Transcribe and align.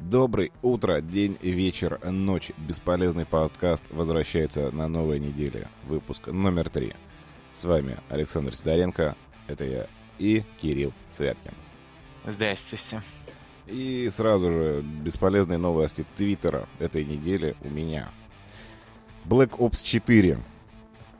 Добрый 0.00 0.52
утро, 0.62 1.00
день, 1.00 1.36
вечер, 1.42 1.98
ночь. 2.04 2.52
Бесполезный 2.56 3.26
подкаст 3.26 3.84
возвращается 3.90 4.70
на 4.70 4.86
новой 4.86 5.18
неделе. 5.18 5.66
Выпуск 5.88 6.28
номер 6.28 6.70
три. 6.70 6.92
С 7.56 7.64
вами 7.64 7.96
Александр 8.08 8.54
Сидоренко, 8.54 9.16
это 9.48 9.64
я, 9.64 9.86
и 10.20 10.44
Кирилл 10.62 10.92
Святкин. 11.10 11.52
Здрасте 12.24 12.76
всем. 12.76 13.02
И 13.66 14.08
сразу 14.14 14.52
же 14.52 14.84
бесполезные 15.02 15.58
новости 15.58 16.06
Твиттера 16.16 16.68
этой 16.78 17.04
недели 17.04 17.56
у 17.62 17.68
меня. 17.68 18.08
Black 19.24 19.58
Ops 19.58 19.82
4. 19.82 20.38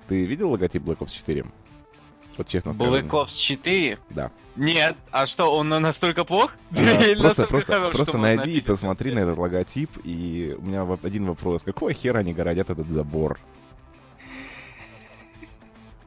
Ты 0.06 0.24
видел 0.24 0.52
логотип 0.52 0.84
Black 0.84 0.98
Ops 0.98 1.12
4? 1.12 1.44
Вот 2.38 2.46
честно 2.46 2.72
скажу. 2.72 2.96
Black 2.96 3.10
Ops 3.10 3.36
4? 3.36 3.98
Да. 4.10 4.30
Нет, 4.54 4.96
а 5.10 5.26
что, 5.26 5.54
он 5.54 5.68
настолько 5.68 6.24
плох? 6.24 6.52
А, 6.70 7.16
просто 7.18 7.46
просто, 7.46 7.90
просто 7.90 8.16
найди 8.16 8.58
и 8.58 8.60
посмотри 8.60 9.12
на 9.12 9.20
этот 9.20 9.36
логотип, 9.38 9.90
и 10.04 10.56
у 10.58 10.62
меня 10.62 10.86
один 11.02 11.26
вопрос. 11.26 11.64
Какого 11.64 11.92
хера 11.92 12.20
они 12.20 12.32
городят 12.32 12.70
этот 12.70 12.88
забор? 12.90 13.38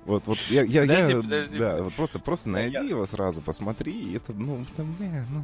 Вот, 0.05 0.25
вот 0.25 0.37
я, 0.49 0.63
я, 0.63 0.81
подожди, 0.81 1.11
я 1.11 1.21
подожди, 1.21 1.57
да, 1.57 1.65
подожди. 1.65 1.83
вот 1.83 1.93
просто, 1.93 2.19
просто 2.19 2.49
найди 2.49 2.73
я... 2.75 2.81
его 2.81 3.05
сразу, 3.05 3.41
посмотри, 3.41 3.93
и 3.93 4.15
это, 4.15 4.33
ну, 4.33 4.65
там, 4.75 4.91
бля, 4.97 5.25
ну, 5.29 5.43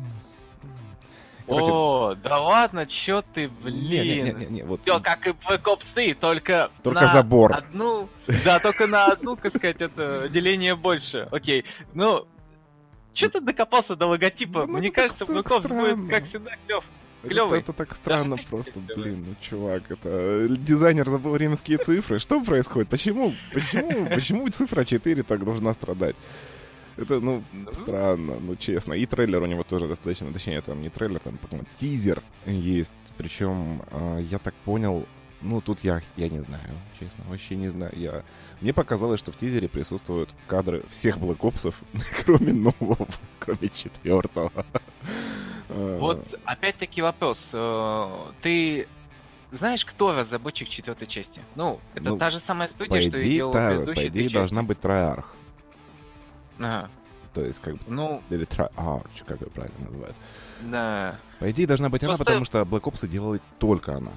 Короче... 1.48 1.72
О, 1.72 2.16
да 2.22 2.40
ладно, 2.42 2.86
чё 2.86 3.24
ты, 3.34 3.48
блин. 3.48 3.80
Не, 3.80 4.00
не, 4.00 4.34
не, 4.34 4.46
не, 4.48 4.64
вот... 4.64 4.82
Все 4.82 5.00
как 5.00 5.26
и 5.28 5.30
Black 5.30 5.64
Ops 5.64 5.94
3, 5.94 6.14
только 6.16 6.70
Только 6.84 7.02
на 7.02 7.08
забор. 7.08 7.54
одну... 7.54 8.10
Да, 8.44 8.60
только 8.60 8.86
на 8.88 9.06
одну, 9.06 9.38
как 9.38 9.56
сказать, 9.56 9.82
это 9.82 10.28
деление 10.30 10.76
больше. 10.76 11.28
Окей, 11.32 11.66
ну... 11.94 12.28
Чё 13.14 13.30
ты 13.30 13.40
докопался 13.40 13.96
до 13.96 14.08
логотипа? 14.08 14.66
Ну, 14.68 14.78
Мне 14.78 14.92
кажется, 14.92 15.26
Black 15.26 15.46
Ops 15.46 15.68
будет, 15.70 16.10
как 16.10 16.26
всегда, 16.26 16.52
клёв. 16.68 16.84
Клевый. 17.24 17.60
Это, 17.60 17.72
это 17.72 17.86
так 17.86 17.96
странно 17.96 18.36
Даже 18.36 18.48
просто, 18.48 18.80
блин, 18.96 19.26
ну 19.28 19.36
чувак, 19.42 19.84
это 19.90 20.48
дизайнер 20.50 21.10
забыл 21.10 21.36
римские 21.36 21.78
цифры. 21.80 22.20
Что 22.20 22.40
происходит? 22.44 22.90
Почему, 22.90 23.34
почему, 23.54 24.06
почему 24.08 24.48
цифра 24.50 24.86
4 24.86 25.24
так 25.24 25.44
должна 25.44 25.74
страдать? 25.74 26.16
Это, 26.98 27.20
ну, 27.20 27.44
странно, 27.74 28.38
ну, 28.40 28.56
честно. 28.56 28.94
И 28.94 29.06
трейлер 29.06 29.44
у 29.44 29.46
него 29.46 29.64
тоже 29.64 29.88
достаточно, 29.88 30.32
точнее, 30.34 30.62
там 30.62 30.82
не 30.82 30.90
трейлер, 30.90 31.20
там, 31.20 31.38
тизер 31.80 32.24
есть. 32.46 32.94
Причем, 33.18 33.82
э, 33.92 34.26
я 34.30 34.40
так 34.40 34.54
понял, 34.66 35.06
ну, 35.42 35.62
тут 35.62 35.84
я, 35.84 36.02
я 36.16 36.30
не 36.30 36.40
знаю, 36.42 36.70
честно, 37.00 37.24
вообще 37.28 37.56
не 37.56 37.70
знаю. 37.70 37.94
Я... 37.96 38.24
Мне 38.62 38.74
показалось, 38.74 39.20
что 39.20 39.32
в 39.32 39.38
тизере 39.38 39.68
присутствуют 39.68 40.30
кадры 40.48 40.84
всех 40.90 41.18
Black 41.18 41.38
Ops, 41.40 41.74
кроме 42.26 42.54
нового, 42.54 43.08
кроме 43.40 43.70
четвертого. 43.70 44.52
Вот, 45.70 46.40
опять-таки 46.46 47.02
вопрос. 47.02 47.52
Э, 47.54 48.10
ты 48.42 48.88
знаешь, 49.52 49.86
кто 49.86 50.14
разработчик 50.14 50.68
четвертой 50.70 51.08
части? 51.08 51.42
Ну, 51.56 51.80
это 51.94 52.10
ну, 52.10 52.18
та 52.18 52.30
же 52.30 52.40
самая 52.40 52.68
студия, 52.68 53.02
что 53.02 53.20
идее, 53.20 53.28
и 53.28 53.36
делала 53.36 53.54
та, 53.54 53.70
предыдущие 53.70 54.12
По 54.12 54.18
идее, 54.18 54.30
должна 54.30 54.64
быть 54.64 54.80
Троарх. 54.80 55.37
Ага. 56.60 56.90
То 57.34 57.44
есть, 57.44 57.60
как 57.62 57.76
бы... 57.76 57.80
Ну... 57.88 58.24
Или 58.30 58.48
Tri-Arch, 58.48 59.26
как 59.26 59.42
ее 59.42 59.48
правильно 59.48 59.86
называют. 59.86 60.16
Да. 60.62 61.20
По 61.40 61.52
идее, 61.52 61.68
должна 61.68 61.90
быть 61.90 62.02
просто... 62.02 62.24
она, 62.24 62.26
потому 62.26 62.46
что 62.46 62.62
Black 62.62 62.82
Ops 62.92 63.08
делает 63.08 63.42
только 63.60 63.96
она. 63.96 64.12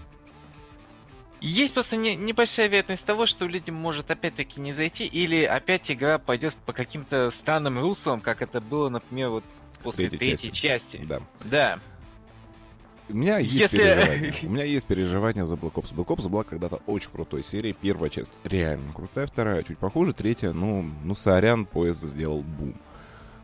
Есть 1.41 1.73
просто 1.75 1.97
не, 1.97 2.17
небольшая 2.17 2.69
вероятность 2.69 3.05
того, 3.05 3.27
что 3.27 3.47
людям 3.47 3.75
может 3.75 4.11
опять-таки 4.11 4.61
не 4.61 4.73
зайти, 4.73 5.07
или 5.07 5.45
опять 5.45 5.91
игра 5.91 6.19
пойдет 6.19 6.55
по 6.67 6.73
каким-то 6.73 7.31
странным 7.31 7.79
руслам, 7.79 8.21
как 8.21 8.43
это 8.43 8.61
было, 8.61 8.91
например, 8.91 9.31
вот 9.31 9.45
после 9.83 10.11
третьей, 10.11 10.37
третьей 10.37 10.53
части. 10.53 10.97
части. 10.97 11.07
Да. 11.07 11.21
Да. 11.45 11.79
У 13.13 13.17
меня 13.17 13.39
есть 13.39 13.53
Если... 13.53 13.79
переживания. 13.79 14.35
У 14.43 14.49
меня 14.49 14.65
есть 14.65 14.87
переживания 14.87 15.45
за 15.45 15.55
Black 15.55 15.73
Ops. 15.75 15.95
Black 15.95 16.07
Ops 16.07 16.29
была 16.29 16.45
когда-то 16.45 16.81
очень 16.87 17.11
крутой 17.11 17.43
серией. 17.43 17.77
Первая 17.81 18.11
часть 18.11 18.33
реально 18.45 18.93
крутая, 18.93 19.27
вторая 19.27 19.63
чуть 19.63 19.79
похуже, 19.79 20.13
третья, 20.13 20.53
ну, 20.53 20.89
ну, 21.05 21.15
сорян, 21.15 21.67
поезд 21.67 22.03
сделал 22.03 22.43
бум. 22.43 22.75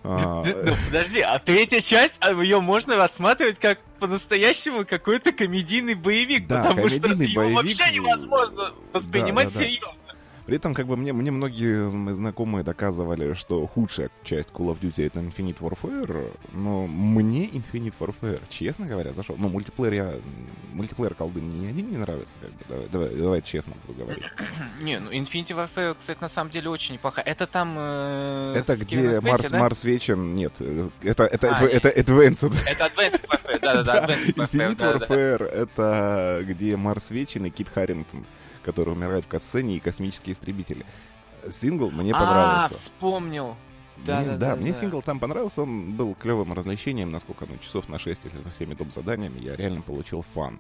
А, 0.05 0.45
ну, 0.65 0.75
подожди, 0.87 1.21
а 1.21 1.39
третья 1.39 1.81
часть, 1.81 2.17
а 2.21 2.31
ее 2.31 2.61
можно 2.61 2.97
рассматривать 2.97 3.59
как 3.59 3.81
по-настоящему 3.99 4.85
какой-то 4.85 5.33
комедийный 5.33 5.95
боевик, 5.95 6.47
да, 6.47 6.63
потому 6.63 6.89
что 6.89 7.09
его 7.09 7.49
вообще 7.51 7.91
невозможно 7.93 8.73
воспринимать 8.93 9.53
серьезно. 9.53 10.06
При 10.47 10.57
этом, 10.57 10.75
как 10.75 10.87
бы, 10.87 10.97
мне, 10.97 11.13
мне 11.13 11.33
многие 11.33 11.91
знакомые 12.15 12.63
доказывали, 12.63 13.35
что 13.35 13.67
худшая 13.67 14.11
часть 14.23 14.51
Call 14.51 14.73
of 14.73 14.79
Duty 14.81 15.07
это 15.07 15.19
Infinite 15.19 15.59
Warfare, 15.59 16.33
но 16.53 16.87
мне 16.87 17.49
Infinite 17.49 17.95
Warfare, 17.99 18.41
честно 18.49 18.87
говоря, 18.87 19.13
зашел. 19.13 19.35
Ну, 19.39 19.49
мультиплеер 19.49 19.93
я... 19.93 20.15
Мультиплеер 20.73 21.15
колды 21.15 21.41
мне 21.41 21.67
ни 21.67 21.71
один 21.71 21.89
не 21.89 21.97
нравится, 21.97 22.37
как 22.41 22.51
бы. 22.51 22.65
Давай, 22.69 22.89
давай, 22.89 23.09
давай 23.17 23.43
честно 23.43 23.75
буду 23.87 23.99
говорить. 23.99 24.23
не, 24.83 25.01
ну, 25.01 25.11
Infinity 25.11 25.49
Warfare, 25.49 25.97
кстати, 25.99 26.19
на 26.21 26.29
самом 26.29 26.53
деле 26.53 26.71
очень 26.71 26.95
неплохо. 26.95 27.21
Это 27.21 27.49
там... 27.49 27.75
Э, 27.77 28.55
это 28.57 28.77
где 28.77 29.21
Марс, 29.21 29.51
да? 29.51 29.59
Марс 29.59 29.83
вечен... 29.83 30.35
Нет, 30.35 30.53
это, 31.03 31.25
это, 31.25 31.57
а, 31.57 31.65
это, 31.65 31.89
это 31.89 32.13
Advanced. 32.13 32.55
Это 32.67 32.85
Advanced 32.85 33.27
Warfare, 33.27 33.61
да-да-да, 33.61 34.15
Infinite 34.15 34.77
Warfare— 34.77 35.45
это 35.53 36.41
где 36.43 36.77
Марс 36.77 37.11
вечен 37.11 37.47
и 37.47 37.51
Кит 37.51 37.69
Харрингтон 37.69 38.25
который 38.67 38.93
умирает 38.93 39.25
в 39.25 39.29
катсцене, 39.29 39.77
и 39.77 39.81
космические 39.81 40.35
истребители. 40.35 40.85
Сингл 41.51 41.91
мне 41.91 42.13
а, 42.13 42.19
понравился. 42.19 42.65
А, 42.65 42.69
вспомнил. 42.75 43.57
Да, 44.05 44.19
мне, 44.19 44.27
да, 44.27 44.37
да, 44.37 44.51
да, 44.51 44.57
мне 44.57 44.73
да. 44.73 44.79
сингл 44.79 45.01
там 45.01 45.19
понравился, 45.19 45.63
он 45.63 45.93
был 45.93 46.15
клевым 46.15 46.53
развлечением, 46.53 47.11
насколько, 47.11 47.47
ну, 47.49 47.57
часов 47.63 47.89
на 47.89 47.99
6, 47.99 48.25
если 48.25 48.43
со 48.43 48.51
всеми 48.51 48.75
доп. 48.75 48.93
заданиями, 48.93 49.39
я 49.39 49.57
реально 49.57 49.81
получил 49.81 50.23
фан 50.35 50.59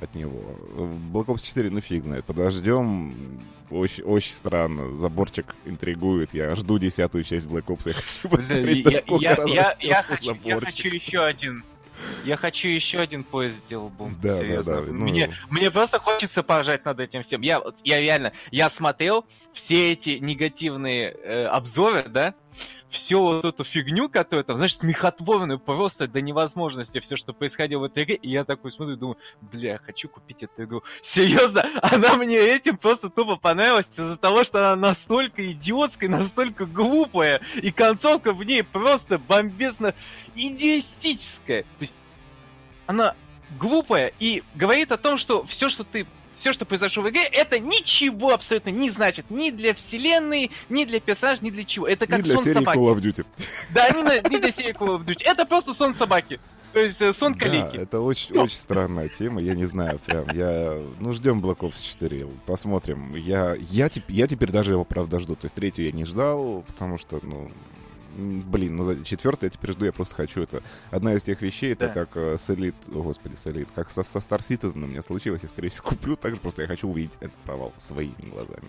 от 0.00 0.14
него. 0.14 0.56
Black 1.12 1.26
Ops 1.26 1.42
4, 1.42 1.68
ну 1.68 1.80
фиг 1.80 2.04
знает, 2.04 2.24
подождем. 2.24 3.42
Очень, 3.68 4.04
очень 4.04 4.32
странно. 4.32 4.96
Заборчик 4.96 5.54
интригует. 5.66 6.32
Я 6.32 6.54
жду 6.54 6.78
десятую 6.78 7.24
часть 7.24 7.46
Black 7.46 7.66
Ops. 7.66 7.82
Я 7.86 7.92
хочу 7.92 8.28
посмотреть, 8.28 8.86
я, 8.86 9.36
я, 9.36 9.44
я, 9.46 9.76
я, 9.80 10.02
хочу, 10.02 10.36
я 10.42 10.58
хочу 10.58 10.88
еще 10.88 11.20
один 11.20 11.64
я 12.24 12.36
хочу 12.36 12.68
еще 12.68 13.00
один 13.00 13.24
поезд 13.24 13.64
сделал 13.66 13.88
бум. 13.88 14.18
Да, 14.20 14.36
серьезно. 14.36 14.76
Да, 14.76 14.82
да. 14.82 14.92
Ну... 14.92 15.06
Мне, 15.06 15.34
мне 15.48 15.70
просто 15.70 15.98
хочется 15.98 16.42
поржать 16.42 16.84
над 16.84 17.00
этим 17.00 17.22
всем. 17.22 17.40
Я, 17.40 17.62
я 17.84 18.00
реально, 18.00 18.32
я 18.50 18.70
смотрел 18.70 19.24
все 19.52 19.92
эти 19.92 20.18
негативные 20.20 21.10
э, 21.10 21.44
обзоры, 21.46 22.04
да, 22.08 22.34
всю 22.90 23.20
вот 23.20 23.44
эту 23.44 23.64
фигню, 23.64 24.08
которая 24.08 24.44
там, 24.44 24.56
знаешь, 24.56 24.76
смехотворную 24.76 25.58
просто 25.58 26.08
до 26.08 26.20
невозможности 26.20 27.00
все, 27.00 27.16
что 27.16 27.32
происходило 27.32 27.80
в 27.80 27.84
этой 27.84 28.04
игре, 28.04 28.16
и 28.16 28.28
я 28.28 28.44
такой 28.44 28.70
смотрю 28.70 28.96
думаю, 28.96 29.16
бля, 29.40 29.78
хочу 29.78 30.08
купить 30.08 30.42
эту 30.42 30.64
игру. 30.64 30.82
Серьезно, 31.00 31.64
она 31.82 32.16
мне 32.16 32.36
этим 32.36 32.76
просто 32.76 33.08
тупо 33.08 33.36
понравилась 33.36 33.88
из-за 33.90 34.16
того, 34.16 34.44
что 34.44 34.58
она 34.58 34.76
настолько 34.76 35.50
идиотская, 35.52 36.08
настолько 36.08 36.66
глупая, 36.66 37.40
и 37.62 37.70
концовка 37.70 38.32
в 38.32 38.42
ней 38.42 38.62
просто 38.62 39.18
бомбезно 39.18 39.94
идеалистическая. 40.34 41.62
То 41.62 41.68
есть 41.80 42.02
она 42.86 43.14
глупая 43.58 44.12
и 44.18 44.42
говорит 44.54 44.92
о 44.92 44.96
том, 44.96 45.16
что 45.16 45.44
все, 45.44 45.68
что 45.68 45.84
ты 45.84 46.06
все, 46.40 46.52
что 46.52 46.64
произошло 46.64 47.02
в 47.02 47.10
игре, 47.10 47.22
это 47.24 47.58
ничего 47.58 48.32
абсолютно 48.32 48.70
не 48.70 48.90
значит 48.90 49.30
ни 49.30 49.50
для 49.50 49.74
вселенной, 49.74 50.50
ни 50.70 50.84
для 50.84 50.98
персонажа, 50.98 51.44
ни 51.44 51.50
для 51.50 51.64
чего. 51.64 51.86
Это 51.86 52.06
как 52.06 52.20
ни 52.20 52.22
для 52.22 52.34
сон 52.34 52.44
серии 52.44 52.54
собаки. 52.54 52.78
Call 52.78 52.94
of 52.94 53.00
Duty. 53.00 53.26
Да, 53.74 53.90
не, 53.90 54.30
не 54.30 54.40
для 54.40 54.50
серии 54.50 54.74
Call 54.74 54.98
of 54.98 55.04
Duty. 55.04 55.22
Это 55.24 55.44
просто 55.44 55.74
сон 55.74 55.94
собаки. 55.94 56.40
То 56.72 56.80
есть 56.80 57.02
э, 57.02 57.12
сон 57.12 57.34
калеки. 57.34 57.76
Да, 57.76 57.82
это 57.82 58.00
очень, 58.00 58.34
очень 58.36 58.58
странная 58.58 59.08
тема, 59.08 59.40
я 59.42 59.54
не 59.54 59.66
знаю, 59.66 59.98
прям, 59.98 60.30
я, 60.30 60.80
ну, 61.00 61.12
ждем 61.12 61.44
Black 61.44 61.58
Ops 61.58 61.82
4, 61.82 62.26
посмотрим. 62.46 63.16
Я, 63.16 63.56
я, 63.70 63.90
я 64.08 64.26
теперь 64.28 64.50
даже 64.50 64.72
его, 64.72 64.84
правда, 64.84 65.18
жду, 65.18 65.34
то 65.34 65.46
есть 65.46 65.56
третью 65.56 65.86
я 65.86 65.92
не 65.92 66.04
ждал, 66.04 66.64
потому 66.68 66.96
что, 66.96 67.18
ну, 67.22 67.50
блин, 68.20 68.76
ну, 68.76 69.04
четвертый 69.04 69.44
я 69.46 69.50
теперь 69.50 69.72
жду, 69.72 69.84
я 69.84 69.92
просто 69.92 70.14
хочу. 70.14 70.42
Это 70.42 70.62
одна 70.90 71.14
из 71.14 71.22
тех 71.22 71.40
вещей, 71.42 71.72
это 71.72 71.88
да. 71.88 71.94
как 71.94 72.16
э, 72.16 72.36
с 72.38 72.48
Elite, 72.50 72.74
о, 72.94 73.02
господи, 73.02 73.34
с 73.34 73.46
Elite, 73.46 73.68
как 73.74 73.90
со, 73.90 74.02
со 74.02 74.18
Star 74.18 74.40
Citizen 74.40 74.82
у 74.82 74.86
меня 74.86 75.02
случилось, 75.02 75.42
я, 75.42 75.48
скорее 75.48 75.70
всего, 75.70 75.84
куплю, 75.88 76.16
так 76.16 76.34
же 76.34 76.40
просто 76.40 76.62
я 76.62 76.68
хочу 76.68 76.88
увидеть 76.88 77.16
этот 77.20 77.36
провал 77.44 77.72
своими 77.78 78.28
глазами. 78.30 78.68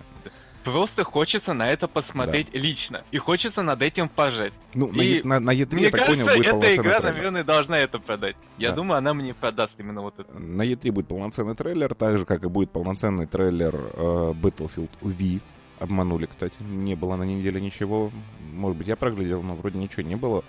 Просто 0.63 1.03
хочется 1.03 1.53
на 1.53 1.71
это 1.71 1.87
посмотреть 1.87 2.51
да. 2.53 2.59
лично. 2.59 3.03
И 3.09 3.17
хочется 3.17 3.63
над 3.63 3.81
этим 3.81 4.07
пожать. 4.07 4.53
Ну, 4.75 4.87
и 4.89 5.23
на, 5.23 5.39
на, 5.39 5.51
на 5.51 5.55
E3, 5.55 5.73
мне 5.73 5.83
я 5.85 5.91
так 5.91 6.01
кажется, 6.01 6.25
понял, 6.25 6.37
будет 6.37 6.47
эта 6.47 6.75
игра, 6.75 6.99
трейлер. 6.99 7.13
наверное, 7.13 7.43
должна 7.43 7.79
это 7.79 7.99
продать. 7.99 8.35
Я 8.57 8.69
да. 8.69 8.75
думаю, 8.75 8.97
она 8.99 9.13
мне 9.13 9.33
продаст 9.33 9.79
именно 9.79 10.01
вот 10.01 10.19
это. 10.19 10.31
На 10.37 10.61
E3 10.61 10.91
будет 10.91 11.07
полноценный 11.07 11.55
трейлер, 11.55 11.95
так 11.95 12.17
же, 12.19 12.25
как 12.25 12.43
и 12.43 12.47
будет 12.47 12.69
полноценный 12.69 13.25
трейлер 13.25 13.73
э, 13.75 14.33
Battlefield 14.39 14.91
V, 15.01 15.39
Обманули, 15.81 16.27
кстати. 16.27 16.53
Не 16.61 16.93
было 16.93 17.15
на 17.15 17.23
неделе 17.23 17.59
ничего. 17.59 18.11
Может 18.53 18.77
быть, 18.77 18.87
я 18.87 18.95
проглядел, 18.95 19.41
но 19.41 19.55
вроде 19.55 19.79
ничего 19.79 20.03
не 20.03 20.15
было. 20.15 20.43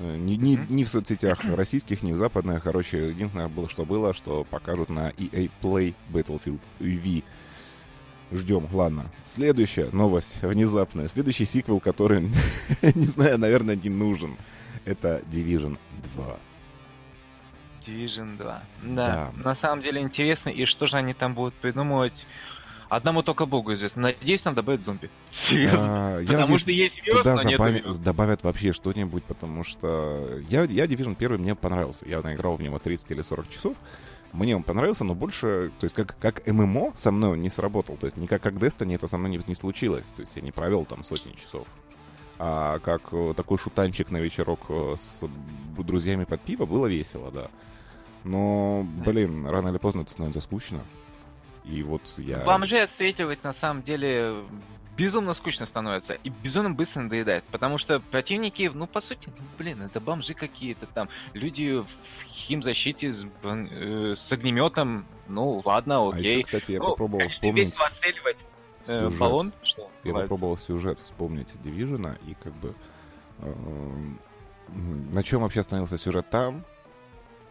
Э, 0.00 0.16
ни, 0.16 0.32
ни, 0.34 0.58
ни 0.68 0.82
в 0.82 0.88
соцсетях 0.88 1.44
российских, 1.44 2.02
ни 2.02 2.10
в 2.10 2.16
западных. 2.16 2.64
Короче, 2.64 3.10
единственное 3.10 3.46
было, 3.46 3.70
что 3.70 3.84
было, 3.84 4.12
что 4.12 4.42
покажут 4.42 4.88
на 4.88 5.10
EA 5.10 5.48
Play 5.62 5.94
Battlefield 6.12 6.58
V. 6.80 7.22
Ждем, 8.32 8.66
ладно. 8.72 9.06
Следующая 9.24 9.90
новость, 9.92 10.42
внезапная. 10.42 11.06
Следующий 11.06 11.44
сиквел, 11.44 11.78
который, 11.78 12.22
не 12.82 13.06
знаю, 13.06 13.38
наверное, 13.38 13.76
не 13.76 13.90
нужен. 13.90 14.36
Это 14.84 15.22
Division 15.30 15.78
2. 16.16 16.36
Division 17.86 18.36
2. 18.38 18.62
Да, 18.82 18.92
да, 18.92 19.32
на 19.44 19.54
самом 19.54 19.82
деле 19.82 20.00
интересно, 20.00 20.48
и 20.48 20.64
что 20.64 20.86
же 20.86 20.96
они 20.96 21.14
там 21.14 21.34
будут 21.34 21.54
придумывать? 21.54 22.26
Одному 22.88 23.22
только 23.22 23.46
богу 23.46 23.72
известно. 23.74 24.02
Надеюсь, 24.02 24.42
там 24.42 24.54
добавят 24.54 24.82
зомби. 24.82 25.10
Серьезно. 25.30 26.18
А, 26.18 26.18
потому 26.20 26.40
надеюсь, 26.40 26.60
что 26.60 26.70
есть 26.70 27.02
вирус, 27.04 27.22
туда 27.22 27.34
но 27.36 27.42
нет 27.42 28.02
добавят 28.02 28.42
вообще 28.44 28.72
что-нибудь, 28.72 29.24
потому 29.24 29.64
что 29.64 30.40
я, 30.48 30.64
я 30.64 30.84
Division 30.84 31.16
1 31.18 31.38
мне 31.40 31.54
понравился. 31.54 32.06
Я 32.06 32.20
наиграл 32.20 32.56
в 32.56 32.62
него 32.62 32.78
30 32.78 33.10
или 33.10 33.22
40 33.22 33.50
часов. 33.50 33.76
Мне 34.32 34.56
он 34.56 34.64
понравился, 34.64 35.04
но 35.04 35.14
больше, 35.14 35.70
то 35.78 35.84
есть 35.84 35.94
как, 35.94 36.18
как 36.18 36.44
ММО 36.46 36.92
со 36.96 37.12
мной 37.12 37.30
он 37.30 37.40
не 37.40 37.50
сработал. 37.50 37.96
То 37.96 38.06
есть 38.06 38.16
никак 38.16 38.42
как 38.42 38.54
Destiny 38.54 38.96
это 38.96 39.06
со 39.06 39.16
мной 39.16 39.30
не, 39.30 39.40
не 39.46 39.54
случилось. 39.54 40.06
То 40.16 40.22
есть 40.22 40.34
я 40.34 40.42
не 40.42 40.50
провел 40.50 40.84
там 40.84 41.04
сотни 41.04 41.32
часов. 41.32 41.66
А 42.38 42.80
как 42.80 43.02
э, 43.12 43.32
такой 43.36 43.58
шутанчик 43.58 44.10
на 44.10 44.16
вечерок 44.16 44.60
э, 44.68 44.96
с 44.98 45.22
друзьями 45.78 46.24
под 46.24 46.40
пиво 46.40 46.66
было 46.66 46.86
весело, 46.86 47.30
да. 47.30 47.48
Но, 48.24 48.84
блин, 49.04 49.46
рано 49.46 49.68
или 49.68 49.78
поздно 49.78 50.00
это 50.00 50.10
становится 50.10 50.40
скучно. 50.40 50.80
И 51.64 51.82
вот 51.82 52.02
я... 52.18 52.38
Бомжей 52.38 52.82
отстреливать 52.82 53.42
на 53.42 53.52
самом 53.52 53.82
деле 53.82 54.44
безумно 54.96 55.34
скучно 55.34 55.66
становится 55.66 56.14
и 56.14 56.28
безумно 56.28 56.70
быстро 56.70 57.00
надоедает, 57.00 57.44
потому 57.44 57.78
что 57.78 58.00
противники, 58.00 58.70
ну, 58.72 58.86
по 58.86 59.00
сути, 59.00 59.28
ну, 59.36 59.44
блин, 59.58 59.82
это 59.82 60.00
бомжи 60.00 60.34
какие-то 60.34 60.86
там, 60.86 61.08
люди 61.32 61.80
в 61.80 62.22
химзащите 62.24 63.12
с, 63.12 63.26
э, 63.42 64.14
с 64.16 64.32
огнеметом, 64.32 65.04
ну, 65.26 65.60
ладно, 65.64 66.08
окей. 66.08 66.36
А 66.36 66.38
еще, 66.38 66.42
кстати, 66.44 66.72
я 66.72 66.78
ну, 66.78 66.90
попробовал 66.90 67.28
вспомнить... 67.28 67.68
весело 67.68 67.86
отстреливать 67.86 68.36
э, 68.86 69.08
баллон, 69.18 69.52
что 69.62 69.90
Я 70.04 70.12
попробовал 70.12 70.58
сюжет 70.58 71.00
вспомнить 71.00 71.48
Дивижена, 71.62 72.16
и 72.26 72.34
как 72.34 72.52
бы... 72.54 72.74
Э, 73.40 73.52
на 75.12 75.22
чем 75.22 75.42
вообще 75.42 75.60
остановился 75.60 75.98
сюжет 75.98 76.28
там, 76.30 76.64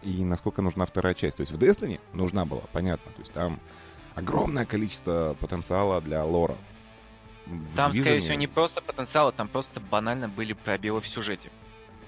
и 0.01 0.23
насколько 0.25 0.61
нужна 0.61 0.85
вторая 0.85 1.13
часть. 1.13 1.37
То 1.37 1.41
есть 1.41 1.53
в 1.53 1.57
Destiny 1.57 1.99
нужна 2.13 2.45
была, 2.45 2.61
понятно. 2.71 3.11
То 3.11 3.19
есть 3.19 3.31
там 3.31 3.59
огромное 4.15 4.65
количество 4.65 5.35
потенциала 5.39 6.01
для 6.01 6.23
лора. 6.23 6.55
Там, 7.75 7.91
Division... 7.91 8.01
скорее 8.01 8.19
всего, 8.19 8.35
не 8.35 8.47
просто 8.47 8.81
потенциал, 8.81 9.31
там 9.31 9.47
просто 9.47 9.79
банально 9.79 10.29
были 10.29 10.53
пробелы 10.53 11.01
в 11.01 11.07
сюжете. 11.07 11.49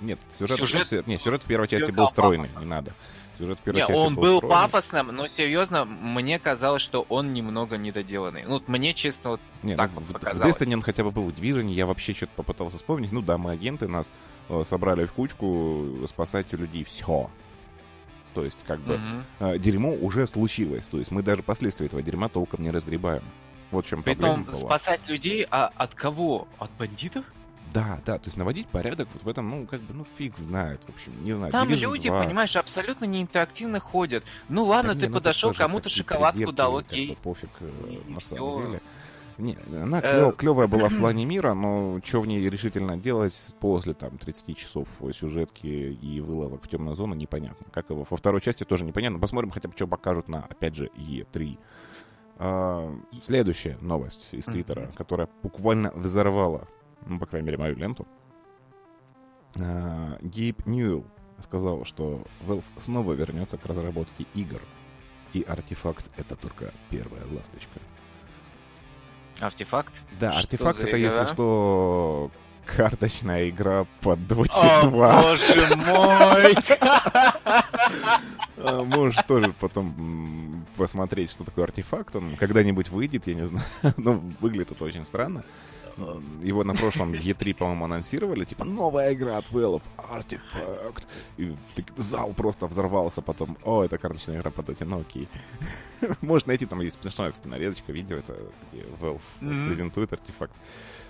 Нет, 0.01 0.19
сюжет, 0.29 0.57
сюжет... 0.57 1.07
Не, 1.07 1.17
сюжет 1.17 1.43
в 1.43 1.47
первой 1.47 1.67
части 1.67 1.91
был 1.91 2.09
стройный, 2.09 2.43
пафосно. 2.43 2.59
не 2.59 2.65
надо. 2.65 2.93
Сюжет 3.37 3.59
в 3.59 3.61
первой 3.61 3.81
не, 3.81 3.87
части 3.87 3.99
он 3.99 4.15
был, 4.15 4.39
был 4.39 4.49
пафосным, 4.49 5.07
но 5.07 5.27
серьезно, 5.27 5.85
мне 5.85 6.39
казалось, 6.39 6.81
что 6.81 7.05
он 7.09 7.33
немного 7.33 7.77
недоделанный. 7.77 8.43
Ну, 8.45 8.61
мне 8.67 8.93
честно 8.93 9.31
вот 9.31 9.41
не, 9.61 9.75
так 9.75 9.91
ну, 9.93 10.01
вот 10.01 10.13
показалось. 10.13 10.55
В 10.55 10.61
Destiny 10.61 10.73
он 10.73 10.81
хотя 10.81 11.03
бы 11.03 11.11
был 11.11 11.23
в 11.23 11.29
Division, 11.29 11.71
я 11.71 11.85
вообще 11.85 12.13
что-то 12.13 12.31
попытался 12.35 12.77
вспомнить. 12.77 13.11
Ну 13.11 13.21
да, 13.21 13.37
мы 13.37 13.51
агенты, 13.51 13.87
нас 13.87 14.09
э, 14.49 14.63
собрали 14.65 15.05
в 15.05 15.13
кучку, 15.13 15.85
спасайте 16.07 16.55
людей, 16.55 16.85
все. 16.85 17.29
То 18.35 18.43
есть, 18.43 18.57
как 18.67 18.79
бы, 18.81 18.99
угу. 19.39 19.57
дерьмо 19.57 19.93
уже 19.93 20.27
случилось. 20.27 20.85
То 20.87 20.99
есть, 20.99 21.09
мы 21.09 21.23
даже 21.23 21.41
последствия 21.41 21.87
этого 21.87 22.03
дерьма 22.03 22.29
толком 22.29 22.61
не 22.61 22.69
разгребаем. 22.69 23.23
Вот 23.71 23.85
в 23.85 23.89
чем 23.89 24.03
Притом, 24.03 24.21
проблема 24.21 24.45
была. 24.45 24.55
спасать 24.55 25.07
людей, 25.07 25.47
а 25.49 25.71
от 25.75 25.95
кого? 25.95 26.47
От 26.59 26.69
бандитов? 26.77 27.25
Да, 27.73 27.99
да, 28.05 28.17
то 28.17 28.27
есть 28.27 28.37
наводить 28.37 28.67
порядок 28.67 29.09
вот 29.13 29.23
в 29.23 29.27
этом, 29.27 29.49
ну, 29.49 29.65
как 29.65 29.81
бы, 29.81 29.93
ну, 29.93 30.05
фиг 30.17 30.37
знает, 30.37 30.79
в 30.85 30.89
общем, 30.89 31.11
не 31.25 31.33
знаю. 31.33 31.51
Там 31.51 31.69
люди, 31.69 32.07
2. 32.07 32.23
понимаешь, 32.23 32.55
абсолютно 32.55 33.03
не 33.03 33.21
интерактивно 33.21 33.81
ходят. 33.81 34.23
Ну, 34.47 34.63
ладно, 34.63 34.93
да 34.93 35.01
ты 35.01 35.07
не, 35.07 35.11
ну, 35.11 35.15
подошел, 35.15 35.53
кому-то 35.53 35.89
шоколадку 35.89 36.53
дал, 36.53 36.77
окей. 36.77 37.07
Как 37.07 37.17
бы 37.17 37.23
пофиг, 37.23 37.49
э, 37.59 37.99
на 38.07 38.21
самом 38.21 38.61
деле. 38.63 38.81
Не, 39.37 39.57
она 39.69 39.99
э, 40.01 40.31
клевая 40.37 40.67
была 40.67 40.87
в 40.87 40.97
плане 40.97 41.25
мира, 41.25 41.53
но 41.53 41.99
что 42.03 42.21
в 42.21 42.27
ней 42.27 42.49
решительно 42.49 42.97
делать 42.97 43.55
после 43.59 43.93
там 43.93 44.17
30 44.17 44.57
часов 44.57 44.87
сюжетки 45.11 45.67
и 45.67 46.21
вылазок 46.21 46.63
в 46.63 46.69
темную 46.69 46.95
зону, 46.95 47.15
непонятно. 47.15 47.65
Как 47.71 47.89
его 47.89 48.05
во 48.09 48.17
второй 48.17 48.39
части 48.41 48.63
тоже 48.63 48.85
непонятно. 48.85 49.19
Посмотрим 49.19 49.51
хотя 49.51 49.67
бы, 49.67 49.75
что 49.75 49.87
покажут 49.87 50.29
на, 50.29 50.45
опять 50.45 50.75
же, 50.75 50.89
E3. 50.95 51.57
А, 52.37 52.97
следующая 53.21 53.77
новость 53.81 54.29
из 54.31 54.45
Твиттера, 54.45 54.91
которая 54.95 55.29
буквально 55.41 55.91
взорвала, 55.91 56.67
ну, 57.05 57.19
по 57.19 57.25
крайней 57.25 57.47
мере, 57.47 57.57
мою 57.57 57.75
ленту. 57.75 58.07
А, 59.57 60.17
Гейб 60.21 60.65
Ньюэлл 60.65 61.05
сказал, 61.39 61.85
что 61.85 62.23
Valve 62.47 62.63
снова 62.79 63.13
вернется 63.13 63.57
к 63.57 63.65
разработке 63.65 64.25
игр. 64.33 64.61
И 65.33 65.41
артефакт— 65.41 66.09
это 66.17 66.35
только 66.37 66.71
первая 66.89 67.23
ласточка. 67.31 67.79
Артефакт? 69.39 69.93
Да, 70.19 70.31
что 70.31 70.39
артефакт 70.39 70.79
это, 70.79 70.89
игра? 70.89 70.97
если 70.97 71.33
что, 71.33 72.31
карточная 72.65 73.49
игра 73.49 73.85
по 74.01 74.13
Dota 74.13 74.89
2. 74.89 75.19
О, 75.19 75.21
боже 75.21 75.75
мой! 75.75 76.55
А, 78.57 78.83
можешь 78.83 79.21
тоже 79.27 79.53
потом 79.59 80.65
посмотреть, 80.77 81.29
что 81.29 81.43
такое 81.43 81.65
артефакт. 81.65 82.15
Он 82.15 82.35
когда-нибудь 82.35 82.89
выйдет, 82.89 83.27
я 83.27 83.35
не 83.35 83.47
знаю. 83.47 83.65
Но 83.97 84.21
выглядит 84.39 84.71
это 84.71 84.83
очень 84.83 85.05
странно. 85.05 85.43
Его 86.41 86.63
на 86.63 86.73
прошлом 86.73 87.13
E3, 87.13 87.53
по-моему, 87.53 87.85
анонсировали. 87.85 88.43
Типа, 88.43 88.65
новая 88.65 89.13
игра 89.13 89.37
от 89.37 89.49
Valve, 89.49 89.81
Артефакт. 90.11 91.07
И 91.37 91.55
зал 91.95 92.33
просто 92.33 92.67
взорвался 92.67 93.21
потом. 93.21 93.57
О, 93.63 93.83
это 93.83 93.97
карточная 93.97 94.37
игра 94.39 94.51
по 94.51 94.61
Dota, 94.61 94.85
ну 94.85 95.01
окей. 95.01 95.29
Можно 96.21 96.49
найти, 96.49 96.65
там 96.65 96.81
есть 96.81 96.99
смешная, 97.01 97.31
кстати, 97.31 97.47
нарезочка 97.47 97.91
видео, 97.93 98.17
это 98.17 98.37
где 98.71 98.81
Valve 98.99 99.21
mm-hmm. 99.39 99.67
презентует 99.67 100.11
артефакт. 100.11 100.53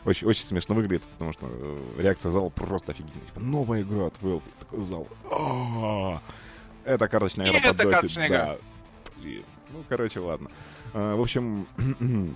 Очень, 0.06 0.28
очень 0.28 0.46
смешно 0.46 0.76
выглядит, 0.76 1.04
потому 1.04 1.34
что 1.34 1.48
э, 1.50 1.82
реакция 1.98 2.32
зала 2.32 2.50
просто 2.50 2.92
офигенная. 2.92 3.26
Типа, 3.26 3.40
новая 3.40 3.82
игра 3.82 4.06
от 4.06 4.22
Valve. 4.22 4.44
Такой 4.60 4.84
зал. 4.84 5.08
«А, 5.32 6.22
это 6.84 7.08
карточная 7.08 7.48
игра 7.50 7.74
по 7.74 7.82
Dota. 7.82 8.30
Да. 8.30 8.58
Блин. 9.18 9.44
Ну, 9.72 9.84
короче, 9.90 10.20
ладно. 10.20 10.52
А, 10.94 11.16
в 11.16 11.22
общем, 11.22 11.66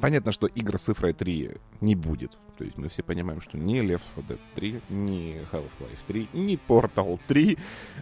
Понятно, 0.00 0.32
что 0.32 0.46
игр 0.46 0.78
с 0.78 0.82
цифрой 0.82 1.12
3 1.12 1.50
не 1.80 1.94
будет. 1.94 2.36
То 2.60 2.64
есть 2.64 2.76
мы 2.76 2.90
все 2.90 3.02
понимаем, 3.02 3.40
что 3.40 3.56
ни 3.56 3.80
Left 3.80 4.02
4 4.16 4.28
Dead 4.28 4.38
3, 4.54 4.80
ни 4.90 5.40
Half-Life 5.50 5.98
3, 6.06 6.28
ни 6.34 6.58
Portal 6.68 7.18
3, 7.26 7.56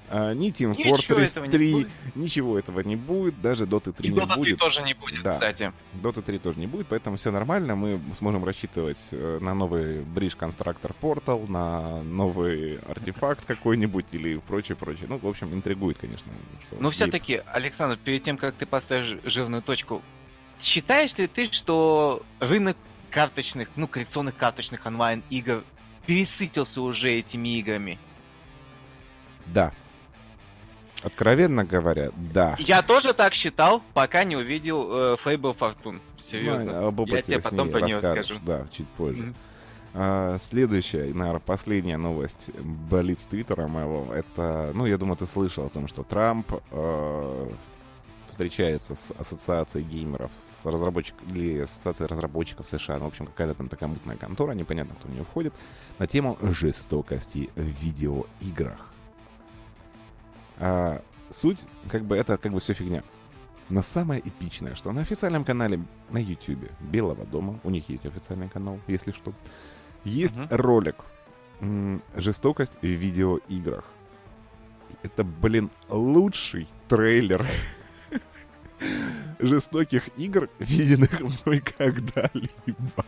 а, 0.08 0.34
ни 0.34 0.50
Team 0.50 0.76
ничего 0.76 0.96
Fortress 0.96 1.48
3, 1.48 1.74
не 1.74 1.86
ничего 2.16 2.58
этого 2.58 2.80
не 2.80 2.96
будет, 2.96 3.40
даже 3.40 3.66
Dota 3.66 3.92
3 3.92 4.08
И 4.08 4.12
не 4.12 4.18
Dota 4.18 4.34
будет. 4.34 4.44
3 4.44 4.56
тоже 4.56 4.82
не 4.82 4.94
будет, 4.94 5.22
да. 5.22 5.34
кстати. 5.34 5.72
Dota 6.02 6.22
3 6.22 6.38
тоже 6.40 6.58
не 6.58 6.66
будет, 6.66 6.88
поэтому 6.88 7.18
все 7.18 7.30
нормально. 7.30 7.76
Мы 7.76 8.00
сможем 8.14 8.44
рассчитывать 8.44 8.98
э, 9.12 9.38
на 9.40 9.54
новый 9.54 10.00
Bridge 10.00 10.36
Constructor 10.36 10.92
Portal, 11.00 11.48
на 11.48 12.02
новый 12.02 12.78
артефакт 12.78 13.44
какой-нибудь 13.44 14.06
или 14.10 14.38
прочее-прочее. 14.38 15.06
Ну, 15.08 15.18
в 15.18 15.26
общем, 15.28 15.54
интригует, 15.54 15.98
конечно. 15.98 16.32
Но 16.80 16.90
все-таки, 16.90 17.42
Александр, 17.46 17.96
перед 17.96 18.24
тем, 18.24 18.36
как 18.36 18.54
ты 18.54 18.66
поставишь 18.66 19.18
жирную 19.22 19.62
точку, 19.62 20.02
считаешь 20.60 21.16
ли 21.18 21.26
ты, 21.26 21.50
что 21.52 22.22
рынок 22.40 22.76
карточных, 23.10 23.68
ну, 23.76 23.86
коллекционных 23.88 24.36
карточных 24.36 24.84
онлайн-игр 24.86 25.64
пересытился 26.06 26.80
уже 26.80 27.12
этими 27.12 27.58
играми? 27.58 27.98
Да. 29.46 29.72
Откровенно 31.02 31.64
говоря, 31.64 32.10
да. 32.16 32.56
Я 32.58 32.82
тоже 32.82 33.12
так 33.14 33.32
считал, 33.34 33.82
пока 33.94 34.24
не 34.24 34.36
увидел 34.36 34.88
э, 34.90 35.16
Fable 35.24 35.56
Fortune. 35.56 36.00
Серьезно. 36.16 36.90
Ну, 36.90 37.06
я 37.06 37.22
тебе 37.22 37.40
потом 37.40 37.70
про 37.70 37.80
нее 37.82 37.96
расскажу. 37.96 38.34
Да, 38.42 38.66
чуть 38.72 38.88
позже. 38.88 39.22
Mm-hmm. 39.22 39.34
А, 39.94 40.38
следующая, 40.40 41.12
наверное, 41.14 41.40
последняя 41.40 41.96
новость 41.96 42.50
болит 42.58 43.20
с 43.20 43.24
Твиттера 43.24 43.68
моего. 43.68 44.12
Это, 44.12 44.72
ну, 44.74 44.86
я 44.86 44.98
думаю, 44.98 45.16
ты 45.16 45.26
слышал 45.26 45.66
о 45.66 45.70
том, 45.70 45.88
что 45.88 46.02
Трамп 46.02 46.52
э, 46.70 47.50
встречается 48.26 48.94
с 48.94 49.12
ассоциацией 49.18 49.84
геймеров 49.84 50.30
разработчик 50.64 51.14
или 51.30 51.60
ассоциация 51.60 52.08
разработчиков 52.08 52.66
США, 52.66 52.98
ну, 52.98 53.04
в 53.04 53.08
общем, 53.08 53.26
какая-то 53.26 53.54
там 53.54 53.68
такая 53.68 53.88
мутная 53.88 54.16
контора, 54.16 54.52
непонятно, 54.52 54.94
кто 54.94 55.08
в 55.08 55.10
нее 55.10 55.24
входит, 55.24 55.54
на 55.98 56.06
тему 56.06 56.38
жестокости 56.42 57.50
в 57.54 57.62
видеоиграх. 57.62 58.90
А, 60.58 61.02
суть, 61.30 61.66
как 61.88 62.04
бы, 62.04 62.16
это 62.16 62.36
как 62.36 62.52
бы 62.52 62.60
все 62.60 62.74
фигня. 62.74 63.02
Но 63.68 63.82
самое 63.82 64.20
эпичное, 64.26 64.74
что 64.74 64.92
на 64.92 65.02
официальном 65.02 65.44
канале 65.44 65.80
на 66.10 66.18
YouTube 66.18 66.70
Белого 66.80 67.26
дома, 67.26 67.58
у 67.64 67.70
них 67.70 67.88
есть 67.88 68.06
официальный 68.06 68.48
канал, 68.48 68.78
если 68.86 69.12
что, 69.12 69.32
есть 70.04 70.34
uh-huh. 70.34 70.56
ролик 70.56 70.96
«Жестокость 72.16 72.72
в 72.80 72.86
видеоиграх». 72.86 73.84
Это, 75.02 75.22
блин, 75.22 75.70
лучший 75.88 76.66
трейлер 76.88 77.46
жестоких 79.38 80.08
игр, 80.16 80.48
виденных 80.58 81.20
мной 81.20 81.60
когда-либо. 81.60 83.04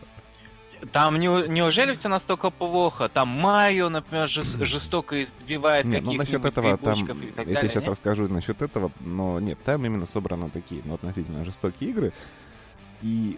Там 0.91 1.19
не, 1.19 1.27
неужели 1.47 1.93
все 1.93 2.09
настолько 2.09 2.49
плохо? 2.49 3.07
Там 3.07 3.27
Майо, 3.27 3.89
например, 3.89 4.27
жес, 4.27 4.55
жестоко 4.59 5.21
избивает 5.21 5.85
нет, 5.85 6.03
ну 6.03 6.13
насчет 6.13 6.43
этого 6.43 6.77
там, 6.77 6.95
я 6.95 7.05
далее, 7.05 7.55
тебе 7.55 7.69
сейчас 7.69 7.83
нет? 7.83 7.87
расскажу 7.89 8.27
насчет 8.27 8.61
этого, 8.63 8.91
но 8.99 9.39
нет, 9.39 9.59
там 9.63 9.85
именно 9.85 10.07
собраны 10.07 10.49
такие, 10.49 10.81
ну, 10.85 10.95
относительно 10.95 11.45
жестокие 11.45 11.91
игры. 11.91 12.13
И 13.03 13.37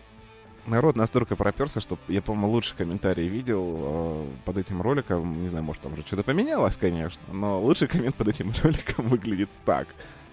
народ 0.68 0.96
настолько 0.96 1.36
проперся, 1.36 1.82
что 1.82 1.98
я, 2.08 2.22
по-моему, 2.22 2.50
лучший 2.50 2.78
комментарий 2.78 3.28
видел 3.28 3.78
э, 3.78 4.26
под 4.46 4.58
этим 4.58 4.82
роликом. 4.82 5.42
Не 5.42 5.50
знаю, 5.50 5.66
может, 5.66 5.82
там 5.82 5.94
уже 5.94 6.04
что-то 6.04 6.24
поменялось, 6.24 6.78
конечно, 6.78 7.22
но 7.34 7.62
лучший 7.62 7.90
коммент 7.90 8.16
под 8.16 8.30
этим 8.30 8.54
роликом 8.64 9.10
выглядит 9.10 9.50
так. 9.66 9.88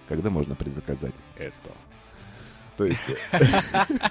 Когда 0.07 0.29
можно 0.29 0.55
предзаказать 0.55 1.15
это? 1.37 1.71
То 2.81 2.85
есть... 2.85 3.01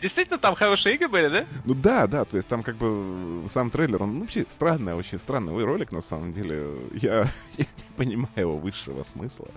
Действительно, 0.00 0.38
там 0.38 0.54
хорошие 0.54 0.94
игры 0.96 1.08
были, 1.08 1.28
да? 1.28 1.44
Ну 1.64 1.74
да, 1.74 2.06
да, 2.06 2.24
то 2.24 2.36
есть 2.36 2.48
там 2.48 2.62
как 2.62 2.76
бы 2.76 3.42
сам 3.48 3.70
трейлер, 3.70 4.02
он 4.02 4.20
вообще 4.20 4.46
странный, 4.48 4.94
очень 4.94 5.18
странный 5.18 5.64
ролик, 5.64 5.92
на 5.92 6.00
самом 6.00 6.32
деле. 6.32 6.66
Я, 6.92 7.26
я 7.56 7.64
не 7.64 7.96
понимаю 7.96 8.30
его 8.36 8.56
высшего 8.56 9.02
смысла, 9.04 9.48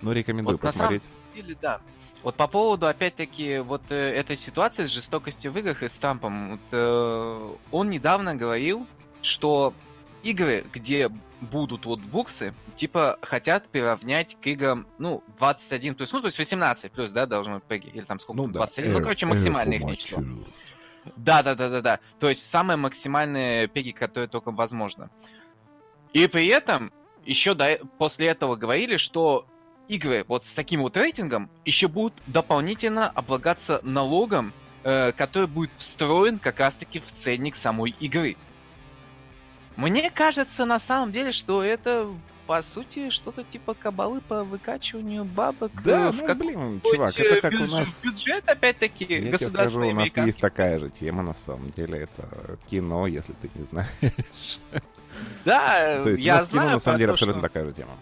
но 0.00 0.12
рекомендую 0.12 0.56
вот 0.56 0.62
посмотреть. 0.62 1.02
Деле, 1.34 1.56
да. 1.60 1.80
Вот 2.22 2.36
по 2.36 2.48
поводу, 2.48 2.86
опять-таки, 2.86 3.58
вот 3.58 3.82
э, 3.90 3.94
этой 3.94 4.36
ситуации 4.36 4.84
с 4.84 4.90
жестокостью 4.90 5.52
в 5.52 5.58
играх 5.58 5.82
и 5.82 5.88
с 5.88 5.94
Тампом, 5.94 6.52
вот, 6.52 6.60
э, 6.72 7.54
он 7.70 7.90
недавно 7.90 8.34
говорил, 8.34 8.86
что 9.22 9.74
игры, 10.22 10.64
где 10.72 11.10
будут 11.40 11.86
вот 11.86 12.00
буксы, 12.00 12.54
типа 12.76 13.18
хотят 13.22 13.68
приравнять 13.68 14.36
к 14.40 14.46
играм, 14.46 14.86
ну, 14.98 15.22
21 15.38 15.94
плюс, 15.94 16.12
ну, 16.12 16.20
то 16.20 16.26
есть 16.26 16.38
18 16.38 16.92
плюс, 16.92 17.12
да, 17.12 17.26
должно 17.26 17.56
быть 17.56 17.64
пеги, 17.64 17.88
или 17.88 18.02
там 18.02 18.18
сколько, 18.18 18.42
ну, 18.42 18.48
21, 18.48 18.92
да. 18.92 18.98
ну, 18.98 19.02
короче, 19.02 19.26
максимальное 19.26 19.78
их 19.78 19.98
число. 19.98 20.22
Да, 21.16 21.42
да, 21.42 21.54
да, 21.54 21.68
да, 21.68 21.80
да. 21.80 22.00
То 22.18 22.28
есть 22.28 22.48
самые 22.48 22.76
максимальные 22.76 23.68
пеги, 23.68 23.90
которые 23.90 24.28
только 24.28 24.50
возможно. 24.50 25.10
И 26.12 26.26
при 26.26 26.46
этом 26.48 26.92
еще 27.24 27.54
до, 27.54 27.78
после 27.98 28.28
этого 28.28 28.56
говорили, 28.56 28.96
что 28.96 29.46
игры 29.88 30.24
вот 30.28 30.44
с 30.44 30.54
таким 30.54 30.82
вот 30.82 30.96
рейтингом 30.96 31.50
еще 31.64 31.88
будут 31.88 32.14
дополнительно 32.26 33.08
облагаться 33.08 33.80
налогом, 33.82 34.52
э, 34.84 35.12
который 35.12 35.48
будет 35.48 35.72
встроен 35.72 36.38
как 36.38 36.60
раз-таки 36.60 37.00
в 37.00 37.06
ценник 37.06 37.56
самой 37.56 37.94
игры. 37.98 38.36
Мне 39.80 40.10
кажется, 40.10 40.66
на 40.66 40.78
самом 40.78 41.10
деле, 41.10 41.32
что 41.32 41.62
это 41.62 42.06
по 42.46 42.62
сути, 42.62 43.10
что-то 43.10 43.44
типа 43.44 43.74
кабалы 43.74 44.20
по 44.20 44.42
выкачиванию 44.42 45.24
бабок. 45.24 45.70
Да, 45.84 46.08
э, 46.08 46.10
в 46.10 46.16
ну, 46.16 46.26
как 46.26 46.38
блин, 46.38 46.80
чувак, 46.84 47.16
это 47.16 47.40
как 47.40 47.52
бюджет, 47.52 47.70
у 47.70 47.76
нас... 47.76 48.00
Бюджет, 48.02 48.48
опять-таки, 48.48 49.04
Я 49.04 49.38
скажу, 49.38 49.80
у 49.80 49.92
нас 49.92 50.08
есть 50.16 50.40
такая 50.40 50.80
же 50.80 50.90
тема, 50.90 51.22
на 51.22 51.34
самом 51.34 51.70
деле, 51.70 52.00
это 52.00 52.58
кино, 52.68 53.06
если 53.06 53.34
ты 53.34 53.48
не 53.54 53.64
знаешь. 53.66 54.58
Да, 55.44 56.00
То 56.02 56.10
есть 56.10 56.22
я 56.22 56.34
у 56.34 56.38
нас 56.38 56.48
знаю 56.48 56.66
кино, 56.66 56.74
на 56.74 56.80
самом 56.80 56.98
деле, 56.98 57.12
абсолютно 57.12 57.42
такая 57.42 57.64
же 57.64 57.72
тема 57.72 57.92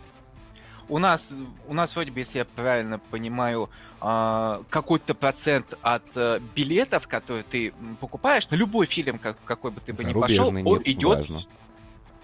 у 0.88 0.99
нас, 0.99 1.35
у 1.66 1.75
нас 1.75 1.94
вроде 1.94 2.11
бы, 2.11 2.20
если 2.20 2.38
я 2.38 2.44
правильно 2.44 2.99
понимаю, 2.99 3.68
э, 4.00 4.62
какой-то 4.70 5.14
процент 5.14 5.75
от 5.82 6.04
э, 6.14 6.40
билетов, 6.54 7.06
которые 7.06 7.44
ты 7.44 7.73
покупаешь, 8.00 8.49
на 8.50 8.54
любой 8.54 8.87
фильм, 8.87 9.18
как, 9.18 9.37
какой 9.44 9.70
бы 9.70 9.80
ты 9.80 9.92
бы 9.92 10.02
ни 10.04 10.12
пошел, 10.12 10.49
он 10.49 10.82
идет... 10.85 11.28
Важно. 11.28 11.38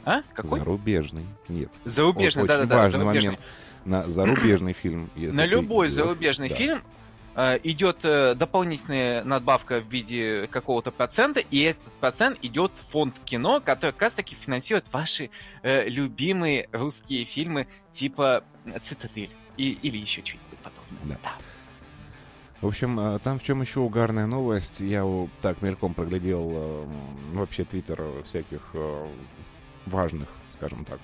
А? 0.05 0.23
Какой? 0.35 0.59
Зарубежный. 0.59 1.27
Нет. 1.49 1.71
Зарубежный, 1.85 2.47
да-да-да. 2.47 2.77
Важный 2.77 2.99
зарубежный. 2.99 3.31
момент. 3.31 3.43
На 3.85 4.11
зарубежный 4.11 4.73
фильм. 4.73 5.11
На 5.15 5.45
любой 5.45 5.89
зарубежный 5.89 6.49
фильм 6.49 6.83
Э, 7.37 7.59
идет 7.65 7.99
э, 8.05 8.35
дополнительная 8.37 9.25
надбавка 9.25 9.81
в 9.81 9.89
виде 9.89 10.47
какого-то 10.47 10.93
процента, 10.93 11.41
и 11.41 11.61
этот 11.63 11.93
процент 11.95 12.39
идет 12.43 12.71
в 12.77 12.93
фонд 12.93 13.17
кино, 13.25 13.61
который 13.61 13.91
как 13.91 14.03
раз 14.03 14.15
таки 14.15 14.37
финансирует 14.37 14.87
ваши 14.93 15.31
э, 15.63 15.89
любимые 15.89 16.69
русские 16.71 17.25
фильмы 17.25 17.67
типа 17.93 18.45
«Цитадель» 18.83 19.31
и, 19.57 19.73
или 19.83 19.97
еще 19.97 20.25
что-нибудь 20.25 20.59
подобное. 20.63 21.17
Да. 21.17 21.17
да. 21.25 21.33
В 22.61 22.69
общем, 22.69 23.01
э, 23.01 23.19
там 23.19 23.41
в 23.41 23.43
чем 23.43 23.63
еще 23.63 23.81
угарная 23.81 24.27
новость. 24.27 24.79
Я 24.79 25.05
так 25.43 25.61
мельком 25.61 25.93
проглядел 25.93 26.53
э, 26.55 26.87
вообще 27.33 27.65
твиттер 27.65 28.05
всяких 28.25 28.71
э, 28.75 29.07
важных, 29.87 30.29
скажем 30.51 30.85
так, 30.85 31.01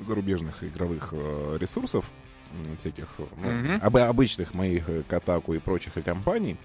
зарубежных 0.00 0.62
игровых 0.64 1.08
э, 1.12 1.58
ресурсов 1.60 2.04
всяких 2.78 3.08
ну, 3.18 3.48
mm-hmm. 3.48 3.80
об, 3.80 3.96
обычных 3.96 4.54
моих 4.54 4.88
э, 4.88 5.02
Катаку 5.06 5.54
и 5.54 5.58
прочих 5.58 5.96
и 5.96 6.02
компаний, 6.02 6.56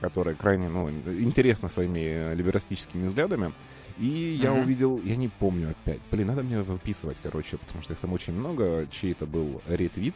которые 0.00 0.36
крайне 0.36 0.68
ну, 0.68 0.90
интересны 0.90 1.68
своими 1.70 2.00
э, 2.00 2.34
либерастическими 2.34 3.06
взглядами. 3.06 3.52
И 3.98 4.04
mm-hmm. 4.04 4.42
я 4.42 4.52
увидел, 4.52 5.00
я 5.02 5.16
не 5.16 5.28
помню 5.28 5.70
опять, 5.70 6.00
блин, 6.10 6.28
надо 6.28 6.42
мне 6.42 6.60
выписывать, 6.60 7.16
короче, 7.22 7.56
потому 7.56 7.82
что 7.82 7.92
их 7.92 7.98
там 8.00 8.12
очень 8.12 8.32
много, 8.32 8.86
чей 8.90 9.12
это 9.12 9.26
был 9.26 9.62
ретвит 9.66 10.14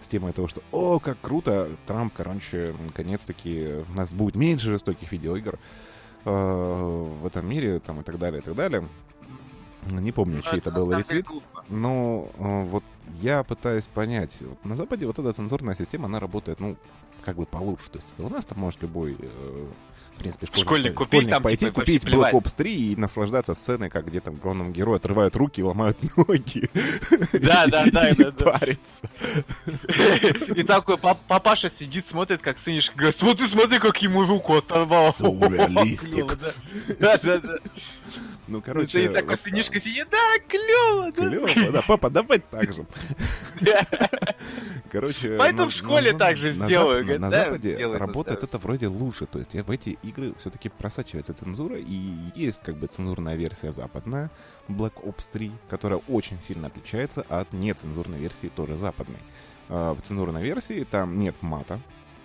с 0.00 0.08
темой 0.08 0.32
того, 0.32 0.48
что 0.48 0.62
«О, 0.70 0.98
как 0.98 1.18
круто! 1.20 1.68
Трамп, 1.86 2.12
короче, 2.16 2.74
наконец-таки 2.86 3.84
у 3.88 3.92
нас 3.94 4.12
будет 4.12 4.36
меньше 4.36 4.70
жестоких 4.70 5.10
видеоигр 5.12 5.58
э, 6.24 6.30
в 6.30 7.26
этом 7.26 7.48
мире», 7.48 7.80
там, 7.80 8.00
и 8.00 8.02
так 8.04 8.18
далее, 8.18 8.40
и 8.40 8.44
так 8.44 8.54
далее. 8.54 8.84
Не 9.90 10.12
помню, 10.12 10.42
чей 10.42 10.58
это 10.58 10.70
был 10.70 10.92
ретвит. 10.92 11.26
Но 11.68 12.30
э, 12.38 12.62
вот 12.64 12.84
я 13.20 13.42
пытаюсь 13.42 13.86
понять. 13.86 14.38
Вот 14.40 14.64
на 14.64 14.76
Западе 14.76 15.06
вот 15.06 15.18
эта 15.18 15.32
цензурная 15.32 15.74
система, 15.74 16.06
она 16.06 16.20
работает, 16.20 16.60
ну, 16.60 16.76
как 17.22 17.36
бы 17.36 17.46
получше. 17.46 17.90
То 17.90 17.98
есть 17.98 18.08
это 18.14 18.22
у 18.24 18.28
нас 18.30 18.44
там 18.44 18.58
может 18.58 18.80
любой, 18.82 19.16
э, 19.18 19.66
в 20.14 20.18
принципе, 20.18 20.46
школьник, 20.46 20.66
школьник, 20.66 20.94
купить, 20.94 21.10
школьник 21.10 21.30
там, 21.30 21.42
пойти 21.42 21.66
типа, 21.66 21.80
купить 21.80 22.04
Black 22.04 22.32
Ops 22.32 22.54
3 22.56 22.92
и 22.92 22.96
наслаждаться 22.96 23.54
сценой, 23.54 23.90
как 23.90 24.06
где 24.06 24.20
там 24.20 24.36
главному 24.36 24.70
герою 24.70 24.96
отрывают 24.96 25.36
руки 25.36 25.60
и 25.60 25.64
ломают 25.64 25.98
ноги. 26.16 26.70
Да, 27.32 27.66
да, 27.66 27.84
да. 27.90 28.10
И 28.10 28.14
парится. 28.32 29.10
И 30.54 30.62
такой 30.62 30.96
папаша 30.96 31.68
сидит, 31.68 32.06
смотрит, 32.06 32.40
как 32.40 32.58
сынишка 32.58 32.96
говорит, 32.96 33.16
смотри, 33.16 33.46
смотри, 33.46 33.78
как 33.78 34.00
ему 34.02 34.24
руку 34.24 34.56
оторвал. 34.56 35.08
So 35.08 35.38
realistic. 35.38 36.38
Да, 36.98 37.18
да, 37.18 37.38
да. 37.38 37.58
Ну, 38.48 38.60
короче... 38.60 39.04
И 39.04 39.08
такой 39.08 39.36
сынишка 39.36 39.78
сидит, 39.78 40.08
да, 40.10 40.18
клево, 40.48 41.12
да. 41.12 41.28
Клево, 41.28 41.72
да, 41.72 41.82
папа, 41.86 42.10
давай 42.10 42.38
так 42.38 42.72
же. 42.72 42.86
Короче... 44.90 45.36
Поэтому 45.38 45.68
в 45.68 45.72
школе 45.72 46.12
так 46.12 46.36
же 46.36 46.52
сделаю. 46.52 47.20
На 47.20 47.30
Западе 47.30 47.86
работает 47.86 48.42
это 48.42 48.58
вроде 48.58 48.88
лучше. 48.88 49.26
То 49.26 49.38
есть 49.38 49.54
в 49.54 49.70
эти 49.70 49.98
игры 50.02 50.32
все-таки 50.38 50.68
просачивается 50.68 51.34
цензура, 51.34 51.76
и 51.76 52.14
есть 52.34 52.60
как 52.62 52.76
бы 52.76 52.86
цензурная 52.86 53.36
версия 53.36 53.72
западная, 53.72 54.30
Black 54.68 54.94
Ops 55.02 55.28
3, 55.32 55.52
которая 55.68 56.00
очень 56.08 56.38
сильно 56.40 56.68
отличается 56.68 57.24
от 57.28 57.52
нецензурной 57.52 58.18
версии 58.18 58.48
тоже 58.48 58.76
западной. 58.76 59.18
А, 59.68 59.94
в 59.94 60.02
цензурной 60.02 60.42
версии 60.42 60.86
там 60.90 61.18
нет 61.18 61.34
мата, 61.42 61.78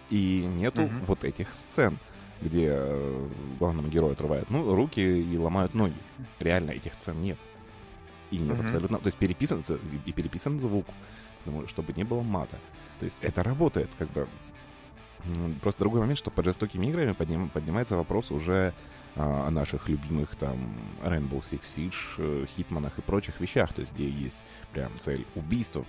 и 0.10 0.48
нету 0.58 0.90
вот 1.06 1.24
этих 1.24 1.48
сцен 1.54 1.98
где 2.42 2.70
э, 2.72 3.28
главному 3.60 3.88
герою 3.88 4.14
отрывают 4.14 4.50
ну, 4.50 4.76
руки 4.76 5.00
и 5.00 5.38
ломают 5.38 5.74
ноги. 5.74 5.96
Реально 6.40 6.72
этих 6.72 6.94
сцен 6.94 7.22
нет. 7.22 7.38
И 8.32 8.38
нет 8.38 8.58
mm-hmm. 8.58 8.64
абсолютно... 8.66 8.98
То 8.98 9.08
есть 9.08 9.18
переписан, 9.18 9.64
и 10.06 10.12
переписан 10.12 10.60
звук, 10.60 10.86
чтобы 11.68 11.94
не 11.94 12.04
было 12.04 12.22
мата. 12.22 12.58
То 13.00 13.06
есть 13.06 13.18
это 13.22 13.44
работает, 13.44 13.90
как 13.98 14.10
бы... 14.12 14.28
Просто 15.62 15.80
другой 15.80 16.02
момент, 16.02 16.20
что 16.20 16.32
под 16.32 16.46
жестокими 16.46 16.88
играми 16.88 17.14
подним, 17.14 17.48
поднимается 17.48 17.96
вопрос 17.96 18.30
уже 18.30 18.74
а, 19.16 19.48
о 19.48 19.52
наших 19.52 19.88
любимых 19.88 20.36
там 20.36 20.58
Rainbow 21.04 21.42
Six 21.42 21.62
Siege, 21.62 21.94
э, 22.18 22.46
Хитманах 22.58 22.98
и 22.98 23.02
прочих 23.02 23.40
вещах, 23.40 23.72
то 23.72 23.82
есть 23.82 23.94
где 23.94 24.10
есть 24.10 24.40
прям 24.74 24.92
цель 24.98 25.26
убийства. 25.36 25.86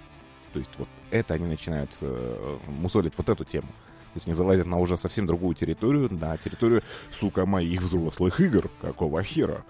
То 0.53 0.59
есть 0.59 0.71
вот 0.79 0.89
это 1.11 1.35
они 1.35 1.47
начинают 1.47 1.97
э, 2.03 2.59
мусолить 2.69 3.15
вот 3.17 3.29
эту 3.29 3.45
тему. 3.45 3.69
Есть 4.15 4.27
не 4.27 4.35
залазят 4.35 4.67
на 4.67 4.79
уже 4.79 4.97
совсем 4.97 5.27
другую 5.27 5.55
территорию, 5.55 6.13
на 6.13 6.37
территорию, 6.37 6.83
сука, 7.13 7.47
моих 7.47 7.83
взрослых 7.83 8.41
игр. 8.41 8.71
Какого 8.81 9.23
хера? 9.23 9.65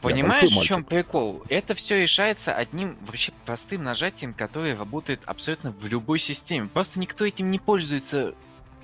Понимаешь, 0.00 0.50
в 0.50 0.62
чем 0.62 0.82
прикол? 0.82 1.42
Это 1.48 1.74
все 1.74 2.02
решается 2.02 2.54
одним 2.54 2.96
вообще 3.02 3.32
простым 3.44 3.84
нажатием, 3.84 4.32
которое 4.32 4.76
работает 4.76 5.20
абсолютно 5.26 5.72
в 5.72 5.86
любой 5.86 6.18
системе. 6.18 6.68
Просто 6.72 6.98
никто 6.98 7.24
этим 7.24 7.50
не 7.50 7.58
пользуется 7.58 8.34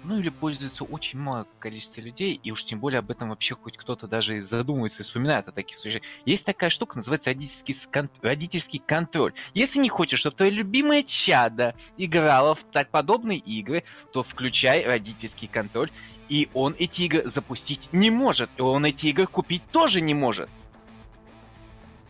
ну 0.06 0.20
или 0.20 0.28
пользуется 0.28 0.84
очень 0.84 1.18
малое 1.18 1.46
количество 1.58 2.00
людей, 2.00 2.40
и 2.42 2.52
уж 2.52 2.64
тем 2.64 2.78
более 2.78 3.00
об 3.00 3.10
этом 3.10 3.30
вообще 3.30 3.54
хоть 3.54 3.76
кто-то 3.76 4.06
даже 4.06 4.40
задумывается 4.40 5.00
и 5.00 5.02
вспоминает 5.02 5.48
о 5.48 5.52
таких 5.52 5.76
случаях. 5.76 6.02
Есть 6.24 6.46
такая 6.46 6.70
штука, 6.70 6.96
называется 6.96 7.30
родительский, 7.30 7.74
кон... 7.90 8.08
родительский 8.22 8.78
контроль. 8.78 9.32
Если 9.52 9.80
не 9.80 9.88
хочешь, 9.88 10.20
чтобы 10.20 10.36
твоя 10.36 10.52
любимая 10.52 11.02
чада 11.02 11.74
играла 11.96 12.54
в 12.54 12.62
так 12.64 12.90
подобные 12.90 13.38
игры, 13.38 13.82
то 14.12 14.22
включай 14.22 14.84
родительский 14.84 15.48
контроль, 15.48 15.90
и 16.28 16.48
он 16.54 16.76
эти 16.78 17.02
игры 17.02 17.28
запустить 17.28 17.88
не 17.92 18.10
может, 18.10 18.50
и 18.56 18.62
он 18.62 18.84
эти 18.84 19.06
игры 19.06 19.26
купить 19.26 19.62
тоже 19.72 20.00
не 20.00 20.14
может. 20.14 20.48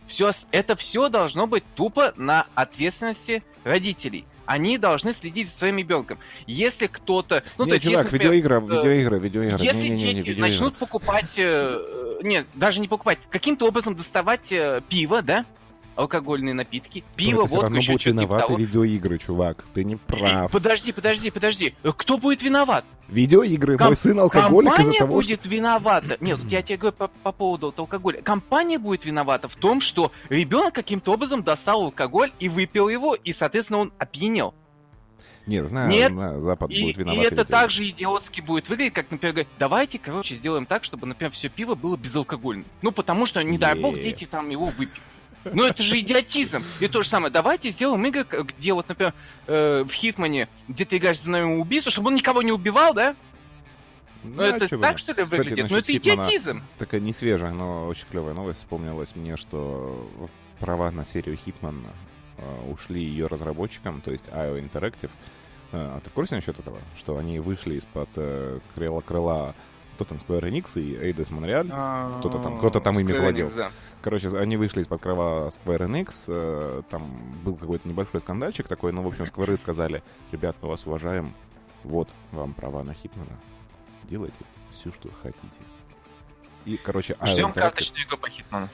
Все, 0.05 0.31
это 0.51 0.75
все 0.75 1.09
должно 1.09 1.47
быть 1.47 1.63
тупо 1.75 2.13
на 2.15 2.47
ответственности 2.55 3.43
родителей 3.63 4.25
они 4.47 4.77
должны 4.79 5.13
следить 5.13 5.49
за 5.49 5.55
своим 5.55 5.77
ребенком. 5.77 6.17
Если 6.47 6.87
кто-то... 6.87 7.43
Ну, 7.57 7.65
не, 7.65 7.71
то 7.71 7.73
есть, 7.75 7.85
чувак, 7.85 8.05
если, 8.05 8.15
например, 8.15 8.33
видеоигры, 8.33 8.55
э, 8.55 8.59
видеоигры, 8.61 9.19
видеоигры. 9.19 9.63
Если 9.63 9.87
не, 9.87 9.89
не, 9.89 10.13
не, 10.13 10.23
дети 10.23 10.35
не, 10.35 10.41
начнут 10.41 10.77
покупать... 10.77 11.35
Э, 11.37 12.19
нет, 12.23 12.47
даже 12.55 12.79
не 12.79 12.87
покупать. 12.87 13.19
Каким-то 13.29 13.67
образом 13.67 13.95
доставать 13.95 14.51
э, 14.51 14.81
пиво, 14.89 15.21
да? 15.21 15.45
Алкогольные 15.97 16.53
напитки, 16.53 17.03
пиво, 17.15 17.41
водку, 17.41 17.61
равно 17.61 17.77
еще 17.77 17.97
что-то 17.97 18.19
типа 18.19 18.39
того. 18.39 18.57
видеоигры, 18.57 19.17
чувак. 19.17 19.65
Ты 19.73 19.83
не 19.83 19.95
прав. 19.95 20.51
Подожди, 20.51 20.91
подожди, 20.91 21.31
подожди. 21.31 21.73
Кто 21.83 22.17
будет 22.17 22.41
виноват? 22.41 22.85
Видеоигры. 23.09 23.77
Ком- 23.77 23.87
Мой 23.87 23.95
сын 23.97 24.19
алкоголик 24.19 24.79
из-за 24.79 24.93
того, 24.93 25.15
будет 25.15 25.41
что... 25.41 25.49
виновата. 25.49 26.17
Нет, 26.19 26.39
я 26.49 26.61
тебе 26.61 26.77
говорю 26.77 26.95
по, 26.95 27.07
по 27.07 27.31
поводу 27.31 27.73
алкоголя. 27.75 28.21
Компания 28.21 28.77
будет 28.77 29.05
виновата 29.05 29.47
в 29.47 29.55
том, 29.55 29.81
что 29.81 30.11
ребенок 30.29 30.73
каким-то 30.73 31.13
образом 31.13 31.41
достал 31.43 31.81
алкоголь 31.81 32.31
и 32.39 32.47
выпил 32.47 32.89
его, 32.89 33.15
и, 33.15 33.33
соответственно, 33.33 33.79
он 33.79 33.93
опьянел. 33.97 34.53
Нет, 35.47 35.69
знаю, 35.69 35.89
Нет, 35.89 36.11
знаю, 36.11 36.41
Запад 36.41 36.69
и, 36.69 36.83
будет 36.83 36.97
виноват. 36.97 37.23
И 37.23 37.25
это 37.25 37.45
также 37.45 37.87
идиотски 37.87 38.41
будет 38.41 38.67
выглядеть, 38.67 38.93
как, 38.93 39.09
например, 39.09 39.33
говорить, 39.33 39.47
давайте, 39.57 39.97
короче, 39.97 40.35
сделаем 40.35 40.65
так, 40.65 40.83
чтобы, 40.83 41.07
например, 41.07 41.31
все 41.31 41.47
пиво 41.47 41.73
было 41.73 41.95
безалкогольным. 41.95 42.65
Ну, 42.81 42.91
потому 42.91 43.25
что, 43.25 43.41
не 43.41 43.57
дай 43.57 43.79
бог, 43.79 43.95
дети 43.95 44.27
там 44.29 44.49
его 44.49 44.65
выпьют. 44.65 45.01
Ну, 45.45 45.63
это 45.63 45.81
же 45.83 45.99
идиотизм. 45.99 46.63
И 46.79 46.87
то 46.87 47.01
же 47.01 47.07
самое. 47.07 47.31
Давайте 47.31 47.69
сделаем 47.69 48.05
игры, 48.05 48.25
где 48.25 48.73
вот, 48.73 48.87
например, 48.89 49.13
э, 49.47 49.83
в 49.83 49.91
Хитмане, 49.91 50.47
где 50.67 50.85
ты 50.85 50.97
играешь 50.97 51.21
за 51.21 51.29
нами 51.29 51.59
убийцу, 51.59 51.91
чтобы 51.91 52.09
он 52.09 52.15
никого 52.15 52.41
не 52.41 52.51
убивал, 52.51 52.93
да? 52.93 53.15
Ну, 54.23 54.41
это 54.41 54.67
что 54.67 54.77
так, 54.79 54.97
что 54.97 55.13
ли, 55.13 55.23
выглядит? 55.23 55.65
Кстати, 55.65 55.71
ну, 55.71 55.77
это 55.77 55.91
Хитмана, 55.91 56.21
идиотизм. 56.21 56.63
Такая 56.77 56.99
не 56.99 57.13
свежая, 57.13 57.51
но 57.51 57.87
очень 57.87 58.05
клевая 58.09 58.33
новость. 58.33 58.59
Вспомнилась 58.59 59.15
мне, 59.15 59.37
что 59.37 60.09
права 60.59 60.91
на 60.91 61.05
серию 61.05 61.37
Хитман 61.37 61.81
э, 62.37 62.71
ушли 62.71 63.01
ее 63.01 63.27
разработчикам, 63.27 64.01
то 64.01 64.11
есть 64.11 64.25
IO 64.25 64.59
Interactive. 64.59 65.11
А 65.71 65.99
ты 66.01 66.09
в 66.09 66.13
курсе 66.13 66.35
насчет 66.35 66.57
этого? 66.59 66.79
Что 66.97 67.17
они 67.17 67.39
вышли 67.39 67.75
из-под 67.75 68.09
э, 68.15 68.59
крыла 68.73 69.01
крыла 69.01 69.55
кто 69.97 70.05
там, 70.05 70.19
Square 70.19 70.49
Enix 70.49 70.79
и 70.79 70.95
Eidos 70.95 71.29
Montreal, 71.29 71.69
а, 71.71 72.19
кто-то 72.19 72.37
там, 72.39 72.59
кто-то 72.59 72.79
там 72.79 72.99
ими 72.99 73.13
владел. 73.13 73.51
Короче, 74.01 74.29
они 74.37 74.55
вышли 74.55 74.81
из-под 74.81 75.01
крыла 75.01 75.49
Square 75.49 75.87
Enix, 75.87 76.25
э, 76.27 76.83
там 76.89 77.33
был 77.43 77.55
какой-то 77.55 77.87
небольшой 77.87 78.21
скандальчик 78.21 78.67
такой, 78.67 78.91
но, 78.91 79.01
в 79.01 79.07
общем, 79.07 79.23
Square 79.23 79.57
сказали, 79.57 80.03
ребят, 80.31 80.55
мы 80.61 80.69
вас 80.69 80.85
уважаем, 80.85 81.33
вот 81.83 82.13
вам 82.31 82.53
права 82.53 82.83
на 82.83 82.93
Хитмана, 82.93 83.39
делайте 84.03 84.37
все, 84.71 84.91
что 84.91 85.09
хотите. 85.23 85.61
И, 86.65 86.77
короче, 86.77 87.15
Ждем 87.23 87.51
карточную 87.53 88.05
игру 88.05 88.17
по 88.17 88.29
Хитману. 88.29 88.69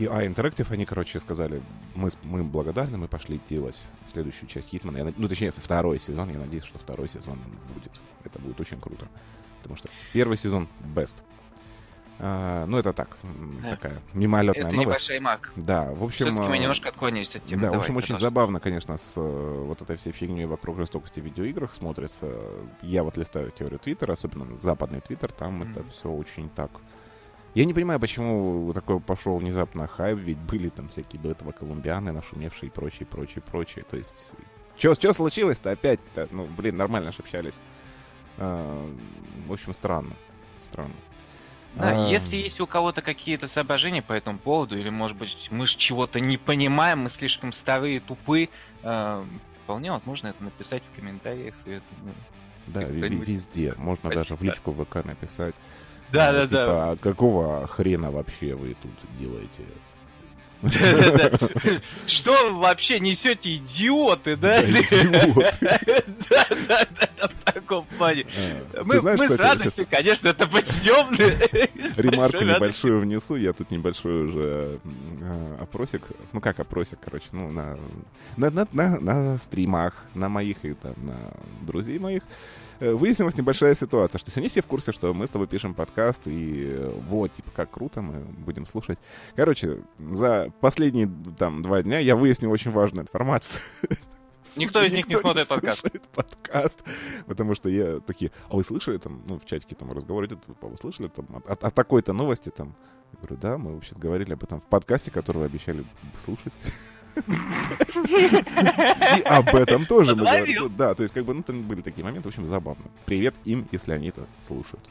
И 0.00 0.06
А 0.06 0.24
Interactive, 0.24 0.66
они, 0.70 0.86
короче, 0.86 1.20
сказали, 1.20 1.60
мы, 1.94 2.08
мы 2.22 2.42
благодарны, 2.42 2.96
мы 2.96 3.06
пошли 3.06 3.38
делать 3.50 3.78
следующую 4.08 4.48
часть 4.48 4.70
Хитмана. 4.70 4.96
Я, 4.96 5.12
ну, 5.14 5.28
точнее, 5.28 5.50
второй 5.50 6.00
сезон. 6.00 6.30
Я 6.30 6.38
надеюсь, 6.38 6.64
что 6.64 6.78
второй 6.78 7.06
сезон 7.10 7.38
будет. 7.74 7.92
Это 8.24 8.38
будет 8.38 8.58
очень 8.58 8.80
круто. 8.80 9.06
Потому 9.58 9.76
что 9.76 9.90
первый 10.14 10.38
сезон 10.38 10.68
best. 10.94 11.16
А, 12.18 12.64
ну, 12.64 12.78
это 12.78 12.94
так, 12.94 13.18
да. 13.62 13.70
такая 13.70 14.00
мимолетная 14.14 14.68
это 14.68 14.74
новость. 14.74 15.10
Это 15.10 15.18
небольшой 15.18 15.20
маг. 15.20 15.52
Да, 15.56 15.84
в 15.92 16.02
общем... 16.02 16.26
Все-таки 16.26 16.48
мы 16.48 16.54
а, 16.54 16.58
немножко 16.58 16.88
отклонились 16.88 17.36
от 17.36 17.44
темы. 17.44 17.60
Да, 17.60 17.66
Давай, 17.66 17.78
в 17.80 17.82
общем, 17.82 17.96
очень 17.96 18.16
забавно, 18.16 18.58
конечно, 18.58 18.96
с 18.96 19.12
э, 19.16 19.20
вот 19.20 19.82
этой 19.82 19.96
всей 19.96 20.12
фигней 20.12 20.46
вокруг 20.46 20.78
жестокости 20.78 21.20
в 21.20 21.24
видеоиграх 21.24 21.74
смотрится. 21.74 22.26
Я 22.80 23.02
вот 23.02 23.18
листаю 23.18 23.50
теорию 23.50 23.78
Твиттера, 23.78 24.12
особенно 24.12 24.46
западный 24.56 25.02
Твиттер, 25.02 25.30
там 25.30 25.62
mm-hmm. 25.62 25.70
это 25.72 25.90
все 25.90 26.08
очень 26.10 26.48
так 26.48 26.70
я 27.54 27.64
не 27.64 27.74
понимаю, 27.74 27.98
почему 27.98 28.72
такой 28.72 29.00
пошел 29.00 29.36
внезапно 29.36 29.86
хайп, 29.86 30.18
ведь 30.18 30.38
были 30.38 30.68
там 30.68 30.88
всякие 30.88 31.20
до 31.20 31.30
этого 31.30 31.52
колумбианы, 31.52 32.12
нашумевшие 32.12 32.68
и 32.68 32.72
прочее, 32.72 33.06
прочее, 33.06 33.42
прочее. 33.42 33.84
То 33.90 33.96
есть, 33.96 34.34
что 34.76 35.12
случилось-то 35.12 35.72
опять-то? 35.72 36.28
Ну, 36.30 36.46
блин, 36.46 36.76
нормально 36.76 37.12
же 37.12 37.18
общались. 37.20 37.54
А, 38.38 38.88
в 39.46 39.52
общем, 39.52 39.74
странно. 39.74 40.14
Странно. 40.64 40.94
Да, 41.74 42.06
а... 42.06 42.08
если 42.08 42.36
есть 42.36 42.60
у 42.60 42.66
кого-то 42.66 43.02
какие-то 43.02 43.46
соображения 43.46 44.02
по 44.02 44.12
этому 44.12 44.38
поводу, 44.38 44.78
или, 44.78 44.88
может 44.88 45.16
быть, 45.16 45.48
мы 45.50 45.66
чего-то 45.66 46.20
не 46.20 46.36
понимаем, 46.36 47.00
мы 47.00 47.10
слишком 47.10 47.52
старые, 47.52 48.00
тупы, 48.00 48.48
э, 48.82 49.24
вполне 49.64 49.92
возможно 49.92 50.28
это 50.28 50.42
написать 50.42 50.82
в 50.90 50.96
комментариях. 50.96 51.54
И 51.66 51.70
это, 51.72 51.84
ну, 52.02 52.12
да, 52.66 52.82
везде. 52.82 53.74
Можно 53.76 54.10
Спасибо. 54.10 54.22
даже 54.22 54.36
в 54.36 54.42
личку 54.42 54.72
ВК 54.72 55.04
написать. 55.04 55.54
Да, 56.12 56.32
да, 56.32 56.42
типа, 56.46 56.54
да. 56.54 56.90
А 56.90 56.96
какого 56.96 57.66
хрена 57.66 58.10
вообще 58.10 58.54
вы 58.54 58.74
тут 58.82 58.92
делаете? 59.18 59.62
Что 62.06 62.52
вообще 62.54 63.00
несете, 63.00 63.56
идиоты, 63.56 64.36
да? 64.40 64.60
Да, 64.62 66.46
да, 66.68 66.86
да, 67.16 67.28
в 67.28 67.44
таком 67.44 67.86
плане. 67.96 68.26
А, 68.74 68.84
мы 68.84 69.28
с 69.28 69.36
радостью, 69.36 69.86
конечно, 69.90 70.28
это 70.28 70.46
почтем. 70.46 71.10
Ремарку 71.96 72.44
небольшую 72.44 73.00
внесу, 73.00 73.36
я 73.36 73.54
тут 73.54 73.70
небольшой 73.70 74.24
уже 74.24 74.80
а, 75.22 75.58
опросик, 75.62 76.02
ну 76.32 76.40
как 76.42 76.60
опросик, 76.60 76.98
короче, 77.02 77.26
ну 77.32 77.50
на 77.50 77.78
на 78.36 79.38
стримах, 79.38 79.94
на 80.14 80.28
моих 80.28 80.62
и 80.64 80.74
там 80.74 80.94
на 80.98 81.16
друзей 81.62 81.98
моих, 81.98 82.22
выяснилась 82.80 83.36
небольшая 83.36 83.74
ситуация, 83.74 84.18
что 84.18 84.30
они 84.36 84.48
все 84.48 84.62
в 84.62 84.66
курсе, 84.66 84.92
что 84.92 85.12
мы 85.12 85.26
с 85.26 85.30
тобой 85.30 85.46
пишем 85.46 85.74
подкаст, 85.74 86.26
и 86.26 86.68
э, 86.70 86.92
вот, 87.08 87.32
типа, 87.34 87.50
как 87.54 87.70
круто, 87.70 88.00
мы 88.00 88.20
будем 88.20 88.66
слушать. 88.66 88.98
Короче, 89.36 89.82
за 89.98 90.50
последние 90.60 91.10
там 91.38 91.62
два 91.62 91.82
дня 91.82 91.98
я 91.98 92.16
выяснил 92.16 92.50
очень 92.50 92.70
важную 92.70 93.04
информацию. 93.04 93.60
Никто 94.56 94.82
из 94.82 94.92
них 94.92 95.08
не 95.08 95.16
смотрит 95.16 95.46
подкаст. 95.46 95.86
подкаст. 96.14 96.82
Потому 97.26 97.54
что 97.54 97.68
я 97.68 98.00
такие, 98.00 98.32
а 98.48 98.56
вы 98.56 98.64
слышали 98.64 98.98
там, 98.98 99.22
ну, 99.28 99.38
в 99.38 99.44
чатике 99.44 99.74
там 99.74 99.92
разговор 99.92 100.24
идет, 100.26 100.38
вы 100.60 100.76
слышали 100.76 101.08
там 101.08 101.26
о, 101.46 101.52
о 101.52 101.70
такой-то 101.70 102.12
новости 102.12 102.48
там? 102.48 102.74
Я 103.12 103.18
говорю, 103.18 103.36
да, 103.36 103.58
мы 103.58 103.74
вообще 103.74 103.94
говорили 103.94 104.32
об 104.32 104.42
этом 104.42 104.60
в 104.60 104.64
подкасте, 104.64 105.10
который 105.10 105.38
вы 105.38 105.44
обещали 105.44 105.84
слушать. 106.18 106.52
И 109.16 109.20
об 109.22 109.54
этом 109.54 109.86
тоже 109.86 110.14
мы 110.14 110.24
говорим. 110.24 110.72
Да, 110.76 110.94
то 110.94 111.02
есть, 111.02 111.14
как 111.14 111.24
бы, 111.24 111.34
ну, 111.34 111.42
там 111.42 111.62
были 111.62 111.80
такие 111.82 112.04
моменты, 112.04 112.28
в 112.28 112.32
общем, 112.32 112.46
забавно. 112.46 112.84
Привет 113.04 113.34
им, 113.44 113.66
если 113.72 113.92
они 113.92 114.08
это 114.08 114.26
слушают. 114.42 114.84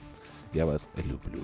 Я 0.53 0.65
вас 0.65 0.89
люблю. 0.95 1.41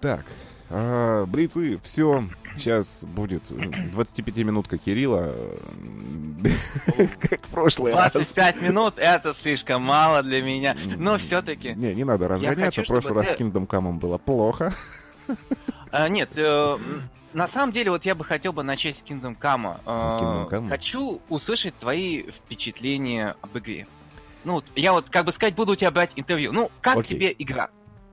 Так, 0.00 0.24
а, 0.70 1.26
Блицы, 1.26 1.78
все. 1.82 2.24
Сейчас 2.56 3.04
будет 3.04 3.50
25-минутка 3.50 4.78
Кирилла. 4.78 5.34
как 7.20 7.40
прошлый 7.48 7.92
25 7.92 8.14
раз. 8.14 8.32
25 8.32 8.62
минут 8.62 8.94
это 8.96 9.32
слишком 9.32 9.82
мало 9.82 10.22
для 10.22 10.42
меня. 10.42 10.76
Но 10.96 11.18
все-таки. 11.18 11.74
Не, 11.74 11.94
не 11.94 12.04
надо 12.04 12.28
разгоняться. 12.28 12.82
В 12.82 12.86
прошлый 12.86 13.14
раз 13.14 13.28
с 13.28 13.40
Kingdom 13.40 13.66
Come 13.66 13.92
было 13.98 14.18
плохо. 14.18 14.74
А, 15.92 16.08
нет, 16.08 16.30
э, 16.36 16.76
на 17.32 17.46
самом 17.46 17.72
деле, 17.72 17.90
вот 17.90 18.04
я 18.04 18.14
бы 18.14 18.24
хотел 18.24 18.52
бы 18.52 18.62
начать 18.62 18.96
с 18.96 19.02
Kingdom 19.02 19.38
Come. 19.38 19.78
С 19.84 20.14
Kingdom 20.16 20.48
Come? 20.50 20.68
Хочу 20.68 21.20
услышать 21.28 21.76
твои 21.78 22.22
впечатления 22.30 23.36
об 23.40 23.56
игре. 23.58 23.86
Ну, 24.44 24.62
я 24.74 24.92
вот, 24.92 25.10
как 25.10 25.26
бы 25.26 25.32
сказать, 25.32 25.54
буду 25.54 25.72
у 25.72 25.76
тебя 25.76 25.90
брать 25.90 26.12
интервью. 26.16 26.52
Ну, 26.52 26.70
как 26.80 26.98
Окей. 26.98 27.16
тебе 27.16 27.34
игра? 27.38 27.68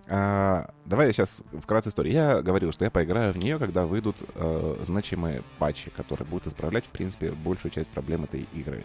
А, 0.09 0.69
давай 0.85 1.07
я 1.07 1.13
сейчас 1.13 1.41
вкратце 1.61 1.89
историю. 1.89 2.13
Я 2.13 2.41
говорил, 2.41 2.71
что 2.71 2.85
я 2.85 2.91
поиграю 2.91 3.33
в 3.33 3.37
нее, 3.37 3.59
когда 3.59 3.85
выйдут 3.85 4.17
э, 4.35 4.77
значимые 4.83 5.41
патчи, 5.59 5.89
которые 5.89 6.27
будут 6.27 6.47
исправлять, 6.47 6.85
в 6.85 6.89
принципе, 6.89 7.31
большую 7.31 7.71
часть 7.71 7.89
проблем 7.89 8.23
этой 8.23 8.45
игры 8.53 8.83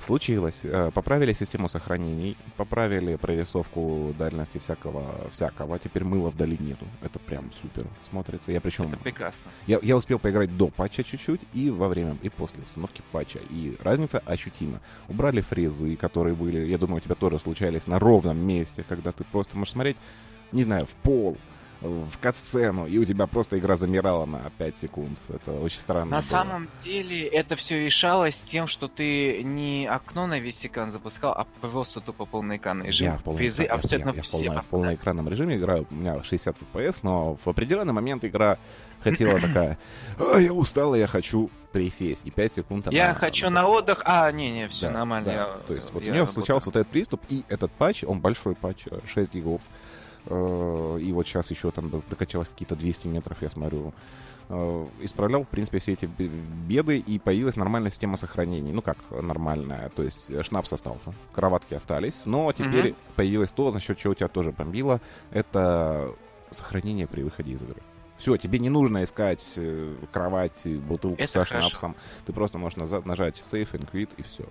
случилось. 0.00 0.60
Э, 0.64 0.90
поправили 0.92 1.32
систему 1.32 1.68
сохранений, 1.68 2.36
поправили 2.56 3.16
прорисовку 3.16 4.14
дальности 4.18 4.58
всякого, 4.58 5.04
всякого. 5.32 5.78
Теперь 5.78 6.04
мыла 6.04 6.30
вдали 6.30 6.56
нету. 6.60 6.86
Это 7.02 7.18
прям 7.18 7.50
супер 7.60 7.86
смотрится. 8.10 8.52
Я 8.52 8.60
причем... 8.60 8.88
Это 8.88 8.96
прекрасно. 8.96 9.50
Я, 9.66 9.78
я 9.82 9.96
успел 9.96 10.18
поиграть 10.18 10.56
до 10.56 10.68
патча 10.68 11.04
чуть-чуть 11.04 11.40
и 11.52 11.70
во 11.70 11.88
время, 11.88 12.16
и 12.22 12.28
после 12.28 12.62
установки 12.64 13.02
патча. 13.12 13.40
И 13.50 13.76
разница 13.82 14.18
ощутима. 14.20 14.80
Убрали 15.08 15.40
фрезы, 15.40 15.96
которые 15.96 16.34
были, 16.34 16.66
я 16.66 16.78
думаю, 16.78 16.98
у 16.98 17.00
тебя 17.00 17.14
тоже 17.14 17.38
случались 17.38 17.86
на 17.86 17.98
ровном 17.98 18.38
месте, 18.38 18.84
когда 18.88 19.12
ты 19.12 19.24
просто 19.24 19.56
можешь 19.56 19.72
смотреть, 19.72 19.96
не 20.52 20.62
знаю, 20.62 20.86
в 20.86 20.94
пол, 20.94 21.36
в 21.80 22.18
кат-сцену, 22.20 22.86
и 22.86 22.98
у 22.98 23.04
тебя 23.04 23.26
просто 23.26 23.58
игра 23.58 23.76
замирала 23.76 24.26
на 24.26 24.50
5 24.58 24.78
секунд. 24.78 25.20
Это 25.28 25.52
очень 25.52 25.78
странно. 25.78 26.10
На 26.10 26.16
было. 26.16 26.22
самом 26.22 26.68
деле 26.84 27.26
это 27.26 27.56
все 27.56 27.84
решалось 27.86 28.40
тем, 28.40 28.66
что 28.66 28.88
ты 28.88 29.42
не 29.44 29.86
окно 29.86 30.26
на 30.26 30.40
весь 30.40 30.64
экран 30.66 30.90
запускал, 30.90 31.32
а 31.32 31.46
просто 31.60 32.00
тупо 32.00 32.24
полноэкранный 32.24 32.86
режим. 32.86 33.12
Я 33.12 33.18
в, 33.18 33.36
Фризы, 33.36 33.62
я, 33.62 33.74
абсолютно 33.74 34.10
я, 34.10 34.16
я, 34.16 34.22
все, 34.22 34.38
я 34.38 34.60
в 34.60 34.66
полноэкранном 34.66 35.28
режиме 35.28 35.56
играю, 35.56 35.86
у 35.90 35.94
меня 35.94 36.22
60 36.22 36.56
FPS, 36.72 37.00
но 37.02 37.36
в 37.44 37.48
определенный 37.48 37.92
момент 37.92 38.24
игра 38.24 38.58
хотела 39.00 39.38
такая, 39.40 39.78
а, 40.18 40.38
я 40.38 40.52
устала, 40.52 40.96
я 40.96 41.06
хочу 41.06 41.50
присесть, 41.70 42.22
и 42.24 42.30
5 42.30 42.54
секунд 42.54 42.88
она... 42.88 42.96
Я 42.96 43.14
хочу 43.14 43.50
на 43.50 43.68
отдых, 43.68 44.02
а, 44.04 44.32
не-не, 44.32 44.66
все 44.68 44.88
да, 44.88 44.94
нормально. 44.94 45.26
Да. 45.26 45.32
Я, 45.32 45.44
То 45.66 45.74
есть 45.74 45.92
вот 45.92 46.02
у 46.02 46.10
нее 46.10 46.26
случался 46.26 46.66
вот 46.66 46.76
этот 46.76 46.88
приступ, 46.88 47.20
и 47.28 47.44
этот 47.48 47.70
патч, 47.70 48.02
он 48.04 48.20
большой 48.20 48.54
патч, 48.54 48.86
6 49.06 49.34
гигов, 49.34 49.60
и 50.28 51.12
вот 51.12 51.26
сейчас 51.26 51.50
еще 51.50 51.70
там 51.70 51.90
докачалось 52.10 52.48
какие-то 52.48 52.76
200 52.76 53.08
метров, 53.08 53.40
я 53.40 53.50
смотрю, 53.50 53.92
э, 54.48 54.86
исправлял, 55.00 55.44
в 55.44 55.48
принципе, 55.48 55.78
все 55.78 55.92
эти 55.92 56.06
беды, 56.06 56.98
и 56.98 57.18
появилась 57.18 57.56
нормальная 57.56 57.90
система 57.90 58.16
сохранений. 58.16 58.72
Ну, 58.72 58.82
как 58.82 58.98
нормальная, 59.10 59.90
то 59.90 60.02
есть 60.02 60.30
э, 60.30 60.42
шнапс 60.42 60.72
остался, 60.72 61.14
кроватки 61.32 61.74
остались, 61.74 62.26
но 62.26 62.52
теперь 62.52 62.88
mm-hmm. 62.88 62.96
появилось 63.16 63.52
то, 63.52 63.70
за 63.70 63.80
счет 63.80 63.98
чего 63.98 64.12
у 64.12 64.14
тебя 64.14 64.28
тоже 64.28 64.52
бомбило, 64.52 65.00
это 65.32 66.12
сохранение 66.50 67.06
при 67.06 67.22
выходе 67.22 67.52
из 67.52 67.62
игры. 67.62 67.80
Все, 68.18 68.36
тебе 68.36 68.58
не 68.58 68.68
нужно 68.68 69.04
искать 69.04 69.54
э, 69.56 69.94
кровать, 70.12 70.66
бутылку 70.66 71.22
это 71.22 71.32
со 71.32 71.46
шнапсом. 71.46 71.94
Ты 72.26 72.32
просто 72.32 72.58
можешь 72.58 72.76
назад 72.76 73.06
нажать 73.06 73.36
Save 73.36 73.70
and 73.72 73.88
Quit 73.90 74.10
и 74.16 74.22
все. 74.22 74.44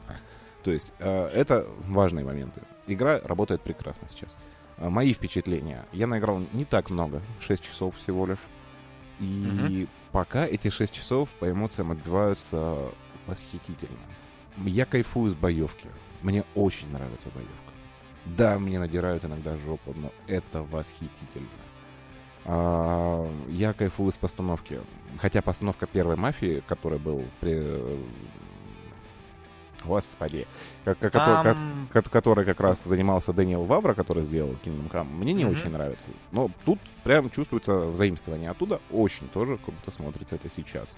То 0.64 0.72
есть 0.72 0.94
э, 1.00 1.28
это 1.34 1.68
важные 1.88 2.24
моменты. 2.24 2.62
Игра 2.88 3.20
работает 3.26 3.62
прекрасно 3.62 4.08
сейчас. 4.10 4.38
Э, 4.38 4.57
мои 4.78 5.14
впечатления. 5.14 5.86
Я 5.92 6.08
наиграл 6.08 6.42
не 6.54 6.66
так 6.66 6.90
много, 6.90 7.22
6 7.40 7.64
часов 7.64 7.98
всего 7.98 8.26
лишь. 8.26 8.38
И 9.20 9.84
угу. 9.84 9.90
пока 10.12 10.46
эти 10.46 10.70
6 10.70 10.94
часов 10.94 11.30
по 11.40 11.50
эмоциям 11.50 11.92
отбиваются 11.92 12.78
восхитительно. 13.26 13.98
Я 14.66 14.86
кайфую 14.86 15.30
с 15.32 15.34
боевки. 15.34 15.88
Мне 16.22 16.44
очень 16.56 16.92
нравится 16.92 17.30
боевка. 17.34 17.54
Да, 18.26 18.60
мне 18.60 18.80
надирают 18.80 19.24
иногда 19.24 19.56
жопу, 19.58 19.94
но 19.96 20.12
это 20.28 20.64
восхитительно. 20.64 21.48
А, 22.46 23.30
я 23.50 23.74
кайфую 23.74 24.12
с 24.12 24.18
постановки. 24.18 24.80
Хотя 25.20 25.42
постановка 25.42 25.86
первой 25.86 26.16
мафии, 26.16 26.64
которая 26.68 27.00
был 27.00 27.24
при... 27.40 27.82
Господи. 29.88 30.46
Как, 30.86 31.00
как, 31.00 31.12
Там... 31.12 31.88
который, 31.92 32.12
который 32.12 32.46
как 32.46 32.60
раз 32.60 32.84
занимался 32.84 33.34
Дэниел 33.34 33.64
Вавра, 33.64 33.94
который 33.94 34.24
сделал 34.24 34.56
Kingdom 34.64 34.92
Come, 34.92 35.12
мне 35.14 35.34
не 35.34 35.44
mm-hmm. 35.44 35.52
очень 35.52 35.70
нравится. 35.70 36.10
Но 36.32 36.50
тут 36.66 36.80
прям 37.04 37.30
чувствуется 37.30 37.88
взаимствование 37.88 38.52
оттуда. 38.52 38.80
Очень 38.92 39.28
тоже 39.30 39.58
круто 39.58 39.92
смотрится 39.92 40.36
это 40.36 40.50
сейчас. 40.50 40.96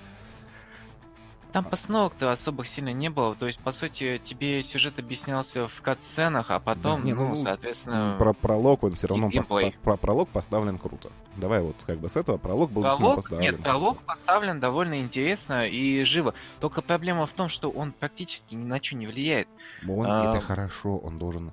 Там 1.51 1.65
постановок-то 1.65 2.31
особых 2.31 2.67
сильно 2.67 2.93
не 2.93 3.09
было. 3.09 3.33
То 3.33 3.47
есть, 3.47 3.59
по 3.59 3.71
сути, 3.71 4.21
тебе 4.23 4.61
сюжет 4.61 4.99
объяснялся 4.99 5.67
в 5.67 5.81
кат-сценах, 5.81 6.51
а 6.51 6.59
потом, 6.59 7.01
да, 7.01 7.05
не, 7.05 7.13
ну, 7.13 7.29
ну, 7.29 7.35
соответственно... 7.35 8.15
Про 8.19 8.33
пролог 8.33 8.83
он 8.83 8.91
все 8.93 9.07
равно... 9.07 9.29
Пос... 9.31 9.47
Про 9.83 9.97
пролог 9.97 10.29
поставлен 10.29 10.77
круто. 10.77 11.09
Давай 11.37 11.61
вот 11.61 11.83
как 11.87 11.99
бы 11.99 12.09
с 12.09 12.15
этого 12.15 12.37
пролог 12.37 12.71
был 12.71 12.83
пролог, 12.83 13.15
поставлен. 13.17 13.41
Нет, 13.41 13.63
пролог 13.63 13.97
поставлен 14.03 14.59
довольно 14.59 14.99
интересно 14.99 15.67
и 15.67 16.03
живо. 16.03 16.35
Только 16.59 16.81
проблема 16.83 17.25
в 17.25 17.33
том, 17.33 17.49
что 17.49 17.71
он 17.71 17.93
практически 17.93 18.53
ни 18.53 18.63
на 18.63 18.81
что 18.81 18.95
не 18.95 19.07
влияет. 19.07 19.47
Он, 19.87 20.05
а... 20.07 20.29
Это 20.29 20.41
хорошо, 20.41 20.97
он 20.97 21.17
должен 21.17 21.51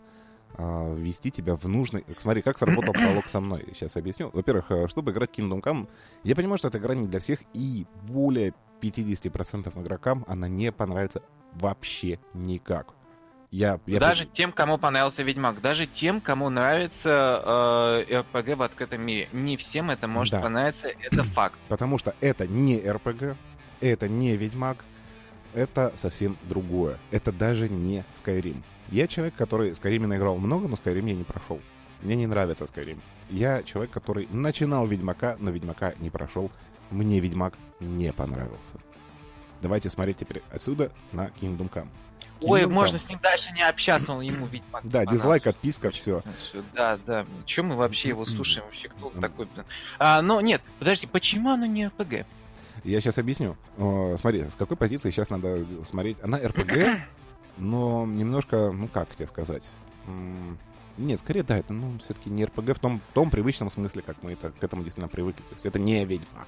а, 0.58 0.94
ввести 0.94 1.30
тебя 1.30 1.54
в 1.56 1.64
нужный... 1.64 2.04
Смотри, 2.16 2.40
как 2.40 2.58
сработал 2.58 2.92
пролог 2.94 3.28
со 3.28 3.40
мной. 3.40 3.64
Сейчас 3.74 3.96
объясню. 3.96 4.30
Во-первых, 4.32 4.70
э, 4.70 4.88
чтобы 4.88 5.12
играть 5.12 5.30
Kingdom 5.30 5.60
Come, 5.60 5.86
я 6.24 6.34
понимаю, 6.34 6.56
что 6.58 6.68
эта 6.68 6.78
игра 6.78 6.94
не 6.94 7.06
для 7.06 7.20
всех, 7.20 7.40
и 7.52 7.86
более 8.02 8.54
50% 8.80 9.80
игрокам 9.80 10.24
она 10.28 10.48
не 10.48 10.72
понравится 10.72 11.22
вообще 11.52 12.18
никак. 12.34 12.94
Я, 13.50 13.80
я 13.86 14.00
даже 14.00 14.24
под... 14.24 14.32
тем, 14.32 14.52
кому 14.52 14.76
понравился 14.76 15.22
Ведьмак, 15.22 15.60
даже 15.60 15.86
тем, 15.86 16.20
кому 16.20 16.50
нравится 16.50 18.04
э, 18.10 18.20
РПГ 18.20 18.56
в 18.56 18.62
открытом 18.62 19.02
мире. 19.02 19.28
Не 19.32 19.56
всем 19.56 19.90
это 19.90 20.08
может 20.08 20.32
да. 20.32 20.40
понравиться, 20.40 20.88
это 20.88 21.22
факт. 21.34 21.56
Потому 21.68 21.98
что 21.98 22.14
это 22.20 22.46
не 22.46 22.78
РПГ, 22.78 23.36
это 23.80 24.08
не 24.08 24.36
Ведьмак, 24.36 24.84
это 25.54 25.92
совсем 25.96 26.36
другое. 26.42 26.98
Это 27.10 27.32
даже 27.32 27.68
не 27.68 28.04
Skyrim. 28.14 28.62
Я 28.90 29.06
человек, 29.06 29.34
который 29.36 29.70
Skyrim 29.70 30.06
наиграл 30.06 30.36
много, 30.38 30.68
но 30.68 30.74
Skyrim 30.74 31.08
я 31.08 31.14
не 31.14 31.24
прошел. 31.24 31.60
Мне 32.02 32.16
не 32.16 32.26
нравится 32.26 32.64
Skyrim. 32.64 32.98
Я 33.30 33.62
человек, 33.62 33.90
который 33.90 34.28
начинал 34.30 34.86
Ведьмака, 34.86 35.36
но 35.38 35.50
Ведьмака 35.50 35.94
не 35.98 36.10
прошел. 36.10 36.50
Мне 36.90 37.20
Ведьмак 37.20 37.54
не 37.80 38.12
понравился. 38.12 38.78
Давайте 39.62 39.90
смотреть 39.90 40.18
теперь 40.18 40.42
отсюда 40.50 40.92
на 41.12 41.28
Kingdom 41.40 41.70
Come. 41.70 41.88
Kingdom 42.40 42.48
Ой, 42.48 42.62
Come. 42.62 42.68
можно 42.68 42.98
с 42.98 43.08
ним 43.08 43.18
дальше 43.22 43.52
не 43.52 43.62
общаться, 43.62 44.12
он 44.12 44.20
ему 44.20 44.46
Ведьмак. 44.46 44.86
Да, 44.86 45.06
дизлайк, 45.06 45.46
отписка, 45.46 45.90
все. 45.90 46.20
Да, 46.74 46.98
да. 47.06 47.26
Чем 47.46 47.66
мы 47.68 47.76
вообще 47.76 48.10
его 48.10 48.24
слушаем? 48.26 48.66
Вообще, 48.66 48.88
кто 48.88 49.10
такой, 49.10 49.46
блин? 49.46 49.64
А, 49.98 50.20
но 50.22 50.40
нет, 50.40 50.62
подожди, 50.78 51.06
почему 51.06 51.50
оно 51.50 51.66
не 51.66 51.86
РПГ? 51.86 52.26
Я 52.84 53.00
сейчас 53.00 53.18
объясню. 53.18 53.56
Смотри, 54.20 54.48
с 54.48 54.54
какой 54.54 54.76
позиции 54.76 55.10
сейчас 55.10 55.30
надо 55.30 55.64
смотреть. 55.84 56.18
Она 56.22 56.38
РПГ, 56.38 57.00
но 57.56 58.06
немножко, 58.06 58.70
ну 58.70 58.88
как 58.88 59.14
тебе 59.16 59.26
сказать? 59.26 59.68
Нет, 60.98 61.20
скорее 61.20 61.42
да, 61.42 61.58
это 61.58 61.72
ну, 61.72 61.98
все-таки 62.04 62.30
не 62.30 62.44
РПГ 62.44 62.76
в 62.76 62.78
том, 62.78 63.00
том 63.12 63.30
привычном 63.30 63.68
смысле, 63.68 64.02
как 64.02 64.22
мы 64.22 64.32
это, 64.32 64.50
к 64.50 64.62
этому 64.62 64.82
действительно 64.82 65.08
привыкли. 65.08 65.42
То 65.42 65.54
есть 65.54 65.66
это 65.66 65.78
не 65.78 66.04
Ведьмак 66.04 66.46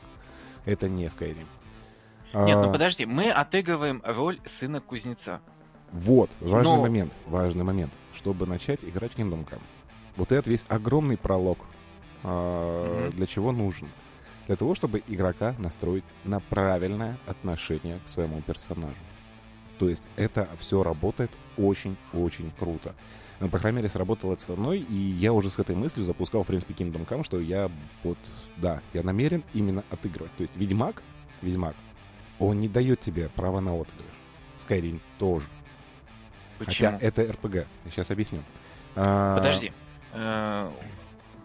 это 0.68 0.88
не 0.88 1.06
Skyrim. 1.06 1.46
Нет, 2.34 2.56
ну 2.56 2.60
а... 2.60 2.66
ну 2.66 2.72
подожди, 2.72 3.06
мы 3.06 3.30
отыгрываем 3.30 4.02
роль 4.04 4.38
сына 4.44 4.80
кузнеца. 4.80 5.40
Вот, 5.92 6.30
важный 6.40 6.62
Но... 6.62 6.82
момент, 6.82 7.16
важный 7.26 7.64
момент. 7.64 7.92
Чтобы 8.14 8.46
начать 8.46 8.84
играть 8.84 9.12
в 9.12 9.18
Kingdom 9.18 9.46
Come. 9.48 9.62
Вот 10.16 10.32
этот 10.32 10.48
весь 10.48 10.64
огромный 10.68 11.16
пролог, 11.16 11.58
а, 12.24 13.08
mm-hmm. 13.08 13.14
для 13.14 13.26
чего 13.26 13.52
нужен? 13.52 13.88
Для 14.46 14.56
того, 14.56 14.74
чтобы 14.74 15.02
игрока 15.06 15.54
настроить 15.58 16.04
на 16.24 16.40
правильное 16.40 17.16
отношение 17.26 18.00
к 18.04 18.08
своему 18.08 18.42
персонажу. 18.42 18.96
То 19.78 19.88
есть 19.88 20.02
это 20.16 20.48
все 20.58 20.82
работает 20.82 21.30
очень-очень 21.56 22.50
круто. 22.58 22.94
По 23.38 23.58
крайней 23.58 23.76
мере, 23.76 23.88
сработало 23.88 24.32
это 24.32 24.42
со 24.42 24.56
мной, 24.56 24.80
и 24.80 24.94
я 24.94 25.32
уже 25.32 25.48
с 25.50 25.58
этой 25.60 25.76
мыслью 25.76 26.04
запускал, 26.04 26.42
в 26.42 26.48
принципе, 26.48 26.74
Kingdom 26.74 27.06
Come, 27.06 27.24
что 27.24 27.38
я 27.38 27.70
вот, 28.02 28.18
да, 28.56 28.80
я 28.92 29.04
намерен 29.04 29.44
именно 29.54 29.84
отыгрывать. 29.90 30.32
То 30.36 30.42
есть 30.42 30.56
Ведьмак, 30.56 31.02
Ведьмак, 31.40 31.76
он 32.40 32.58
не 32.58 32.68
дает 32.68 33.00
тебе 33.00 33.28
права 33.28 33.60
на 33.60 33.74
отыгрыш. 33.80 34.06
Skyrim 34.66 35.00
тоже. 35.18 35.46
Почему? 36.58 36.92
Хотя 36.92 37.06
это. 37.06 37.22
Я 37.52 37.64
сейчас 37.90 38.10
объясню. 38.10 38.42
А, 38.96 39.36
Подожди. 39.36 39.72
Э, 40.12 40.70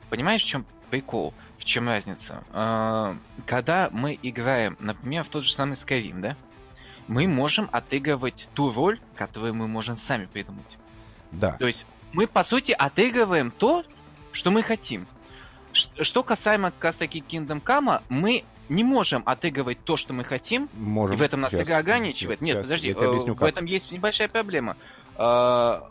понимаешь, 0.09 0.41
в 0.41 0.47
чем 0.47 0.65
прикол? 0.89 1.33
В 1.59 1.65
чем 1.65 1.87
разница? 1.87 2.43
А, 2.51 3.15
когда 3.45 3.89
мы 3.91 4.17
играем, 4.21 4.75
например, 4.79 5.23
в 5.23 5.29
тот 5.29 5.43
же 5.43 5.53
самый 5.53 5.73
Skyrim, 5.73 6.21
да? 6.21 6.35
Мы 7.07 7.27
можем 7.27 7.69
отыгрывать 7.71 8.47
ту 8.53 8.71
роль, 8.71 8.99
которую 9.15 9.53
мы 9.53 9.67
можем 9.67 9.97
сами 9.97 10.25
придумать. 10.25 10.77
Да. 11.33 11.53
То 11.53 11.67
есть 11.67 11.85
мы, 12.13 12.27
по 12.27 12.43
сути, 12.43 12.71
отыгрываем 12.71 13.51
то, 13.51 13.83
что 14.31 14.51
мы 14.51 14.63
хотим. 14.63 15.07
Что 15.71 16.23
касаемо 16.23 16.71
как 16.71 16.83
раз 16.83 16.95
таки 16.97 17.23
Kingdom 17.27 17.61
Come, 17.61 18.01
мы 18.09 18.43
не 18.69 18.83
можем 18.83 19.23
отыгрывать 19.25 19.79
то, 19.83 19.97
что 19.97 20.13
мы 20.13 20.23
хотим, 20.23 20.69
можем. 20.73 21.15
и 21.15 21.19
в 21.19 21.21
этом 21.21 21.41
нас 21.41 21.53
игра 21.53 21.77
ограничивает. 21.77 22.41
Нет, 22.41 22.57
сейчас, 22.57 22.65
подожди, 22.65 22.91
объясню, 22.91 23.33
в 23.33 23.43
этом 23.43 23.65
есть 23.65 23.91
небольшая 23.91 24.29
проблема. 24.29 24.77
А, 25.15 25.89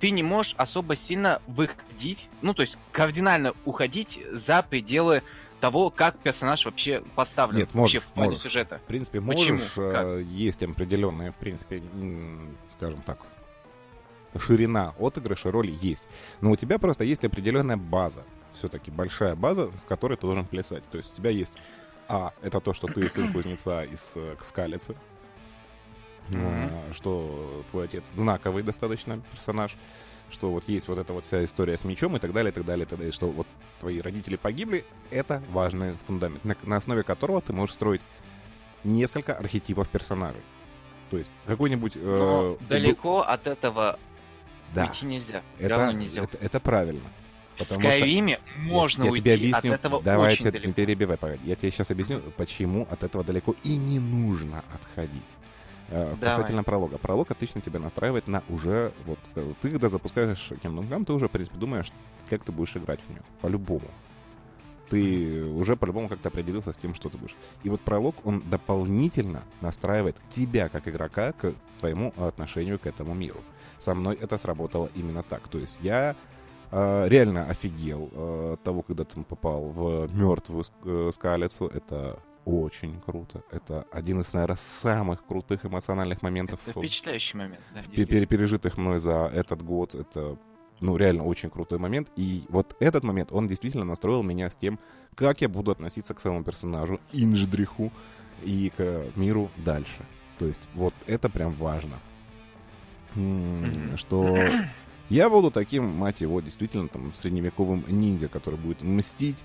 ты 0.00 0.10
не 0.10 0.22
можешь 0.22 0.54
особо 0.56 0.96
сильно 0.96 1.40
выходить, 1.46 2.28
ну, 2.42 2.54
то 2.54 2.62
есть 2.62 2.78
кардинально 2.92 3.52
уходить 3.64 4.20
за 4.32 4.62
пределы 4.62 5.22
того, 5.60 5.90
как 5.90 6.18
персонаж 6.18 6.64
вообще 6.64 7.02
поставлен 7.14 7.58
Нет, 7.58 7.74
можешь, 7.74 7.94
вообще 7.94 8.08
в 8.08 8.12
плане 8.12 8.28
можешь. 8.30 8.42
сюжета. 8.42 8.78
В 8.78 8.86
принципе, 8.86 9.20
можешь. 9.20 9.46
Почему? 9.46 9.84
Э, 9.84 10.22
есть 10.22 10.62
определенные, 10.62 11.32
в 11.32 11.36
принципе, 11.36 11.82
скажем 12.72 13.00
так, 13.02 13.18
ширина 14.40 14.94
отыгрыша 14.98 15.50
роли 15.50 15.76
есть. 15.80 16.08
Но 16.40 16.50
у 16.50 16.56
тебя 16.56 16.78
просто 16.78 17.04
есть 17.04 17.24
определенная 17.24 17.76
база. 17.76 18.22
Все-таки 18.54 18.90
большая 18.90 19.34
база, 19.34 19.70
с 19.78 19.84
которой 19.84 20.16
ты 20.16 20.22
должен 20.22 20.44
плясать. 20.44 20.84
То 20.90 20.98
есть 20.98 21.12
у 21.12 21.16
тебя 21.16 21.30
есть 21.30 21.54
А, 22.08 22.32
это 22.42 22.60
то, 22.60 22.72
что 22.72 22.86
ты 22.86 23.10
сын 23.10 23.32
кузнеца 23.32 23.82
из 23.84 24.12
э, 24.14 24.36
Скалицы. 24.42 24.94
Mm-hmm. 26.30 26.94
Что 26.94 27.64
твой 27.70 27.84
отец 27.84 28.10
знаковый 28.14 28.62
достаточно 28.62 29.20
персонаж. 29.32 29.76
Что 30.30 30.50
вот 30.50 30.68
есть 30.68 30.88
вот 30.88 30.98
эта 30.98 31.12
вот 31.12 31.24
вся 31.24 31.44
история 31.44 31.76
с 31.76 31.84
мечом 31.84 32.16
и 32.16 32.18
так 32.20 32.32
далее, 32.32 32.50
и 32.50 32.54
так 32.54 32.64
далее, 32.64 32.84
и 32.84 32.88
так 32.88 32.98
далее. 32.98 33.12
Что 33.12 33.28
вот 33.28 33.46
твои 33.80 34.00
родители 34.00 34.36
погибли, 34.36 34.84
это 35.10 35.42
важный 35.50 35.96
фундамент, 36.06 36.44
на, 36.44 36.56
на 36.64 36.76
основе 36.76 37.02
которого 37.02 37.40
ты 37.40 37.52
можешь 37.52 37.74
строить 37.74 38.02
несколько 38.84 39.34
архетипов 39.34 39.88
персонажей. 39.88 40.40
То 41.10 41.18
есть 41.18 41.30
какой-нибудь... 41.46 41.92
Э, 41.96 42.56
далеко 42.68 43.20
от 43.20 43.46
этого 43.46 43.98
да. 44.74 44.84
Уйти 44.86 45.06
нельзя. 45.06 45.42
Это, 45.58 45.92
нельзя. 45.92 46.22
Это, 46.22 46.38
это 46.38 46.60
правильно. 46.60 47.08
В 47.56 47.62
Скайриме 47.62 48.38
можно 48.58 49.04
я, 49.04 49.06
я 49.06 49.12
уйти, 49.12 49.30
объясню, 49.30 49.72
от 49.72 49.80
этого 49.80 50.02
давай 50.02 50.32
очень 50.32 50.44
далеко. 50.44 50.72
перебивай, 50.72 51.16
погоди. 51.16 51.40
Я 51.46 51.56
тебе 51.56 51.70
сейчас 51.70 51.90
объясню, 51.90 52.20
почему 52.36 52.86
от 52.90 53.02
этого 53.02 53.24
далеко 53.24 53.54
и 53.64 53.76
не 53.76 53.98
нужно 53.98 54.62
отходить. 54.74 55.22
Э, 55.88 56.14
Давай. 56.20 56.36
Касательно 56.36 56.64
пролога. 56.64 56.98
Пролог 56.98 57.30
отлично 57.30 57.60
тебя 57.60 57.78
настраивает 57.78 58.26
на 58.26 58.42
уже... 58.48 58.92
Вот 59.04 59.18
э, 59.36 59.52
ты, 59.62 59.70
когда 59.70 59.88
запускаешь 59.88 60.50
Kingdom 60.62 60.88
Come, 60.88 61.04
ты 61.04 61.12
уже, 61.12 61.28
в 61.28 61.30
принципе, 61.30 61.56
думаешь, 61.58 61.92
как 62.28 62.42
ты 62.42 62.52
будешь 62.52 62.76
играть 62.76 63.00
в 63.06 63.10
нее. 63.10 63.22
По-любому. 63.40 63.88
Ты 64.90 65.44
уже 65.44 65.76
по-любому 65.76 66.08
как-то 66.08 66.28
определился 66.28 66.72
с 66.72 66.76
тем, 66.76 66.94
что 66.94 67.08
ты 67.08 67.18
будешь. 67.18 67.36
И 67.64 67.68
вот 67.68 67.80
пролог, 67.80 68.14
он 68.24 68.42
дополнительно 68.50 69.42
настраивает 69.60 70.16
тебя, 70.30 70.68
как 70.68 70.86
игрока, 70.88 71.32
к 71.32 71.54
твоему 71.80 72.14
отношению 72.16 72.78
к 72.78 72.86
этому 72.86 73.14
миру 73.14 73.40
со 73.78 73.94
мной 73.94 74.16
это 74.20 74.38
сработало 74.38 74.90
именно 74.94 75.22
так. 75.22 75.48
То 75.48 75.58
есть 75.58 75.78
я 75.82 76.16
э, 76.70 77.08
реально 77.08 77.46
офигел 77.46 78.10
э, 78.12 78.52
от 78.54 78.62
того, 78.62 78.82
когда 78.82 79.04
ты 79.04 79.22
попал 79.22 79.68
в 79.68 80.08
мертвую 80.14 80.64
э, 80.84 81.10
скалицу. 81.12 81.66
Это 81.66 82.18
очень 82.44 83.00
круто. 83.00 83.42
Это 83.50 83.86
один 83.90 84.20
из, 84.20 84.32
наверное, 84.32 84.56
самых 84.56 85.24
крутых 85.26 85.64
эмоциональных 85.64 86.22
моментов. 86.22 86.60
Это 86.66 86.78
впечатляющий 86.78 87.38
момент, 87.38 87.60
да, 87.74 87.82
пережитых 88.26 88.76
мной 88.76 89.00
за 89.00 89.30
этот 89.34 89.62
год. 89.62 89.94
Это 89.94 90.38
ну, 90.80 90.96
реально 90.96 91.24
очень 91.24 91.50
крутой 91.50 91.78
момент. 91.78 92.10
И 92.16 92.44
вот 92.48 92.76
этот 92.80 93.04
момент, 93.04 93.32
он 93.32 93.48
действительно 93.48 93.84
настроил 93.84 94.22
меня 94.22 94.50
с 94.50 94.56
тем, 94.56 94.78
как 95.14 95.40
я 95.40 95.48
буду 95.48 95.70
относиться 95.70 96.14
к 96.14 96.20
своему 96.20 96.42
персонажу 96.44 97.00
Инждриху 97.12 97.90
и 98.42 98.72
к 98.76 99.06
миру 99.16 99.50
дальше. 99.56 100.02
То 100.38 100.46
есть 100.46 100.68
вот 100.74 100.94
это 101.06 101.28
прям 101.28 101.52
важно. 101.54 101.96
Что 103.96 104.36
я 105.08 105.30
буду 105.30 105.50
таким, 105.50 105.86
мать 105.86 106.20
его, 106.20 106.40
действительно 106.40 106.88
там 106.88 107.12
средневековым 107.14 107.84
ниндзя, 107.88 108.28
который 108.28 108.58
будет 108.58 108.82
мстить, 108.82 109.42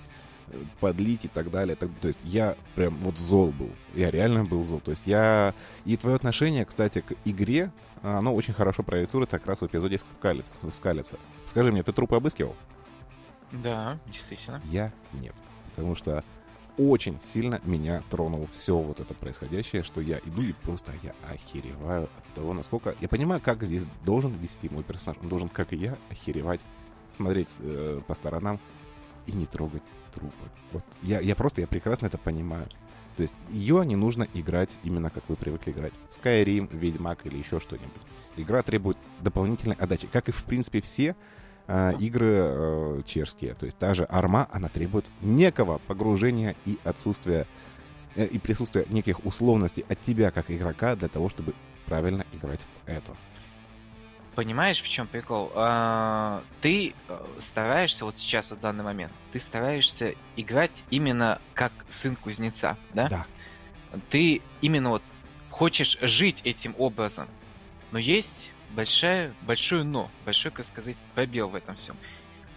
э, 0.48 0.58
подлить 0.82 1.26
и 1.26 1.28
так 1.30 1.52
далее. 1.52 1.76
Так, 1.76 1.90
то 2.02 2.10
есть 2.10 2.20
я 2.24 2.56
прям 2.76 2.96
вот 2.96 3.18
зол 3.18 3.54
был. 3.58 3.70
Я 3.96 4.12
реально 4.12 4.44
был 4.44 4.66
зол. 4.66 4.82
То 4.82 4.92
есть 4.92 5.04
я... 5.06 5.54
И 5.86 5.96
твое 5.96 6.16
отношение, 6.16 6.66
кстати, 6.66 7.02
к 7.02 7.14
игре, 7.24 7.72
оно 8.02 8.34
очень 8.34 8.54
хорошо 8.54 8.84
проецирует 8.84 9.30
как 9.30 9.46
раз 9.46 9.62
в 9.62 9.66
эпизоде 9.66 10.00
Скалица. 10.72 11.18
Скажи 11.48 11.72
мне, 11.72 11.84
ты 11.84 11.92
трупы 11.92 12.16
обыскивал? 12.16 12.56
Да, 13.52 13.98
действительно. 14.08 14.62
Я 14.66 14.92
нет. 15.14 15.36
Потому 15.70 15.96
что 15.96 16.24
очень 16.78 17.20
сильно 17.22 17.60
меня 17.64 18.02
тронул 18.10 18.48
все 18.52 18.78
вот 18.78 19.00
это 19.00 19.14
происходящее, 19.14 19.84
что 19.84 20.02
я 20.02 20.20
иду 20.20 20.42
и 20.42 20.54
просто 20.54 20.94
я 21.04 21.14
охереваю 21.30 22.04
от 22.04 22.34
того, 22.34 22.54
насколько... 22.54 22.96
Я 23.02 23.10
понимаю, 23.10 23.42
как 23.42 23.64
здесь 23.64 23.86
должен 24.06 24.34
вести 24.38 24.70
мой 24.70 24.84
персонаж. 24.84 25.18
Он 25.22 25.30
должен, 25.30 25.50
как 25.50 25.74
и 25.74 25.76
я, 25.76 25.98
охеревать, 26.10 26.62
смотреть 27.16 27.56
э, 27.60 28.02
по 28.08 28.16
сторонам 28.16 28.60
и 29.26 29.32
не 29.32 29.46
трогать 29.46 29.84
трупы. 30.14 30.50
Вот 30.72 30.84
я, 31.02 31.20
я 31.20 31.36
просто, 31.36 31.62
я 31.62 31.68
прекрасно 31.68 32.08
это 32.08 32.18
понимаю. 32.18 32.68
То 33.22 33.26
есть 33.26 33.36
ее 33.52 33.86
не 33.86 33.96
нужно 33.96 34.28
играть 34.34 34.80
именно 34.84 35.12
как 35.12 35.24
вы 35.28 35.36
привыкли 35.36 35.74
играть. 35.74 35.94
Skyrim, 36.10 36.76
Ведьмак 36.76 37.20
или 37.26 37.38
еще 37.38 37.60
что-нибудь. 37.60 38.02
Игра 38.36 38.64
требует 38.64 38.98
дополнительной 39.20 39.76
отдачи. 39.76 40.08
Как 40.12 40.28
и, 40.28 40.32
в 40.32 40.44
принципе, 40.44 40.82
все 40.82 41.16
э, 41.68 41.94
игры 42.00 42.34
э, 42.40 43.02
чешские. 43.06 43.54
То 43.54 43.68
есть 43.68 43.78
та 43.78 43.94
же 43.94 44.06
арма, 44.06 44.48
она 44.52 44.70
требует 44.70 45.06
некого 45.22 45.78
погружения 45.86 46.56
и 46.66 46.80
отсутствия 46.84 47.46
э, 48.16 48.26
и 48.26 48.40
присутствия 48.40 48.88
неких 48.90 49.24
условностей 49.24 49.86
от 49.88 50.02
тебя 50.02 50.32
как 50.32 50.50
игрока 50.50 50.96
для 50.96 51.08
того, 51.08 51.30
чтобы 51.30 51.54
правильно 51.86 52.26
играть 52.34 52.62
в 52.62 52.90
это. 52.90 53.16
Понимаешь, 54.36 54.82
в 54.82 54.88
чем 54.88 55.08
прикол? 55.08 55.52
А, 55.56 56.42
ты 56.62 56.94
э, 57.08 57.26
стараешься 57.40 58.06
вот 58.06 58.18
сейчас, 58.18 58.52
в 58.52 58.60
данный 58.60 58.84
момент, 58.84 59.12
ты 59.34 59.40
стараешься 59.40 60.16
играть 60.38 60.84
именно 60.90 61.40
как 61.54 61.74
сын 61.90 62.16
кузнеца, 62.16 62.78
да? 62.94 63.10
Да. 63.10 63.26
Ты 64.10 64.42
именно 64.62 64.90
вот 64.90 65.04
хочешь 65.50 65.98
жить 66.02 66.40
этим 66.46 66.76
образом. 66.78 67.28
Но 67.92 68.00
есть 68.00 68.52
большая, 68.72 69.34
большое 69.42 69.84
но, 69.84 70.10
большой, 70.26 70.52
как 70.52 70.66
сказать, 70.66 70.96
пробел 71.14 71.50
в 71.50 71.56
этом 71.56 71.76
всем. 71.76 71.98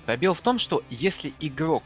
Пробел 0.06 0.34
в 0.34 0.40
том, 0.40 0.60
что 0.60 0.82
если 0.90 1.32
игрок, 1.40 1.82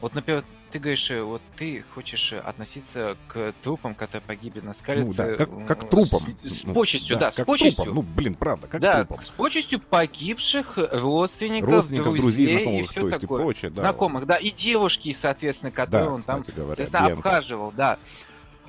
вот, 0.00 0.14
например, 0.14 0.44
ты 0.70 0.78
говоришь, 0.78 1.10
э, 1.10 1.22
вот 1.22 1.42
ты 1.56 1.84
хочешь 1.94 2.32
э, 2.32 2.38
относиться 2.38 3.16
к 3.28 3.52
трупам, 3.62 3.94
которые 3.94 4.22
погибли 4.22 4.60
на 4.60 4.74
скалице. 4.74 5.22
Ну, 5.22 5.36
да, 5.36 5.36
как, 5.36 5.66
как 5.66 5.90
трупам. 5.90 6.20
С, 6.20 6.60
с 6.60 6.64
ну, 6.64 6.74
почестью, 6.74 7.16
да, 7.18 7.26
да 7.26 7.32
с 7.32 7.44
почестью. 7.44 7.84
Трупам. 7.84 7.94
Ну, 7.94 8.02
блин, 8.02 8.34
правда, 8.34 8.66
как 8.66 8.80
да, 8.80 9.04
трупам. 9.04 9.22
с 9.24 9.30
почестью 9.30 9.80
погибших 9.80 10.78
родственников, 10.92 11.70
родственников 11.70 12.16
друзей, 12.16 12.22
друзей 12.22 12.56
знакомых, 12.56 12.80
и 12.80 12.88
все 12.88 13.10
такое. 13.10 13.40
И 13.40 13.42
прочее, 13.42 13.70
да. 13.70 13.80
Знакомых, 13.80 14.26
да, 14.26 14.36
и 14.36 14.50
девушки, 14.50 15.12
соответственно, 15.12 15.72
которые 15.72 16.08
да, 16.08 16.14
он 16.14 16.22
там, 16.22 16.42
говоря, 16.42 16.66
соответственно, 16.74 17.06
обхаживал, 17.06 17.72
да. 17.72 17.98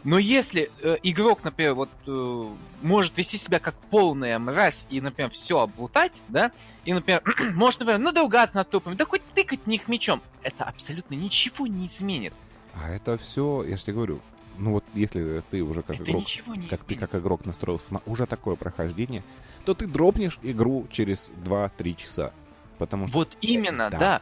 Но 0.03 0.17
если 0.17 0.71
э, 0.81 0.97
игрок, 1.03 1.43
например, 1.43 1.75
вот 1.75 1.89
э, 2.07 2.47
может 2.81 3.17
вести 3.17 3.37
себя 3.37 3.59
как 3.59 3.75
полная 3.89 4.39
мразь 4.39 4.87
и, 4.89 4.99
например, 4.99 5.29
все 5.29 5.59
облутать, 5.59 6.13
да, 6.27 6.51
и, 6.85 6.93
например, 6.93 7.21
может, 7.53 7.81
например, 7.81 7.99
надругаться 7.99 8.57
над 8.57 8.69
трупами, 8.69 8.95
да 8.95 9.05
хоть 9.05 9.21
тыкать 9.35 9.61
в 9.63 9.67
них 9.67 9.87
мечом, 9.87 10.21
это 10.41 10.63
абсолютно 10.63 11.13
ничего 11.13 11.67
не 11.67 11.85
изменит. 11.85 12.33
А 12.73 12.89
это 12.89 13.17
все, 13.17 13.63
я 13.63 13.77
же 13.77 13.83
тебе 13.83 13.93
говорю, 13.93 14.21
ну 14.57 14.71
вот 14.71 14.83
если 14.93 15.41
ты 15.49 15.61
уже 15.61 15.81
как 15.81 15.99
это 15.99 16.09
игрок, 16.09 16.25
как 16.69 16.83
ты 16.83 16.95
как 16.95 17.15
игрок 17.15 17.45
настроился 17.45 17.87
на 17.91 18.01
уже 18.05 18.25
такое 18.25 18.55
прохождение, 18.55 19.23
то 19.65 19.73
ты 19.73 19.87
дропнешь 19.87 20.39
игру 20.41 20.87
через 20.91 21.31
2-3 21.45 21.95
часа. 21.95 22.33
Потому 22.77 23.07
что... 23.07 23.15
Вот 23.15 23.37
именно, 23.41 23.89
да. 23.91 23.99
да. 23.99 24.21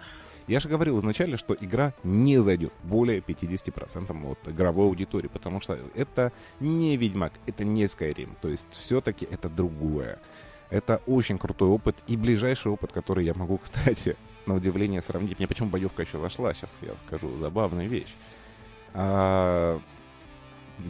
Я 0.49 0.59
же 0.59 0.67
говорил 0.67 0.97
изначально, 0.97 1.38
что 1.38 1.53
игра 1.53 1.93
не 2.03 2.39
зайдет 2.41 2.73
более 2.81 3.19
50% 3.19 4.31
от 4.31 4.49
игровой 4.49 4.88
аудитории, 4.88 5.27
потому 5.27 5.62
что 5.62 5.77
это 5.93 6.31
не 6.59 6.97
Ведьмак, 6.97 7.33
это 7.45 7.63
не 7.63 7.83
Skyrim. 7.83 8.29
То 8.41 8.49
есть 8.49 8.65
все-таки 8.71 9.27
это 9.29 9.47
другое. 9.47 10.17
Это 10.71 11.03
очень 11.05 11.38
крутой 11.38 11.69
опыт 11.69 11.95
и 12.07 12.17
ближайший 12.17 12.71
опыт, 12.71 12.91
который 12.91 13.25
я 13.25 13.35
могу, 13.35 13.57
кстати, 13.63 14.15
на 14.47 14.55
удивление 14.55 15.03
сравнить. 15.03 15.38
Мне 15.38 15.47
почему 15.47 15.69
боевка 15.69 16.01
еще 16.01 16.17
зашла, 16.17 16.51
сейчас 16.55 16.75
я 16.81 16.97
скажу 16.97 17.29
забавную 17.38 17.88
вещь. 17.88 18.15
А, 18.95 19.79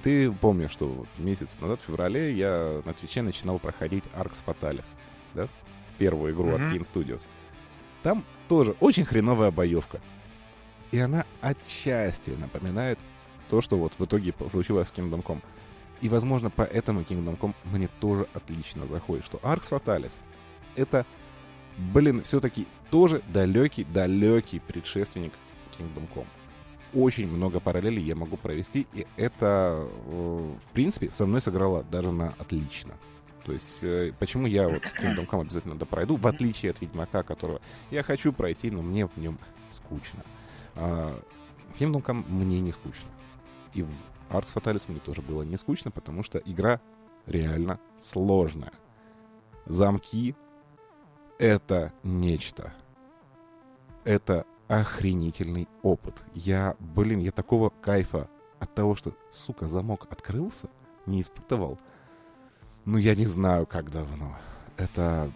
ты 0.05 0.31
помнишь, 0.31 0.71
что 0.71 0.87
вот 0.87 1.07
месяц 1.17 1.59
назад, 1.59 1.81
в 1.81 1.85
феврале, 1.85 2.31
я 2.31 2.81
на 2.85 2.93
Твиче 2.93 3.23
начинал 3.23 3.59
проходить 3.59 4.05
Arx 4.15 4.37
Fatalis, 4.45 4.87
да? 5.33 5.49
Первую 5.97 6.33
игру 6.33 6.45
mm-hmm. 6.45 6.67
от 6.67 6.73
King 6.73 6.89
Studios. 6.89 7.27
Там 8.03 8.23
тоже 8.49 8.75
очень 8.81 9.05
хреновая 9.05 9.51
боевка. 9.51 10.01
И 10.91 10.99
она 10.99 11.25
отчасти 11.39 12.31
напоминает 12.31 12.99
то, 13.49 13.61
что 13.61 13.77
вот 13.77 13.93
в 13.97 14.03
итоге 14.03 14.33
случилось 14.51 14.89
с 14.89 14.91
Kingdom 14.91 15.23
Come. 15.23 15.41
И, 16.01 16.09
возможно, 16.09 16.49
поэтому 16.49 17.01
Kingdom 17.01 17.37
Come 17.39 17.53
мне 17.65 17.87
тоже 17.99 18.25
отлично 18.33 18.87
заходит, 18.87 19.23
что 19.23 19.37
Arx 19.37 19.69
Fatalis— 19.69 20.11
это, 20.75 21.05
блин, 21.77 22.23
все-таки 22.23 22.65
тоже 22.89 23.21
далекий-далекий 23.31 24.59
предшественник 24.59 25.33
Kingdom 25.77 26.07
Come. 26.15 26.27
Очень 26.95 27.27
много 27.27 27.59
параллелей 27.59 28.01
я 28.01 28.15
могу 28.15 28.35
провести, 28.35 28.87
и 28.93 29.05
это, 29.15 29.87
э, 30.07 30.53
в 30.67 30.73
принципе, 30.73 31.11
со 31.11 31.27
мной 31.27 31.39
сыграло 31.39 31.83
даже 31.83 32.11
на 32.11 32.33
отлично. 32.39 32.93
То 33.45 33.53
есть, 33.53 33.79
э, 33.81 34.13
почему 34.19 34.47
я 34.47 34.67
вот 34.67 34.83
Kingdom 34.83 35.27
Come 35.27 35.41
обязательно 35.41 35.75
пройду, 35.85 36.15
в 36.17 36.27
отличие 36.27 36.71
от 36.71 36.81
Ведьмака, 36.81 37.23
которого 37.23 37.61
я 37.89 38.03
хочу 38.03 38.33
пройти, 38.33 38.69
но 38.69 38.81
мне 38.81 39.07
в 39.07 39.17
нем 39.17 39.39
скучно. 39.71 40.23
А, 40.75 41.19
Kingdom 41.79 42.03
Come 42.03 42.29
мне 42.29 42.59
не 42.59 42.71
скучно. 42.71 43.09
И 43.73 43.83
в 43.83 43.89
Arts 44.29 44.53
Fatalis 44.53 44.85
мне 44.87 44.99
тоже 44.99 45.21
было 45.21 45.43
не 45.43 45.57
скучно, 45.57 45.91
потому 45.91 46.23
что 46.23 46.39
игра 46.39 46.81
реально 47.25 47.79
сложная. 48.03 48.73
Замки— 49.65 50.35
это 51.39 51.93
нечто. 52.03 52.73
Это 54.03 54.45
охренительный 54.67 55.67
опыт. 55.81 56.23
Я, 56.33 56.75
блин, 56.79 57.19
я 57.19 57.31
такого 57.31 57.69
кайфа 57.69 58.29
от 58.59 58.73
того, 58.73 58.95
что, 58.95 59.13
сука, 59.33 59.67
замок 59.67 60.07
открылся, 60.09 60.69
не 61.05 61.21
испытывал. 61.21 61.79
Ну, 62.89 62.97
я 62.97 63.13
не 63.13 63.27
знаю, 63.27 63.67
как 63.67 63.91
давно. 63.91 64.35
Это... 64.75 65.29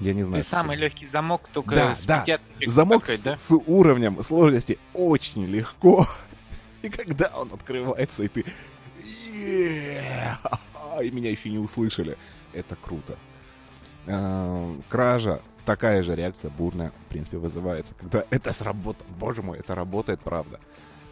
Я 0.00 0.14
не 0.14 0.24
знаю. 0.24 0.42
Ты 0.42 0.48
самый 0.48 0.78
легкий 0.78 1.06
замок, 1.08 1.46
только 1.52 1.74
да, 1.74 1.94
с 1.94 2.06
да. 2.06 2.24
Замок 2.66 3.02
такой, 3.02 3.18
с, 3.18 3.22
да? 3.22 3.36
с 3.36 3.52
уровнем 3.52 4.24
сложности 4.24 4.78
очень 4.94 5.44
легко. 5.44 6.06
И 6.82 6.88
когда 6.88 7.30
он 7.34 7.52
открывается, 7.52 8.22
и 8.22 8.28
ты... 8.28 8.44
И 9.34 11.10
меня 11.10 11.30
еще 11.30 11.50
не 11.50 11.58
услышали. 11.58 12.16
Это 12.54 12.74
круто. 12.76 13.16
Кража. 14.88 15.42
Такая 15.66 16.02
же 16.02 16.14
реакция 16.14 16.50
бурная, 16.50 16.92
в 16.92 17.10
принципе, 17.10 17.36
вызывается. 17.36 17.92
Когда 18.00 18.24
это 18.30 18.54
сработает. 18.54 19.10
Боже 19.18 19.42
мой, 19.42 19.58
это 19.58 19.74
работает, 19.74 20.20
правда. 20.20 20.60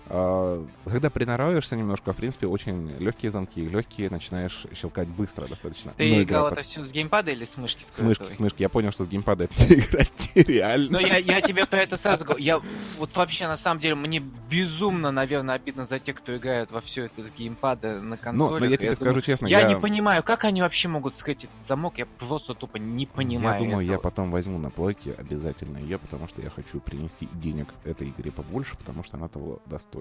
А, 0.08 0.64
когда 0.84 1.10
приноравливаешься 1.10 1.74
немножко, 1.74 2.12
в 2.12 2.16
принципе, 2.16 2.46
очень 2.46 2.96
легкие 2.98 3.32
замки, 3.32 3.60
легкие 3.60 4.08
начинаешь 4.08 4.66
щелкать 4.72 5.08
быстро 5.08 5.46
достаточно. 5.46 5.92
Ты 5.96 6.08
ну, 6.08 6.22
играл 6.22 6.48
это 6.48 6.62
все 6.62 6.84
с 6.84 6.92
геймпада 6.92 7.32
или 7.32 7.44
с 7.44 7.56
мышки? 7.56 7.82
С, 7.82 7.98
мышки, 7.98 8.32
с 8.32 8.38
мышки. 8.38 8.62
Я 8.62 8.68
понял, 8.68 8.92
что 8.92 9.04
с 9.04 9.08
геймпада 9.08 9.44
это 9.44 9.54
играть 9.74 10.12
нереально. 10.34 10.92
Но 10.92 11.00
я, 11.00 11.16
я 11.18 11.40
тебе 11.40 11.66
про 11.66 11.80
это 11.80 11.96
сразу 11.96 12.24
говорю. 12.24 12.42
Я 12.42 12.60
вот 12.98 13.16
вообще, 13.16 13.48
на 13.48 13.56
самом 13.56 13.80
деле, 13.80 13.96
мне 13.96 14.20
безумно, 14.20 15.10
наверное, 15.10 15.56
обидно 15.56 15.84
за 15.84 15.98
тех, 15.98 16.16
кто 16.16 16.36
играет 16.36 16.70
во 16.70 16.80
все 16.80 17.06
это 17.06 17.24
с 17.24 17.32
геймпада 17.32 18.00
на 18.00 18.16
консолях. 18.16 18.52
Ну, 18.52 18.58
но 18.60 18.64
я 18.66 18.76
тебе 18.76 18.90
я 18.90 18.94
скажу 18.94 19.10
думаю, 19.10 19.22
честно, 19.22 19.46
я... 19.46 19.60
Я 19.60 19.68
не 19.68 19.76
понимаю, 19.76 20.22
как 20.22 20.44
они 20.44 20.62
вообще 20.62 20.86
могут 20.86 21.14
скрыть 21.14 21.44
этот 21.44 21.62
замок, 21.64 21.98
я 21.98 22.06
просто 22.06 22.54
тупо 22.54 22.76
не 22.76 23.06
понимаю 23.06 23.54
Я 23.54 23.58
думаю, 23.58 23.84
этого. 23.84 23.96
я 23.96 23.98
потом 23.98 24.30
возьму 24.30 24.58
на 24.58 24.70
плойке 24.70 25.14
обязательно 25.18 25.78
ее, 25.78 25.98
потому 25.98 26.28
что 26.28 26.42
я 26.42 26.50
хочу 26.50 26.78
принести 26.78 27.28
денег 27.32 27.74
этой 27.84 28.10
игре 28.10 28.30
побольше, 28.30 28.76
потому 28.76 29.02
что 29.02 29.16
она 29.16 29.26
того 29.26 29.60
достойна 29.66 29.95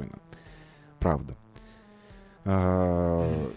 правда. 1.00 1.36
А, 2.46 3.50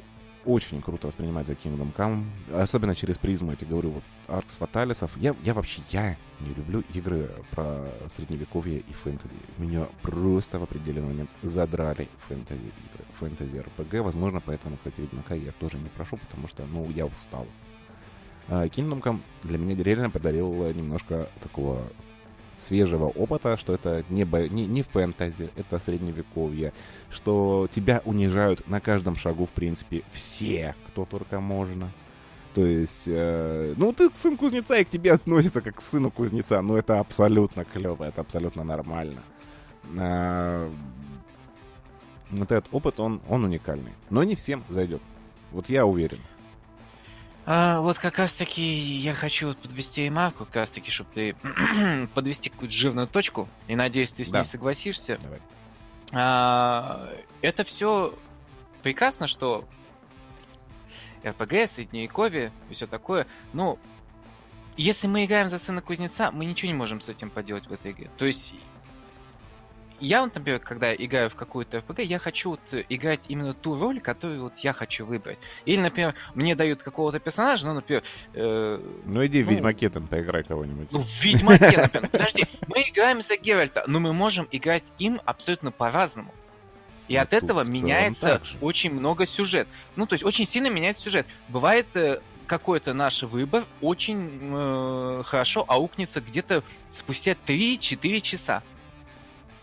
очень 0.44 0.80
круто 0.80 1.08
воспринимать 1.08 1.46
за 1.46 1.52
Kingdom 1.52 1.94
Come, 1.94 2.24
особенно 2.54 2.94
через 2.94 3.18
призму, 3.18 3.50
я 3.50 3.56
тебе 3.56 3.70
говорю, 3.70 3.90
вот 3.90 4.02
Аркс 4.28 4.54
Фаталисов. 4.54 5.14
Я, 5.16 5.34
я 5.42 5.52
вообще, 5.52 5.82
я 5.90 6.16
не 6.40 6.54
люблю 6.54 6.82
игры 6.94 7.30
про 7.50 7.86
средневековье 8.08 8.78
и 8.78 8.92
фэнтези. 8.92 9.34
Меня 9.58 9.86
просто 10.02 10.58
в 10.58 10.62
определенный 10.62 11.08
момент 11.08 11.30
задрали 11.42 12.08
фэнтези 12.28 12.60
игры, 12.60 13.04
фэнтези 13.18 13.58
РПГ. 13.58 14.04
Возможно, 14.04 14.40
поэтому, 14.40 14.76
кстати, 14.76 15.00
Ведьмака 15.00 15.34
я 15.34 15.52
тоже 15.52 15.76
не 15.76 15.88
прошу, 15.90 16.16
потому 16.16 16.48
что, 16.48 16.64
ну, 16.64 16.88
я 16.90 17.04
устал. 17.04 17.46
А, 18.48 18.66
Kingdom 18.66 19.02
Come 19.02 19.20
для 19.42 19.58
меня 19.58 19.74
реально 19.82 20.08
подарил 20.08 20.50
немножко 20.72 21.28
такого 21.42 21.82
свежего 22.60 23.06
опыта, 23.06 23.56
что 23.56 23.74
это 23.74 24.04
не, 24.08 24.24
бо... 24.24 24.48
не, 24.48 24.66
не 24.66 24.82
фэнтези, 24.82 25.50
это 25.56 25.78
средневековье, 25.78 26.72
что 27.10 27.68
тебя 27.70 28.02
унижают 28.04 28.68
на 28.68 28.80
каждом 28.80 29.16
шагу, 29.16 29.46
в 29.46 29.50
принципе, 29.50 30.02
все, 30.12 30.74
кто 30.88 31.04
только 31.04 31.40
можно. 31.40 31.90
То 32.54 32.64
есть, 32.64 33.04
э, 33.06 33.74
ну, 33.76 33.92
ты 33.92 34.10
сын 34.14 34.36
кузнеца, 34.36 34.74
и 34.74 34.84
к 34.84 34.90
тебе 34.90 35.12
относится 35.14 35.60
как 35.60 35.76
к 35.76 35.80
сыну 35.82 36.10
кузнеца. 36.10 36.60
Ну, 36.60 36.76
это 36.76 36.98
абсолютно 37.00 37.64
клево, 37.64 38.04
это 38.04 38.20
абсолютно 38.20 38.64
нормально. 38.64 39.22
Э, 39.96 40.70
вот 42.30 42.52
этот 42.52 42.68
опыт, 42.72 43.00
он, 43.00 43.20
он 43.28 43.44
уникальный. 43.44 43.92
Но 44.10 44.24
не 44.24 44.34
всем 44.34 44.64
зайдет. 44.68 45.00
Вот 45.52 45.68
я 45.68 45.86
уверен. 45.86 46.18
А, 47.50 47.80
вот 47.80 47.98
как 47.98 48.18
раз 48.18 48.34
таки 48.34 48.60
я 48.60 49.14
хочу 49.14 49.54
подвести 49.54 50.04
ремарку, 50.04 50.44
как 50.44 50.56
раз 50.56 50.70
таки, 50.70 50.90
чтобы 50.90 51.08
ты 51.14 51.34
подвести 52.14 52.50
какую-то 52.50 52.74
жирную 52.74 53.06
точку, 53.06 53.48
и 53.68 53.74
надеюсь, 53.74 54.12
ты 54.12 54.22
с 54.22 54.30
да. 54.30 54.40
ней 54.40 54.44
согласишься. 54.44 55.18
Давай. 55.22 55.40
А, 56.12 57.08
это 57.40 57.64
все 57.64 58.14
прекрасно, 58.82 59.26
что 59.26 59.64
РПГ, 61.24 61.70
Средневековье 61.70 62.52
и 62.68 62.74
все 62.74 62.86
такое, 62.86 63.26
но 63.54 63.78
если 64.76 65.06
мы 65.06 65.24
играем 65.24 65.48
за 65.48 65.58
сына 65.58 65.80
кузнеца, 65.80 66.30
мы 66.30 66.44
ничего 66.44 66.70
не 66.70 66.76
можем 66.76 67.00
с 67.00 67.08
этим 67.08 67.30
поделать 67.30 67.66
в 67.66 67.72
этой 67.72 67.92
игре. 67.92 68.10
То 68.18 68.26
есть 68.26 68.52
я, 70.00 70.22
вот, 70.22 70.34
например, 70.34 70.60
когда 70.60 70.94
играю 70.94 71.30
в 71.30 71.34
какую-то 71.34 71.78
RPG, 71.78 72.04
я 72.04 72.18
хочу 72.18 72.50
вот 72.50 72.60
играть 72.88 73.20
именно 73.28 73.54
ту 73.54 73.78
роль, 73.78 74.00
которую 74.00 74.44
вот 74.44 74.52
я 74.58 74.72
хочу 74.72 75.04
выбрать. 75.04 75.38
Или, 75.64 75.80
например, 75.80 76.14
мне 76.34 76.54
дают 76.54 76.82
какого-то 76.82 77.18
персонажа, 77.18 77.66
ну, 77.66 77.74
например... 77.74 78.02
Э, 78.34 78.80
ну, 79.04 79.26
иди 79.26 79.42
ну, 79.42 79.48
в 79.48 79.52
Ведьмаке 79.52 79.90
там 79.90 80.06
поиграй 80.06 80.42
кого-нибудь. 80.44 80.88
Ну, 80.90 81.02
в 81.02 81.22
Ведьмаке, 81.22 81.76
например. 81.82 82.08
Подожди, 82.10 82.46
мы 82.66 82.82
играем 82.82 83.22
за 83.22 83.36
Геральта, 83.36 83.84
но 83.86 84.00
мы 84.00 84.12
можем 84.12 84.46
играть 84.50 84.84
им 84.98 85.20
абсолютно 85.24 85.70
по-разному. 85.70 86.32
И 87.08 87.14
ну, 87.14 87.22
от 87.22 87.32
этого 87.32 87.64
меняется 87.64 88.40
очень 88.60 88.92
много 88.92 89.26
сюжет. 89.26 89.66
Ну, 89.96 90.06
то 90.06 90.14
есть 90.14 90.24
очень 90.24 90.44
сильно 90.44 90.68
меняется 90.68 91.02
сюжет. 91.02 91.26
Бывает 91.48 91.86
э, 91.94 92.20
какой-то 92.46 92.94
наш 92.94 93.22
выбор 93.22 93.64
очень 93.80 94.28
э, 94.42 95.22
хорошо 95.24 95.64
аукнется 95.68 96.20
где-то 96.20 96.62
спустя 96.90 97.36
3-4 97.46 98.20
часа. 98.20 98.62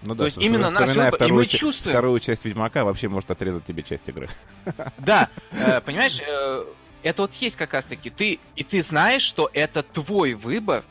Ну 0.02 0.16
да, 0.16 0.24
То 0.24 0.26
есть 0.26 0.38
именно 0.38 0.70
наш 0.70 0.96
выбор, 0.96 1.24
и 1.24 1.32
мы 1.32 1.46
чувствуем... 1.46 1.96
Вторую 1.96 2.20
часть 2.20 2.46
Ведьмака 2.46 2.84
вообще 2.86 3.08
может 3.08 3.32
отрезать 3.32 3.66
тебе 3.66 3.84
часть 3.84 4.08
игры. 4.10 4.30
Да, 4.98 5.30
э, 5.52 5.82
понимаешь, 5.82 6.20
э, 6.26 6.66
это 7.04 7.22
вот 7.22 7.34
есть 7.36 7.56
как 7.56 7.74
раз-таки 7.74 8.10
ты, 8.10 8.40
и 8.56 8.64
ты 8.64 8.82
знаешь, 8.82 9.22
что 9.22 9.50
это 9.54 9.84
твой 9.84 10.34
выбор, 10.34 10.84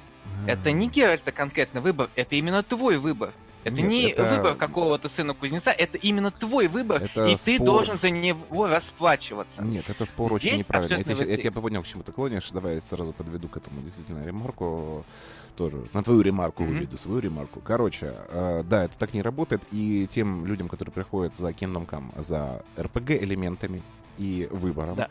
это 0.47 0.73
не 0.73 0.89
Геральта 0.89 1.33
конкретно 1.33 1.81
выбор, 1.81 2.11
это 2.17 2.35
именно 2.37 2.63
твой 2.63 2.99
выбор. 2.99 3.33
Это 3.65 3.81
Нет, 3.81 3.89
не 3.89 4.11
это... 4.11 4.25
выбор 4.25 4.55
какого-то 4.57 5.09
сына 5.09 5.33
кузнеца, 5.33 5.71
это 5.71 5.97
именно 5.99 6.31
твой 6.31 6.69
выбор, 6.69 7.03
это 7.03 7.27
и 7.27 7.37
спор. 7.37 7.45
ты 7.45 7.59
должен 7.59 7.99
за 7.99 8.11
него 8.11 8.69
расплачиваться. 8.69 9.63
Нет, 9.63 9.89
это 9.89 10.05
спор 10.05 10.39
Здесь 10.39 10.53
очень 10.53 10.59
неправильный. 10.61 11.01
Это, 11.01 11.25
это, 11.25 11.43
я 11.43 11.53
понял, 11.53 11.83
к 11.83 11.87
чему 11.87 12.03
ты 12.03 12.13
клонишь. 12.13 12.51
Давай 12.51 12.77
я 12.77 12.81
сразу 12.83 13.13
подведу 13.13 13.49
к 13.49 13.57
этому 13.57 13.81
действительно 13.81 14.25
ремарку 14.25 15.05
тоже. 15.57 15.85
На 15.93 16.03
твою 16.03 16.21
ремарку 16.21 16.63
mm-hmm. 16.63 16.69
выведу, 16.69 16.99
свою 16.99 17.21
ремарку. 17.21 17.61
Короче, 17.61 18.15
э, 18.29 18.63
да, 18.69 18.85
это 18.85 18.99
так 18.99 19.15
не 19.15 19.23
работает. 19.23 19.63
И 19.73 20.09
тем 20.13 20.45
людям, 20.47 20.69
которые 20.69 20.93
приходят 20.93 21.37
за 21.37 21.49
Kingdom 21.49 21.89
Come, 21.89 22.23
за 22.23 22.63
RPG 22.77 23.23
элементами 23.25 23.83
и 24.19 24.47
выбором, 24.51 24.97
да. 24.97 25.09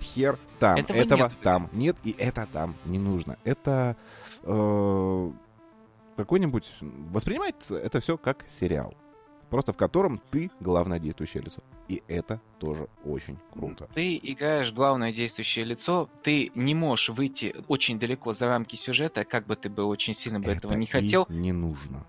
хер 0.00 0.38
там. 0.58 0.76
Этого, 0.76 0.96
этого 0.96 1.22
нет. 1.24 1.32
там 1.42 1.68
нет, 1.72 1.96
и 2.04 2.14
это 2.18 2.48
там 2.52 2.74
не 2.84 2.98
нужно. 2.98 3.36
Это... 3.44 3.96
Э, 4.44 5.30
какой-нибудь... 6.16 6.70
Воспринимается 6.80 7.76
это 7.76 8.00
все 8.00 8.16
как 8.16 8.44
сериал. 8.48 8.94
Просто 9.50 9.74
в 9.74 9.76
котором 9.76 10.20
ты 10.30 10.50
главное 10.60 10.98
действующее 10.98 11.42
лицо. 11.42 11.62
И 11.86 12.02
это 12.08 12.40
тоже 12.58 12.88
очень 13.04 13.38
круто. 13.52 13.86
Ты 13.92 14.18
играешь 14.22 14.72
главное 14.72 15.12
действующее 15.12 15.66
лицо, 15.66 16.08
ты 16.22 16.50
не 16.54 16.74
можешь 16.74 17.10
выйти 17.10 17.54
очень 17.68 17.98
далеко 17.98 18.32
за 18.32 18.46
рамки 18.46 18.76
сюжета, 18.76 19.24
как 19.24 19.46
бы 19.46 19.56
ты 19.56 19.68
бы 19.68 19.84
очень 19.84 20.14
сильно 20.14 20.40
бы 20.40 20.46
это 20.46 20.58
этого 20.58 20.72
не 20.72 20.86
хотел. 20.86 21.26
не 21.28 21.52
нужно. 21.52 22.06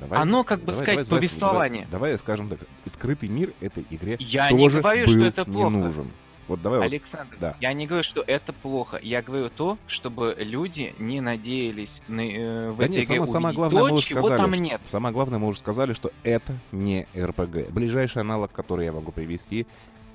Давай, 0.00 0.18
Оно, 0.18 0.44
как 0.44 0.60
бы 0.60 0.72
давай, 0.72 0.82
сказать, 0.82 1.06
давай, 1.06 1.20
повествование. 1.20 1.86
Давай, 1.90 2.10
давай 2.10 2.18
скажем 2.18 2.48
так, 2.48 2.60
открытый 2.86 3.28
мир 3.28 3.52
этой 3.60 3.86
игре 3.90 4.16
Я 4.18 4.48
тоже 4.48 4.76
не 4.76 4.80
говорю, 4.82 5.06
был 5.06 5.12
что 5.12 5.24
это 5.24 5.44
плохо. 5.44 5.70
не 5.70 5.76
нужен. 5.76 6.10
Вот 6.48 6.60
давай 6.60 6.80
Александр, 6.80 7.30
вот, 7.32 7.40
да. 7.40 7.56
я 7.60 7.72
не 7.72 7.86
говорю, 7.86 8.02
что 8.02 8.22
это 8.26 8.52
плохо. 8.52 8.98
Я 9.02 9.22
говорю 9.22 9.48
то, 9.48 9.78
чтобы 9.86 10.34
люди 10.38 10.94
не 10.98 11.20
надеялись 11.20 12.02
на, 12.08 12.20
э, 12.20 12.70
в 12.70 12.78
да 12.78 12.84
этой 12.84 12.96
нет, 12.96 13.04
игре 13.06 13.26
самое, 13.26 13.54
главное, 13.54 13.80
то, 13.80 13.88
мы 13.88 13.94
уже 13.94 14.06
чего 14.06 14.22
сказали, 14.22 14.40
там 14.40 14.52
нет. 14.54 14.80
Самое 14.88 15.12
главное, 15.14 15.38
мы 15.38 15.48
уже 15.48 15.60
сказали, 15.60 15.92
что 15.92 16.10
это 16.24 16.54
не 16.72 17.06
РПГ. 17.16 17.70
Ближайший 17.70 18.22
аналог, 18.22 18.50
который 18.52 18.86
я 18.86 18.92
могу 18.92 19.12
привести, 19.12 19.66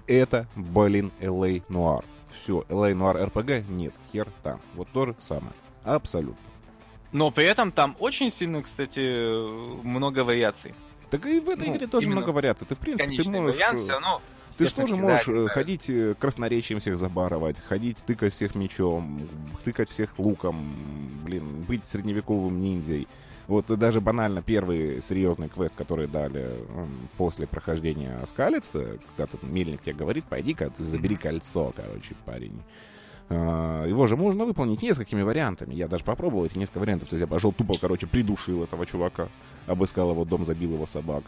это, 0.05 0.47
блин, 0.55 1.11
LA 1.21 1.63
Noir. 1.69 2.03
Все, 2.43 2.65
LA 2.69 2.93
Noir 2.93 3.31
RPG 3.31 3.65
нет, 3.69 3.93
хер 4.11 4.27
там. 4.43 4.59
Вот 4.75 4.89
то 4.93 5.05
же 5.05 5.15
самое. 5.19 5.53
Абсолютно. 5.83 6.35
Но 7.13 7.31
при 7.31 7.45
этом 7.45 7.71
там 7.71 7.95
очень 7.99 8.29
сильно, 8.29 8.61
кстати, 8.61 8.99
много 9.83 10.23
вариаций. 10.23 10.75
Так 11.09 11.25
и 11.25 11.39
в 11.39 11.49
этой 11.49 11.69
ну, 11.69 11.75
игре 11.75 11.87
тоже 11.87 12.09
много 12.09 12.31
вариаций. 12.31 12.67
Ты, 12.67 12.75
в 12.75 12.79
принципе, 12.79 13.15
ты 13.15 13.29
можешь... 13.29 13.55
Вариант 13.55 13.79
все 13.79 13.93
равно 13.93 14.21
ты 14.57 14.67
же 14.67 14.75
тоже 14.75 14.95
можешь 14.97 15.25
да, 15.25 15.47
ходить 15.47 15.89
э, 15.89 16.15
красноречием 16.19 16.79
всех 16.79 16.97
забарывать, 16.97 17.59
ходить, 17.59 17.97
тыкать 18.05 18.33
всех 18.33 18.55
мечом, 18.55 19.27
тыкать 19.63 19.89
всех 19.89 20.17
луком, 20.17 20.75
блин, 21.23 21.63
быть 21.63 21.85
средневековым 21.87 22.61
ниндзей. 22.61 23.07
Вот 23.47 23.67
даже 23.67 24.01
банально 24.01 24.41
первый 24.41 25.01
серьезный 25.01 25.47
квест, 25.47 25.73
который 25.75 26.07
дали 26.07 26.53
после 27.15 27.47
прохождения 27.47 28.19
скалицы, 28.25 28.99
когда 29.15 29.27
тут 29.31 29.41
мельник 29.43 29.81
тебе 29.81 29.95
говорит, 29.95 30.25
пойди-ка, 30.25 30.69
забери 30.77 31.15
кольцо, 31.15 31.73
короче, 31.75 32.15
парень. 32.25 32.61
А, 33.29 33.85
его 33.85 34.07
же 34.07 34.15
можно 34.15 34.45
выполнить 34.45 34.81
несколькими 34.81 35.21
вариантами. 35.21 35.73
Я 35.73 35.87
даже 35.87 36.03
попробовал 36.03 36.45
эти 36.45 36.57
несколько 36.57 36.79
вариантов. 36.79 37.09
То 37.09 37.15
есть 37.15 37.21
я 37.21 37.27
пошел 37.27 37.51
тупо, 37.51 37.75
короче, 37.79 38.07
придушил 38.07 38.63
этого 38.63 38.85
чувака. 38.85 39.27
Обыскал 39.65 40.11
его 40.11 40.23
дом, 40.23 40.45
забил 40.45 40.73
его 40.73 40.85
собак. 40.85 41.23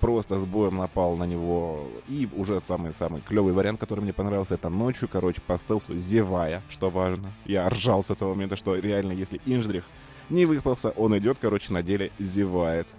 Просто 0.00 0.38
с 0.38 0.46
боем 0.46 0.78
напал 0.78 1.16
на 1.16 1.24
него. 1.24 1.86
И 2.08 2.28
уже 2.34 2.62
самый-самый 2.66 3.20
клевый 3.20 3.52
вариант, 3.52 3.80
который 3.80 4.00
мне 4.00 4.14
понравился, 4.14 4.54
это 4.54 4.70
ночью, 4.70 5.08
короче, 5.12 5.42
по 5.46 5.58
стелсу, 5.58 5.94
зевая, 5.94 6.62
что 6.70 6.88
важно. 6.88 7.32
Я 7.44 7.68
ржал 7.68 8.02
с 8.02 8.10
этого 8.10 8.30
момента, 8.30 8.56
что 8.56 8.74
реально, 8.74 9.12
если 9.12 9.40
Инждрих 9.44 9.84
не 10.30 10.46
выспался, 10.46 10.90
он 10.90 11.16
идет, 11.18 11.36
короче, 11.38 11.72
на 11.72 11.82
деле 11.82 12.10
зевает. 12.18 12.94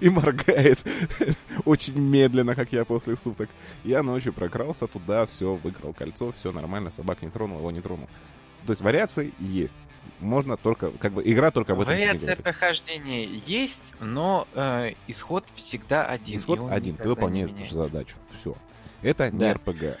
И 0.00 0.08
моргает 0.08 0.84
очень 1.64 1.98
медленно, 1.98 2.54
как 2.54 2.72
я 2.72 2.84
после 2.84 3.16
суток. 3.16 3.48
Я 3.84 4.02
ночью 4.02 4.32
прокрался 4.32 4.86
туда, 4.86 5.26
все, 5.26 5.54
выкрал 5.54 5.92
кольцо, 5.92 6.32
все 6.32 6.52
нормально, 6.52 6.90
собак 6.90 7.22
не 7.22 7.30
тронул, 7.30 7.58
его 7.58 7.70
не 7.70 7.80
тронул. 7.80 8.08
То 8.66 8.72
есть 8.72 8.82
вариации 8.82 9.32
есть. 9.38 9.76
Можно 10.20 10.56
только, 10.56 10.90
как 10.92 11.12
бы, 11.12 11.22
игра 11.24 11.50
только 11.50 11.72
об 11.72 11.80
этом 11.80 11.94
Вариация 11.94 12.36
прохождения 12.36 13.24
есть, 13.24 13.92
но 14.00 14.46
э, 14.54 14.92
исход 15.08 15.44
всегда 15.54 16.04
один. 16.04 16.38
Исход 16.38 16.70
один, 16.70 16.96
ты 16.96 17.08
выполняешь 17.08 17.72
задачу. 17.72 18.16
Все. 18.38 18.56
Это 19.02 19.30
не 19.30 19.52
РПГ. 19.52 19.98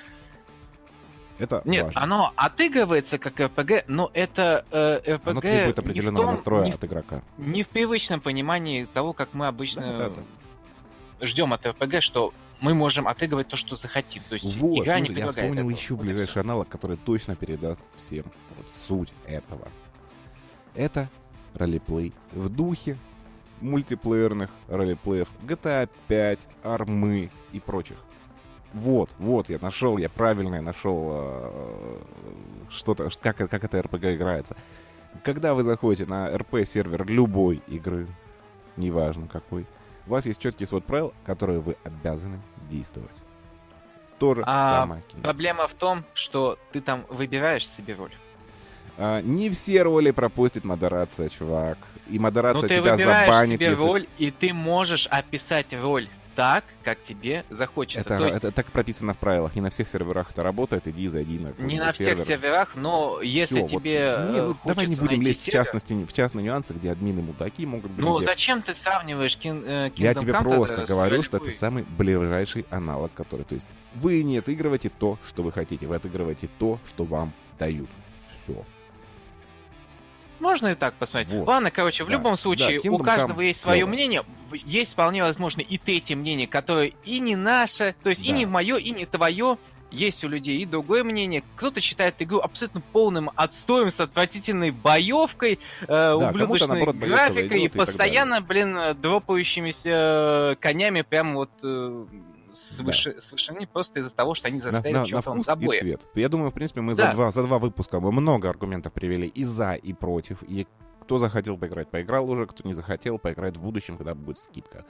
Это 1.42 1.60
Нет, 1.64 1.86
важно. 1.86 2.02
оно 2.02 2.32
отыгрывается 2.36 3.18
как 3.18 3.40
РПГ, 3.40 3.88
но 3.88 4.12
это 4.14 4.64
э, 4.70 5.14
РПГ... 5.16 5.26
Оно 5.26 5.40
требует 5.40 5.78
определенного 5.80 6.24
том, 6.24 6.30
настроя 6.34 6.64
не 6.66 6.70
от 6.70 6.84
игрока. 6.84 7.22
Не 7.36 7.64
в 7.64 7.68
привычном 7.68 8.20
понимании 8.20 8.84
того, 8.84 9.12
как 9.12 9.30
мы 9.34 9.48
обычно 9.48 9.82
да, 9.82 10.08
да, 10.10 10.14
да. 11.18 11.26
ждем 11.26 11.52
от 11.52 11.66
РПГ, 11.66 12.00
что 12.00 12.32
мы 12.60 12.74
можем 12.74 13.08
отыгрывать 13.08 13.48
то, 13.48 13.56
что 13.56 13.74
захотим. 13.74 14.22
То 14.28 14.36
есть 14.36 14.56
вот, 14.56 14.84
игра 14.84 14.98
слушай, 14.98 15.14
не 15.14 15.20
я 15.20 15.26
вспомнил 15.26 15.52
этого. 15.54 15.70
еще 15.70 15.94
вот 15.94 16.06
ближайший 16.06 16.42
аналог, 16.42 16.68
который 16.68 16.96
точно 16.96 17.34
передаст 17.34 17.80
всем 17.96 18.24
вот 18.56 18.70
суть 18.70 19.12
этого. 19.26 19.66
Это 20.76 21.08
ролеплей 21.54 22.12
в 22.30 22.48
духе 22.50 22.96
мультиплеерных 23.60 24.50
ролеплеев 24.68 25.26
GTA 25.42 25.88
5, 26.06 26.48
Армы 26.62 27.30
и 27.50 27.58
прочих. 27.58 27.96
Вот, 28.72 29.10
вот, 29.18 29.50
я 29.50 29.58
нашел, 29.60 29.98
я 29.98 30.08
правильно 30.08 30.60
нашел 30.62 31.10
э, 31.12 31.98
что-то, 32.70 33.10
как, 33.20 33.36
как 33.36 33.64
это 33.64 33.82
РПГ 33.82 34.04
играется. 34.04 34.56
Когда 35.22 35.52
вы 35.52 35.62
заходите 35.62 36.06
на 36.06 36.34
РП-сервер 36.36 37.06
любой 37.06 37.60
игры, 37.68 38.06
неважно 38.78 39.28
какой, 39.30 39.66
у 40.06 40.10
вас 40.10 40.24
есть 40.24 40.40
четкий 40.40 40.64
свод 40.64 40.84
правил, 40.84 41.12
которые 41.26 41.60
вы 41.60 41.76
обязаны 41.84 42.40
действовать. 42.70 43.22
То 44.18 44.34
же 44.34 44.42
а 44.46 44.80
самое. 44.80 45.02
Проблема 45.22 45.66
в 45.66 45.74
том, 45.74 46.04
что 46.14 46.58
ты 46.72 46.80
там 46.80 47.04
выбираешь 47.08 47.68
себе 47.68 47.94
роль. 47.94 48.12
А, 48.96 49.20
не 49.20 49.50
все 49.50 49.82
роли 49.82 50.12
пропустит 50.12 50.64
модерация, 50.64 51.28
чувак. 51.28 51.78
И 52.08 52.18
модерация 52.18 52.62
ну, 52.62 52.68
ты 52.68 52.76
тебя 52.76 52.92
выбираешь 52.92 53.26
забанит. 53.26 53.54
себе 53.54 53.66
если... 53.70 53.82
роль, 53.82 54.06
и 54.18 54.30
ты 54.30 54.54
можешь 54.54 55.06
описать 55.08 55.74
роль 55.74 56.08
так, 56.34 56.64
как 56.82 57.02
тебе 57.02 57.44
захочется. 57.50 58.00
Это, 58.00 58.18
То 58.18 58.24
есть, 58.24 58.36
это 58.36 58.52
так 58.52 58.66
прописано 58.66 59.14
в 59.14 59.18
правилах. 59.18 59.54
Не 59.54 59.60
на 59.60 59.70
всех 59.70 59.88
серверах 59.88 60.30
это 60.30 60.42
работает. 60.42 60.88
Иди, 60.88 61.08
зайди 61.08 61.38
на 61.38 61.52
Не 61.58 61.78
на 61.78 61.92
всех 61.92 62.18
сервер. 62.18 62.24
серверах, 62.24 62.76
но 62.76 63.20
если 63.22 63.66
Всё, 63.66 63.68
тебе 63.68 64.16
вот, 64.16 64.32
не, 64.32 64.42
ну, 64.42 64.56
Давай 64.64 64.86
не 64.86 64.96
будем 64.96 65.22
лезть 65.22 65.44
сервер... 65.44 65.62
в, 65.62 65.66
частности, 65.66 65.92
в 65.92 66.12
частные 66.12 66.44
нюансы, 66.44 66.74
где 66.74 66.92
админы 66.92 67.22
мудаки 67.22 67.66
могут 67.66 67.90
быть. 67.90 68.04
Ну, 68.04 68.18
где... 68.18 68.26
зачем 68.26 68.62
ты 68.62 68.74
сравниваешь 68.74 69.36
King, 69.36 69.64
э, 69.66 69.88
Kingdom 69.88 70.02
Я 70.02 70.14
тебе 70.14 70.32
Come 70.32 70.54
просто 70.54 70.84
говорю, 70.84 71.22
что 71.22 71.36
это 71.38 71.50
самый 71.52 71.84
ближайший 71.96 72.66
аналог, 72.70 73.12
который... 73.14 73.44
То 73.44 73.54
есть 73.54 73.66
вы 73.94 74.22
не 74.22 74.38
отыгрываете 74.38 74.90
то, 74.90 75.18
что 75.26 75.42
вы 75.42 75.52
хотите. 75.52 75.86
Вы 75.86 75.96
отыгрываете 75.96 76.48
то, 76.58 76.78
что 76.88 77.04
вам 77.04 77.32
дают. 77.58 77.88
Все. 78.42 78.64
Можно 80.42 80.68
и 80.72 80.74
так 80.74 80.94
посмотреть. 80.94 81.32
Вот. 81.32 81.46
Ладно, 81.46 81.70
короче, 81.70 82.02
в 82.02 82.08
да. 82.08 82.14
любом 82.14 82.36
случае, 82.36 82.80
да, 82.82 82.90
у 82.90 82.98
каждого 82.98 83.40
Come 83.40 83.46
есть 83.46 83.60
свое 83.60 83.82
клево. 83.82 83.90
мнение. 83.90 84.24
Есть 84.52 84.94
вполне 84.94 85.22
возможно 85.22 85.60
и 85.60 85.78
третье 85.78 86.16
мнение, 86.16 86.48
которое 86.48 86.92
и 87.04 87.20
не 87.20 87.36
наше, 87.36 87.94
то 88.02 88.10
есть 88.10 88.22
да. 88.22 88.28
и 88.28 88.32
не 88.32 88.44
мое, 88.44 88.76
и 88.76 88.90
не 88.90 89.06
твое. 89.06 89.56
Есть 89.92 90.24
у 90.24 90.28
людей 90.28 90.58
и 90.58 90.66
другое 90.66 91.04
мнение. 91.04 91.44
Кто-то 91.54 91.80
считает 91.80 92.16
игру 92.18 92.40
абсолютно 92.40 92.80
полным 92.80 93.30
отстоем 93.36 93.88
с 93.90 94.00
отвратительной 94.00 94.72
боевкой, 94.72 95.60
э, 95.82 95.86
да, 95.86 96.16
ублюдочной 96.16 96.78
наоборот, 96.78 96.96
графикой 96.96 97.60
и, 97.60 97.64
и 97.66 97.68
постоянно, 97.68 98.40
блин, 98.40 98.76
дропающимися 99.00 100.56
конями 100.60 101.02
прям 101.02 101.34
вот 101.34 101.50
э, 101.62 102.04
свыше, 102.52 103.14
да. 103.14 103.20
совершены 103.20 103.66
просто 103.66 104.00
из-за 104.00 104.14
того, 104.14 104.34
что 104.34 104.48
они 104.48 104.58
заставили 104.58 105.12
на, 105.12 105.20
на, 105.24 105.34
на 105.34 105.40
забой. 105.40 105.78
цвет. 105.78 106.06
Я 106.14 106.28
думаю, 106.28 106.50
в 106.50 106.54
принципе, 106.54 106.80
мы 106.80 106.94
да. 106.94 107.10
за, 107.10 107.12
два, 107.12 107.30
за 107.30 107.42
два 107.42 107.58
выпуска 107.58 108.00
мы 108.00 108.12
много 108.12 108.48
аргументов 108.48 108.92
привели 108.92 109.28
и 109.28 109.44
за, 109.44 109.74
и 109.74 109.92
против. 109.92 110.42
И 110.42 110.66
кто 111.00 111.18
захотел 111.18 111.58
поиграть, 111.58 111.88
поиграл 111.88 112.30
уже, 112.30 112.46
кто 112.46 112.66
не 112.66 112.74
захотел, 112.74 113.18
поиграет 113.18 113.56
в 113.56 113.62
будущем, 113.62 113.96
когда 113.96 114.14
будет 114.14 114.38
скидка. 114.38 114.84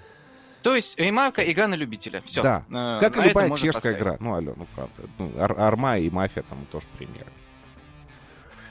То 0.62 0.76
есть 0.76 0.98
ремарка 0.98 1.42
игра 1.50 1.66
на 1.68 1.74
любителя. 1.74 2.22
Все. 2.24 2.42
Да. 2.42 2.64
Э, 2.70 3.00
как 3.00 3.16
и 3.16 3.28
любая 3.28 3.50
чешская 3.50 3.72
поставить. 3.72 3.98
игра. 3.98 4.16
Ну, 4.20 4.34
алло, 4.34 4.54
ну 4.56 4.66
правда. 4.74 5.02
Ну, 5.18 5.32
Ар 5.38 5.58
Арма 5.58 5.98
и 5.98 6.08
Мафия 6.08 6.44
там 6.48 6.58
тоже 6.70 6.86
примеры. 6.96 7.26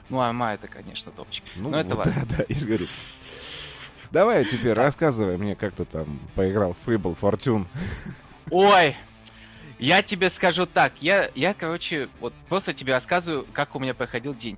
Ну, 0.09 0.21
Арма 0.21 0.53
это, 0.53 0.67
конечно, 0.67 1.11
топчик. 1.11 1.43
Ну, 1.55 1.69
Но 1.69 1.79
это 1.79 1.95
вот, 1.95 2.05
важно. 2.05 2.25
Да, 2.29 2.35
да, 2.37 2.43
и 2.43 2.53
говорит. 2.53 2.89
Давай 4.11 4.43
теперь 4.43 4.73
рассказывай 4.73 5.37
мне, 5.37 5.55
как 5.55 5.73
ты 5.73 5.85
там 5.85 6.19
поиграл 6.35 6.73
в 6.73 6.87
Fable 6.87 7.17
Fortune. 7.19 7.65
Ой, 8.52 8.97
я 9.80 10.04
тебе 10.04 10.30
скажу 10.30 10.66
так, 10.66 10.91
я, 10.99 11.30
я, 11.36 11.54
короче, 11.54 12.10
вот 12.20 12.34
просто 12.49 12.74
тебе 12.74 12.91
рассказываю, 12.91 13.47
как 13.54 13.76
у 13.78 13.80
меня 13.80 13.93
проходил 13.93 14.36
день. 14.36 14.58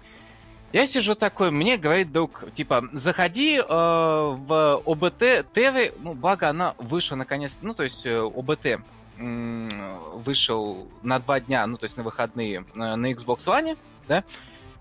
Я 0.72 0.88
сижу 0.88 1.14
такой, 1.14 1.52
мне 1.52 1.78
говорит 1.78 2.12
друг, 2.12 2.52
типа, 2.54 2.90
заходи 2.92 3.58
э, 3.58 3.64
в 3.64 4.82
ОБТ 4.84 5.46
ТВ, 5.54 5.94
ну, 6.00 6.16
благо 6.16 6.50
она 6.50 6.74
вышла 6.80 7.16
наконец, 7.16 7.56
ну, 7.62 7.76
то 7.76 7.84
есть 7.84 8.04
э, 8.08 8.20
ОБТ 8.20 8.66
э, 8.66 8.80
вышел 10.26 10.88
на 11.04 11.20
два 11.20 11.40
дня, 11.40 11.68
ну, 11.68 11.78
то 11.78 11.84
есть 11.84 11.96
на 11.96 12.02
выходные 12.02 12.66
э, 12.74 12.96
на 12.96 13.12
Xbox 13.12 13.46
One, 13.46 13.78
да, 14.08 14.24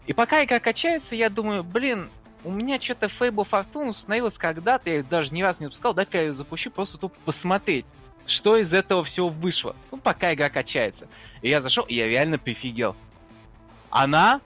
и 0.07 0.15
пока 0.15 0.43
игра 0.43 0.59
качается, 0.59 1.15
я 1.15 1.29
думаю, 1.29 1.63
блин, 1.63 2.09
у 2.45 2.51
меня 2.51 2.81
что-то 2.81 3.07
Fable 3.07 3.47
Fortune 3.47 3.91
установилось 3.91 4.39
когда-то, 4.39 4.89
я 4.89 5.03
даже 5.03 5.35
ни 5.35 5.43
разу 5.43 5.61
не 5.61 5.67
выпускал, 5.67 5.93
дай-ка 5.93 6.17
я 6.17 6.25
ее 6.29 6.33
запущу, 6.33 6.71
просто 6.71 6.97
тут 6.97 7.13
посмотреть 7.27 7.85
что 8.27 8.57
из 8.57 8.73
этого 8.73 9.05
всего 9.05 9.29
вышло. 9.29 9.77
Ну, 9.91 9.99
пока 9.99 10.33
игра 10.33 10.49
качается. 10.49 11.09
И 11.43 11.49
я 11.49 11.61
зашел, 11.61 11.85
и 11.85 11.95
я 11.95 12.07
реально 12.07 12.39
прифигел. 12.39 12.97
Она 13.91 14.41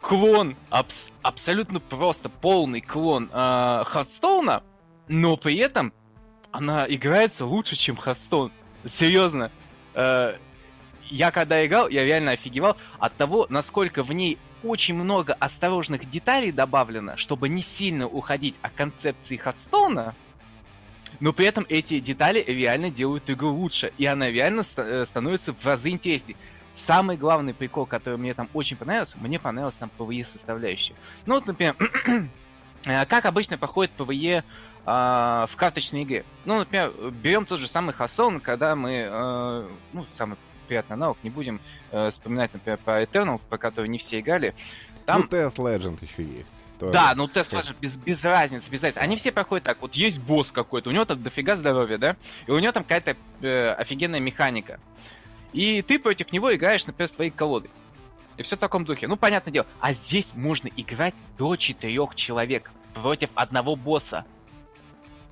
клон, 0.00 0.56
абс- 0.70 1.10
абсолютно 1.22 1.80
просто 1.80 2.28
полный 2.28 2.80
клон 2.80 3.28
э, 3.32 3.84
но 5.08 5.36
при 5.36 5.56
этом 5.56 5.92
она 6.52 6.86
играется 6.88 7.44
лучше, 7.44 7.76
чем 7.76 7.96
Хардстоун. 7.96 8.52
Серьезно. 8.86 9.50
Э, 9.94 10.36
я 11.08 11.30
когда 11.30 11.64
играл, 11.64 11.88
я 11.88 12.04
реально 12.04 12.32
офигевал 12.32 12.76
от 12.98 13.16
того, 13.16 13.46
насколько 13.48 14.02
в 14.02 14.12
ней 14.12 14.38
очень 14.62 14.94
много 14.94 15.34
осторожных 15.34 16.08
деталей 16.08 16.52
добавлено, 16.52 17.16
чтобы 17.16 17.48
не 17.48 17.62
сильно 17.62 18.06
уходить 18.06 18.54
от 18.62 18.72
концепции 18.72 19.36
Хардстоуна, 19.36 20.14
но 21.20 21.32
при 21.32 21.46
этом 21.46 21.66
эти 21.68 22.00
детали 22.00 22.44
реально 22.46 22.90
делают 22.90 23.28
игру 23.30 23.52
лучше, 23.52 23.92
и 23.98 24.06
она 24.06 24.30
реально 24.30 24.62
ст- 24.62 24.78
э, 24.78 25.04
становится 25.06 25.52
в 25.52 25.64
разы 25.64 25.90
интереснее. 25.90 26.36
Самый 26.76 27.16
главный 27.16 27.54
прикол, 27.54 27.86
который 27.86 28.18
мне 28.18 28.34
там 28.34 28.48
очень 28.52 28.76
понравился, 28.76 29.16
мне 29.18 29.38
понравилась 29.38 29.76
там 29.76 29.90
PvE 29.98 30.24
составляющая. 30.24 30.94
Ну 31.24 31.34
вот, 31.34 31.46
например, 31.46 31.74
э, 32.84 33.06
как 33.06 33.24
обычно 33.24 33.56
проходит 33.58 33.92
PvE 33.96 34.44
а, 34.88 35.46
в 35.50 35.56
карточной 35.56 36.04
игре. 36.04 36.24
Ну, 36.44 36.58
например, 36.58 36.92
берем 37.10 37.44
тот 37.44 37.58
же 37.58 37.66
самый 37.66 37.92
Хасон, 37.92 38.38
когда 38.40 38.76
мы, 38.76 39.08
э, 39.10 39.68
ну, 39.92 40.06
самый 40.12 40.36
приятный 40.68 40.96
навык, 40.96 41.18
не 41.24 41.30
будем 41.30 41.60
э, 41.90 42.10
вспоминать, 42.10 42.52
например, 42.54 42.78
про 42.84 43.02
Eternal, 43.02 43.40
по 43.48 43.58
которой 43.58 43.88
не 43.88 43.98
все 43.98 44.20
играли. 44.20 44.54
Там... 45.06 45.22
Ну, 45.22 45.28
Тест 45.28 45.58
Legend 45.58 46.04
еще 46.04 46.24
есть. 46.24 46.52
Тоже. 46.78 46.92
Да, 46.92 47.14
ну 47.14 47.28
Тест 47.28 47.52
Legend 47.52 47.76
без, 47.80 47.96
без 47.96 48.24
разницы, 48.24 48.68
без 48.68 48.82
разницы. 48.82 48.98
Они 49.02 49.16
все 49.16 49.30
проходят 49.30 49.64
так. 49.64 49.80
Вот 49.80 49.94
есть 49.94 50.18
босс 50.18 50.50
какой-то, 50.50 50.90
у 50.90 50.92
него 50.92 51.04
там 51.04 51.22
дофига 51.22 51.56
здоровья, 51.56 51.96
да? 51.96 52.16
И 52.46 52.50
у 52.50 52.58
него 52.58 52.72
там 52.72 52.82
какая-то 52.82 53.16
э, 53.40 53.70
офигенная 53.70 54.18
механика. 54.18 54.80
И 55.52 55.80
ты 55.82 56.00
против 56.00 56.32
него 56.32 56.54
играешь, 56.54 56.86
например, 56.86 57.08
своей 57.08 57.30
колодой. 57.30 57.70
И 58.36 58.42
все 58.42 58.56
в 58.56 58.58
таком 58.58 58.84
духе. 58.84 59.06
Ну, 59.06 59.16
понятное 59.16 59.52
дело. 59.52 59.66
А 59.80 59.92
здесь 59.92 60.34
можно 60.34 60.68
играть 60.76 61.14
до 61.38 61.56
четырех 61.56 62.14
человек 62.16 62.70
против 62.92 63.30
одного 63.34 63.76
босса. 63.76 64.26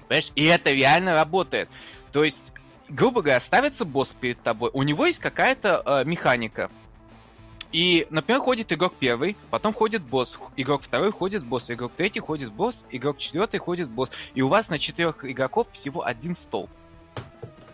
Понимаешь? 0.08 0.30
И 0.36 0.44
это 0.44 0.70
реально 0.70 1.14
работает. 1.14 1.68
То 2.12 2.22
есть, 2.22 2.52
грубо 2.88 3.22
говоря, 3.22 3.40
ставится 3.40 3.84
босс 3.84 4.14
перед 4.18 4.40
тобой. 4.40 4.70
У 4.72 4.84
него 4.84 5.04
есть 5.04 5.18
какая-то 5.18 5.82
э, 5.84 6.04
механика. 6.04 6.70
И, 7.74 8.06
например, 8.10 8.40
ходит 8.40 8.72
игрок 8.72 8.94
первый, 9.00 9.36
потом 9.50 9.74
ходит 9.74 10.00
босс, 10.00 10.38
игрок 10.56 10.82
второй 10.82 11.10
ходит 11.10 11.42
босс, 11.42 11.72
игрок 11.72 11.90
третий 11.96 12.20
ходит 12.20 12.52
босс, 12.52 12.84
игрок 12.92 13.18
четвертый 13.18 13.58
ходит 13.58 13.88
босс. 13.88 14.12
И 14.32 14.42
у 14.42 14.48
вас 14.48 14.68
на 14.68 14.78
четырех 14.78 15.24
игроков 15.24 15.66
всего 15.72 16.06
один 16.06 16.36
стол. 16.36 16.68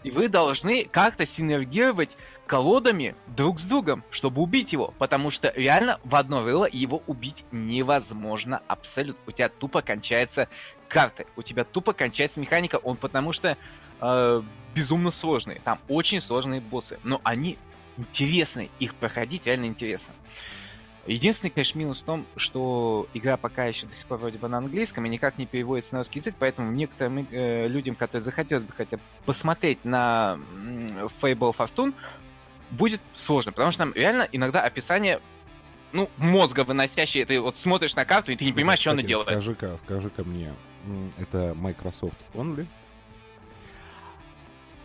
И 0.03 0.11
вы 0.11 0.29
должны 0.29 0.87
как-то 0.87 1.27
синергировать 1.27 2.17
колодами 2.47 3.15
друг 3.27 3.59
с 3.59 3.67
другом, 3.67 4.03
чтобы 4.11 4.41
убить 4.41 4.73
его. 4.73 4.95
Потому 4.97 5.31
что 5.31 5.53
реально 5.55 6.01
в 6.03 6.17
одно 6.17 6.43
рыло 6.43 6.67
его 6.73 7.03
убить 7.07 7.45
невозможно 7.53 8.63
абсолютно. 8.69 9.21
У 9.27 9.33
тебя 9.33 9.51
тупо 9.51 9.83
кончается 9.83 10.49
карты, 10.89 11.27
у 11.37 11.43
тебя 11.43 11.65
тупо 11.65 11.93
кончается 11.93 12.41
механика, 12.41 12.77
он 12.77 12.97
потому 12.97 13.35
что 13.35 13.59
э, 14.01 14.43
безумно 14.75 15.11
сложный. 15.11 15.61
Там 15.63 15.79
очень 15.89 16.23
сложные 16.23 16.63
боссы, 16.63 16.99
но 17.05 17.21
они 17.23 17.59
интересно, 18.01 18.67
их 18.79 18.95
проходить 18.95 19.47
реально 19.47 19.67
интересно. 19.67 20.13
Единственный, 21.07 21.51
конечно, 21.51 21.79
минус 21.79 22.01
в 22.01 22.05
том, 22.05 22.27
что 22.37 23.07
игра 23.15 23.37
пока 23.37 23.65
еще 23.65 23.87
до 23.87 23.95
сих 23.95 24.07
пор 24.07 24.19
вроде 24.19 24.39
бы 24.39 24.49
на 24.49 24.59
английском 24.59 25.07
и 25.07 25.09
никак 25.09 25.39
не 25.39 25.47
переводится 25.47 25.95
на 25.95 26.01
русский 26.01 26.19
язык, 26.19 26.35
поэтому 26.39 26.71
некоторым 26.71 27.27
э, 27.31 27.69
людям, 27.69 27.95
которые 27.95 28.23
захотелось 28.23 28.65
бы 28.65 28.73
хотя 28.73 28.99
бы 28.99 29.03
посмотреть 29.25 29.85
на 29.85 30.39
Fable 31.21 31.57
Fortune, 31.57 31.95
будет 32.71 33.01
сложно, 33.15 33.53
потому 33.53 33.73
что 33.73 33.85
там 33.85 33.93
реально 33.95 34.29
иногда 34.31 34.63
описание 34.63 35.21
ну, 35.93 36.09
мозга 36.19 36.65
выносящее. 36.65 37.25
Ты 37.25 37.41
вот 37.41 37.57
смотришь 37.57 37.97
на 37.97 38.05
карту, 38.05 38.33
и 38.33 38.37
ты 38.37 38.45
не 38.45 38.53
понимаешь, 38.53 38.79
Кстати, 38.79 38.93
что 38.95 39.01
она 39.01 39.09
делает. 39.09 39.29
Скажи-ка, 39.29 39.79
скажи-ка 39.79 40.23
мне, 40.25 40.53
это 41.19 41.55
Microsoft 41.57 42.19
only? 42.35 42.67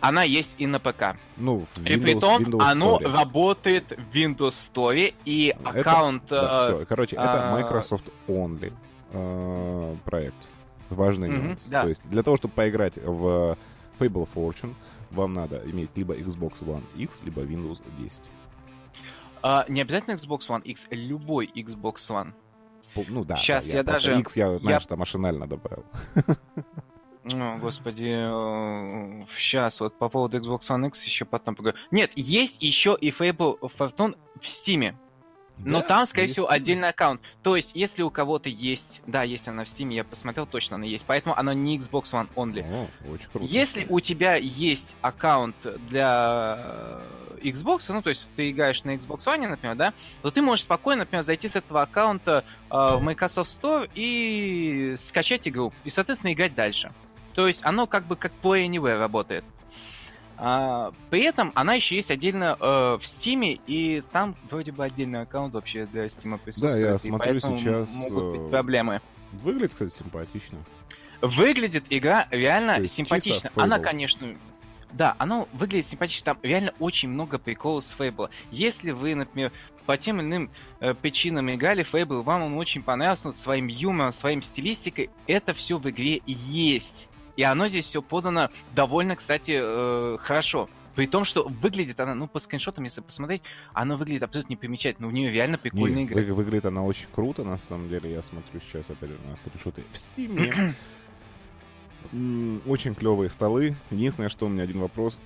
Она 0.00 0.22
есть 0.22 0.54
и 0.58 0.66
на 0.66 0.78
ПК. 0.78 1.16
Ну, 1.36 1.66
в 1.74 1.78
Windows, 1.78 1.94
и 1.94 2.00
при 2.00 2.14
том, 2.14 2.42
Windows 2.42 2.62
оно 2.62 2.98
работает 2.98 3.90
в 3.90 4.14
Windows 4.14 4.50
Store, 4.50 5.14
и 5.24 5.54
это, 5.58 5.80
аккаунт... 5.80 6.24
Да, 6.28 6.64
все. 6.64 6.86
Короче, 6.86 7.16
это 7.16 7.50
а, 7.50 7.52
Microsoft 7.54 8.08
Only 8.28 8.72
э, 9.12 9.96
проект. 10.04 10.48
Важный 10.90 11.28
угу, 11.28 11.36
нюанс. 11.36 11.64
Да. 11.64 11.82
То 11.82 11.88
есть 11.88 12.02
для 12.08 12.22
того, 12.22 12.36
чтобы 12.36 12.54
поиграть 12.54 12.96
в 12.96 13.56
Fable 13.98 14.28
Fortune, 14.32 14.74
вам 15.10 15.34
надо 15.34 15.62
иметь 15.70 15.90
либо 15.96 16.14
Xbox 16.14 16.62
One 16.62 16.84
X, 16.96 17.22
либо 17.24 17.42
Windows 17.42 17.82
10. 17.98 18.22
А, 19.42 19.64
не 19.68 19.80
обязательно 19.80 20.14
Xbox 20.14 20.48
One 20.48 20.62
X, 20.62 20.86
любой 20.90 21.46
Xbox 21.54 21.96
One. 22.08 22.32
Ну 23.08 23.24
да. 23.24 23.36
Сейчас 23.36 23.66
да, 23.66 23.72
я, 23.72 23.78
я 23.78 23.84
даже... 23.84 24.18
X 24.20 24.36
я, 24.36 24.58
знаешь, 24.58 24.82
я... 24.82 24.88
там 24.88 24.98
машинально 24.98 25.46
добавил. 25.46 25.84
Ну, 27.28 27.58
господи, 27.58 28.14
сейчас 29.36 29.80
вот 29.80 29.98
по 29.98 30.08
поводу 30.08 30.38
Xbox 30.38 30.60
One 30.68 30.86
X 30.88 31.02
еще 31.04 31.24
потом 31.24 31.56
поговорю. 31.56 31.76
Нет, 31.90 32.12
есть 32.14 32.62
еще 32.62 32.96
и 33.00 33.10
Fable 33.10 33.58
Fortune 33.60 34.16
в 34.40 34.46
Стиме. 34.46 34.96
Но 35.58 35.80
да, 35.80 35.86
там, 35.86 36.06
скорее 36.06 36.28
всего, 36.28 36.48
отдельный 36.50 36.90
аккаунт. 36.90 37.20
То 37.42 37.56
есть, 37.56 37.72
если 37.74 38.02
у 38.02 38.10
кого-то 38.10 38.48
есть... 38.48 39.02
Да, 39.06 39.22
есть 39.22 39.48
она 39.48 39.64
в 39.64 39.68
Steam, 39.68 39.92
я 39.92 40.04
посмотрел, 40.04 40.46
точно 40.46 40.76
она 40.76 40.84
есть. 40.84 41.04
Поэтому 41.06 41.36
она 41.36 41.54
не 41.54 41.78
Xbox 41.78 42.12
One 42.12 42.28
only. 42.36 42.62
О, 42.62 42.86
очень 43.10 43.28
круто. 43.30 43.46
Если 43.46 43.86
у 43.88 43.98
тебя 44.00 44.36
есть 44.36 44.94
аккаунт 45.00 45.56
для 45.88 47.00
Xbox, 47.40 47.86
ну, 47.88 48.02
то 48.02 48.10
есть 48.10 48.26
ты 48.36 48.50
играешь 48.50 48.84
на 48.84 48.94
Xbox 48.94 49.24
One, 49.24 49.48
например, 49.48 49.76
да, 49.76 49.92
то 50.22 50.30
ты 50.30 50.42
можешь 50.42 50.64
спокойно, 50.64 51.00
например, 51.00 51.24
зайти 51.24 51.48
с 51.48 51.56
этого 51.56 51.82
аккаунта 51.82 52.44
э, 52.70 52.74
в 52.74 53.02
Microsoft 53.02 53.50
Store 53.50 53.88
и 53.94 54.94
скачать 54.98 55.48
игру. 55.48 55.72
И, 55.84 55.90
соответственно, 55.90 56.34
играть 56.34 56.54
дальше. 56.54 56.92
То 57.36 57.46
есть 57.46 57.60
оно 57.64 57.86
как 57.86 58.06
бы 58.06 58.16
как 58.16 58.32
Play 58.42 58.66
Anywhere 58.66 58.98
работает. 58.98 59.44
А, 60.38 60.90
при 61.10 61.20
этом 61.20 61.52
она 61.54 61.74
еще 61.74 61.94
есть 61.94 62.10
отдельно 62.10 62.56
э, 62.58 62.64
в 62.98 63.02
Steam, 63.02 63.60
и 63.66 64.02
там 64.10 64.34
вроде 64.50 64.72
бы 64.72 64.84
отдельный 64.84 65.20
аккаунт 65.20 65.52
вообще 65.52 65.84
для 65.86 66.06
Steam 66.06 66.38
присутствует. 66.38 66.86
Да, 66.86 66.92
я 66.92 66.98
смотрю 66.98 67.40
сейчас... 67.40 67.94
Могут 67.94 68.38
быть 68.38 68.50
проблемы. 68.50 69.02
Выглядит, 69.32 69.74
кстати, 69.74 69.94
симпатично. 69.94 70.58
Выглядит 71.20 71.84
игра 71.90 72.26
реально 72.30 72.86
симпатично. 72.86 73.50
Она, 73.54 73.78
конечно, 73.80 74.34
да, 74.92 75.14
оно 75.18 75.46
выглядит 75.52 75.86
симпатично. 75.86 76.24
Там 76.24 76.38
реально 76.42 76.72
очень 76.78 77.10
много 77.10 77.38
приколов 77.38 77.84
с 77.84 77.94
Fable. 77.94 78.30
Если 78.50 78.92
вы, 78.92 79.14
например, 79.14 79.52
по 79.84 79.98
тем 79.98 80.20
или 80.20 80.26
иным 80.26 80.50
э, 80.80 80.94
причинам 80.94 81.52
играли 81.52 81.84
Fable, 81.84 82.22
вам 82.22 82.44
он 82.44 82.54
очень 82.54 82.82
понравился, 82.82 83.28
вот, 83.28 83.36
своим 83.36 83.66
юмором, 83.66 84.12
своим 84.12 84.40
стилистикой, 84.40 85.10
это 85.26 85.52
все 85.52 85.76
в 85.76 85.88
игре 85.90 86.22
есть. 86.26 87.08
И 87.36 87.42
оно 87.42 87.68
здесь 87.68 87.86
все 87.86 88.02
подано 88.02 88.50
довольно, 88.74 89.16
кстати, 89.16 89.58
э, 89.62 90.16
хорошо. 90.18 90.68
При 90.94 91.06
том, 91.06 91.24
что 91.26 91.46
выглядит 91.46 92.00
она, 92.00 92.14
ну, 92.14 92.26
по 92.26 92.38
скриншотам, 92.38 92.84
если 92.84 93.02
посмотреть, 93.02 93.42
она 93.74 93.98
выглядит 93.98 94.22
абсолютно 94.22 94.54
непримечательно. 94.54 95.06
У 95.08 95.10
нее 95.10 95.30
реально 95.30 95.58
прикольная 95.58 96.04
игра. 96.04 96.22
Вы, 96.22 96.32
выглядит 96.32 96.64
она 96.64 96.82
очень 96.82 97.06
круто, 97.14 97.44
на 97.44 97.58
самом 97.58 97.90
деле. 97.90 98.10
Я 98.10 98.22
смотрю 98.22 98.60
сейчас 98.60 98.88
опять 98.88 99.10
на 99.10 99.36
скриншоты 99.36 99.84
в 99.92 99.96
Steam. 99.96 100.72
Очень 102.66 102.94
клевые 102.94 103.28
столы. 103.28 103.76
Единственное, 103.90 104.30
что 104.30 104.46
у 104.46 104.48
меня 104.48 104.62
один 104.62 104.80
вопрос 104.80 105.20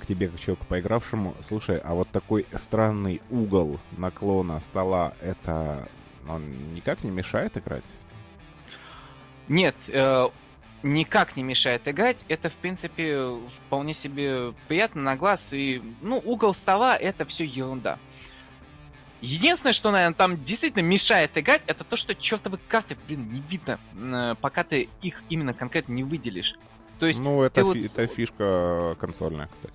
к 0.00 0.06
тебе, 0.06 0.28
как 0.28 0.38
человеку 0.38 0.66
поигравшему. 0.68 1.34
Слушай, 1.40 1.78
а 1.78 1.94
вот 1.94 2.08
такой 2.10 2.46
странный 2.60 3.22
угол 3.30 3.80
наклона 3.96 4.60
стола, 4.60 5.14
это 5.22 5.88
он 6.28 6.74
никак 6.74 7.02
не 7.04 7.10
мешает 7.10 7.56
играть? 7.56 7.84
Нет, 9.48 9.76
э, 9.88 10.28
никак 10.82 11.36
не 11.36 11.42
мешает 11.42 11.86
играть. 11.88 12.18
Это, 12.28 12.48
в 12.48 12.54
принципе, 12.54 13.36
вполне 13.56 13.94
себе 13.94 14.52
приятно 14.68 15.02
на 15.02 15.16
глаз. 15.16 15.52
И, 15.52 15.82
ну, 16.00 16.20
угол 16.24 16.54
стола 16.54 16.96
это 16.96 17.24
все 17.24 17.44
ерунда. 17.44 17.98
Единственное, 19.22 19.72
что, 19.72 19.90
наверное, 19.90 20.14
там 20.14 20.44
действительно 20.44 20.82
мешает 20.82 21.36
играть, 21.36 21.62
это 21.66 21.84
то, 21.84 21.96
что 21.96 22.14
чертовы 22.14 22.58
карты, 22.68 22.96
блин, 23.08 23.32
не 23.32 23.42
видно, 23.48 23.80
э, 23.94 24.34
пока 24.40 24.62
ты 24.62 24.88
их 25.00 25.22
именно 25.30 25.54
конкретно 25.54 25.94
не 25.94 26.04
выделишь. 26.04 26.54
То 26.98 27.06
есть, 27.06 27.18
ну, 27.18 27.42
это, 27.42 27.60
фи- 27.60 27.64
вот... 27.64 27.76
это 27.76 28.06
фишка 28.06 28.96
консольная, 29.00 29.48
кстати. 29.52 29.74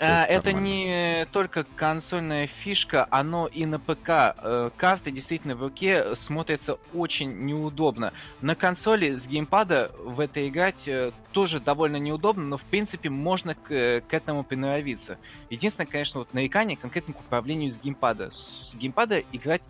А, 0.00 0.24
это 0.24 0.52
не 0.52 1.26
только 1.32 1.64
консольная 1.76 2.46
фишка, 2.46 3.06
оно 3.10 3.46
и 3.46 3.66
на 3.66 3.80
ПК. 3.80 4.08
Э, 4.08 4.70
карты 4.76 5.10
действительно 5.10 5.56
в 5.56 5.62
руке 5.62 6.14
смотрятся 6.14 6.78
очень 6.94 7.32
неудобно. 7.46 8.12
На 8.40 8.54
консоли 8.54 9.16
с 9.16 9.26
геймпада 9.26 9.90
в 9.98 10.20
это 10.20 10.46
играть 10.46 10.86
э, 10.86 11.10
тоже 11.32 11.58
довольно 11.58 11.96
неудобно, 11.96 12.44
но 12.44 12.56
в 12.58 12.62
принципе 12.62 13.10
можно 13.10 13.56
к, 13.56 14.02
к 14.08 14.14
этому 14.14 14.44
приноровиться. 14.44 15.18
Единственное, 15.50 15.86
конечно, 15.86 16.20
вот 16.20 16.32
нарекание 16.32 16.76
конкретно 16.76 17.14
к 17.14 17.20
управлению 17.20 17.72
с 17.72 17.80
геймпада. 17.80 18.30
С 18.30 18.76
геймпада 18.76 19.20
играть 19.32 19.62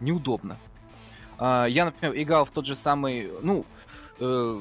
неудобно. 0.00 0.56
А, 1.38 1.66
я, 1.66 1.84
например, 1.84 2.16
играл 2.16 2.46
в 2.46 2.50
тот 2.50 2.64
же 2.64 2.74
самый, 2.74 3.30
ну, 3.42 3.66
э, 4.18 4.60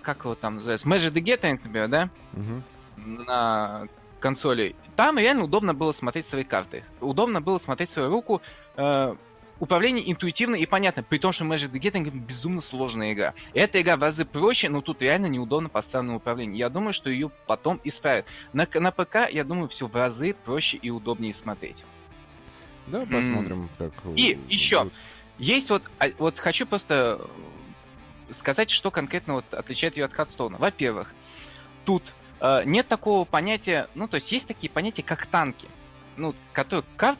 как 0.00 0.24
его 0.24 0.34
там 0.34 0.56
называется, 0.56 0.88
Magic 0.88 1.12
the 1.12 1.22
Gathering, 1.22 1.60
например, 1.62 1.88
да? 1.88 2.10
Угу. 2.32 3.16
На 3.26 3.86
консоли, 4.26 4.74
там 4.96 5.18
реально 5.18 5.44
удобно 5.44 5.72
было 5.72 5.92
смотреть 5.92 6.26
свои 6.26 6.42
карты. 6.42 6.82
Удобно 7.00 7.40
было 7.40 7.58
смотреть 7.58 7.90
свою 7.90 8.10
руку. 8.10 8.42
Э, 8.76 9.14
управление 9.60 10.10
интуитивно 10.10 10.56
и 10.56 10.66
понятно, 10.66 11.04
при 11.04 11.18
том, 11.18 11.30
что 11.30 11.44
Magic 11.44 11.70
the 11.70 11.78
Gathering 11.78 12.10
безумно 12.10 12.60
сложная 12.60 13.12
игра. 13.12 13.34
Эта 13.54 13.80
игра 13.80 13.96
в 13.96 14.02
разы 14.02 14.24
проще, 14.24 14.68
но 14.68 14.80
тут 14.80 15.00
реально 15.00 15.26
неудобно 15.26 15.68
по 15.68 15.80
странному 15.80 16.16
управлению. 16.16 16.56
Я 16.56 16.68
думаю, 16.70 16.92
что 16.92 17.08
ее 17.08 17.30
потом 17.46 17.80
исправят. 17.84 18.26
На, 18.52 18.66
на 18.74 18.90
ПК, 18.90 19.30
я 19.30 19.44
думаю, 19.44 19.68
все 19.68 19.86
в 19.86 19.94
разы 19.94 20.34
проще 20.44 20.76
и 20.76 20.90
удобнее 20.90 21.32
смотреть. 21.32 21.84
Да, 22.88 23.02
посмотрим, 23.02 23.68
mm. 23.78 23.92
как... 23.92 23.92
И 24.16 24.40
еще, 24.48 24.90
есть 25.38 25.70
вот, 25.70 25.84
а, 26.00 26.06
вот 26.18 26.36
хочу 26.36 26.66
просто 26.66 27.20
сказать, 28.30 28.70
что 28.70 28.90
конкретно 28.90 29.34
вот 29.34 29.54
отличает 29.54 29.96
ее 29.96 30.06
от 30.06 30.12
Hearthstone 30.12 30.51
а. 30.51 30.58
Во-первых, 30.58 31.14
тут 31.84 32.02
Э, 32.02 32.15
нет 32.64 32.88
такого 32.88 33.24
понятия, 33.24 33.88
ну, 33.94 34.08
то 34.08 34.16
есть 34.16 34.30
есть 34.32 34.46
такие 34.46 34.70
понятия, 34.70 35.02
как 35.02 35.26
танки. 35.26 35.68
Ну, 36.18 36.34
которые, 36.54 36.82
карт, 36.96 37.18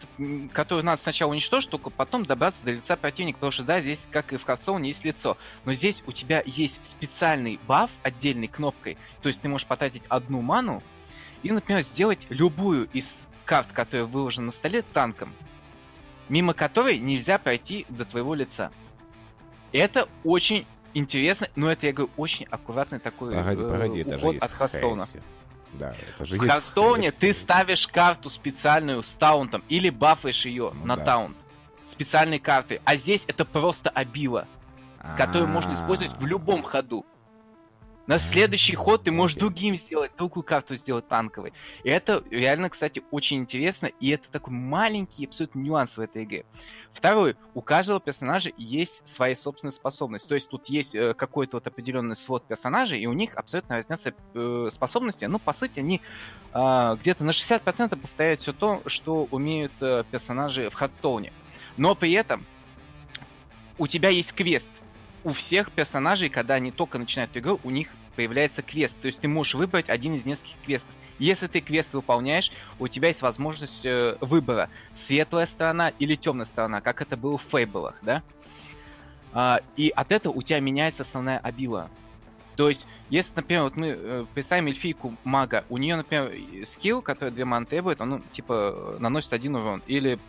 которую 0.54 0.82
надо 0.82 1.02
сначала 1.02 1.30
уничтожить, 1.30 1.68
только 1.68 1.90
потом 1.90 2.24
добраться 2.24 2.64
до 2.64 2.72
лица 2.72 2.96
противника, 2.96 3.36
потому 3.36 3.52
что, 3.52 3.62
да, 3.62 3.82
здесь, 3.82 4.08
как 4.10 4.32
и 4.32 4.38
в 4.38 4.44
Hearthstone 4.44 4.81
е, 4.81 4.88
есть 4.88 5.04
лицо. 5.04 5.36
Но 5.66 5.74
здесь 5.74 6.02
у 6.06 6.12
тебя 6.12 6.42
есть 6.46 6.80
специальный 6.82 7.60
баф 7.68 7.90
отдельной 8.02 8.48
кнопкой, 8.48 8.96
то 9.20 9.28
есть 9.28 9.42
ты 9.42 9.50
можешь 9.50 9.66
потратить 9.66 10.02
одну 10.08 10.40
ману 10.40 10.82
и, 11.42 11.50
например, 11.50 11.82
сделать 11.82 12.26
любую 12.30 12.88
из 12.94 13.28
карт, 13.44 13.70
которая 13.70 14.06
выложена 14.06 14.46
на 14.46 14.52
столе, 14.52 14.80
танком, 14.80 15.30
мимо 16.30 16.54
которой 16.54 16.98
нельзя 16.98 17.36
пройти 17.36 17.84
до 17.90 18.06
твоего 18.06 18.34
лица. 18.34 18.70
Это 19.72 20.08
очень 20.24 20.66
интересно, 20.96 21.48
но 21.56 21.70
это, 21.70 21.86
я 21.86 21.92
говорю, 21.92 22.10
очень 22.16 22.46
аккуратный 22.50 22.98
такой 22.98 23.34
погоди, 23.34 23.62
э, 23.62 23.68
погоди, 23.70 24.00
это 24.00 24.16
уход 24.16 24.36
от 24.38 24.50
Hearthstone 24.52 24.98
а. 24.98 25.06
Да, 25.74 25.94
это 26.08 26.24
же 26.24 26.36
в 26.36 26.46
Hearthstone 26.46 27.05
е 27.05 27.10
ты 27.10 27.32
ставишь 27.32 27.86
карту 27.86 28.30
специальную 28.30 29.02
с 29.02 29.14
taunt 29.14 29.48
ом 29.48 29.62
или 29.68 29.90
бафаешь 29.90 30.46
ее 30.46 30.72
ну, 30.74 30.86
на 30.86 30.96
да. 30.96 31.04
taunt. 31.04 31.36
Специальной 31.86 32.38
карты. 32.38 32.80
А 32.84 32.96
здесь 32.96 33.24
это 33.26 33.44
просто 33.44 33.90
обила, 33.90 34.48
которую 35.16 35.48
можно 35.48 35.74
использовать 35.74 36.16
в 36.16 36.26
любом 36.26 36.62
ходу. 36.62 37.04
На 38.06 38.18
следующий 38.18 38.76
ход 38.76 39.02
ты 39.02 39.10
можешь 39.10 39.36
другим 39.36 39.74
сделать, 39.74 40.12
другую 40.16 40.44
карту 40.44 40.76
сделать 40.76 41.08
танковой. 41.08 41.52
И 41.82 41.90
это 41.90 42.22
реально, 42.30 42.70
кстати, 42.70 43.02
очень 43.10 43.38
интересно, 43.38 43.86
и 43.86 44.10
это 44.10 44.30
такой 44.30 44.54
маленький 44.54 45.26
абсолютно 45.26 45.58
нюанс 45.58 45.96
в 45.96 46.00
этой 46.00 46.22
игре. 46.22 46.44
Второй, 46.92 47.36
у 47.54 47.60
каждого 47.62 47.98
персонажа 47.98 48.52
есть 48.56 49.06
свои 49.08 49.34
собственные 49.34 49.72
способности. 49.72 50.28
То 50.28 50.34
есть 50.36 50.48
тут 50.48 50.68
есть 50.68 50.94
э, 50.94 51.14
какой-то 51.14 51.56
вот 51.56 51.66
определенный 51.66 52.14
свод 52.14 52.46
персонажей, 52.46 53.00
и 53.00 53.06
у 53.06 53.12
них 53.12 53.34
абсолютно 53.34 53.76
разнятся 53.76 54.14
э, 54.34 54.68
способности. 54.70 55.24
Ну, 55.24 55.40
по 55.40 55.52
сути, 55.52 55.80
они 55.80 56.00
э, 56.54 56.96
где-то 57.00 57.24
на 57.24 57.30
60% 57.30 57.96
повторяют 57.96 58.38
все 58.38 58.52
то, 58.52 58.82
что 58.86 59.26
умеют 59.32 59.72
э, 59.80 60.04
персонажи 60.10 60.70
в 60.70 60.74
Хардстоуне. 60.74 61.32
Но 61.76 61.96
при 61.96 62.12
этом 62.12 62.46
у 63.78 63.88
тебя 63.88 64.10
есть 64.10 64.32
квест— 64.32 64.70
у 65.26 65.32
всех 65.32 65.72
персонажей, 65.72 66.28
когда 66.28 66.54
они 66.54 66.70
только 66.70 66.98
начинают 66.98 67.36
игру, 67.36 67.58
у 67.64 67.70
них 67.70 67.88
появляется 68.14 68.62
квест. 68.62 68.96
То 69.00 69.06
есть 69.06 69.18
ты 69.18 69.26
можешь 69.26 69.54
выбрать 69.54 69.90
один 69.90 70.14
из 70.14 70.24
нескольких 70.24 70.54
квестов. 70.64 70.94
Если 71.18 71.48
ты 71.48 71.60
квест 71.60 71.94
выполняешь, 71.94 72.52
у 72.78 72.86
тебя 72.86 73.08
есть 73.08 73.22
возможность 73.22 73.84
э, 73.84 74.16
выбора. 74.20 74.70
Светлая 74.92 75.46
сторона 75.46 75.88
или 75.98 76.14
темная 76.14 76.44
сторона, 76.44 76.80
как 76.80 77.02
это 77.02 77.16
было 77.16 77.38
в 77.38 77.42
Фейблах, 77.50 77.96
да? 78.02 78.22
А, 79.32 79.60
и 79.76 79.88
от 79.88 80.12
этого 80.12 80.32
у 80.32 80.42
тебя 80.42 80.60
меняется 80.60 81.02
основная 81.02 81.38
обила. 81.38 81.90
То 82.54 82.68
есть, 82.68 82.86
если, 83.10 83.32
например, 83.34 83.64
вот 83.64 83.76
мы 83.76 83.96
э, 83.98 84.26
представим 84.32 84.68
эльфийку 84.68 85.16
мага, 85.24 85.64
у 85.68 85.78
нее, 85.78 85.96
например, 85.96 86.32
скилл, 86.64 87.02
который 87.02 87.30
две 87.30 87.44
маны 87.44 87.66
требует, 87.66 88.00
он, 88.00 88.10
ну, 88.10 88.22
типа, 88.30 88.96
наносит 89.00 89.32
один 89.32 89.56
урон. 89.56 89.82
Или 89.88 90.20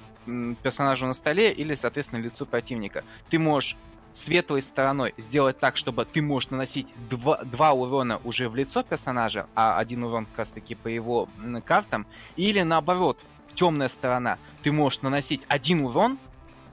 персонажу 0.63 1.05
на 1.05 1.13
столе, 1.13 1.53
или, 1.53 1.75
соответственно, 1.75 2.19
лицу 2.19 2.47
противника. 2.47 3.03
Ты 3.29 3.37
можешь 3.37 3.77
светлой 4.11 4.61
стороной 4.61 5.13
сделать 5.17 5.59
так, 5.59 5.77
чтобы 5.77 6.05
ты 6.05 6.21
можешь 6.21 6.49
наносить 6.49 6.87
два, 7.09 7.43
два 7.43 7.71
урона 7.73 8.19
уже 8.23 8.49
в 8.49 8.55
лицо 8.55 8.83
персонажа, 8.83 9.47
а 9.55 9.77
один 9.77 10.03
урон 10.03 10.25
как 10.25 10.39
раз 10.39 10.49
таки 10.49 10.75
по 10.75 10.87
его 10.87 11.29
картам, 11.65 12.05
или 12.35 12.61
наоборот, 12.61 13.19
темная 13.53 13.87
сторона, 13.87 14.37
ты 14.63 14.71
можешь 14.71 15.01
наносить 15.01 15.41
один 15.47 15.81
урон 15.81 16.17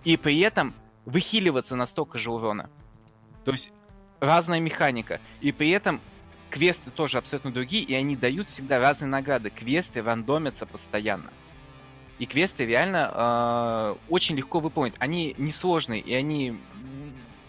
и 0.05 0.17
при 0.17 0.39
этом 0.41 0.75
выхиливаться 1.05 1.77
на 1.77 1.87
столько 1.87 2.19
же 2.19 2.31
урона. 2.31 2.71
То 3.45 3.53
есть 3.53 3.71
разная 4.21 4.61
механика. 4.61 5.21
И 5.41 5.53
при 5.53 5.71
этом 5.71 6.01
квесты 6.51 6.91
тоже 6.91 7.19
абсолютно 7.19 7.53
другие, 7.53 7.83
и 7.83 7.95
они 7.95 8.17
дают 8.17 8.49
всегда 8.49 8.79
разные 8.79 9.09
награды. 9.09 9.51
Квесты 9.51 10.03
рандомятся 10.03 10.67
постоянно. 10.67 11.31
И 12.19 12.27
квесты 12.27 12.65
реально 12.65 13.11
э, 13.13 13.95
очень 14.09 14.37
легко 14.37 14.61
выполнить. 14.61 14.95
Они 14.99 15.35
несложные, 15.37 16.01
и 16.01 16.15
они 16.15 16.57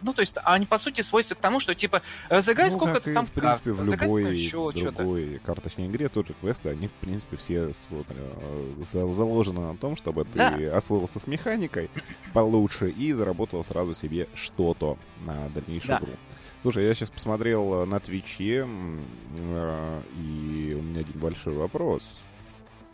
ну, 0.06 0.14
то 0.14 0.22
есть 0.22 0.36
они, 0.44 0.66
по 0.66 0.78
сути, 0.78 1.02
сводятся 1.02 1.34
к 1.36 1.40
тому, 1.40 1.60
что, 1.60 1.74
типа, 1.74 2.04
разыграй 2.30 2.70
ну, 2.70 2.78
сколько-то 2.78 3.14
там 3.14 3.26
в 3.26 3.32
принципе, 3.32 3.74
карт, 3.74 3.88
в 3.88 3.92
любой 3.92 4.38
еще 4.38 4.72
другой 4.72 5.42
карточной 5.44 5.88
игре 5.88 6.10
тоже 6.10 6.36
квесты, 6.40 6.70
они, 6.70 6.88
в 6.88 6.92
принципе, 6.92 7.38
все 7.38 7.72
вот, 7.90 8.06
э, 8.10 8.84
заложены 8.94 9.62
на 9.62 9.76
том, 9.76 9.98
чтобы 9.98 10.26
да. 10.34 10.52
ты 10.52 10.68
освоился 10.68 11.20
с 11.20 11.26
механикой 11.26 11.90
получше 12.34 12.90
и 12.90 13.14
заработал 13.14 13.64
сразу 13.64 13.96
себе 13.96 14.28
что-то 14.36 14.98
на 15.26 15.50
дальнейшую 15.50 16.00
да. 16.00 16.06
игру. 16.06 16.14
Слушай, 16.62 16.86
я 16.86 16.94
сейчас 16.94 17.10
посмотрел 17.10 17.86
на 17.88 18.00
Твиче, 18.00 18.68
э, 18.68 20.02
и 20.18 20.78
у 20.80 20.84
меня 20.84 21.02
один 21.02 21.20
большой 21.20 21.56
вопрос. 21.56 22.08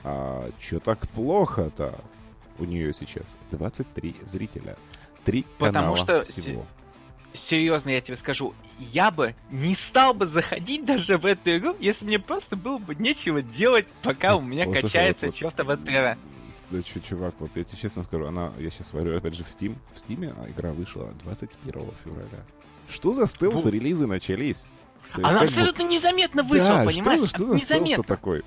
А 0.03 0.49
что 0.59 0.80
так 0.80 1.09
плохо-то? 1.09 1.99
У 2.57 2.64
нее 2.64 2.93
сейчас 2.93 3.38
23 3.51 4.16
зрителя. 4.32 4.78
Три 5.26 5.45
Потому 5.57 5.95
канала 5.95 5.97
что 5.97 6.24
всего. 6.24 6.66
Серьезно 7.34 7.89
я 7.89 8.01
тебе 8.01 8.17
скажу, 8.17 8.53
я 8.79 9.11
бы 9.11 9.36
не 9.49 9.75
стал 9.75 10.13
бы 10.13 10.27
заходить 10.27 10.86
даже 10.86 11.17
в 11.17 11.25
эту 11.25 11.57
игру, 11.57 11.75
если 11.79 12.05
мне 12.05 12.19
просто 12.19 12.55
было 12.55 12.77
бы 12.77 12.95
нечего 12.95 13.41
делать, 13.41 13.86
пока 14.03 14.36
у 14.36 14.41
меня 14.41 14.71
качается 14.71 15.27
вот, 15.27 15.36
чертова 15.36 15.77
тера. 15.77 16.17
Да 16.69 16.82
что, 16.82 17.01
чувак, 17.01 17.36
вот 17.39 17.51
я 17.55 17.63
тебе 17.63 17.77
честно 17.77 18.03
скажу, 18.03 18.25
она, 18.25 18.53
я 18.57 18.69
сейчас 18.69 18.88
смотрю, 18.88 19.17
опять 19.17 19.36
же, 19.36 19.43
в 19.43 19.47
Steam, 19.47 19.75
в 19.93 19.97
Steam 19.97 20.51
игра 20.51 20.71
вышла 20.71 21.13
21 21.23 21.73
февраля. 22.03 22.45
Что 22.89 23.13
за 23.13 23.27
стелс-релизы 23.27 24.05
начались? 24.05 24.63
Есть, 25.15 25.25
она 25.25 25.41
абсолютно 25.41 25.84
бы... 25.84 25.91
незаметно 25.91 26.43
вышла, 26.43 26.67
да, 26.69 26.86
понимаешь? 26.86 27.19
Что, 27.19 27.27
что 27.29 27.45
за 27.47 27.55
незаметно. 27.55 28.03
такой? 28.03 28.43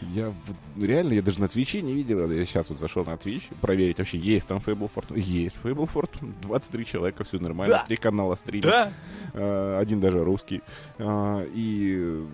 Я 0.00 0.34
реально, 0.78 1.14
я 1.14 1.22
даже 1.22 1.40
на 1.40 1.48
Твиче 1.48 1.80
не 1.82 1.94
видел. 1.94 2.30
Я 2.30 2.44
сейчас 2.44 2.68
вот 2.68 2.78
зашел 2.78 3.04
на 3.04 3.16
Твич 3.16 3.48
проверить, 3.60 3.98
вообще 3.98 4.18
есть 4.18 4.46
там 4.46 4.58
Fable 4.58 4.90
Fortune. 4.94 5.18
Есть 5.18 5.58
Fable 5.62 5.88
Fortune. 5.92 6.34
23 6.42 6.86
человека, 6.86 7.24
все 7.24 7.38
нормально. 7.38 7.82
Три 7.86 7.96
канала 7.96 8.34
стримят. 8.34 8.66
Да. 8.66 8.92
А, 9.34 9.78
один 9.80 10.00
даже 10.00 10.22
русский. 10.22 10.62
А, 10.98 11.44
и 11.54 12.24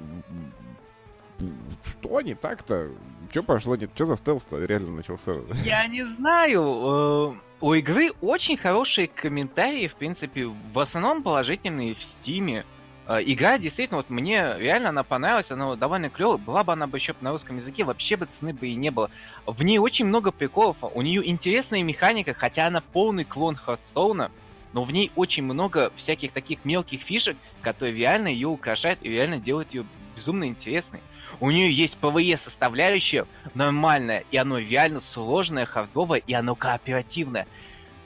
что 1.84 2.20
не 2.20 2.34
так-то? 2.34 2.88
Что 3.30 3.42
пошло 3.42 3.76
нет? 3.76 3.90
Что 3.94 4.06
за 4.06 4.16
стелс-то 4.16 4.64
реально 4.64 4.92
начался? 4.92 5.32
Я 5.64 5.86
не 5.86 6.04
знаю. 6.04 6.62
Э, 6.62 7.32
у 7.60 7.74
игры 7.74 8.10
очень 8.20 8.56
хорошие 8.56 9.08
комментарии, 9.08 9.86
в 9.86 9.94
принципе, 9.94 10.50
в 10.72 10.78
основном 10.78 11.22
положительные 11.22 11.94
в 11.94 12.02
Стиме. 12.02 12.64
Э, 13.06 13.20
игра 13.24 13.58
действительно, 13.58 13.98
вот 13.98 14.10
мне 14.10 14.54
реально 14.58 14.90
она 14.90 15.02
понравилась, 15.02 15.50
она 15.50 15.74
довольно 15.76 16.10
клевая. 16.10 16.36
Была 16.36 16.64
бы 16.64 16.72
она 16.72 16.86
бы 16.86 16.98
еще 16.98 17.14
на 17.20 17.32
русском 17.32 17.56
языке, 17.56 17.84
вообще 17.84 18.16
бы 18.16 18.26
цены 18.26 18.52
бы 18.52 18.68
и 18.68 18.74
не 18.74 18.90
было. 18.90 19.10
В 19.46 19.62
ней 19.62 19.78
очень 19.78 20.06
много 20.06 20.30
приколов, 20.30 20.76
у 20.80 21.02
нее 21.02 21.28
интересная 21.28 21.82
механика, 21.82 22.34
хотя 22.34 22.66
она 22.66 22.80
полный 22.80 23.24
клон 23.24 23.56
Хардстоуна, 23.56 24.30
но 24.72 24.84
в 24.84 24.92
ней 24.92 25.10
очень 25.16 25.42
много 25.42 25.92
всяких 25.96 26.32
таких 26.32 26.64
мелких 26.64 27.00
фишек, 27.00 27.36
которые 27.60 27.94
реально 27.94 28.28
ее 28.28 28.48
украшают 28.48 29.00
и 29.02 29.08
реально 29.08 29.38
делают 29.38 29.74
ее 29.74 29.84
безумно 30.16 30.44
интересной. 30.44 31.00
У 31.40 31.50
нее 31.50 31.72
есть 31.72 31.98
PvE 32.00 32.36
составляющая 32.36 33.26
нормальная, 33.54 34.24
и 34.30 34.36
оно 34.36 34.58
реально 34.58 35.00
сложное, 35.00 35.66
хардовое, 35.66 36.22
и 36.26 36.34
оно 36.34 36.54
кооперативное. 36.54 37.46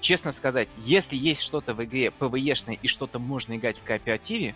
Честно 0.07 0.30
сказать, 0.30 0.68
если 0.84 1.16
есть 1.16 1.40
что-то 1.40 1.74
в 1.74 1.84
игре 1.84 2.12
PvE-шное 2.16 2.78
и 2.80 2.86
что-то 2.86 3.18
можно 3.18 3.57
играть 3.57 3.76
в 3.76 3.82
кооперативе, 3.82 4.54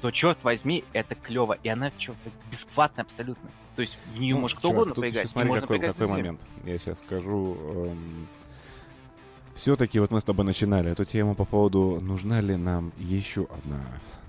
то, 0.00 0.12
черт 0.12 0.44
возьми, 0.44 0.84
это 0.92 1.16
клево. 1.16 1.58
И 1.64 1.68
она, 1.68 1.90
черт 1.98 2.16
возьми, 2.24 2.40
бесплатная 2.52 3.02
абсолютно. 3.02 3.50
То 3.74 3.82
есть 3.82 3.98
в 4.14 4.20
нее 4.20 4.36
ну, 4.36 4.42
может 4.42 4.58
кто 4.58 4.68
чувак, 4.68 4.82
угодно 4.82 5.02
поиграть. 5.02 5.28
Смотри, 5.28 5.48
можно 5.50 5.66
какой, 5.66 5.80
какой 5.80 6.06
момент. 6.06 6.46
Я 6.64 6.78
сейчас 6.78 7.00
скажу. 7.00 7.56
Эм... 7.58 8.28
Все-таки 9.56 9.98
вот 9.98 10.12
мы 10.12 10.20
с 10.20 10.24
тобой 10.24 10.44
начинали 10.44 10.92
эту 10.92 11.04
тему 11.04 11.34
по 11.34 11.46
поводу, 11.46 11.98
нужна 12.00 12.40
ли 12.40 12.54
нам 12.54 12.92
еще 12.96 13.48
одна 13.50 13.80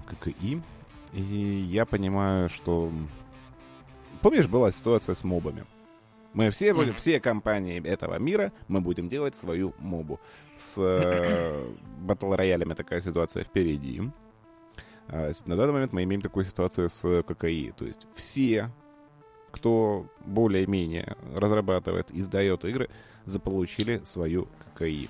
ККИ. 0.08 0.60
И 1.12 1.68
я 1.70 1.86
понимаю, 1.86 2.50
что... 2.50 2.92
Помнишь, 4.24 4.48
была 4.48 4.72
ситуация 4.72 5.14
с 5.14 5.24
мобами? 5.24 5.66
Мы 6.34 6.50
все 6.50 6.74
будем, 6.74 6.94
все 6.94 7.20
компании 7.20 7.82
этого 7.86 8.18
мира, 8.18 8.52
мы 8.68 8.82
будем 8.82 9.08
делать 9.08 9.36
свою 9.36 9.74
мобу. 9.78 10.20
С 10.58 10.76
э, 10.78 11.74
батл 12.00 12.34
роялями 12.34 12.74
такая 12.74 13.02
ситуация 13.02 13.44
впереди. 13.44 14.02
А 15.08 15.32
на 15.46 15.56
данный 15.56 15.74
момент 15.74 15.94
мы 15.94 16.04
имеем 16.04 16.22
такую 16.22 16.46
ситуацию 16.46 16.90
с 16.90 17.24
ККИ. 17.24 17.74
То 17.78 17.86
есть 17.86 18.08
все, 18.16 18.72
кто 19.52 20.08
более-менее 20.26 21.16
разрабатывает, 21.36 22.12
издает 22.12 22.66
игры, 22.66 22.90
заполучили 23.26 24.02
свою 24.04 24.48
ККИ. 24.76 25.10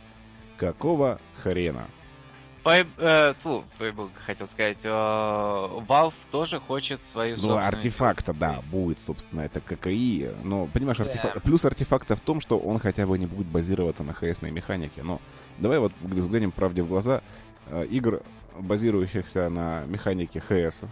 Какого 0.58 1.20
хрена? 1.42 1.86
Файб, 2.64 2.88
э, 2.98 3.34
фу, 3.44 3.66
хотел 4.26 4.48
сказать, 4.48 4.80
э, 4.84 4.88
Valve 4.88 6.14
тоже 6.32 6.62
хочет 6.62 7.04
свою 7.04 7.36
Ну, 7.42 7.58
артефакта, 7.58 8.34
да, 8.34 8.62
будет, 8.72 9.02
собственно, 9.02 9.42
это 9.42 9.60
ККИ. 9.60 10.30
Но, 10.44 10.68
понимаешь, 10.68 11.00
артефак... 11.02 11.36
yeah. 11.36 11.42
плюс 11.42 11.66
артефакта 11.66 12.16
в 12.16 12.22
том, 12.22 12.40
что 12.40 12.58
он 12.58 12.80
хотя 12.80 13.06
бы 13.06 13.20
не 13.20 13.26
будет 13.26 13.48
базироваться 13.48 14.06
на 14.06 14.14
ХСной 14.14 14.52
механике. 14.52 15.04
Но 15.04 15.20
давай 15.58 15.80
вот 15.80 15.92
взглянем 16.02 16.52
правде 16.52 16.84
в 16.84 16.88
глаза. 16.88 17.22
Э, 17.68 17.86
игр 17.90 18.22
базирующихся 18.58 19.50
на 19.50 19.84
механике 19.86 20.40
ХС. 20.40 20.84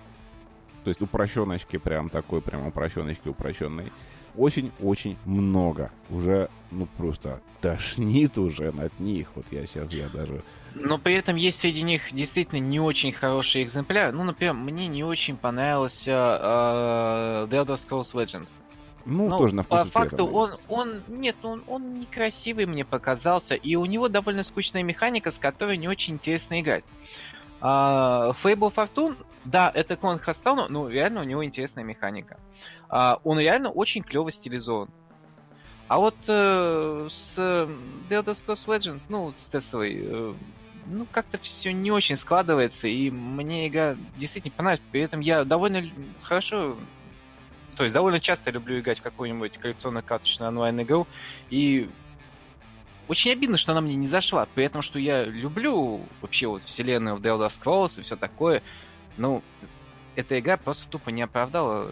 То 0.83 0.89
есть 0.89 1.01
упрощеночки, 1.01 1.77
прям 1.77 2.09
такой, 2.09 2.41
прям 2.41 2.67
упрощеночки 2.67 3.29
упрощенной. 3.29 3.93
Очень-очень 4.35 5.17
много. 5.23 5.89
Уже, 6.09 6.49
ну, 6.71 6.85
просто 6.97 7.39
тошнит 7.61 8.37
уже 8.37 8.73
над 8.73 8.99
них. 8.99 9.29
Вот 9.35 9.45
я 9.51 9.65
сейчас, 9.65 9.91
я 9.93 10.09
даже... 10.09 10.43
Но 10.73 10.97
при 10.97 11.15
этом 11.15 11.35
есть 11.35 11.59
среди 11.59 11.81
них 11.81 12.13
действительно 12.13 12.59
не 12.59 12.79
очень 12.79 13.11
хорошие 13.11 13.63
экземпляры. 13.63 14.11
Ну, 14.11 14.23
например, 14.23 14.53
мне 14.53 14.87
не 14.87 15.03
очень 15.03 15.37
понравился 15.37 16.11
э, 16.11 17.47
The 17.49 17.65
Elder 17.65 17.75
Scrolls 17.75 18.13
Legend. 18.13 18.47
Ну, 19.05 19.29
Но 19.29 19.37
тоже 19.37 19.55
на 19.55 19.63
вкус 19.63 19.79
По 19.79 19.85
факту 19.85 20.25
он, 20.27 20.51
он, 20.67 21.01
нет, 21.07 21.35
он, 21.43 21.63
он 21.67 21.99
некрасивый 21.99 22.65
мне 22.67 22.85
показался, 22.85 23.55
и 23.55 23.75
у 23.75 23.85
него 23.85 24.09
довольно 24.09 24.43
скучная 24.43 24.83
механика, 24.83 25.31
с 25.31 25.39
которой 25.39 25.77
не 25.77 25.87
очень 25.87 26.15
интересно 26.15 26.61
играть. 26.61 26.83
А, 27.59 28.33
Fable 28.43 28.73
Fortune, 28.73 29.17
да, 29.43 29.71
это 29.73 29.95
клон 29.95 30.19
Хардстауна, 30.19 30.67
но 30.69 30.87
реально 30.87 31.21
у 31.21 31.23
него 31.23 31.43
интересная 31.43 31.83
механика. 31.83 32.37
А, 32.89 33.19
он 33.23 33.39
реально 33.39 33.69
очень 33.71 34.03
клево 34.03 34.31
стилизован. 34.31 34.89
А 35.87 35.97
вот 35.97 36.15
э, 36.27 37.07
с 37.11 37.37
The 37.37 37.67
Elder 38.09 38.33
Scrolls 38.33 38.65
Legend, 38.65 39.01
ну, 39.09 39.33
с 39.35 39.49
Тесовой, 39.49 39.99
э, 40.01 40.33
ну, 40.91 41.07
как-то 41.11 41.37
все 41.39 41.71
не 41.71 41.91
очень 41.91 42.15
складывается, 42.15 42.87
и 42.87 43.09
мне 43.09 43.67
игра 43.67 43.95
действительно 44.17 44.53
понравилась. 44.55 44.83
При 44.91 45.01
этом 45.01 45.19
я 45.19 45.43
довольно 45.43 45.83
хорошо 46.21 46.75
то 47.75 47.85
есть 47.85 47.93
довольно 47.93 48.19
часто 48.19 48.51
люблю 48.51 48.79
играть 48.79 48.99
в 48.99 49.01
какую-нибудь 49.01 49.57
коллекционно-карточную 49.57 50.49
онлайн-игру, 50.49 51.07
и 51.49 51.89
очень 53.07 53.31
обидно, 53.31 53.57
что 53.57 53.71
она 53.71 53.81
мне 53.81 53.95
не 53.95 54.07
зашла, 54.07 54.47
при 54.53 54.63
этом, 54.65 54.81
что 54.81 54.99
я 54.99 55.23
люблю 55.25 56.01
вообще 56.21 56.47
вот 56.47 56.63
вселенную 56.63 57.15
в 57.15 57.21
The 57.21 57.37
Elder 57.37 57.49
Scrolls 57.49 57.99
и 57.99 58.03
все 58.03 58.15
такое. 58.15 58.61
Ну, 59.17 59.41
эта 60.15 60.39
игра 60.39 60.57
просто 60.57 60.87
тупо 60.89 61.09
не 61.09 61.21
оправдала 61.21 61.91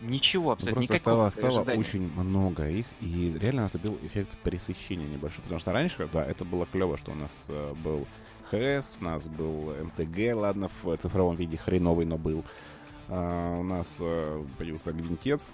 ничего 0.00 0.52
абсолютно. 0.52 0.86
Просто 0.86 0.98
стало, 0.98 1.30
стало 1.30 1.60
очень 1.78 2.10
много 2.14 2.68
их, 2.68 2.86
и 3.00 3.34
реально 3.40 3.62
наступил 3.62 3.98
эффект 4.02 4.36
пресыщения 4.42 5.06
небольшой. 5.06 5.42
Потому 5.42 5.60
что 5.60 5.72
раньше, 5.72 6.08
да, 6.12 6.24
это 6.24 6.44
было 6.44 6.66
клево, 6.66 6.98
что 6.98 7.12
у 7.12 7.14
нас 7.14 7.30
э, 7.48 7.74
был 7.82 8.06
ХС, 8.54 8.98
у 9.00 9.04
нас 9.04 9.28
был 9.28 9.74
МТГ, 9.82 10.34
ладно, 10.34 10.70
в 10.82 10.96
цифровом 10.96 11.36
виде 11.36 11.56
хреновый, 11.56 12.06
но 12.06 12.18
был. 12.18 12.44
А, 13.08 13.58
у 13.58 13.62
нас 13.62 13.98
э, 14.00 14.42
появился 14.58 14.92
Гвинтец, 14.92 15.50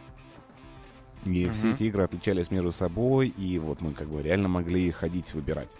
и 1.24 1.44
uh-huh. 1.44 1.52
все 1.52 1.72
эти 1.72 1.82
игры 1.84 2.04
отличались 2.04 2.50
между 2.50 2.72
собой, 2.72 3.28
и 3.28 3.58
вот 3.58 3.80
мы 3.80 3.92
как 3.92 4.08
бы 4.08 4.22
реально 4.22 4.48
могли 4.48 4.90
ходить 4.90 5.34
выбирать. 5.34 5.70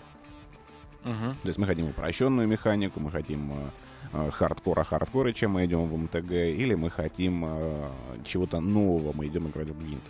Uh-huh. 1.05 1.35
То 1.43 1.49
есть 1.49 1.59
мы 1.59 1.67
хотим 1.67 1.89
упрощенную 1.89 2.47
механику, 2.47 3.01
мы 3.01 3.11
хотим 3.11 3.53
э, 3.53 3.71
э, 4.13 4.31
хардкора 4.31 4.85
хардкора, 4.85 5.33
чем 5.33 5.53
мы 5.53 5.65
идем 5.65 5.87
в 5.87 5.97
MTG, 5.97 6.33
или 6.33 6.75
мы 6.75 6.91
хотим 6.91 7.45
э, 7.47 7.91
чего-то 8.25 8.61
нового, 8.61 9.13
мы 9.15 9.29
идем 9.29 9.49
играть 9.49 9.69
в 9.69 9.79
Гвинт. 9.79 10.03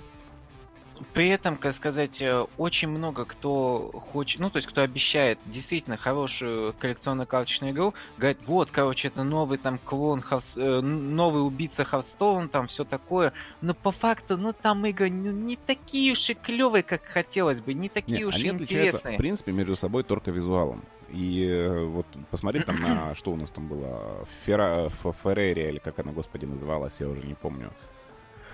При 1.14 1.28
этом, 1.28 1.56
как 1.56 1.74
сказать, 1.74 2.20
э, 2.20 2.46
очень 2.56 2.88
много 2.88 3.24
кто 3.24 3.90
хочет, 4.12 4.40
ну, 4.40 4.50
то 4.50 4.56
есть, 4.56 4.68
кто 4.68 4.82
обещает 4.82 5.38
действительно 5.46 5.96
хорошую 5.96 6.74
коллекционно-карточную 6.78 7.72
игру, 7.72 7.94
говорит, 8.18 8.38
вот, 8.46 8.70
короче, 8.70 9.08
это 9.08 9.24
новый 9.24 9.58
там 9.58 9.78
клон, 9.78 10.20
Хавс, 10.20 10.56
э, 10.56 10.80
новый 10.80 11.44
убийца 11.44 11.84
Hearthstone, 11.84 12.48
там 12.48 12.66
все 12.66 12.84
такое, 12.84 13.32
но 13.60 13.74
по 13.74 13.92
факту, 13.92 14.36
ну, 14.36 14.52
там 14.52 14.84
игры 14.86 15.08
не, 15.08 15.30
не 15.30 15.56
такие 15.56 16.12
уж 16.12 16.30
и 16.30 16.34
клевые, 16.34 16.82
как 16.82 17.04
хотелось 17.04 17.60
бы, 17.60 17.74
не 17.74 17.88
такие 17.88 18.18
Нет, 18.18 18.28
уж 18.28 18.36
они 18.36 18.44
и 18.44 18.48
интересные. 18.50 19.14
в 19.14 19.18
принципе, 19.18 19.52
между 19.52 19.76
собой 19.76 20.02
только 20.02 20.30
визуалом. 20.30 20.82
И 21.12 21.44
э, 21.44 21.84
вот 21.84 22.06
посмотреть 22.30 22.66
там 22.66 22.80
на, 22.80 23.14
что 23.16 23.32
у 23.32 23.36
нас 23.36 23.50
там 23.50 23.66
было, 23.66 24.26
Фера, 24.44 24.90
Феррери, 25.22 25.68
или 25.68 25.78
как 25.78 25.98
она, 25.98 26.12
господи, 26.12 26.44
называлась, 26.44 27.00
я 27.00 27.08
уже 27.08 27.26
не 27.26 27.34
помню. 27.34 27.70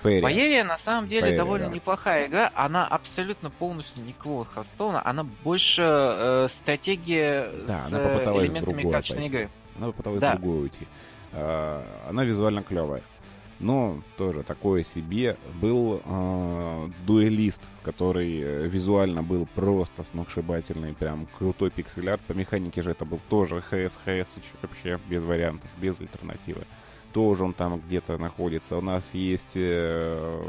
Фейри. 0.06 0.22
Фаерия 0.22 0.64
на 0.64 0.78
самом 0.78 1.08
деле 1.08 1.22
Фейри, 1.22 1.36
довольно 1.36 1.66
да. 1.68 1.74
неплохая 1.74 2.26
игра. 2.28 2.52
Она 2.54 2.86
абсолютно 2.86 3.50
полностью 3.50 4.02
не 4.04 4.12
клон 4.12 4.44
Хардстоуна. 4.46 5.02
Она 5.04 5.24
больше 5.24 5.82
э, 5.84 6.46
стратегия 6.48 7.50
да, 7.66 7.86
с 7.88 7.92
она 7.92 8.22
элементами 8.42 8.90
качественной 8.90 9.26
игры. 9.26 9.48
Она 9.76 9.88
попыталась 9.88 10.20
да. 10.20 10.32
другую 10.32 10.62
уйти. 10.62 10.86
Э, 11.32 11.82
она 12.08 12.24
визуально 12.24 12.62
клевая. 12.62 13.02
Но 13.58 14.02
тоже 14.18 14.42
такое 14.42 14.82
себе 14.82 15.36
был 15.62 16.02
э, 16.04 16.88
дуэлист, 17.06 17.62
который 17.82 18.40
э, 18.40 18.66
визуально 18.68 19.22
был 19.22 19.48
просто 19.54 20.04
сногсшибательный, 20.04 20.92
прям 20.92 21.26
крутой 21.38 21.70
пиксель-арт. 21.70 22.20
По 22.20 22.32
механике 22.32 22.82
же 22.82 22.90
это 22.90 23.06
был 23.06 23.18
тоже 23.30 23.62
ХС, 23.62 23.98
ХС 24.04 24.38
вообще 24.60 25.00
без 25.08 25.24
вариантов, 25.24 25.70
без 25.78 25.98
альтернативы 25.98 26.64
тоже 27.16 27.44
он 27.44 27.54
там 27.54 27.80
где-то 27.80 28.18
находится. 28.18 28.76
У 28.76 28.82
нас 28.82 29.14
есть, 29.14 29.52
э, 29.54 30.42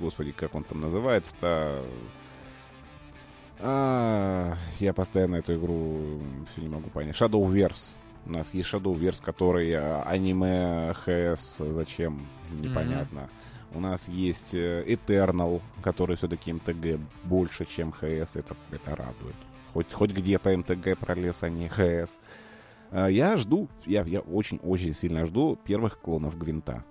господи, 0.00 0.32
как 0.32 0.56
он 0.56 0.64
там 0.64 0.80
называется-то? 0.80 1.84
А, 3.60 4.56
я 4.80 4.92
постоянно 4.92 5.36
эту 5.36 5.54
игру 5.54 6.18
все 6.50 6.62
не 6.62 6.68
могу 6.68 6.90
понять. 6.90 7.14
Shadowverse. 7.14 7.94
У 8.26 8.32
нас 8.32 8.52
есть 8.54 8.74
Shadowverse, 8.74 9.22
который 9.22 9.70
э, 9.70 10.02
аниме, 10.02 10.94
ХС, 10.94 11.58
зачем, 11.58 12.26
непонятно. 12.50 13.20
Mm-hmm. 13.20 13.76
У 13.76 13.80
нас 13.80 14.08
есть 14.08 14.52
э, 14.52 14.82
Eternal, 14.88 15.62
который 15.80 16.16
все-таки 16.16 16.52
МТГ 16.54 16.98
больше, 17.22 17.66
чем 17.66 17.92
ХС. 17.92 18.34
Это, 18.34 18.56
это 18.72 18.96
радует. 18.96 19.36
Хоть, 19.72 19.92
хоть 19.92 20.10
где-то 20.10 20.56
МТГ 20.56 20.98
пролез, 20.98 21.44
а 21.44 21.48
не 21.48 21.68
ХС. 21.68 22.18
Э, 22.18 22.43
я 22.94 23.36
жду, 23.36 23.68
я, 23.86 24.02
я 24.04 24.20
очень-очень 24.20 24.94
сильно 24.94 25.24
жду 25.26 25.58
первых 25.64 25.98
клонов 26.00 26.38
Гвинта. 26.38 26.84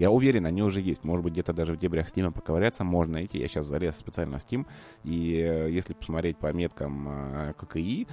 Я 0.00 0.10
уверен, 0.10 0.46
они 0.46 0.62
уже 0.62 0.80
есть. 0.80 1.04
Может 1.04 1.22
быть, 1.22 1.34
где-то 1.34 1.52
даже 1.52 1.74
в 1.74 1.78
дебрях 1.78 2.08
Steam 2.08 2.32
поковыряться 2.32 2.84
можно 2.84 3.14
найти. 3.14 3.38
Я 3.38 3.48
сейчас 3.48 3.66
залез 3.66 3.96
специально 3.96 4.38
в 4.38 4.40
Steam. 4.42 4.66
И 5.04 5.34
э, 5.34 5.70
если 5.70 5.92
посмотреть 5.92 6.38
по 6.38 6.50
меткам 6.54 7.06
э, 7.08 7.52
ККИ, 7.58 8.08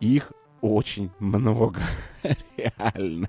их 0.00 0.32
очень 0.60 1.10
много. 1.20 1.80
Реально. 2.56 3.28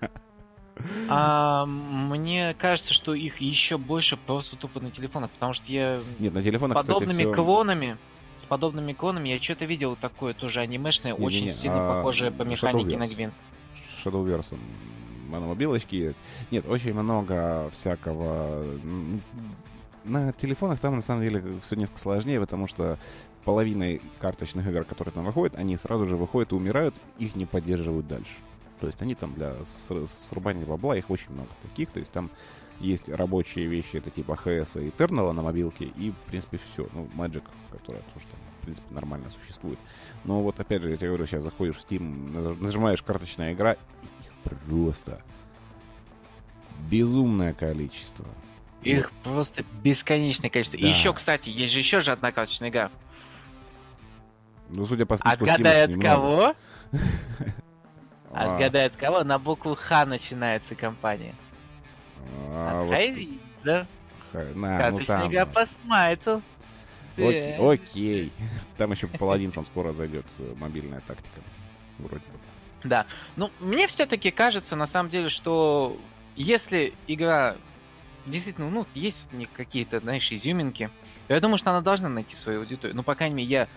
А, 1.08 1.68
мне 1.68 2.56
кажется, 2.58 2.92
что 2.92 3.14
их 3.14 3.38
еще 3.40 3.78
больше 3.78 4.18
просто 4.18 4.56
тупо 4.56 4.80
на 4.80 4.90
телефонах, 4.90 5.30
потому 5.30 5.54
что 5.54 5.72
я 5.72 6.00
Нет, 6.18 6.34
на 6.34 6.42
телефонах, 6.42 6.82
с 6.82 6.88
подобными 6.88 7.12
кстати, 7.12 7.28
все... 7.28 7.34
клонами 7.36 7.98
с 8.36 8.46
подобными 8.46 8.94
клонами 8.94 9.30
я 9.30 9.42
что-то 9.42 9.66
видел 9.66 9.96
такое 9.96 10.34
тоже 10.34 10.60
анимешное, 10.60 11.14
не, 11.14 11.26
очень 11.26 11.42
не, 11.42 11.48
не. 11.48 11.54
сильно 11.54 11.78
а, 11.78 11.98
похожее 11.98 12.32
по 12.32 12.44
механике 12.44 12.96
Shadowverse. 12.96 12.98
на 12.98 13.08
Гвинт. 13.08 13.34
Shadowverse 14.04 14.58
мономобилочки 15.28 15.96
есть. 15.96 16.20
Нет, 16.52 16.68
очень 16.68 16.94
много 16.94 17.70
всякого... 17.72 18.64
На 20.04 20.34
телефонах 20.34 20.80
там 20.80 20.96
на 20.96 21.02
самом 21.02 21.24
деле 21.24 21.44
все 21.66 21.76
несколько 21.76 22.00
сложнее, 22.00 22.40
потому 22.40 22.68
что 22.68 23.00
половина 23.44 24.00
карточных 24.20 24.68
игр, 24.68 24.84
которые 24.84 25.14
там 25.14 25.26
выходят, 25.26 25.56
они 25.56 25.78
сразу 25.78 26.06
же 26.06 26.16
выходят 26.16 26.52
и 26.52 26.56
умирают, 26.56 26.96
их 27.18 27.36
не 27.36 27.46
поддерживают 27.46 28.08
дальше. 28.08 28.36
То 28.80 28.88
есть 28.88 29.02
они 29.02 29.16
там 29.16 29.34
для 29.34 29.56
срубания 30.30 30.66
бабла, 30.66 30.96
их 30.96 31.10
очень 31.10 31.32
много 31.32 31.50
таких, 31.64 31.90
то 31.90 32.00
есть 32.00 32.12
там 32.12 32.30
есть 32.80 33.10
рабочие 33.10 33.66
вещи, 33.66 33.98
это 33.98 34.12
типа 34.12 34.38
HS 34.44 34.86
и 34.86 34.90
Eternal 34.90 35.32
на 35.32 35.42
мобилке, 35.42 35.86
и, 35.86 36.12
в 36.12 36.30
принципе, 36.30 36.60
все. 36.72 36.88
Ну, 36.94 37.08
Magic, 37.16 37.44
которая 37.78 38.04
тоже 38.14 38.26
там, 38.28 38.40
в 38.62 38.66
принципе, 38.66 38.94
нормально 38.94 39.30
существует. 39.30 39.80
Но 40.24 40.42
вот, 40.42 40.60
опять 40.60 40.82
же, 40.82 40.90
я 40.90 40.98
тебе 40.98 41.08
говорю, 41.08 41.26
сейчас 41.28 41.44
заходишь 41.44 41.76
в 41.76 41.86
Steam, 41.86 42.60
нажимаешь 42.62 43.02
карточная 43.02 43.54
игра, 43.54 43.74
и 43.74 43.78
их 44.26 44.32
просто 44.44 45.22
безумное 46.90 47.54
количество. 47.54 48.26
Их 48.82 49.12
вот. 49.12 49.34
просто 49.34 49.64
бесконечное 49.84 50.50
количество. 50.50 50.80
Да. 50.80 50.86
И 50.86 50.90
еще, 50.90 51.14
кстати, 51.14 51.50
есть 51.50 51.74
же 51.74 51.80
еще 51.80 52.02
же 52.02 52.12
одна 52.12 52.32
карточная 52.32 52.70
игра. 52.70 52.92
Ну, 54.70 54.86
судя 54.86 55.06
по 55.06 55.18
списку 55.18 55.44
Отгадай 55.44 55.84
от 55.86 56.02
кого? 56.02 56.56
Отгадай 58.34 58.88
от 58.88 58.96
кого? 58.96 59.24
На 59.24 59.40
букву 59.40 59.76
Х 59.76 60.06
начинается 60.06 60.76
компания. 60.76 61.36
А, 62.50 62.88
От 62.92 63.18
да? 63.64 63.88
Карточная 64.32 65.28
игра 65.28 65.46
по 65.46 65.66
смайту. 65.66 66.42
Окей. 67.18 68.32
Там 68.78 68.92
еще 68.92 69.08
по 69.08 69.18
паладинцам 69.20 69.66
скоро 69.66 69.94
зайдет 69.94 70.26
э, 70.40 70.54
мобильная 70.58 71.02
тактика. 71.02 71.42
Вроде 72.00 72.16
бы. 72.16 72.40
Да. 72.84 73.06
Ну, 73.36 73.52
мне 73.60 73.88
все-таки 73.88 74.32
кажется, 74.32 74.76
на 74.76 74.88
самом 74.88 75.10
деле, 75.10 75.30
что 75.30 75.98
если 76.36 76.94
игра 77.08 77.56
действительно, 78.26 78.70
ну, 78.70 78.86
есть 78.94 79.24
в 79.32 79.36
ней 79.36 79.48
какие-то, 79.52 80.00
знаешь, 80.00 80.32
изюминки, 80.32 80.90
я 81.28 81.40
думаю, 81.40 81.58
что 81.58 81.72
она 81.72 81.82
должна 81.82 82.10
найти 82.10 82.36
свою 82.36 82.62
аудиторию. 82.62 82.96
Ну, 82.96 83.04
по 83.04 83.16
крайней 83.16 83.36
мере, 83.36 83.50
я 83.50 83.68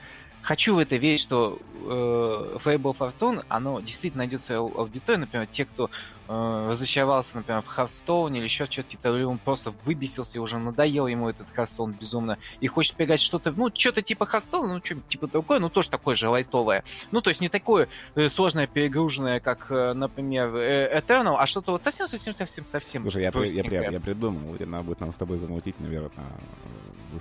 хочу 0.43 0.75
в 0.75 0.79
это 0.79 0.97
верить, 0.97 1.21
что 1.21 1.59
э, 1.89 2.59
Fable 2.65 2.97
Fortune, 2.97 3.45
оно 3.49 3.81
действительно 3.81 4.23
найдет 4.23 4.41
свою 4.41 4.73
аудиторию. 4.79 5.21
Например, 5.21 5.47
те, 5.47 5.65
кто 5.65 5.91
э, 6.29 6.69
разочаровался, 6.71 7.37
например, 7.37 7.63
в 7.63 7.79
Hearthstone 7.79 8.37
или 8.37 8.45
еще 8.45 8.67
что-то 8.67 8.91
типа, 8.91 9.09
или 9.09 9.25
он 9.25 9.39
просто 9.39 9.73
выбесился 9.85 10.39
и 10.39 10.41
уже 10.41 10.59
надоел 10.59 11.07
ему 11.07 11.29
этот 11.29 11.49
Hearthstone 11.57 11.95
безумно, 11.99 12.39
и 12.61 12.67
хочет 12.67 12.97
поиграть 12.97 13.21
что-то, 13.21 13.53
ну, 13.53 13.71
что-то 13.75 14.03
типа 14.03 14.25
Hearthstone, 14.25 14.67
ну, 14.67 14.81
что-то 14.85 15.01
типа 15.09 15.27
другое, 15.27 15.61
ну, 15.61 15.69
тоже 15.69 15.91
такое 15.91 16.15
же 16.15 16.29
лайтовое. 16.29 16.85
Ну, 17.11 17.21
то 17.21 17.31
есть 17.31 17.41
не 17.41 17.49
такое 17.49 17.89
э, 18.15 18.29
сложное, 18.29 18.67
перегруженное, 18.67 19.41
как, 19.41 19.67
э, 19.71 19.93
например, 19.95 20.55
э, 20.57 21.01
Eternal, 21.01 21.37
а 21.39 21.47
что-то 21.47 21.73
вот 21.73 21.83
совсем-совсем-совсем-совсем. 21.83 23.03
Слушай, 23.03 23.23
я, 23.23 23.33
я, 23.35 23.83
я, 23.83 23.91
я 23.91 24.01
придумал, 24.01 24.57
надо 24.61 24.85
будет 24.85 25.01
нам 25.01 25.13
с 25.13 25.17
тобой 25.17 25.39
замутить, 25.39 25.79
наверное, 25.81 26.11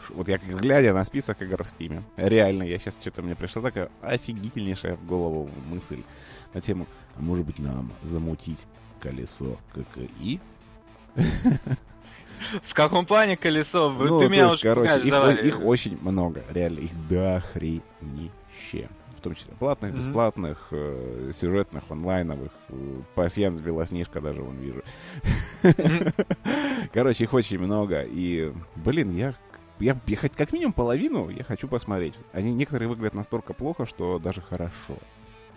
вот 0.10 0.28
я 0.28 0.38
глядя 0.38 0.94
на 0.94 1.06
список 1.06 1.42
игр 1.42 1.64
в 1.64 1.70
Стиме, 1.70 2.04
реально, 2.18 2.64
я 2.64 2.78
сейчас 2.80 2.96
что-то 3.00 3.22
мне 3.22 3.36
пришла 3.36 3.62
такая 3.62 3.90
офигительнейшая 4.02 4.96
в 4.96 5.06
голову 5.06 5.50
мысль 5.70 6.04
на 6.54 6.62
тему, 6.62 6.88
а 7.16 7.22
может 7.22 7.46
быть 7.46 7.60
нам 7.60 7.92
замутить 8.04 8.66
колесо 9.00 9.58
ККИ? 9.74 10.40
В 12.64 12.74
каком 12.74 13.06
плане 13.06 13.36
колесо? 13.36 13.90
Ну, 13.90 14.20
Ты 14.20 14.30
меня 14.30 14.46
есть, 14.46 14.56
уже 14.56 14.64
короче, 14.64 15.00
их, 15.00 15.10
давай. 15.10 15.36
их 15.48 15.60
очень 15.62 15.98
много, 16.02 16.44
реально, 16.50 16.80
их 16.80 17.08
дохренище. 17.10 18.90
В 19.18 19.22
том 19.22 19.34
числе 19.34 19.54
платных, 19.58 19.94
mm-hmm. 19.94 19.98
бесплатных, 19.98 20.68
э, 20.72 21.32
сюжетных, 21.34 21.84
онлайновых. 21.90 22.52
Э, 22.70 23.02
пассианс 23.16 23.60
Белоснежка 23.60 24.22
даже 24.22 24.42
вон 24.42 24.56
вижу. 24.58 24.84
Mm-hmm. 25.64 26.90
Короче, 26.94 27.24
их 27.24 27.34
очень 27.34 27.58
много. 27.58 28.04
И, 28.04 28.54
блин, 28.76 29.18
я 29.18 29.34
я, 29.80 29.98
я 30.06 30.18
хоть 30.18 30.34
как 30.34 30.52
минимум 30.52 30.74
половину 30.74 31.30
я 31.30 31.44
хочу 31.44 31.68
посмотреть. 31.68 32.14
Они 32.34 32.54
некоторые 32.54 32.90
выглядят 32.90 33.14
настолько 33.14 33.54
плохо, 33.54 33.86
что 33.86 34.20
даже 34.20 34.42
хорошо. 34.42 34.98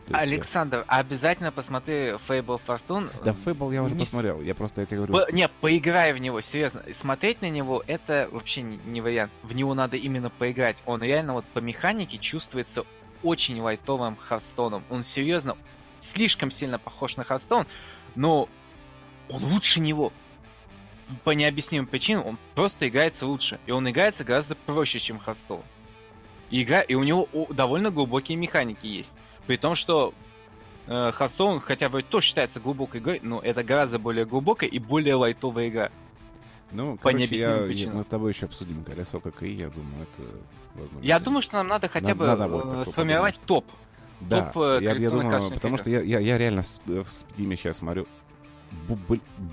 Есть, 0.09 0.21
Александр, 0.21 0.85
я... 0.89 0.99
обязательно 0.99 1.53
посмотри 1.53 1.95
Fable 2.29 2.61
Fortune. 2.67 3.11
Да, 3.25 3.35
Fable 3.45 3.73
я 3.73 3.83
уже 3.83 3.95
не... 3.95 4.01
посмотрел. 4.01 4.41
Я 4.43 4.55
просто 4.55 4.81
это 4.81 4.97
говорю. 4.97 5.13
По... 5.13 5.31
Не, 5.31 5.49
поиграй 5.49 6.13
в 6.13 6.19
него, 6.19 6.41
серьезно. 6.41 6.83
Смотреть 6.93 7.43
на 7.43 7.49
него 7.49 7.83
это 7.87 8.29
вообще 8.33 8.63
не, 8.63 8.79
не 8.87 9.01
вариант. 9.01 9.31
В 9.43 9.55
него 9.55 9.75
надо 9.75 9.97
именно 9.97 10.31
поиграть. 10.31 10.79
Он 10.87 11.03
реально 11.03 11.35
вот 11.35 11.45
по 11.47 11.61
механике 11.61 12.19
чувствуется 12.19 12.85
очень 13.23 13.61
лайтовым 13.61 14.17
Hearthstone 14.17 14.69
ом. 14.69 14.83
Он 14.91 15.05
серьезно 15.05 15.57
слишком 16.01 16.51
сильно 16.51 16.79
похож 16.79 17.17
на 17.17 17.25
Hearthstone, 17.25 17.67
но 18.15 18.49
он 19.29 19.45
лучше 19.45 19.81
него 19.81 20.13
по 21.25 21.31
необъяснимым 21.31 21.87
причинам 21.87 22.27
он 22.27 22.39
просто 22.55 22.89
играется 22.89 23.27
лучше. 23.27 23.59
И 23.67 23.71
он 23.73 23.89
играется 23.89 24.25
гораздо 24.25 24.55
проще, 24.55 24.99
чем 24.99 25.21
Hearthstone. 25.25 25.63
И, 26.51 26.63
игра, 26.63 26.81
и 26.81 26.95
у 26.95 27.03
него 27.03 27.29
довольно 27.51 27.91
глубокие 27.91 28.37
механики 28.37 28.87
есть. 28.87 29.15
При 29.47 29.57
том, 29.57 29.75
что 29.75 30.13
э, 30.87 31.13
Hearthstone-то 31.13 32.21
считается 32.21 32.61
глубокой 32.61 33.01
игрой, 33.01 33.21
но 33.23 33.41
это 33.41 33.63
гораздо 33.63 33.99
более 33.99 34.25
глубокая 34.25 34.69
и 34.69 34.79
более 34.79 35.15
лайтовая 35.15 35.69
игра. 35.69 35.91
Ну, 36.73 36.97
по 36.97 37.11
короче, 37.11 37.35
я, 37.35 37.67
я, 37.67 37.91
мы 37.91 38.03
с 38.03 38.07
тобой 38.07 38.33
еще 38.33 38.47
обсудим 38.47 38.85
колесо 38.85 39.19
как 39.19 39.43
и 39.43 39.49
я 39.49 39.71
думаю, 39.71 40.03
это 40.03 40.29
возможно. 40.75 41.05
Я 41.05 41.19
думаю, 41.19 41.43
что 41.43 41.57
нам 41.57 41.69
надо 41.69 41.89
хотя 41.89 42.15
бы 42.15 42.27
надо 42.27 42.81
э, 42.81 42.85
сформировать 42.85 43.41
топ. 43.45 43.67
Да, 44.21 44.43
топ, 44.43 44.63
э, 44.63 44.79
я, 44.83 44.93
я 44.93 45.11
думаю, 45.11 45.51
потому 45.51 45.79
что 45.79 45.91
я, 45.91 46.01
я, 46.01 46.21
я 46.21 46.39
реально 46.39 46.63
в 46.63 47.09
Steam 47.09 47.57
сейчас 47.57 47.79
смотрю, 47.79 48.07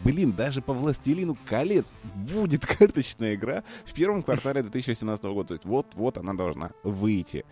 блин, 0.04 0.34
даже 0.34 0.62
по 0.62 0.74
«Властелину 0.74 1.38
колец» 1.48 1.94
будет 2.16 2.66
карточная 2.78 3.36
игра 3.36 3.64
в 3.86 3.94
первом 3.94 4.24
квартале 4.24 4.62
2018 4.62 5.24
года. 5.26 5.48
То 5.50 5.54
есть 5.56 5.66
вот-вот 5.66 6.18
она 6.18 6.34
должна 6.34 6.72
выйти. 6.84 7.46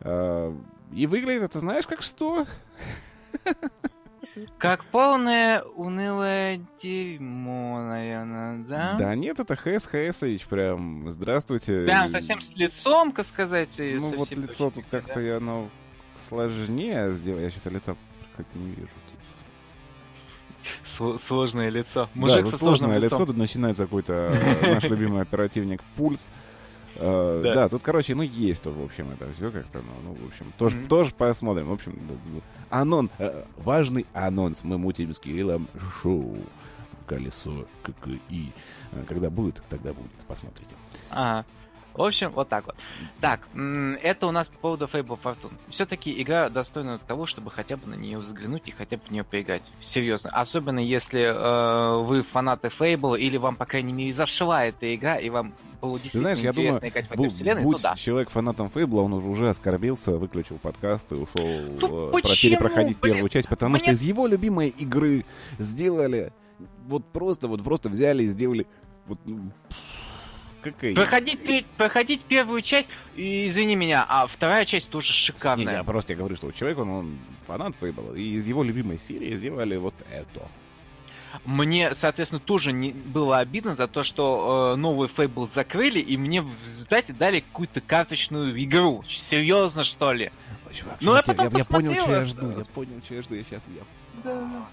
А, 0.00 0.56
и 0.92 1.06
выглядит 1.06 1.42
это, 1.42 1.60
знаешь, 1.60 1.86
как 1.86 2.02
что? 2.02 2.46
Как 4.56 4.84
полное 4.84 5.62
унылое 5.62 6.60
дерьмо, 6.80 7.80
наверное, 7.82 8.58
да? 8.58 8.96
Да 8.96 9.14
нет, 9.16 9.40
это 9.40 9.56
ХС 9.56 9.86
Хсович, 9.86 10.46
прям, 10.46 11.10
здравствуйте. 11.10 11.84
Прям 11.84 12.08
совсем 12.08 12.40
с 12.40 12.54
лицом, 12.54 13.10
как 13.10 13.26
сказать. 13.26 13.74
Ну 13.78 14.16
вот 14.16 14.30
лицо 14.30 14.70
тут 14.70 14.86
как-то 14.86 15.20
да? 15.20 15.38
оно 15.38 15.68
сложнее 16.28 17.12
сделать. 17.14 17.42
Я 17.44 17.50
что-то 17.50 17.70
лица 17.70 17.96
как 18.36 18.46
не 18.54 18.70
вижу 18.70 18.88
сложное 20.82 21.68
лицо. 21.68 22.08
Мужик 22.14 22.44
да, 22.44 22.50
со 22.50 22.58
сложное 22.58 22.98
лицо. 22.98 23.24
Тут 23.24 23.36
начинается 23.36 23.84
какой-то 23.84 24.32
э, 24.32 24.74
наш 24.74 24.84
любимый 24.84 25.22
оперативник 25.22 25.82
Пульс. 25.96 26.28
Uh, 26.96 27.42
да. 27.44 27.54
да, 27.54 27.68
тут, 27.68 27.82
короче, 27.82 28.16
ну 28.16 28.22
есть 28.22 28.64
тут, 28.64 28.74
в 28.74 28.82
общем, 28.82 29.08
это 29.12 29.28
все 29.36 29.52
как-то, 29.52 29.78
ну, 29.78 29.92
ну 30.08 30.16
в 30.24 30.26
общем, 30.26 30.52
тоже, 30.58 30.76
mm-hmm. 30.76 30.88
тоже 30.88 31.14
посмотрим. 31.14 31.68
В 31.68 31.72
общем, 31.72 31.96
анон, 32.70 33.08
э, 33.18 33.44
важный 33.58 34.04
анонс. 34.14 34.64
Мы 34.64 34.78
мутим 34.78 35.14
с 35.14 35.20
Кириллом 35.20 35.68
шоу 36.02 36.38
«Колесо 37.06 37.66
ККИ». 37.84 38.52
Когда 39.06 39.30
будет, 39.30 39.62
тогда 39.68 39.92
будет, 39.92 40.10
посмотрите. 40.26 40.74
Ага. 41.10 41.46
В 41.98 42.02
общем, 42.04 42.30
вот 42.30 42.48
так 42.48 42.64
вот. 42.64 42.76
Так, 43.20 43.48
это 44.02 44.28
у 44.28 44.30
нас 44.30 44.48
по 44.48 44.58
поводу 44.58 44.84
Fable 44.84 45.18
Fortune. 45.20 45.52
Все-таки 45.68 46.22
игра 46.22 46.48
достойна 46.48 47.00
того, 47.00 47.26
чтобы 47.26 47.50
хотя 47.50 47.76
бы 47.76 47.88
на 47.88 47.94
нее 47.94 48.18
взглянуть 48.18 48.68
и 48.68 48.70
хотя 48.70 48.98
бы 48.98 49.02
в 49.02 49.10
нее 49.10 49.24
поиграть. 49.24 49.72
Серьезно. 49.80 50.30
Особенно 50.30 50.78
если 50.78 51.22
э, 51.22 52.02
вы 52.04 52.22
фанаты 52.22 52.68
Fable 52.68 53.18
или 53.18 53.36
вам, 53.36 53.56
по 53.56 53.66
крайней 53.66 53.92
мере, 53.92 54.12
зашла 54.12 54.66
эта 54.66 54.94
игра, 54.94 55.16
и 55.16 55.28
вам 55.28 55.54
было 55.80 55.98
действительно 55.98 56.34
Ты 56.34 56.36
знаешь, 56.36 56.38
я 56.38 56.52
думаю, 56.52 56.88
играть 56.88 57.08
в 57.08 57.12
этой 57.12 57.28
вселенной, 57.28 57.62
будь 57.62 57.76
то 57.78 57.82
да. 57.82 57.96
человек 57.96 58.30
фанатом 58.30 58.70
Фейбла, 58.70 59.00
он 59.00 59.14
уже 59.14 59.48
оскорбился, 59.48 60.12
выключил 60.12 60.58
подкаст 60.58 61.10
и 61.10 61.16
ушел 61.16 61.48
ну, 61.80 62.10
э, 62.10 62.22
перепроходить 62.22 63.00
Блин, 63.00 63.14
первую 63.14 63.28
часть, 63.28 63.48
потому 63.48 63.72
мне... 63.72 63.80
что 63.80 63.90
из 63.90 64.02
его 64.02 64.28
любимой 64.28 64.68
игры 64.68 65.24
сделали 65.58 66.32
вот 66.86 67.04
просто, 67.06 67.48
вот 67.48 67.64
просто 67.64 67.88
взяли 67.88 68.22
и 68.22 68.28
сделали 68.28 68.68
вот, 69.06 69.18
какая... 70.72 70.94
Проходить, 70.94 71.66
проходить 71.76 72.22
первую 72.22 72.62
часть, 72.62 72.88
извини 73.16 73.76
меня, 73.76 74.04
а 74.08 74.26
вторая 74.26 74.64
часть 74.64 74.88
тоже 74.90 75.12
шикарная. 75.12 75.66
Не, 75.66 75.72
я 75.72 75.84
просто 75.84 76.12
я 76.12 76.18
говорю, 76.18 76.36
что 76.36 76.50
человек, 76.52 76.78
он, 76.78 76.90
он 76.90 77.18
фанат 77.46 77.74
Фейбла, 77.80 78.14
и 78.14 78.34
из 78.34 78.46
его 78.46 78.62
любимой 78.62 78.98
серии 78.98 79.34
сделали 79.36 79.76
вот 79.76 79.94
это. 80.10 80.48
Мне, 81.44 81.94
соответственно, 81.94 82.40
тоже 82.40 82.72
не 82.72 82.90
было 82.90 83.38
обидно 83.38 83.74
за 83.74 83.86
то, 83.86 84.02
что 84.02 84.72
э, 84.74 84.76
новый 84.76 85.08
Фейбл 85.08 85.46
закрыли, 85.46 85.98
и 85.98 86.16
мне 86.16 86.42
в 86.42 86.50
результате 86.66 87.12
дали 87.12 87.40
какую-то 87.40 87.80
карточную 87.80 88.62
игру. 88.64 89.04
Серьезно, 89.08 89.84
что 89.84 90.12
ли? 90.12 90.30
Ну, 91.00 91.14
я, 91.14 91.22
я, 91.26 91.44
я 91.44 91.64
понял, 91.64 91.94
что 92.00 92.10
я 92.10 92.24
жду. 92.24 92.50
Я 92.50 92.64
понял, 92.64 93.00
что 93.04 93.14
я 93.14 93.22
жду. 93.22 93.34
Я 93.34 93.44
сейчас 93.44 93.62
я... 93.68 93.82
Да. 94.24 94.66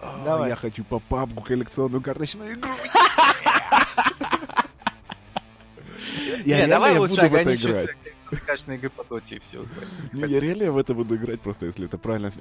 А, 0.00 0.22
Давай. 0.24 0.50
Я 0.50 0.56
хочу 0.56 0.84
по 0.84 0.98
папку 0.98 1.42
коллекционную 1.42 2.02
карточную 2.02 2.54
игру. 2.54 2.72
Я 6.44 6.66
давай 6.66 6.98
лучше 6.98 7.20
ограничимся 7.20 7.94
качественной 8.46 8.78
игры 8.78 8.90
по 8.90 9.04
доте 9.04 9.36
и 9.36 9.38
все. 9.40 9.64
Я 10.12 10.40
реально 10.40 10.72
в 10.72 10.78
это 10.78 10.94
буду 10.94 11.16
играть 11.16 11.40
просто, 11.40 11.66
если 11.66 11.86
это 11.86 11.98
правильно... 11.98 12.32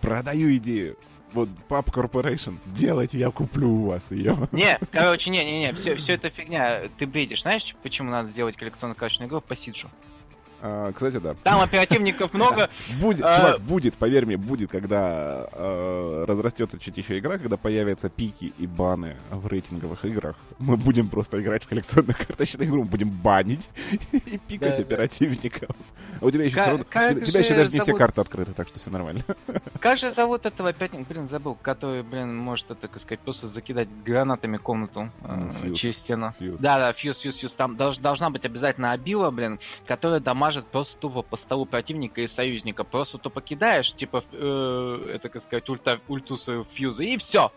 Продаю 0.00 0.54
идею 0.56 0.96
вот 1.32 1.48
Pub 1.68 1.86
Corporation, 1.86 2.58
делайте, 2.66 3.18
я 3.18 3.30
куплю 3.30 3.68
у 3.68 3.86
вас 3.88 4.12
ее. 4.12 4.48
Не, 4.52 4.78
короче, 4.90 5.30
не-не-не, 5.30 5.72
все, 5.74 5.96
все 5.96 6.14
это 6.14 6.30
фигня. 6.30 6.82
Ты 6.98 7.06
бредишь. 7.06 7.42
Знаешь, 7.42 7.74
почему 7.82 8.10
надо 8.10 8.30
делать 8.30 8.56
коллекционную 8.56 8.96
качественную 8.96 9.28
игру 9.28 9.40
по 9.40 9.54
Сиджу? 9.54 9.90
А, 10.60 10.92
кстати, 10.92 11.18
да. 11.18 11.34
Там 11.44 11.60
оперативников 11.60 12.32
много. 12.32 12.68
Будет, 13.00 13.22
а... 13.22 13.36
чувак, 13.36 13.60
будет, 13.60 13.94
поверь 13.94 14.26
мне, 14.26 14.36
будет, 14.36 14.70
когда 14.70 15.48
э, 15.52 16.24
разрастется 16.26 16.78
чуть 16.78 16.96
еще 16.96 17.18
игра, 17.18 17.38
когда 17.38 17.56
появятся 17.56 18.08
пики 18.08 18.52
и 18.58 18.66
баны 18.66 19.16
в 19.30 19.46
рейтинговых 19.46 20.04
играх. 20.04 20.36
Мы 20.58 20.76
будем 20.76 21.08
просто 21.08 21.40
играть 21.40 21.64
в 21.64 21.68
коллекционную 21.68 22.16
карточную 22.26 22.68
игру, 22.68 22.82
мы 22.82 22.88
будем 22.88 23.10
банить 23.10 23.70
и 24.12 24.38
пикать 24.38 24.76
да, 24.76 24.82
оперативников. 24.82 25.70
А 26.20 26.24
у 26.24 26.30
тебя 26.30 26.44
еще, 26.44 26.56
равно, 26.56 26.84
у 26.84 27.20
тебя 27.24 27.40
еще 27.40 27.54
даже 27.54 27.70
не 27.70 27.80
все 27.80 27.94
карты 27.94 28.20
открыты, 28.20 28.52
так 28.52 28.68
что 28.68 28.80
все 28.80 28.90
нормально. 28.90 29.22
Как 29.78 29.98
же 29.98 30.10
зовут 30.10 30.46
этого 30.46 30.70
оперативника? 30.70 31.12
Блин, 31.12 31.28
забыл, 31.28 31.56
который, 31.60 32.02
блин, 32.02 32.36
может 32.36 32.70
это, 32.70 32.88
так 32.88 33.00
сказать, 33.00 33.20
просто 33.20 33.46
закидать 33.46 33.88
гранатами 34.04 34.56
комнату 34.56 35.10
э, 35.22 35.72
через 35.74 35.98
стену. 35.98 36.34
Да, 36.40 36.78
да, 36.78 36.92
фьюз, 36.92 37.20
фьюз, 37.20 37.36
фьюз. 37.36 37.52
Там 37.52 37.76
должна 37.76 38.30
быть 38.30 38.44
обязательно 38.44 38.92
обила, 38.92 39.30
блин, 39.30 39.60
которая 39.86 40.20
дома 40.20 40.47
мажет 40.48 40.66
просто 40.66 40.96
тупо 40.96 41.20
по 41.20 41.36
столу 41.36 41.66
противника 41.66 42.22
и 42.22 42.26
союзника. 42.26 42.82
Просто 42.82 43.18
тупо 43.18 43.42
кидаешь, 43.42 43.92
типа, 43.92 44.24
э, 44.32 45.12
это, 45.14 45.28
как 45.28 45.42
сказать, 45.42 45.68
ульта, 45.68 46.00
ульту 46.08 46.38
свою 46.38 46.64
фьюза, 46.64 47.04
и 47.04 47.18
все. 47.18 47.52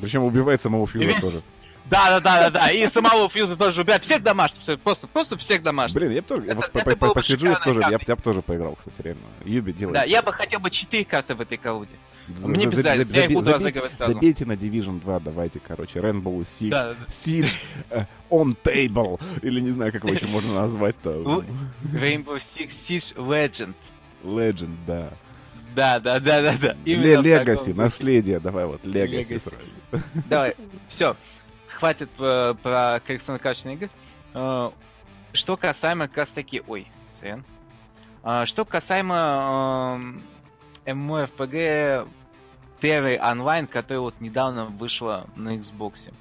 Причем 0.00 0.24
убивает 0.24 0.62
самого 0.62 0.86
фьюза 0.86 1.06
весь... 1.06 1.20
тоже. 1.20 1.42
Да, 1.84 2.08
да, 2.08 2.20
да, 2.20 2.50
да, 2.50 2.60
да. 2.60 2.70
И 2.70 2.86
самого 2.88 3.28
фьюза 3.28 3.56
тоже 3.56 3.82
убивает. 3.82 4.04
Всех 4.04 4.22
домашних. 4.22 4.80
Просто, 4.80 5.06
просто 5.06 5.36
всех 5.36 5.62
домашних. 5.62 6.00
Блин, 6.00 6.12
я 6.12 6.22
бы 6.22 6.28
тоже. 6.28 6.42
Это, 6.44 6.70
я 6.74 6.84
вот 6.84 6.98
по, 6.98 7.12
посижу, 7.12 7.46
я 7.46 7.56
тоже. 7.56 7.80
Я, 7.80 7.98
я 8.06 8.16
бы 8.16 8.22
тоже 8.22 8.40
поиграл, 8.40 8.74
кстати, 8.76 9.02
реально. 9.02 9.22
Юби 9.44 9.72
делает. 9.72 9.94
Да, 9.94 10.04
я 10.04 10.22
бы 10.22 10.32
хотел 10.32 10.60
бы 10.60 10.70
4 10.70 11.04
карты 11.04 11.34
в 11.34 11.42
этой 11.42 11.58
колоде. 11.58 11.92
Мне 12.28 12.64
разницы, 12.66 13.16
я 13.16 13.24
их 13.26 13.32
буду 13.32 13.52
разыгрывать 13.52 13.92
сразу. 13.92 14.12
Забейте 14.12 14.44
на 14.44 14.52
Division 14.52 15.00
2, 15.00 15.20
давайте, 15.20 15.60
короче, 15.60 15.98
Rainbow 16.00 16.40
Six, 16.40 16.68
да, 16.70 16.94
Siege, 17.08 17.50
uh, 17.90 18.06
On 18.30 18.56
Table, 18.62 19.20
или 19.42 19.60
не 19.60 19.70
знаю, 19.70 19.92
как 19.92 20.04
его 20.04 20.12
еще 20.12 20.26
можно 20.26 20.54
назвать-то. 20.54 21.10
Rainbow 21.92 22.36
Six 22.36 22.68
Siege 22.68 23.16
Legend. 23.16 23.74
Legend, 24.24 24.76
да. 24.86 25.10
Да, 25.74 26.00
да, 26.00 26.18
да, 26.18 26.42
да, 26.42 26.54
да. 26.60 26.76
Легаси, 26.84 27.70
наследие, 27.70 28.40
давай 28.40 28.66
вот, 28.66 28.84
Легаси. 28.84 29.40
Давай, 30.28 30.54
все, 30.88 31.16
хватит 31.78 32.10
э, 32.18 32.54
про 32.62 33.00
коллекционно-качественные 33.06 33.76
игры. 33.76 33.90
Э, 34.34 34.70
что 35.32 35.56
касаемо 35.56 36.08
как 36.08 36.16
раз 36.18 36.30
таки... 36.30 36.62
Ой, 36.66 36.86
сорян. 37.10 37.44
Э, 38.24 38.44
что 38.44 38.64
касаемо 38.64 40.00
MMORPG 40.84 42.08
Terry 42.80 43.18
Online, 43.20 43.66
которая 43.66 44.00
вот 44.00 44.14
недавно 44.20 44.66
вышла 44.66 45.26
на 45.36 45.56
Xbox. 45.56 46.12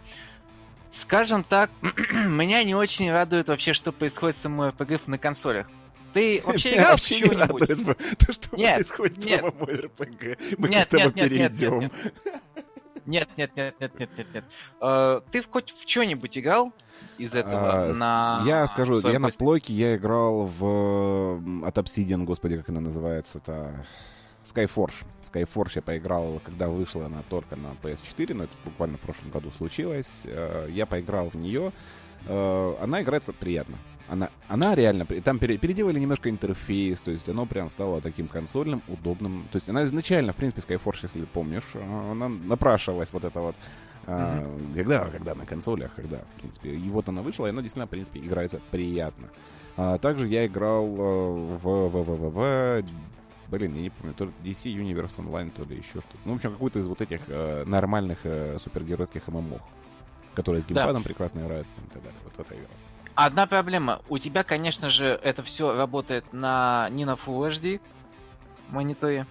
Скажем 0.91 1.43
так, 1.43 1.69
меня 1.81 2.63
не 2.63 2.75
очень 2.75 3.11
радует 3.11 3.49
вообще, 3.49 3.73
что 3.73 3.91
происходит 3.91 4.35
с 4.35 4.45
MMORPG 4.45 5.01
на 5.07 5.17
консолях. 5.17 5.67
Ты 6.13 6.41
вообще 6.43 6.73
играл 6.75 6.97
в 6.97 7.01
что-нибудь? 7.01 7.97
То, 8.17 8.33
что 8.33 8.55
нет, 8.57 8.75
происходит 8.75 9.17
нет. 9.25 9.41
в 9.41 9.47
MMORPG. 9.47 10.55
Мы 10.57 10.69
нет, 10.69 10.89
к 10.89 10.93
этому 10.93 11.13
нет, 11.15 11.29
перейдем. 11.29 11.91
Нет, 13.05 13.29
нет, 13.37 13.51
нет, 13.55 13.55
нет, 13.55 13.75
нет, 13.79 13.99
нет, 13.99 14.09
нет, 14.17 14.27
нет. 14.33 14.43
Uh, 14.81 15.23
ты 15.31 15.41
хоть 15.43 15.71
в 15.71 15.89
что-нибудь 15.89 16.37
играл 16.37 16.73
из 17.17 17.35
этого 17.35 17.91
uh, 17.91 17.93
на... 17.93 18.43
Я 18.45 18.67
скажу, 18.67 18.99
я 19.07 19.19
на 19.19 19.29
плойке 19.29 19.73
я 19.73 19.95
играл 19.95 20.45
в... 20.45 21.65
От 21.65 21.77
Obsidian, 21.77 22.23
господи, 22.25 22.57
как 22.57 22.69
она 22.69 22.81
называется-то... 22.81 23.85
Skyforge. 24.53 25.05
Skyforge 25.23 25.71
я 25.75 25.81
поиграл, 25.81 26.41
когда 26.43 26.69
вышла 26.69 27.05
она 27.05 27.23
только 27.29 27.55
на 27.55 27.73
PS4, 27.83 28.33
но 28.33 28.43
это 28.45 28.53
буквально 28.63 28.97
в 28.97 29.01
прошлом 29.01 29.29
году 29.31 29.51
случилось. 29.51 30.21
Э, 30.25 30.67
я 30.71 30.85
поиграл 30.85 31.29
в 31.29 31.35
нее. 31.35 31.71
Э, 32.25 32.75
она 32.81 33.01
играется 33.01 33.33
приятно. 33.33 33.77
Она, 34.09 34.29
она 34.47 34.73
реально... 34.73 35.05
Там 35.05 35.37
переделали 35.37 35.99
немножко 35.99 36.29
интерфейс, 36.29 37.01
то 37.01 37.11
есть 37.11 37.27
оно 37.27 37.45
прям 37.45 37.69
стало 37.69 37.99
таким 37.99 38.27
консольным, 38.27 38.81
удобным. 38.87 39.45
То 39.51 39.57
есть 39.57 39.67
она 39.67 39.83
изначально, 39.85 40.31
в 40.31 40.37
принципе, 40.37 40.61
Skyforge, 40.61 40.99
если 41.03 41.25
помнишь, 41.25 41.69
э, 41.73 42.11
она 42.11 42.29
напрашивалась 42.29 43.11
вот 43.11 43.23
это 43.23 43.39
вот 43.39 43.55
Mm-hmm. 44.07 44.73
Когда, 44.73 45.03
когда 45.09 45.35
на 45.35 45.45
консолях, 45.45 45.91
когда, 45.93 46.19
в 46.19 46.39
принципе. 46.39 46.69
И 46.69 46.89
вот 46.89 47.09
она 47.09 47.21
вышла, 47.21 47.47
и 47.47 47.49
она 47.49 47.61
действительно, 47.61 47.87
в 47.87 47.89
принципе, 47.89 48.21
играется 48.21 48.61
приятно. 48.71 49.27
А, 49.75 49.97
также 49.97 50.29
я 50.29 50.45
играл 50.45 50.87
в, 50.87 51.57
в, 51.57 51.89
в, 51.89 52.03
в, 52.03 52.29
в 52.31 52.83
Блин, 53.49 53.75
я 53.75 53.81
не 53.81 53.89
помню, 53.89 54.13
то 54.13 54.25
ли 54.25 54.31
DC 54.43 54.73
Universe 54.73 55.17
Online, 55.17 55.51
то 55.51 55.63
ли 55.63 55.77
еще 55.77 55.99
что-то. 55.99 56.17
Ну, 56.25 56.33
в 56.33 56.35
общем, 56.35 56.51
какой-то 56.51 56.79
из 56.79 56.87
вот 56.87 57.01
этих 57.01 57.21
э, 57.27 57.63
нормальных 57.65 58.19
э, 58.23 58.57
супергеройских 58.59 59.27
ММО, 59.27 59.61
которые 60.33 60.61
с 60.61 60.65
геймпадом 60.65 61.01
да. 61.01 61.07
прекрасно 61.07 61.39
играются 61.39 61.73
там, 61.73 61.85
и 61.85 61.89
так 61.89 62.03
далее. 62.03 62.19
Вот 62.25 62.35
в 62.35 62.39
этой 62.39 62.57
игре. 62.57 62.67
Одна 63.15 63.47
проблема. 63.47 64.01
У 64.09 64.17
тебя, 64.17 64.43
конечно 64.43 64.89
же, 64.89 65.19
это 65.23 65.43
все 65.43 65.75
работает 65.75 66.33
на 66.33 66.89
не 66.91 67.05
на 67.05 67.13
Full 67.13 67.49
HD 67.49 67.81
мониторе. 68.69 69.25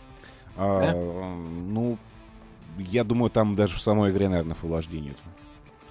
А, 0.56 0.80
да? 0.80 0.92
Ну, 0.94 1.98
я 2.78 3.04
думаю, 3.04 3.30
там 3.30 3.54
даже 3.54 3.76
в 3.76 3.82
самой 3.82 4.10
игре, 4.10 4.28
наверное, 4.28 4.56
Full 4.60 4.80
HD 4.80 5.00
нет. 5.00 5.16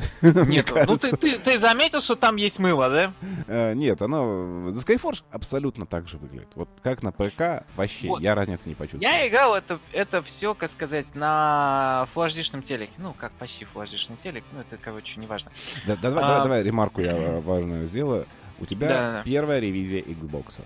Нет, 0.21 0.71
ну 0.87 0.97
ты, 0.97 1.15
ты, 1.15 1.39
ты 1.39 1.57
заметил, 1.57 2.01
что 2.01 2.15
там 2.15 2.35
есть 2.35 2.59
мыло, 2.59 2.89
да? 2.89 3.13
Uh, 3.47 3.73
нет, 3.73 4.01
оно... 4.01 4.69
The 4.69 4.85
Skyforge 4.85 5.23
абсолютно 5.31 5.85
так 5.85 6.07
же 6.07 6.17
выглядит. 6.17 6.49
Вот 6.55 6.69
как 6.83 7.01
на 7.03 7.11
ПК, 7.11 7.65
вообще, 7.75 8.07
вот. 8.07 8.21
я 8.21 8.35
разницы 8.35 8.67
не 8.67 8.75
почувствовал. 8.75 9.03
Я 9.03 9.27
играл 9.27 9.55
это, 9.55 9.79
это 9.93 10.21
все, 10.21 10.53
как 10.53 10.69
сказать, 10.69 11.05
на 11.15 12.07
флаждишном 12.13 12.61
телеке. 12.61 12.91
Ну, 12.97 13.13
как 13.13 13.31
почти 13.33 13.65
флаждишный 13.65 14.17
телек, 14.21 14.43
ну, 14.51 14.61
это, 14.61 14.77
короче, 14.81 15.19
неважно. 15.19 15.51
Да, 15.85 15.95
да, 15.95 16.09
а... 16.09 16.11
давай, 16.11 16.43
давай 16.43 16.63
ремарку 16.63 17.01
я 17.01 17.39
важную 17.39 17.85
сделаю. 17.85 18.25
У 18.59 18.65
тебя 18.65 18.87
да, 18.87 19.11
да. 19.11 19.23
первая 19.23 19.59
ревизия 19.59 20.01
Xbox. 20.01 20.61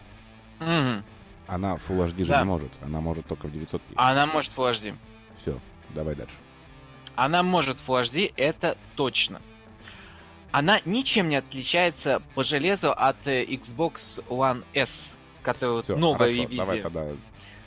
Угу. 0.60 1.04
Она 1.48 1.76
Full 1.76 2.08
HD 2.08 2.24
же 2.24 2.28
да. 2.28 2.40
не 2.40 2.46
может. 2.46 2.72
Она 2.82 3.02
может 3.02 3.26
только 3.26 3.48
в 3.48 3.54
900p. 3.54 3.82
Она 3.96 4.26
может 4.28 4.52
Full 4.56 4.72
HD. 4.72 4.96
Все, 5.42 5.58
давай 5.96 6.16
дальше. 6.16 6.36
Она 7.20 7.44
может 7.44 7.80
Full 7.86 8.04
HD, 8.04 8.34
это 8.38 8.78
точно. 8.96 9.42
Она 10.52 10.80
ничем 10.86 11.28
не 11.28 11.36
отличается 11.36 12.22
по 12.34 12.44
железу 12.44 12.92
от 12.92 13.28
э, 13.28 13.44
Xbox 13.44 14.24
One 14.30 14.64
S, 14.74 15.16
которая 15.44 15.84
Всё, 15.84 15.98
новая 15.98 16.30
хорошо, 16.30 16.42
ревизия. 16.44 16.58
Давай 16.58 16.82
тогда 16.82 17.06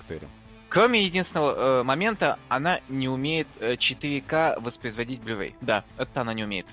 к 0.09 0.27
Кроме 0.71 1.05
единственного 1.05 1.81
э, 1.81 1.83
момента, 1.83 2.39
она 2.49 2.81
не 2.89 3.11
умеет 3.11 3.47
э, 3.61 3.75
4К 3.75 4.59
воспроизводить 4.59 5.21
Blu-ray. 5.21 5.55
Да, 5.61 5.85
это 5.99 6.23
она 6.23 6.33
не 6.33 6.45
умеет. 6.45 6.67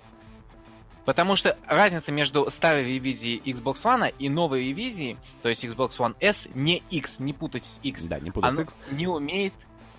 Потому 1.03 1.35
что 1.35 1.57
разница 1.67 2.13
между 2.13 2.49
старой 2.49 2.85
ревизией 2.85 3.41
Xbox 3.43 3.83
One 3.83 4.13
и 4.17 4.29
новой 4.29 4.69
ревизией, 4.69 5.17
то 5.41 5.49
есть 5.49 5.65
Xbox 5.65 5.97
One 5.97 6.15
S, 6.21 6.47
не 6.53 6.81
X, 6.91 7.19
не 7.19 7.33
путать 7.33 7.65
с 7.65 7.81
X, 7.83 8.05
да, 8.05 8.19
не 8.21 8.31
путать 8.31 8.55
с 8.55 8.59
X. 8.59 8.77
не 8.91 9.07
умеет 9.07 9.53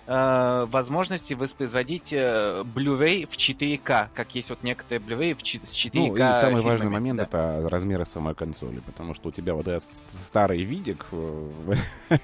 э, 0.07 0.67
возможности 0.69 1.33
воспроизводить 1.33 2.13
э, 2.13 2.63
Blu-ray 2.63 3.25
в 3.25 3.37
4К, 3.37 4.09
как 4.13 4.35
есть 4.35 4.49
вот 4.49 4.63
некоторые 4.63 4.99
Blu-ray 4.99 5.35
в 5.35 5.41
4К. 5.41 5.91
Ну, 5.93 6.15
и 6.15 6.19
самый 6.19 6.61
важный 6.61 6.89
момент 6.89 7.17
да. 7.17 7.23
это 7.23 7.69
размеры 7.69 8.05
самой 8.05 8.35
консоли, 8.35 8.79
потому 8.79 9.13
что 9.13 9.29
у 9.29 9.31
тебя 9.31 9.53
вот 9.53 9.67
этот 9.67 9.89
старый 10.07 10.63
видик... 10.63 11.05
Э, 11.11 11.75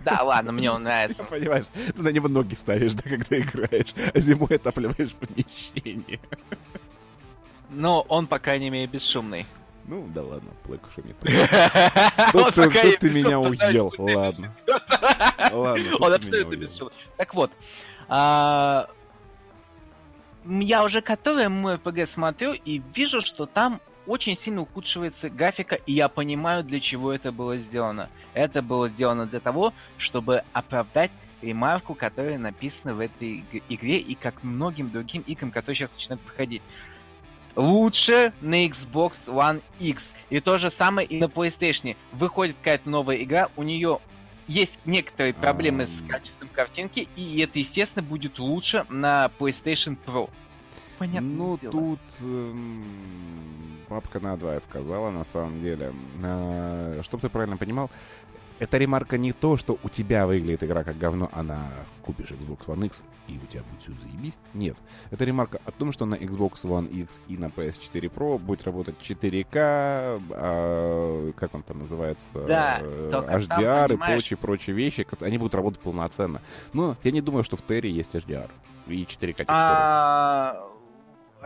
да, 0.00 0.22
ладно, 0.22 0.52
мне 0.52 0.70
он 0.70 0.82
нравится. 0.82 1.24
Понимаешь, 1.30 1.66
ты 1.68 2.02
на 2.02 2.08
него 2.08 2.28
ноги 2.28 2.54
ставишь, 2.54 2.94
да, 2.94 3.02
когда 3.02 3.38
играешь, 3.38 3.94
а 4.14 4.18
зимой 4.18 4.56
отапливаешь 4.56 5.12
помещение. 5.14 6.20
Но 7.70 8.02
он, 8.08 8.26
по 8.26 8.38
крайней 8.38 8.70
мере, 8.70 8.86
бесшумный. 8.86 9.46
Ну, 9.88 10.06
да 10.14 10.22
ладно, 10.22 10.50
плык 10.64 10.80
шумит. 10.94 11.16
Тут 12.32 12.54
ты 12.54 13.10
меня 13.10 13.38
уел, 13.38 13.92
ладно. 13.98 14.52
Ладно, 15.52 15.96
Он 16.00 16.12
абсолютно 16.12 16.56
бесшумный. 16.56 16.92
Так 17.16 17.34
вот, 17.34 17.52
а, 18.08 18.88
я 20.44 20.84
уже 20.84 21.00
который 21.00 21.48
мой 21.48 21.74
РПГ 21.76 22.06
смотрю 22.06 22.52
и 22.52 22.82
вижу, 22.94 23.20
что 23.20 23.46
там 23.46 23.80
очень 24.06 24.36
сильно 24.36 24.62
ухудшивается 24.62 25.30
графика, 25.30 25.74
и 25.74 25.92
я 25.92 26.08
понимаю, 26.08 26.62
для 26.64 26.80
чего 26.80 27.12
это 27.12 27.32
было 27.32 27.56
сделано. 27.56 28.08
Это 28.34 28.62
было 28.62 28.88
сделано 28.88 29.26
для 29.26 29.40
того, 29.40 29.72
чтобы 29.98 30.42
оправдать 30.52 31.10
ремарку, 31.42 31.94
которая 31.94 32.38
написана 32.38 32.94
в 32.94 33.00
этой 33.00 33.44
игре 33.68 33.98
и 33.98 34.14
как 34.14 34.42
многим 34.42 34.90
другим 34.90 35.22
играм, 35.22 35.50
которые 35.50 35.76
сейчас 35.76 35.94
начинают 35.94 36.22
выходить. 36.24 36.62
Лучше 37.56 38.32
на 38.42 38.66
Xbox 38.66 39.26
One 39.26 39.62
X. 39.80 40.12
И 40.28 40.40
то 40.40 40.58
же 40.58 40.70
самое 40.70 41.08
и 41.08 41.18
на 41.18 41.24
PlayStation. 41.24 41.96
Выходит 42.12 42.56
какая-то 42.58 42.88
новая 42.88 43.16
игра, 43.16 43.48
у 43.56 43.62
нее 43.62 43.98
есть 44.46 44.78
некоторые 44.84 45.34
проблемы 45.34 45.86
с 45.86 46.02
качеством 46.06 46.48
картинки, 46.52 47.08
и 47.16 47.40
это, 47.40 47.58
естественно, 47.58 48.02
будет 48.02 48.38
лучше 48.38 48.84
на 48.88 49.30
PlayStation 49.38 49.96
Pro. 50.06 50.30
Понятно. 50.98 51.28
Ну, 51.28 51.58
дело. 51.58 51.72
тут 51.72 52.00
эм, 52.20 52.84
папка 53.88 54.20
надвое 54.20 54.60
сказала, 54.60 55.10
на 55.10 55.24
самом 55.24 55.60
деле. 55.60 55.92
Э, 56.22 57.00
чтобы 57.04 57.22
ты 57.22 57.28
правильно 57.28 57.56
понимал, 57.56 57.90
эта 58.58 58.78
ремарка 58.78 59.18
не 59.18 59.32
то, 59.32 59.56
что 59.56 59.78
у 59.82 59.88
тебя 59.88 60.26
выглядит 60.26 60.64
игра 60.64 60.84
как 60.84 60.98
говно, 60.98 61.28
а 61.32 61.42
на 61.42 61.70
купишь 62.02 62.30
Xbox 62.30 62.66
One 62.66 62.86
X 62.86 63.02
и 63.28 63.38
у 63.42 63.46
тебя 63.46 63.62
будет 63.62 63.82
все 63.82 63.92
заебись. 64.00 64.38
Нет. 64.54 64.76
Это 65.10 65.24
ремарка 65.24 65.60
о 65.64 65.72
том, 65.72 65.92
что 65.92 66.06
на 66.06 66.14
Xbox 66.14 66.62
One 66.64 66.88
X 66.88 67.20
и 67.28 67.36
на 67.36 67.46
PS4 67.46 68.10
Pro 68.12 68.38
будет 68.38 68.64
работать 68.64 68.96
4К, 69.00 70.22
а, 70.30 71.32
как 71.32 71.54
он 71.54 71.62
там 71.62 71.80
называется, 71.80 72.32
да, 72.46 72.80
HDR 72.80 73.88
там, 73.88 73.96
и 73.96 73.96
прочие-прочие 73.96 74.76
вещи, 74.76 75.06
они 75.20 75.38
будут 75.38 75.54
работать 75.54 75.80
полноценно. 75.80 76.40
Но 76.72 76.96
я 77.02 77.10
не 77.10 77.20
думаю, 77.20 77.44
что 77.44 77.56
в 77.56 77.62
Терри 77.62 77.88
есть 77.88 78.14
HDR 78.14 78.50
и 78.86 79.02
4К 79.02 79.38
текстуры. 79.38 79.46
А... 79.48 80.75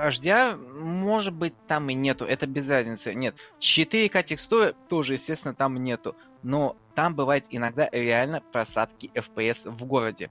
HDR, 0.09 0.57
может 0.57 1.35
быть, 1.35 1.55
там 1.67 1.91
и 1.91 1.95
нету, 1.95 2.25
это 2.25 2.47
без 2.47 2.69
разницы. 2.69 3.15
Нет, 3.15 3.37
4К 3.61 4.23
текстуры 4.23 4.75
тоже, 4.89 5.15
естественно, 5.15 5.55
там 5.55 5.77
нету. 5.83 6.17
Но 6.43 6.77
там 6.95 7.15
бывает 7.15 7.45
иногда 7.51 7.89
реально 7.93 8.43
просадки 8.53 9.11
FPS 9.15 9.71
в 9.71 9.85
городе. 9.85 10.31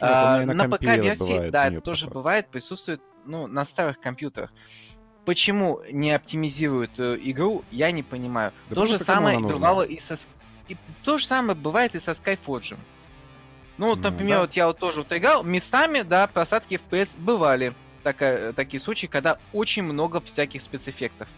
А, 0.00 0.44
на, 0.44 0.54
на 0.54 0.68
ПК-версии, 0.68 1.50
да, 1.50 1.68
это 1.68 1.80
тоже 1.80 2.06
просадки. 2.06 2.14
бывает, 2.14 2.48
присутствует 2.48 3.02
ну, 3.24 3.46
на 3.46 3.64
старых 3.64 4.00
компьютерах. 4.00 4.52
Почему 5.24 5.80
не 5.92 6.10
оптимизируют 6.10 6.92
э, 6.98 7.16
игру, 7.22 7.64
я 7.70 7.92
не 7.92 8.02
понимаю. 8.02 8.52
Да 8.68 8.74
то 8.74 8.86
же 8.86 8.98
самое 8.98 9.38
бывало 9.38 9.82
и 9.82 10.00
со... 10.00 10.16
И 10.68 10.76
то 11.04 11.18
же 11.18 11.26
самое 11.26 11.56
бывает 11.56 11.94
и 11.94 12.00
со 12.00 12.12
Skyforge. 12.12 12.76
Ну, 13.78 13.88
вот, 13.88 14.00
например, 14.00 14.36
да. 14.36 14.40
вот 14.42 14.52
я 14.54 14.66
вот 14.66 14.78
тоже 14.78 15.00
вот 15.00 15.12
играл, 15.12 15.44
местами, 15.44 16.02
да, 16.02 16.26
просадки 16.26 16.80
FPS 16.90 17.10
бывали. 17.16 17.72
Такая, 18.02 18.52
такие 18.52 18.80
случаи, 18.80 19.06
когда 19.06 19.38
очень 19.52 19.82
много 19.82 20.20
всяких 20.20 20.60
спецэффектов. 20.62 21.28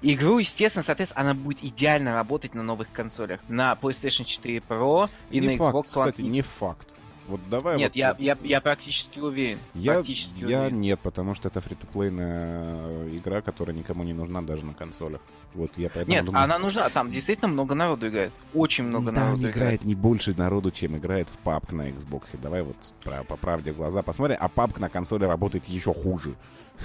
Игру, 0.00 0.38
естественно, 0.38 0.82
соответственно, 0.82 1.22
она 1.22 1.34
будет 1.34 1.62
идеально 1.64 2.14
работать 2.14 2.54
на 2.54 2.62
новых 2.62 2.90
консолях. 2.92 3.40
На 3.48 3.76
PlayStation 3.80 4.24
4 4.24 4.58
Pro 4.68 5.10
и 5.30 5.40
не 5.40 5.48
на 5.48 5.56
факт, 5.56 5.74
Xbox 5.74 5.82
One 5.82 5.84
кстати, 5.84 6.20
не 6.22 6.42
факт. 6.42 6.94
Вот 7.28 7.40
давай 7.50 7.76
нет, 7.76 7.90
вот, 7.90 7.96
я, 7.96 8.16
я, 8.18 8.38
я 8.42 8.60
практически 8.62 9.18
уверен. 9.18 9.58
Я, 9.74 9.94
практически 9.94 10.40
я 10.40 10.60
уверен. 10.60 10.80
нет, 10.80 10.98
потому 11.00 11.34
что 11.34 11.48
это 11.48 11.60
фри-то-плейная 11.60 13.16
игра, 13.16 13.42
которая 13.42 13.76
никому 13.76 14.02
не 14.02 14.14
нужна 14.14 14.40
даже 14.40 14.64
на 14.64 14.72
консолях. 14.72 15.20
Вот 15.54 15.76
я 15.76 15.90
поэтому 15.90 16.14
Нет, 16.14 16.24
думаю... 16.24 16.44
она 16.44 16.58
нужна. 16.58 16.88
Там 16.88 17.10
действительно 17.10 17.48
много 17.48 17.74
народу 17.74 18.08
играет. 18.08 18.32
Очень 18.54 18.84
много 18.84 19.12
да, 19.12 19.24
народу 19.24 19.40
играет. 19.40 19.56
играет 19.56 19.84
не 19.84 19.94
больше 19.94 20.34
народу, 20.34 20.70
чем 20.70 20.96
играет 20.96 21.28
в 21.28 21.38
PUBG 21.46 21.74
на 21.74 21.90
Xbox. 21.90 22.38
Давай 22.40 22.62
вот 22.62 22.76
по, 23.04 23.24
по 23.24 23.36
правде 23.36 23.72
глаза 23.72 24.02
посмотрим. 24.02 24.38
А 24.40 24.48
PUBG 24.48 24.80
на 24.80 24.88
консоли 24.88 25.24
работает 25.24 25.64
еще 25.66 25.92
хуже. 25.92 26.34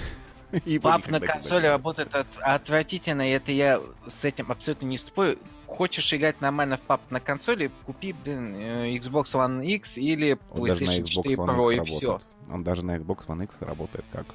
PUBG 0.52 1.10
на 1.10 1.20
консоли 1.20 1.66
работает 1.66 2.14
от, 2.14 2.26
отвратительно, 2.40 3.28
и 3.28 3.32
это 3.32 3.52
я 3.52 3.80
с 4.08 4.24
этим 4.24 4.50
абсолютно 4.50 4.86
не 4.86 4.98
спорю. 4.98 5.38
Хочешь 5.66 6.12
играть 6.12 6.40
нормально 6.40 6.76
в 6.76 6.82
PUBG 6.88 7.00
на 7.10 7.20
консоли, 7.20 7.70
купи, 7.86 8.12
блин, 8.12 8.54
э, 8.54 8.96
Xbox 8.96 9.34
One 9.34 9.64
X 9.64 9.98
или 9.98 10.38
PlayStation 10.50 11.04
4 11.04 11.34
Pro, 11.36 11.74
и 11.74 11.84
все. 11.84 12.18
Он 12.50 12.62
даже 12.62 12.84
на 12.84 12.96
Xbox 12.96 13.26
One 13.26 13.44
X 13.44 13.56
работает 13.60 14.04
как 14.12 14.26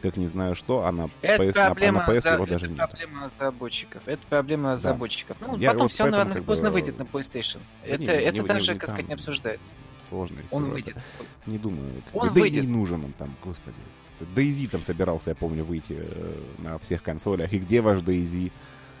как 0.00 0.16
не 0.16 0.28
знаю 0.28 0.54
что, 0.54 0.86
а 0.86 0.92
на 0.92 1.10
это 1.22 1.42
PS, 1.42 1.52
проблема, 1.52 2.06
на 2.06 2.12
PS 2.12 2.20
за, 2.20 2.32
его 2.34 2.46
даже 2.46 2.66
это 2.66 2.74
нет. 2.74 2.88
проблема 2.90 3.24
разработчиков. 3.24 4.02
Это 4.06 4.26
проблема 4.28 4.72
разработчиков. 4.72 5.36
Да. 5.40 5.46
Ну, 5.48 5.56
Я 5.56 5.70
потом 5.72 5.84
вот 5.86 5.92
все 5.92 6.04
рано 6.06 6.34
или 6.34 6.40
поздно 6.40 6.68
бы... 6.68 6.74
выйдет 6.74 6.98
на 6.98 7.02
PlayStation. 7.02 7.58
Да 7.82 7.94
это 7.94 8.02
не, 8.02 8.06
это 8.06 8.38
не, 8.38 8.46
даже, 8.46 8.74
не, 8.74 8.78
как 8.78 8.88
сказать, 8.88 9.08
не 9.08 9.14
обсуждается. 9.14 9.66
Сложный 10.08 10.44
Он 10.50 10.62
сюжет. 10.62 10.72
выйдет. 10.72 10.96
Не 11.46 11.58
думаю. 11.58 12.02
Он 12.12 12.28
да 12.32 12.40
выйдет. 12.40 12.64
и 12.64 12.66
нужен 12.66 13.04
он 13.04 13.12
там, 13.12 13.34
господи. 13.44 13.76
Дейзи 14.34 14.68
там 14.68 14.82
собирался, 14.82 15.30
я 15.30 15.36
помню, 15.36 15.64
выйти 15.64 15.96
э, 15.98 16.40
на 16.58 16.78
всех 16.78 17.02
консолях. 17.02 17.52
И 17.52 17.58
где 17.58 17.80
ваш 17.80 18.00
Дейзи? 18.00 18.52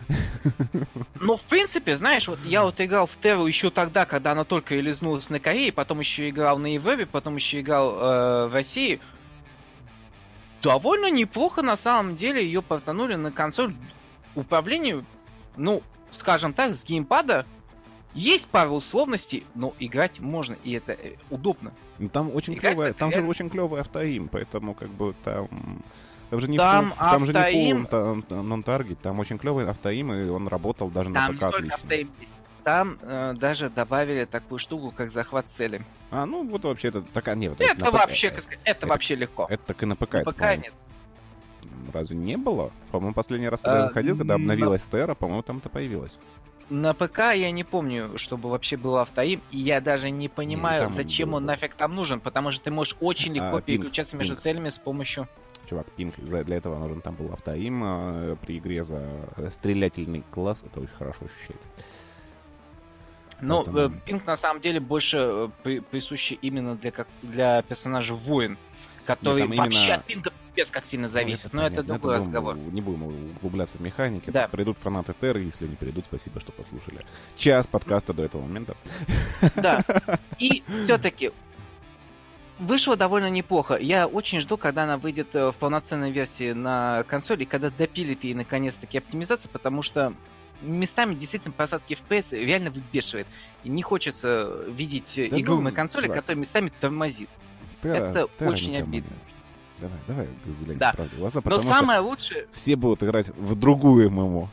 Ну, 1.20 1.36
в 1.36 1.42
принципе, 1.42 1.96
знаешь, 1.96 2.28
вот 2.28 2.38
я 2.44 2.62
вот 2.62 2.80
играл 2.80 3.06
в 3.06 3.16
Терру 3.16 3.46
еще 3.46 3.70
тогда, 3.70 4.06
когда 4.06 4.32
она 4.32 4.44
только 4.44 4.74
лизнулась 4.76 5.30
на 5.30 5.40
Корее, 5.40 5.72
потом 5.72 6.00
еще 6.00 6.28
играл 6.28 6.58
на 6.58 6.74
Европе, 6.74 7.06
потом 7.06 7.36
еще 7.36 7.60
играл 7.60 7.94
э, 7.94 8.46
в 8.46 8.54
России. 8.54 9.00
Довольно 10.62 11.10
неплохо, 11.10 11.62
на 11.62 11.76
самом 11.76 12.16
деле, 12.16 12.44
ее 12.44 12.62
портанули 12.62 13.14
на 13.14 13.30
консоль 13.30 13.74
управлению, 14.34 15.04
ну, 15.56 15.82
скажем 16.10 16.52
так, 16.52 16.74
с 16.74 16.84
геймпада. 16.84 17.46
Есть 18.14 18.48
пару 18.48 18.70
условностей, 18.72 19.44
но 19.54 19.74
играть 19.78 20.18
можно, 20.18 20.56
и 20.64 20.72
это 20.72 20.92
э, 20.92 21.14
удобно. 21.30 21.72
Ну, 21.98 22.08
там 22.08 22.34
очень 22.34 22.56
это 22.56 22.94
там 22.94 23.12
же 23.12 23.22
очень 23.22 23.50
клевый 23.50 23.80
автоим, 23.80 24.28
поэтому 24.28 24.74
как 24.74 24.88
бы 24.88 25.14
там... 25.24 25.48
Там 26.30 26.40
же 26.40 26.48
не 26.48 26.56
Там 26.58 26.90
full- 26.92 26.98
там 26.98 27.24
же 27.26 27.32
не 27.32 27.72
full 27.72 28.42
нон-таргет, 28.42 28.98
там 29.00 29.18
очень 29.18 29.38
клевый 29.38 29.68
автоим, 29.68 30.12
и 30.12 30.28
он 30.28 30.46
работал 30.48 30.90
даже 30.90 31.08
на 31.10 31.26
Там 31.26 31.28
ПК 31.28 31.32
не 31.34 31.38
только 31.40 31.56
отлично. 31.56 31.76
автоим. 31.76 32.10
Там 32.64 32.98
э, 33.00 33.34
даже 33.38 33.70
добавили 33.70 34.24
такую 34.26 34.58
штуку, 34.58 34.92
как 34.94 35.10
захват 35.10 35.46
цели. 35.48 35.82
А, 36.10 36.26
ну 36.26 36.46
вот 36.46 36.64
вообще 36.64 36.88
это 36.88 37.00
такая... 37.00 37.34
Нет, 37.34 37.58
Это, 37.60 37.80
на 37.84 37.86
ПК 37.86 37.92
вообще, 37.94 38.26
это, 38.28 38.42
это- 38.64 38.86
вообще 38.86 39.14
легко. 39.14 39.46
Это 39.48 39.62
так 39.64 39.82
и 39.82 39.86
на 39.86 39.96
ПК. 39.96 40.14
На 40.14 40.18
это, 40.18 40.30
ПК 40.30 40.40
нет. 40.58 40.72
Разве 41.94 42.16
не 42.16 42.36
было? 42.36 42.70
По-моему, 42.90 43.14
последний 43.14 43.48
раз, 43.48 43.62
когда 43.62 43.78
я 43.78 43.84
А, 43.84 43.88
заходил, 43.88 44.18
когда 44.18 44.34
обновилась 44.34 44.82
Терра, 44.82 45.14
по-моему, 45.14 45.42
там 45.42 45.58
это 45.58 45.70
появилось. 45.70 46.18
На 46.68 46.92
ПК 46.92 47.32
я 47.34 47.50
не 47.50 47.64
помню, 47.64 48.18
чтобы 48.18 48.50
вообще 48.50 48.76
был 48.76 48.98
автоим, 48.98 49.40
и 49.50 49.56
я 49.58 49.80
даже 49.80 50.10
не 50.10 50.28
понимаю, 50.28 50.86
он 50.88 50.92
зачем 50.92 51.30
был, 51.30 51.36
он 51.38 51.46
нафиг 51.46 51.72
там 51.74 51.94
нужен, 51.94 52.20
потому 52.20 52.50
что 52.50 52.62
ты 52.64 52.70
можешь 52.70 52.94
очень 53.00 53.32
легко 53.32 53.56
А, 53.56 53.62
пинг, 53.62 53.64
переключаться 53.64 54.16
между 54.18 54.34
пинг. 54.34 54.42
целями 54.42 54.68
с 54.68 54.78
помощью... 54.78 55.26
Чувак, 55.68 55.86
пинг, 55.96 56.14
для 56.18 56.56
этого 56.56 56.78
нужен 56.78 57.00
там 57.02 57.14
был 57.14 57.32
автоим 57.32 57.82
э, 57.84 58.36
при 58.40 58.58
игре 58.58 58.84
за 58.84 59.02
стрелятельный 59.50 60.24
класс, 60.30 60.64
это 60.66 60.80
очень 60.80 60.94
хорошо 60.98 61.26
ощущается. 61.26 61.68
Но 63.40 63.62
Поэтому- 63.64 63.78
э, 63.96 64.00
пинг 64.06 64.26
на 64.26 64.36
самом 64.36 64.60
деле 64.60 64.80
больше 64.80 65.18
э, 65.20 65.48
при- 65.62 65.80
присущий 65.80 66.38
именно 66.42 66.74
для, 66.74 66.90
как, 66.90 67.06
для 67.22 67.62
персонажа 67.62 68.14
воин, 68.14 68.56
который 69.04 69.44
именно- 69.44 69.62
вообще 69.62 69.92
от 69.92 70.04
пинга 70.06 70.32
пипец 70.48 70.70
как 70.70 70.84
сильно 70.86 71.08
зависит, 71.08 71.52
но 71.52 71.62
это 71.62 71.76
понятно, 71.76 71.94
другой 71.94 72.16
будем- 72.16 72.26
разговор. 72.26 72.56
Не 72.56 72.80
будем 72.80 73.02
углубляться 73.36 73.76
в 73.78 73.80
механики. 73.80 74.30
Да. 74.30 74.48
Придут 74.48 74.76
фанаты 74.78 75.14
Терры, 75.20 75.40
если 75.42 75.68
не 75.68 75.76
придут, 75.76 76.06
спасибо, 76.08 76.40
что 76.40 76.50
послушали. 76.50 77.04
Час 77.36 77.66
подкаста 77.66 78.12
до 78.12 78.24
этого 78.24 78.42
момента. 78.42 78.74
Да. 79.54 79.84
И 80.38 80.64
все-таки 80.84 81.30
вышло 82.58 82.96
довольно 82.96 83.30
неплохо. 83.30 83.76
Я 83.76 84.06
очень 84.06 84.40
жду, 84.40 84.56
когда 84.56 84.84
она 84.84 84.98
выйдет 84.98 85.34
э, 85.34 85.50
в 85.50 85.56
полноценной 85.56 86.10
версии 86.10 86.52
на 86.52 87.04
консоли, 87.08 87.44
когда 87.44 87.70
допилит 87.70 88.24
ей 88.24 88.34
наконец-таки 88.34 88.98
оптимизацию, 88.98 89.50
потому 89.52 89.82
что 89.82 90.12
местами 90.62 91.14
действительно 91.14 91.52
просадки 91.52 91.96
FPS 92.08 92.36
реально 92.36 92.70
выбешивает. 92.70 93.26
И 93.64 93.68
не 93.68 93.82
хочется 93.82 94.52
видеть 94.68 95.16
э, 95.18 95.28
Да 95.30 95.38
игру 95.40 95.56
ну, 95.56 95.62
на 95.62 95.72
консоли, 95.72 96.04
чувак. 96.04 96.18
которая 96.20 96.38
местами 96.38 96.72
тормозит. 96.80 97.28
Терра- 97.82 98.10
Это 98.10 98.28
Терра 98.38 98.50
очень 98.50 98.76
обидно. 98.76 99.16
Давай, 99.78 99.96
давай 100.08 100.28
взглянем 100.44 100.78
Да. 100.78 100.92
правде 100.92 101.14
в 101.14 101.18
глаза, 101.20 101.40
Но 101.44 101.58
самое 101.60 102.00
лучшее... 102.00 102.46
все 102.52 102.74
будут 102.74 103.04
играть 103.04 103.28
в 103.28 103.54
другую 103.54 104.10
ММО. 104.10 104.48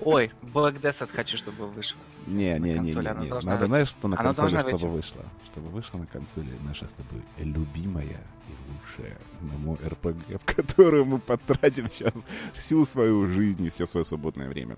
Ой, 0.00 0.30
Black 0.42 0.80
Desert 0.80 1.10
хочу, 1.12 1.36
чтобы 1.36 1.66
вышел. 1.66 1.96
Не, 2.26 2.58
не, 2.58 2.78
не, 2.78 2.78
не, 2.78 2.94
не. 2.94 3.28
должна 3.28 3.52
Надо, 3.52 3.66
знаешь, 3.66 3.88
что 3.88 4.08
на 4.08 4.18
Она 4.18 4.34
консоли, 4.34 4.60
чтобы 4.60 4.70
выйти. 4.70 4.86
вышло? 4.86 5.24
Чтобы 5.46 5.68
вышло 5.68 5.98
на 5.98 6.06
консоли 6.06 6.52
наша 6.62 6.88
с 6.88 6.92
тобой 6.92 7.22
любимая 7.38 8.20
и 8.48 8.52
лучшая 8.72 9.16
ММО 9.40 9.78
РПГ, 9.86 10.42
в 10.42 10.44
которую 10.44 11.04
мы 11.06 11.18
потратим 11.18 11.88
сейчас 11.88 12.12
всю 12.54 12.84
свою 12.84 13.26
жизнь 13.28 13.64
и 13.64 13.70
все 13.70 13.86
свое 13.86 14.04
свободное 14.04 14.48
время. 14.48 14.76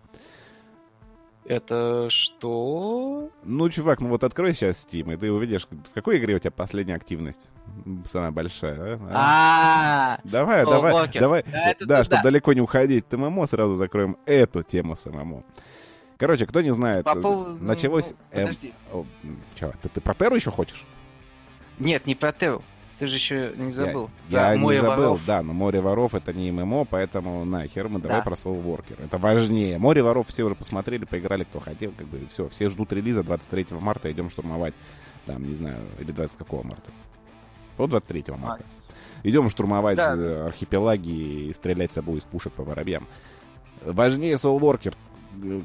Это 1.49 2.09
что? 2.11 3.31
Ну, 3.45 3.71
чувак, 3.71 4.01
ну 4.01 4.09
вот 4.09 4.25
открой 4.25 4.53
сейчас 4.53 4.85
Steam, 4.85 5.15
и 5.15 5.17
ты 5.17 5.31
увидишь, 5.31 5.69
в 5.71 5.95
какой 5.95 6.19
игре 6.19 6.35
у 6.35 6.39
тебя 6.41 6.51
последняя 6.51 6.97
активность 6.97 7.51
самая 8.05 8.33
большая, 8.33 8.99
а? 9.11 10.19
А, 10.19 10.21
давай, 10.25 10.65
давай, 10.65 11.09
давай, 11.09 11.45
да, 11.81 12.03
чтобы 12.03 12.23
далеко 12.23 12.53
не 12.53 12.61
уходить, 12.61 13.07
ты 13.07 13.17
ММО 13.17 13.47
сразу 13.47 13.75
закроем 13.77 14.17
эту 14.27 14.65
тему 14.65 14.97
с 14.97 15.07
ММО. 15.07 15.45
Короче, 16.19 16.47
кто 16.47 16.63
не 16.63 16.75
знает, 16.75 17.05
По 17.05 17.15
поводу... 17.15 17.63
началось... 17.63 18.15
Ну, 18.33 18.41
эм... 18.41 19.07
Чё, 19.55 19.73
ты, 19.93 20.01
про 20.01 20.15
Терру 20.15 20.35
еще 20.37 20.51
хочешь? 20.51 20.85
Нет, 21.79 22.07
не 22.07 22.15
про 22.15 22.33
Терру. 22.33 22.63
Ты 22.99 23.09
же 23.09 23.17
еще 23.17 23.53
не 23.57 23.71
забыл. 23.71 24.09
Я, 24.31 24.53
я 24.53 24.57
не 24.57 24.77
забыл, 24.79 24.89
воров. 24.89 25.21
да, 25.27 25.43
но 25.43 25.53
море 25.53 25.83
воров 25.83 26.15
это 26.15 26.33
не 26.33 26.51
ММО, 26.51 26.87
поэтому 26.87 27.45
нахер 27.45 27.89
мы 27.89 28.01
давай 28.01 28.19
да. 28.19 28.23
про 28.25 28.35
Soul 28.35 28.63
Worker. 28.65 29.05
Это 29.05 29.19
важнее. 29.19 29.79
Море 29.79 30.03
воров 30.03 30.29
все 30.29 30.45
уже 30.45 30.55
посмотрели, 30.55 31.05
поиграли, 31.05 31.45
кто 31.45 31.61
хотел, 31.61 31.93
как 31.93 32.07
бы 32.07 32.21
все. 32.31 32.49
Все 32.49 32.71
ждут 32.71 32.93
релиза 32.95 33.23
23 33.23 33.67
марта, 33.81 34.11
идем 34.11 34.31
штурмовать. 34.31 34.73
Там, 35.27 35.47
не 35.47 35.55
знаю, 35.57 35.81
или 35.99 36.11
20 36.11 36.39
какого 36.39 36.63
марта? 36.63 36.91
Вот 37.77 37.91
23 37.91 38.25
марта. 38.39 38.65
А. 38.65 39.29
Идем 39.29 39.51
штурмовать 39.51 39.97
да. 39.99 40.15
Э, 40.17 40.47
архипелаги 40.47 41.49
и 41.49 41.53
стрелять 41.53 41.93
с 41.93 41.97
собой 41.97 42.19
из 42.19 42.25
пушек 42.25 42.55
по 42.55 42.65
воробьям. 42.65 43.07
Важнее 43.85 44.37
Soul 44.37 44.59
Worker, 44.59 44.95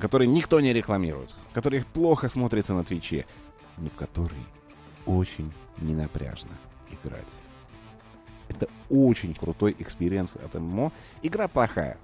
который 0.01 0.27
никто 0.27 0.59
не 0.59 0.73
рекламирует, 0.73 1.33
который 1.53 1.85
плохо 1.93 2.27
смотрится 2.27 2.73
на 2.73 2.83
Twitch 2.83 3.15
е, 3.15 3.25
но 3.77 3.87
в 3.87 3.93
который 3.95 4.43
очень 5.05 5.49
ненапряжно 5.77 6.51
играть. 7.03 7.27
Это 8.49 8.67
очень 8.89 9.33
крутой 9.33 9.75
experience 9.79 10.35
от 10.35 10.53
MMO. 10.55 10.91
Игра 11.21 11.47
плохая. 11.47 11.97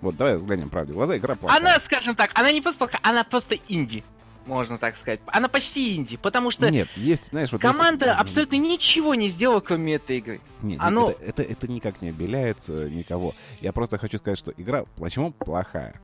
Вот, 0.00 0.16
давай 0.16 0.36
взглянем 0.36 0.70
правде 0.70 0.92
в 0.92 0.96
глаза, 0.96 1.16
игра 1.16 1.34
плохая. 1.34 1.60
Она, 1.60 1.78
скажем 1.78 2.14
так, 2.14 2.30
она 2.34 2.52
не 2.52 2.60
просто 2.60 2.78
плохая, 2.78 3.00
она 3.02 3.24
просто 3.24 3.56
инди 3.68 4.02
можно 4.46 4.78
так 4.78 4.96
сказать. 4.96 5.20
Она 5.26 5.48
почти 5.48 5.96
инди, 5.96 6.16
потому 6.16 6.50
что 6.50 6.70
нет, 6.70 6.88
есть, 6.96 7.28
знаешь, 7.28 7.52
вот 7.52 7.60
команда 7.60 8.06
есть... 8.06 8.18
абсолютно 8.18 8.56
ничего 8.56 9.14
не 9.14 9.28
сделала, 9.28 9.60
кроме 9.60 9.94
этой 9.94 10.18
игры. 10.18 10.40
Нет, 10.62 10.80
Оно... 10.82 11.10
это, 11.10 11.22
это, 11.22 11.42
это 11.42 11.68
никак 11.68 12.02
не 12.02 12.08
обеляет 12.08 12.68
никого. 12.68 13.34
Я 13.60 13.72
просто 13.72 13.98
хочу 13.98 14.18
сказать, 14.18 14.38
что 14.38 14.52
игра 14.56 14.84
почему 14.96 15.30
плохая. 15.30 16.00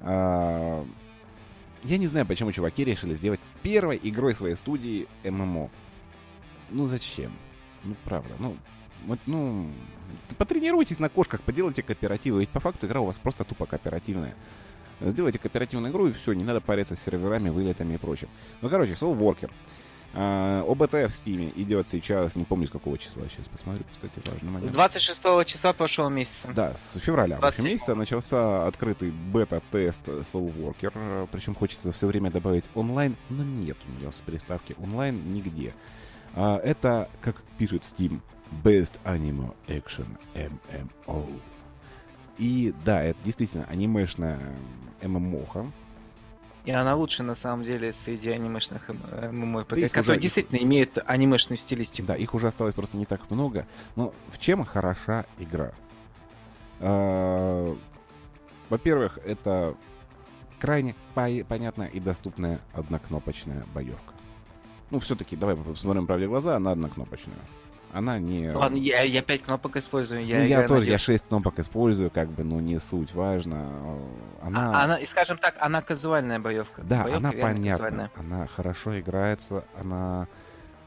А... 0.00 0.84
Я 1.84 1.96
не 1.98 2.08
знаю, 2.08 2.26
почему 2.26 2.52
чуваки 2.52 2.84
решили 2.84 3.14
сделать 3.14 3.40
первой 3.62 3.98
игрой 4.02 4.34
своей 4.34 4.56
студии 4.56 5.06
ММО. 5.24 5.70
Ну 6.70 6.86
зачем? 6.86 7.30
Ну, 7.84 7.94
правда, 8.04 8.30
ну, 8.38 8.56
вот, 9.06 9.18
ну, 9.26 9.66
потренируйтесь 10.36 10.98
на 10.98 11.08
кошках, 11.08 11.40
поделайте 11.42 11.82
кооперативы, 11.82 12.40
ведь 12.40 12.50
по 12.50 12.60
факту 12.60 12.86
игра 12.86 13.00
у 13.00 13.06
вас 13.06 13.18
просто 13.18 13.44
тупо 13.44 13.66
кооперативная. 13.66 14.34
Сделайте 15.00 15.38
кооперативную 15.38 15.92
игру, 15.92 16.08
и 16.08 16.12
все, 16.12 16.32
не 16.32 16.44
надо 16.44 16.60
париться 16.60 16.96
с 16.96 17.00
серверами, 17.00 17.50
вылетами 17.50 17.94
и 17.94 17.98
прочим. 17.98 18.28
Ну, 18.62 18.68
короче, 18.68 18.94
Soul 18.94 19.16
Worker. 19.16 19.50
А, 20.14 20.64
ОБТ 20.66 20.94
в 20.94 21.10
Стиме 21.10 21.52
идет 21.54 21.86
сейчас, 21.86 22.34
не 22.34 22.44
помню 22.44 22.66
с 22.66 22.70
какого 22.70 22.96
числа, 22.96 23.24
сейчас 23.28 23.46
посмотрю, 23.46 23.84
кстати, 23.92 24.14
важный 24.26 24.50
момент. 24.50 24.70
С 24.70 24.72
26 24.72 25.22
числа 25.46 25.72
прошлого 25.74 26.08
месяца. 26.08 26.48
Да, 26.54 26.74
с 26.76 26.98
февраля 26.98 27.36
27. 27.36 27.72
месяца 27.72 27.94
начался 27.94 28.66
открытый 28.66 29.10
бета-тест 29.10 30.00
Soul 30.08 30.52
Worker, 30.56 31.28
причем 31.30 31.54
хочется 31.54 31.92
все 31.92 32.06
время 32.06 32.30
добавить 32.30 32.64
онлайн, 32.74 33.16
но 33.28 33.44
нет 33.44 33.76
у 33.86 34.00
нее 34.00 34.10
с 34.10 34.16
приставки 34.16 34.74
онлайн 34.82 35.32
нигде. 35.32 35.74
А, 36.34 36.58
это, 36.58 37.08
как 37.20 37.36
пишет 37.58 37.82
Steam, 37.82 38.20
Best 38.64 38.94
Anime 39.04 39.54
Action 39.66 40.06
MMO. 40.34 41.26
И 42.38 42.72
да, 42.84 43.02
это 43.02 43.18
действительно 43.24 43.64
анимешная 43.64 44.38
ММОха. 45.02 45.66
И 46.64 46.70
она 46.70 46.94
лучше, 46.94 47.22
на 47.22 47.34
самом 47.34 47.64
деле, 47.64 47.92
среди 47.92 48.30
анимешных 48.30 48.88
ММО, 48.88 49.64
да 49.70 49.88
которые 49.88 50.16
уже... 50.16 50.20
действительно 50.20 50.58
имеют 50.58 50.98
анимешную 51.06 51.56
стилистику. 51.56 52.08
Да, 52.08 52.16
их 52.16 52.34
уже 52.34 52.46
осталось 52.46 52.74
просто 52.74 52.96
не 52.96 53.06
так 53.06 53.30
много. 53.30 53.66
Но 53.96 54.12
в 54.30 54.38
чем 54.38 54.64
хороша 54.64 55.24
игра? 55.38 55.72
А, 56.80 57.76
во-первых, 58.68 59.18
это 59.24 59.74
крайне 60.58 60.94
понятная 61.14 61.88
и 61.88 62.00
доступная 62.00 62.60
однокнопочная 62.74 63.64
боевка. 63.74 64.12
Ну, 64.90 64.98
все-таки, 64.98 65.36
давай 65.36 65.56
посмотрим 65.56 66.06
правде 66.06 66.26
глаза, 66.26 66.56
она 66.56 66.72
однокнопочная. 66.72 67.36
Она 67.92 68.18
не... 68.18 68.50
Ладно, 68.50 68.76
я, 68.76 69.02
я 69.02 69.22
5 69.22 69.42
кнопок 69.42 69.76
использую. 69.76 70.24
Я, 70.26 70.38
ну, 70.38 70.44
я 70.44 70.68
тоже, 70.68 70.90
я 70.90 70.98
6 70.98 71.24
кнопок 71.28 71.58
использую, 71.58 72.10
как 72.10 72.28
бы, 72.28 72.44
ну, 72.44 72.60
не 72.60 72.78
суть, 72.80 73.14
важно. 73.14 73.66
Она... 74.42 74.80
А, 74.80 74.84
она, 74.84 74.98
скажем 75.06 75.38
так, 75.38 75.56
она 75.58 75.80
казуальная 75.80 76.38
боевка. 76.38 76.82
Да, 76.82 77.04
боевка 77.04 77.16
она 77.18 77.32
понятна. 77.32 77.70
Казуальная. 77.70 78.10
Она 78.16 78.46
хорошо 78.46 79.00
играется, 79.00 79.64
она... 79.80 80.26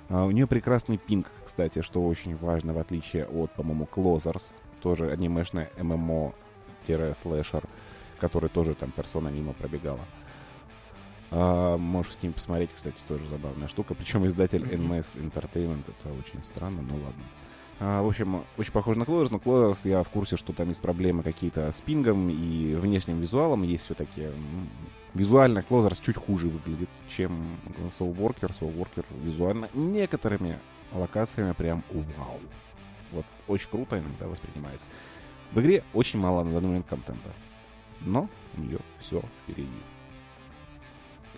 А, 0.10 0.26
у 0.26 0.32
нее 0.32 0.46
прекрасный 0.46 0.98
пинг, 0.98 1.28
кстати, 1.46 1.82
что 1.82 2.06
очень 2.06 2.38
важно, 2.38 2.74
в 2.74 2.78
отличие 2.78 3.26
от, 3.26 3.52
по-моему, 3.52 3.88
Closers, 3.92 4.52
тоже 4.84 5.10
анимешная 5.10 5.70
MMO-слэшер, 5.78 7.64
который 8.20 8.50
тоже 8.50 8.76
там 8.76 8.92
персона 8.92 9.30
мимо 9.30 9.54
пробегала. 9.54 10.02
А, 11.32 11.78
можешь 11.78 12.14
с 12.14 12.24
ним 12.24 12.34
посмотреть, 12.34 12.72
кстати, 12.76 13.02
тоже 13.08 13.26
забавная 13.30 13.68
штука. 13.70 13.96
Причем 13.96 14.26
издатель 14.28 14.64
NMS 14.64 15.18
Entertainment, 15.18 15.84
это 15.88 16.14
очень 16.14 16.44
странно, 16.44 16.82
ну 16.82 16.96
ладно. 16.96 17.24
А, 17.80 18.04
в 18.04 18.08
общем, 18.08 18.44
очень 18.58 18.74
похож 18.74 18.98
на 18.98 19.04
Closers, 19.04 19.30
но 19.32 19.38
Closers 19.38 19.90
я 19.90 20.04
в 20.04 20.10
курсе, 20.10 20.38
что 20.38 20.54
там 20.54 20.68
есть 20.68 20.82
проблемы 20.82 21.24
какие-то 21.24 21.72
с 21.72 21.82
пингом 21.82 22.30
и 22.30 22.76
внешним 22.76 23.20
визуалом. 23.20 23.64
Есть 23.64 23.86
все-таки... 23.86 24.28
Визуально 25.14 25.60
Closers 25.60 26.02
чуть 26.02 26.16
хуже 26.16 26.48
выглядит, 26.48 26.90
чем 27.10 27.58
Soul 28.00 28.16
Worker. 28.16 28.52
Soul 28.52 28.74
Worker 28.78 29.04
визуально 29.24 29.70
некоторыми 29.74 30.58
локациями 30.94 31.52
прям 31.54 31.84
вау. 31.92 32.40
Вот 33.12 33.26
очень 33.48 33.70
круто 33.70 34.00
иногда 34.00 34.28
воспринимается. 34.28 34.86
В 35.52 35.60
игре 35.60 35.84
очень 35.94 36.20
мало 36.20 36.44
на 36.44 36.54
данный 36.54 36.68
момент 36.68 36.86
контента. 36.88 37.30
Но 38.06 38.30
у 38.58 38.62
нее 38.62 38.80
все 39.00 39.22
впереди. 39.44 39.68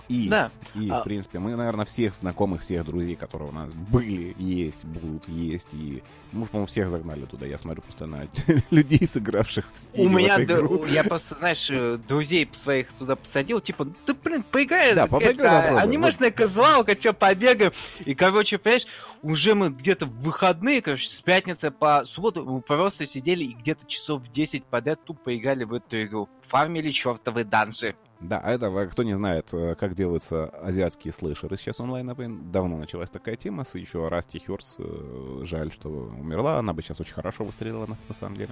И, 0.09 0.27
да. 0.29 0.51
и 0.75 0.89
а... 0.89 1.01
в 1.01 1.03
принципе, 1.03 1.39
мы, 1.39 1.55
наверное, 1.55 1.85
всех 1.85 2.13
знакомых, 2.13 2.61
всех 2.61 2.85
друзей, 2.85 3.15
которые 3.15 3.49
у 3.49 3.51
нас 3.51 3.73
были, 3.73 4.35
есть, 4.37 4.83
будут 4.83 5.27
есть, 5.27 5.69
и 5.73 6.03
мы, 6.31 6.45
по-моему, 6.45 6.67
всех 6.67 6.89
загнали 6.89 7.25
туда. 7.25 7.45
Я 7.45 7.57
смотрю 7.57 7.81
просто 7.81 8.05
на 8.05 8.27
людей, 8.71 9.07
сыгравших 9.07 9.65
в 9.71 9.75
Steam. 9.75 10.05
У 10.05 10.09
меня, 10.09 10.37
да, 10.39 10.59
я 10.89 11.03
просто, 11.03 11.35
знаешь, 11.35 11.69
э, 11.69 11.97
друзей 12.07 12.49
своих 12.51 12.91
туда 12.93 13.15
посадил, 13.15 13.59
типа, 13.59 13.85
да, 14.05 14.13
блин, 14.23 14.43
поиграй, 14.43 14.93
да, 14.93 15.07
поиграй, 15.07 15.77
анимешная 15.77 16.29
вот. 16.29 16.37
козлалка, 16.37 16.99
что, 16.99 17.13
побегаем. 17.13 17.71
И, 18.05 18.13
короче, 18.15 18.57
понимаешь, 18.57 18.87
уже 19.21 19.55
мы 19.55 19.69
где-то 19.69 20.05
в 20.05 20.21
выходные, 20.21 20.81
короче, 20.81 21.07
с 21.07 21.21
пятницы 21.21 21.71
по 21.71 22.03
субботу 22.05 22.43
мы 22.43 22.61
просто 22.61 23.05
сидели 23.05 23.45
и 23.45 23.53
где-то 23.53 23.85
часов 23.87 24.23
10 24.31 24.65
подряд 24.65 25.03
тупо 25.03 25.35
играли 25.35 25.63
в 25.63 25.73
эту 25.73 26.01
игру. 26.03 26.29
Фармили 26.47 26.91
чертовы 26.91 27.43
данжи. 27.43 27.95
Да, 28.23 28.39
а 28.41 28.51
это, 28.51 28.87
кто 28.89 29.03
не 29.03 29.15
знает, 29.17 29.49
э, 29.51 29.75
как 29.77 29.95
делаются 29.95 30.45
азиатские 30.45 31.11
слэшеры 31.11 31.57
сейчас 31.57 31.81
онлайн, 31.81 32.09
давно 32.51 32.77
началась 32.77 33.09
такая 33.09 33.35
тема 33.35 33.65
с 33.65 33.75
еще 33.75 34.07
Расти 34.07 34.39
Хёрс. 34.39 34.77
Э, 34.79 35.41
жаль, 35.43 35.73
что 35.73 35.89
умерла, 35.89 36.57
она 36.57 36.71
бы 36.71 36.81
сейчас 36.81 37.01
очень 37.01 37.15
хорошо 37.15 37.43
выстрелила 37.43 37.85
на, 37.85 37.97
на 38.07 38.13
самом 38.13 38.37
деле. 38.37 38.51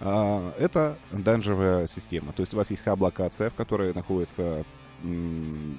А, 0.00 0.52
это 0.58 0.98
данжевая 1.12 1.86
система. 1.86 2.32
То 2.32 2.40
есть 2.40 2.54
у 2.54 2.56
вас 2.56 2.70
есть 2.70 2.82
хаб-локация, 2.82 3.50
в 3.50 3.54
которой 3.54 3.94
находится 3.94 4.64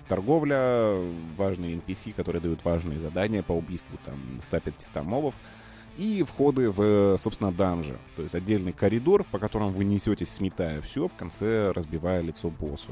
торговля, 0.08 0.98
важные 1.38 1.76
NPC, 1.76 2.14
которые 2.14 2.42
дают 2.42 2.64
важные 2.64 3.00
задания 3.00 3.42
по 3.42 3.54
убийству 3.54 3.98
там 4.06 4.16
150 4.42 5.04
мобов 5.06 5.34
и 5.98 6.24
входы 6.24 6.70
в, 6.70 7.18
собственно, 7.18 7.52
данжи. 7.52 7.98
То 8.16 8.24
есть 8.24 8.36
отдельный 8.36 8.72
коридор, 8.72 9.24
по 9.24 9.40
которому 9.40 9.70
вы 9.70 9.84
несетесь, 9.84 10.30
сметая 10.30 10.82
все, 10.82 11.08
в 11.08 11.14
конце 11.14 11.72
разбивая 11.72 12.22
лицо 12.22 12.50
боссу. 12.50 12.92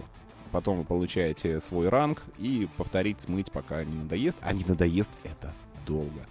Потом 0.51 0.79
вы 0.79 0.83
получаете 0.83 1.59
свой 1.61 1.89
ранг 1.89 2.21
и 2.37 2.67
повторить 2.77 3.21
смыть, 3.21 3.51
пока 3.51 3.83
не 3.83 3.95
надоест. 3.95 4.37
А 4.41 4.53
не 4.53 4.65
надоест 4.65 5.11
это 5.23 5.53
долго. 5.85 6.27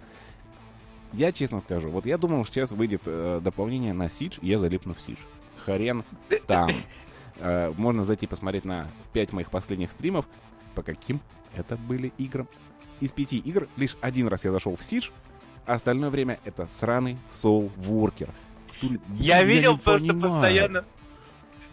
Я 1.13 1.31
честно 1.31 1.59
скажу, 1.59 1.89
вот 1.89 2.05
я 2.05 2.17
думал, 2.17 2.45
сейчас 2.45 2.71
выйдет 2.71 3.01
э, 3.05 3.41
дополнение 3.43 3.91
на 3.93 4.09
Сидж, 4.09 4.37
и 4.41 4.47
я 4.47 4.59
залипну 4.59 4.93
в 4.93 5.01
Сидж. 5.01 5.17
Хрен 5.65 6.03
там. 6.47 6.71
Э, 7.37 7.73
можно 7.75 8.03
зайти 8.03 8.27
посмотреть 8.27 8.63
на 8.63 8.87
5 9.13 9.33
моих 9.33 9.49
последних 9.49 9.91
стримов, 9.91 10.25
по 10.75 10.83
каким 10.83 11.19
это 11.55 11.75
были 11.75 12.13
играм. 12.17 12.47
Из 13.01 13.11
пяти 13.11 13.39
игр 13.39 13.67
лишь 13.75 13.97
один 13.99 14.27
раз 14.27 14.45
я 14.45 14.51
зашел 14.51 14.75
в 14.75 14.83
Сидж, 14.83 15.09
а 15.65 15.75
остальное 15.75 16.09
время 16.09 16.39
это 16.45 16.67
сраный 16.79 17.17
Soul 17.33 17.71
Worker. 17.77 18.29
Я, 19.17 19.43
видел 19.43 19.77
просто 19.77 20.07
понимаю. 20.07 20.31
постоянно. 20.31 20.85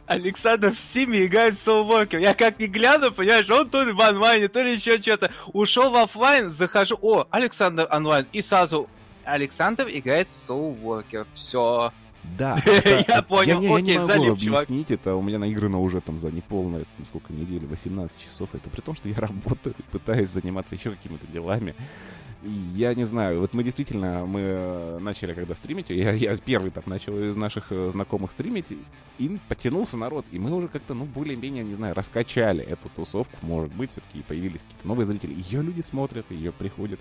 Александр 0.06 0.70
в 0.70 0.78
Стиме 0.78 1.26
играет 1.26 1.54
Worker. 1.54 2.18
Я 2.18 2.34
как 2.34 2.58
не 2.58 2.66
гляну, 2.66 3.12
понимаешь, 3.12 3.48
он 3.50 3.68
то 3.68 3.82
ли 3.82 3.92
в 3.92 4.00
онлайне, 4.00 4.48
то 4.48 4.62
ли 4.62 4.72
еще 4.72 4.98
что-то. 4.98 5.30
Ушел 5.52 5.90
в 5.90 5.96
офлайн, 5.96 6.50
захожу, 6.50 6.98
о, 7.00 7.26
Александр 7.30 7.86
онлайн. 7.90 8.26
И 8.32 8.40
сразу 8.40 8.88
Александр 9.24 9.86
играет 9.90 10.28
в 10.28 10.50
Worker. 10.50 11.26
Все. 11.34 11.92
Да. 12.36 12.58
Я 13.08 13.22
понял, 13.22 13.60
я, 13.62 13.74
окей, 13.76 13.94
я 13.94 14.00
не 14.00 14.06
могу 14.06 14.32
объяснить 14.32 14.90
это. 14.90 15.14
У 15.14 15.22
меня 15.22 15.38
на 15.38 15.44
игры 15.44 15.68
на 15.68 15.80
уже 15.80 16.00
там 16.00 16.18
за 16.18 16.30
неполные, 16.30 16.84
там, 16.96 17.06
сколько 17.06 17.32
недели, 17.32 17.64
18 17.64 18.18
часов. 18.22 18.50
Это 18.52 18.68
при 18.68 18.80
том, 18.80 18.96
что 18.96 19.08
я 19.08 19.16
работаю, 19.18 19.74
пытаюсь 19.92 20.30
заниматься 20.30 20.74
еще 20.74 20.90
какими-то 20.90 21.26
делами. 21.28 21.74
Я 22.42 22.94
не 22.94 23.04
знаю, 23.04 23.40
вот 23.40 23.52
мы 23.52 23.64
действительно, 23.64 24.24
мы 24.24 24.40
э, 24.40 24.98
начали 25.00 25.34
когда 25.34 25.56
стримить, 25.56 25.90
я, 25.90 26.12
я 26.12 26.36
первый 26.36 26.70
так 26.70 26.86
начал 26.86 27.18
из 27.18 27.34
наших 27.34 27.72
э, 27.72 27.90
знакомых 27.90 28.30
стримить, 28.30 28.66
и 29.18 29.38
потянулся 29.48 29.96
народ, 29.96 30.24
и 30.30 30.38
мы 30.38 30.54
уже 30.54 30.68
как-то, 30.68 30.94
ну, 30.94 31.04
более-менее, 31.04 31.64
не 31.64 31.74
знаю, 31.74 31.96
раскачали 31.96 32.62
эту 32.62 32.90
тусовку, 32.90 33.36
может 33.42 33.72
быть, 33.72 33.90
все-таки 33.90 34.22
появились 34.22 34.60
какие-то 34.60 34.86
новые 34.86 35.06
зрители, 35.06 35.34
ее 35.34 35.62
люди 35.62 35.80
смотрят, 35.80 36.30
ее 36.30 36.52
приходят. 36.52 37.00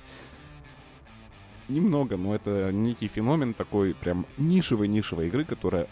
Немного, 1.70 2.18
но 2.18 2.34
это 2.34 2.72
некий 2.72 3.08
феномен 3.08 3.54
такой 3.54 3.94
прям 3.94 4.26
нишевой-нишевой 4.38 5.28
игры, 5.28 5.46
которая 5.46 5.88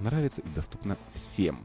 нравится 0.00 0.40
и 0.40 0.48
доступна 0.54 0.96
всем. 1.12 1.58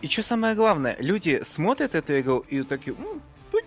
И 0.00 0.08
что 0.08 0.22
самое 0.22 0.54
главное, 0.54 0.96
люди 0.98 1.42
смотрят 1.44 1.94
эту 1.94 2.18
игру 2.20 2.38
и 2.38 2.62
такие, 2.62 2.96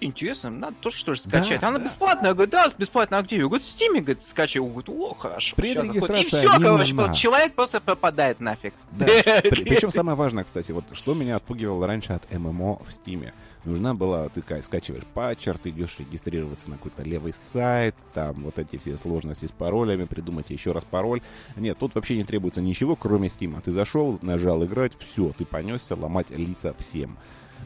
интересно, 0.01 0.49
надо 0.49 0.75
тоже 0.79 0.97
что 0.97 1.11
ли 1.13 1.17
скачать. 1.17 1.61
Да, 1.61 1.69
Она 1.69 1.79
да. 1.79 1.85
бесплатная, 1.85 2.29
я 2.29 2.33
говорю, 2.33 2.51
да, 2.51 2.67
бесплатно, 2.77 3.17
а 3.17 3.21
где? 3.21 3.37
Я 3.37 3.43
говорю, 3.43 3.63
в 3.63 3.67
Steam, 3.67 3.99
говорит, 3.99 4.21
скачай. 4.21 4.61
Я 4.61 4.69
говорю, 4.69 5.03
о, 5.03 5.15
хорошо. 5.15 5.55
Предрегистрация 5.55 6.21
И 6.21 6.25
все, 6.25 6.59
короче, 6.59 6.93
нужна. 6.93 7.13
человек 7.13 7.53
просто 7.53 7.81
пропадает 7.81 8.39
нафиг. 8.39 8.73
Да. 8.91 9.05
Причем 9.43 9.91
самое 9.91 10.17
важное, 10.17 10.43
кстати, 10.43 10.71
вот 10.71 10.85
что 10.93 11.13
меня 11.13 11.37
отпугивало 11.37 11.87
раньше 11.87 12.13
от 12.13 12.31
ММО 12.31 12.75
в 12.75 12.87
Steam. 12.89 13.31
Нужна 13.65 13.95
была, 13.95 14.29
ты 14.29 14.43
скачиваешь 14.61 15.05
патчер, 15.13 15.57
ты 15.57 15.71
идешь 15.71 15.95
регистрироваться 15.97 16.69
на 16.69 16.77
какой-то 16.77 17.01
левый 17.01 17.33
сайт, 17.33 17.95
там 18.13 18.43
вот 18.43 18.59
эти 18.59 18.77
все 18.77 18.95
сложности 18.95 19.47
с 19.47 19.51
паролями, 19.51 20.05
придумать 20.05 20.51
еще 20.51 20.71
раз 20.71 20.83
пароль. 20.83 21.21
Нет, 21.55 21.77
тут 21.79 21.95
вообще 21.95 22.15
не 22.15 22.23
требуется 22.23 22.61
ничего, 22.61 22.95
кроме 22.95 23.27
Steam. 23.27 23.59
Ты 23.63 23.71
зашел, 23.71 24.19
нажал 24.21 24.63
играть, 24.65 24.93
все, 24.99 25.31
ты 25.35 25.45
понесся 25.45 25.95
ломать 25.95 26.29
лица 26.29 26.75
всем. 26.77 27.17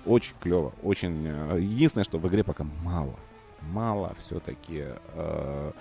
Очень 0.06 0.36
клево, 0.40 0.74
очень... 0.84 1.26
Э, 1.28 1.60
единственное, 1.60 2.04
что 2.04 2.18
в 2.18 2.28
игре 2.28 2.44
пока 2.44 2.66
мало. 2.84 3.16
Мало 3.72 4.16
все-таки 4.20 4.86
э, 5.14 5.72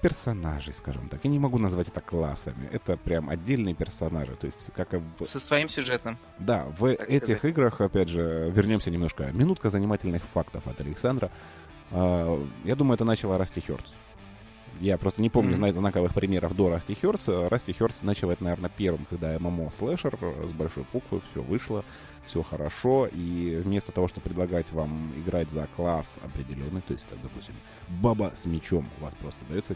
персонажей, 0.00 0.74
скажем 0.74 1.08
так. 1.08 1.20
Я 1.24 1.30
не 1.30 1.38
могу 1.38 1.58
назвать 1.58 1.88
это 1.88 2.00
классами. 2.00 2.68
Это 2.72 2.96
прям 2.96 3.30
отдельные 3.30 3.74
персонажи. 3.74 4.36
То 4.36 4.46
есть, 4.46 4.70
как 4.76 4.92
в... 4.92 5.24
Со 5.24 5.40
своим 5.40 5.68
сюжетом. 5.68 6.18
Да, 6.38 6.66
в 6.78 6.84
этих 6.84 7.38
сказать. 7.38 7.44
играх, 7.44 7.80
опять 7.80 8.08
же, 8.08 8.50
вернемся 8.54 8.90
немножко. 8.90 9.30
Минутка 9.32 9.70
занимательных 9.70 10.22
фактов 10.34 10.66
от 10.66 10.80
Александра. 10.80 11.30
Э, 11.90 12.38
я 12.64 12.76
думаю, 12.76 12.96
это 12.96 13.04
начало 13.04 13.38
расти 13.38 13.60
Хёрдс. 13.60 13.92
Я 14.80 14.98
просто 14.98 15.22
не 15.22 15.30
помню, 15.30 15.56
mm-hmm. 15.56 15.78
знаковых 15.78 16.14
примеров 16.14 16.54
до 16.54 16.70
Расти 16.70 16.94
Хёрс. 16.94 17.28
Расти 17.28 17.72
Хёрс 17.72 18.02
начал 18.02 18.30
это, 18.30 18.44
наверное, 18.44 18.70
первым, 18.76 19.06
когда 19.08 19.38
ММО 19.38 19.70
слэшер 19.70 20.18
с 20.46 20.52
большой 20.52 20.84
буквы, 20.92 21.20
все 21.30 21.42
вышло, 21.42 21.84
все 22.26 22.42
хорошо, 22.42 23.08
и 23.12 23.60
вместо 23.64 23.92
того, 23.92 24.08
чтобы 24.08 24.24
предлагать 24.24 24.72
вам 24.72 25.12
играть 25.16 25.50
за 25.50 25.66
класс 25.76 26.18
определенный, 26.22 26.80
то 26.80 26.92
есть, 26.92 27.06
допустим, 27.22 27.54
баба 27.88 28.32
с 28.34 28.46
мечом 28.46 28.88
у 29.00 29.04
вас 29.04 29.14
просто 29.14 29.44
дается 29.48 29.74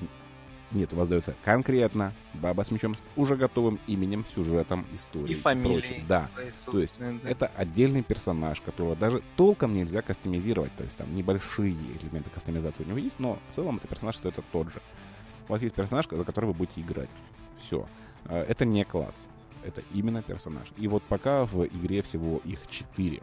нет, 0.70 0.92
у 0.92 0.96
вас 0.96 1.08
дается 1.08 1.34
конкретно 1.44 2.12
баба 2.34 2.62
с 2.62 2.70
мечом 2.70 2.94
с 2.94 3.08
уже 3.16 3.36
готовым 3.36 3.78
именем, 3.86 4.24
сюжетом, 4.34 4.84
историей. 4.94 5.38
И 5.38 5.40
фамилией. 5.40 6.04
Да. 6.06 6.28
То 6.66 6.78
есть 6.78 6.96
да. 6.98 7.14
это 7.24 7.50
отдельный 7.56 8.02
персонаж, 8.02 8.60
которого 8.60 8.94
даже 8.94 9.22
толком 9.36 9.74
нельзя 9.74 10.02
кастомизировать. 10.02 10.74
То 10.76 10.84
есть 10.84 10.96
там 10.96 11.14
небольшие 11.14 11.74
элементы 12.02 12.28
кастомизации 12.30 12.84
у 12.84 12.88
него 12.88 12.98
есть, 12.98 13.18
но 13.18 13.38
в 13.48 13.52
целом 13.52 13.76
это 13.78 13.88
персонаж 13.88 14.16
остается 14.16 14.42
тот 14.52 14.68
же. 14.68 14.82
У 15.48 15.52
вас 15.52 15.62
есть 15.62 15.74
персонаж, 15.74 16.06
за 16.10 16.24
который 16.24 16.46
вы 16.46 16.52
будете 16.52 16.82
играть. 16.82 17.10
Все. 17.58 17.88
А, 18.26 18.44
это 18.44 18.66
не 18.66 18.84
класс. 18.84 19.26
Это 19.64 19.82
именно 19.94 20.22
персонаж. 20.22 20.68
И 20.76 20.86
вот 20.86 21.02
пока 21.02 21.46
в 21.46 21.64
игре 21.64 22.02
всего 22.02 22.42
их 22.44 22.60
четыре. 22.68 23.22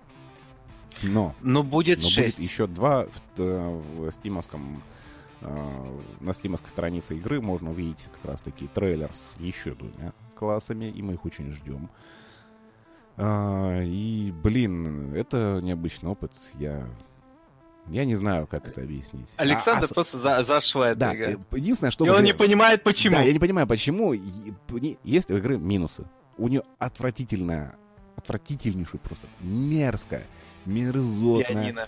Но, 1.03 1.35
но 1.41 1.61
будет 1.61 2.01
но 2.01 2.09
6. 2.09 2.37
будет 2.37 2.49
еще 2.49 2.67
два 2.67 3.05
в, 3.05 3.39
в 3.39 4.11
стимовском 4.11 4.81
на 6.19 6.33
стримовской 6.33 6.69
странице 6.69 7.15
игры 7.15 7.41
можно 7.41 7.71
увидеть 7.71 8.07
как 8.15 8.31
раз-таки 8.31 8.67
трейлер 8.67 9.09
с 9.13 9.35
еще 9.39 9.75
двумя 9.75 10.13
классами, 10.35 10.85
и 10.85 11.01
мы 11.01 11.13
их 11.13 11.25
очень 11.25 11.51
ждем. 11.51 11.89
А, 13.17 13.81
и, 13.81 14.33
блин, 14.43 15.13
это 15.15 15.59
необычный 15.61 16.09
опыт. 16.09 16.31
Я 16.55 16.87
я 17.87 18.03
не 18.03 18.15
знаю, 18.15 18.47
как 18.47 18.67
это 18.67 18.81
объяснить. 18.81 19.29
Александр 19.37 19.85
а, 19.85 19.87
а 19.89 19.93
просто 19.93 20.17
за, 20.17 20.43
зашла 20.43 20.95
да, 20.95 21.15
игра. 21.15 21.39
Единственное, 21.51 21.91
что... 21.91 22.05
И 22.05 22.09
он 22.09 22.23
не 22.23 22.33
понимает, 22.33 22.83
почему. 22.83 23.15
Да, 23.15 23.21
я 23.21 23.31
не 23.31 23.39
понимаю, 23.39 23.67
почему. 23.67 24.13
Есть 25.03 25.29
у 25.29 25.37
игры 25.37 25.57
минусы. 25.57 26.05
У 26.37 26.47
нее 26.47 26.63
отвратительная, 26.79 27.75
отвратительнейшая 28.15 28.99
просто, 28.99 29.27
мерзкая, 29.41 30.25
мерзотная... 30.65 31.47
Пианино 31.47 31.87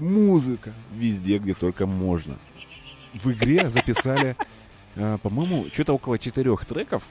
музыка 0.00 0.72
везде, 0.92 1.38
где 1.38 1.54
только 1.54 1.86
можно. 1.86 2.36
В 3.14 3.32
игре 3.32 3.70
записали, 3.70 4.36
э, 4.96 5.18
по-моему, 5.22 5.66
что-то 5.72 5.94
около 5.94 6.18
четырех 6.18 6.64
треков, 6.64 7.02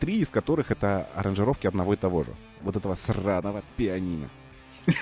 три 0.00 0.20
из 0.20 0.28
которых 0.28 0.70
это 0.70 1.08
аранжировки 1.14 1.66
одного 1.66 1.94
и 1.94 1.96
того 1.96 2.24
же. 2.24 2.32
Вот 2.62 2.76
этого 2.76 2.94
сраного 2.94 3.62
пианино. 3.76 4.28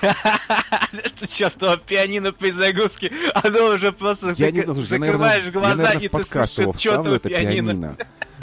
Это 0.91 1.27
чертово 1.27 1.77
пианино 1.77 2.33
при 2.33 2.51
загрузке, 2.51 3.09
оно 3.33 3.75
уже 3.75 3.93
просто 3.93 4.33
я 4.37 4.51
не 4.51 4.63
знаю, 4.63 4.81
закрываешь 4.81 5.45
я, 5.45 5.51
наверное, 5.51 5.51
глаза 5.51 5.69
я, 5.69 5.75
наверное, 5.77 6.01
и 6.01 6.09
ты 6.09 6.23
слышишь 6.25 6.81
чертово 6.81 7.15
это 7.15 7.29
пианино. 7.29 7.71
пианино. 7.71 7.97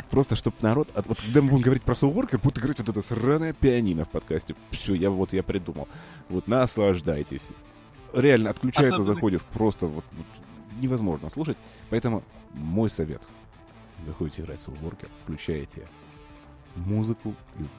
Просто, 0.09 0.36
чтобы 0.36 0.57
народ... 0.62 0.89
Вот 0.95 1.20
когда 1.20 1.43
мы 1.43 1.51
будем 1.51 1.65
говорить 1.65 1.82
про 1.82 1.95
как 1.95 2.41
будто 2.41 2.61
говорить 2.61 2.78
вот 2.78 2.89
это 2.89 3.03
сраное 3.03 3.53
пианино 3.53 4.07
в 4.07 4.09
подкасте. 4.09 4.55
Все, 4.70 4.95
я 4.95 5.11
вот 5.11 5.35
я 5.35 5.43
придумал. 5.43 5.86
Вот 6.31 6.49
наслаждайтесь 6.49 7.51
реально 8.15 8.51
отключается, 8.51 8.95
Особенно... 8.95 9.15
заходишь, 9.15 9.43
просто 9.43 9.86
вот, 9.86 10.05
вот 10.12 10.27
невозможно 10.80 11.30
слушать. 11.30 11.56
Поэтому 11.90 12.22
мой 12.52 12.90
совет. 12.90 13.26
Заходите 14.06 14.42
играть 14.42 14.60
в 14.60 14.68
Soulworker, 14.68 15.09
включаете 15.24 15.86
музыку 16.76 17.34
из 17.59 17.76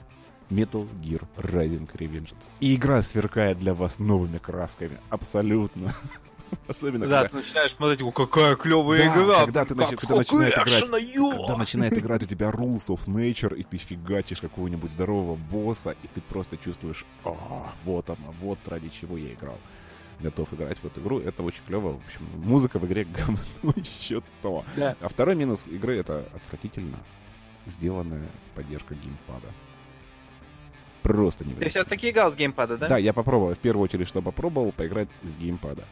Metal 0.50 0.88
Gear 1.02 1.24
Rising 1.38 1.90
Revengeance. 1.94 2.50
И 2.60 2.76
игра 2.76 3.02
сверкает 3.02 3.60
для 3.60 3.74
вас 3.74 4.00
новыми 4.00 4.38
красками. 4.38 5.00
Абсолютно. 5.10 5.94
Особенно 6.68 7.08
да, 7.08 7.24
когда... 7.24 7.30
ты 7.30 7.36
начинаешь 7.46 7.74
смотреть, 7.74 8.02
о, 8.02 8.12
какая 8.12 8.56
клевая 8.56 9.06
да, 9.06 9.24
игра. 9.24 9.40
Когда 9.42 9.66
ты 9.66 9.76
нач... 9.76 9.90
когда 9.96 10.16
начинает 10.16 10.54
играть, 10.54 10.84
когда 10.90 11.58
начинает 11.58 11.94
играть 11.98 12.24
у 12.24 12.26
тебя 12.26 12.50
Rules 12.50 12.88
of 12.90 13.08
Nature, 13.08 13.56
и 13.56 13.64
ты 13.64 13.78
фигачишь 13.78 14.42
какого-нибудь 14.42 14.92
здорового 14.92 15.36
босса, 15.36 15.96
и 16.04 16.08
ты 16.14 16.22
просто 16.22 16.58
чувствуешь, 16.58 17.06
о, 17.24 17.72
вот 17.84 18.10
оно, 18.10 18.34
вот 18.42 18.60
ради 18.68 18.90
чего 18.90 19.18
я 19.18 19.34
играл 19.34 19.58
готов 20.20 20.54
играть 20.54 20.78
в 20.78 20.86
эту 20.86 21.02
игру. 21.02 21.20
Это 21.20 21.44
очень 21.44 21.62
клево. 21.68 21.94
В 21.94 22.06
общем, 22.06 22.26
музыка 22.44 22.80
в 22.80 22.86
игре 22.86 23.06
говно 23.06 23.40
еще 23.76 24.22
то. 24.42 24.64
Да. 24.76 24.96
А 25.02 25.10
второй 25.10 25.36
минус 25.36 25.68
игры— 25.68 25.98
это 26.00 26.26
отвратительно 26.34 26.98
сделанная 27.66 28.28
поддержка 28.56 28.96
геймпада. 28.96 29.48
Просто 31.02 31.46
не 31.46 31.54
Ты 31.54 31.70
все-таки 31.70 32.10
играл 32.10 32.32
с 32.32 32.36
геймпада, 32.36 32.78
да? 32.78 32.88
Да, 32.88 32.98
я 32.98 33.14
попробовал. 33.14 33.54
В 33.54 33.60
первую 33.60 33.84
очередь, 33.84 34.08
что 34.08 34.22
попробовал, 34.22 34.72
поиграть 34.72 35.08
с 35.24 35.36
геймпада. 35.36 35.84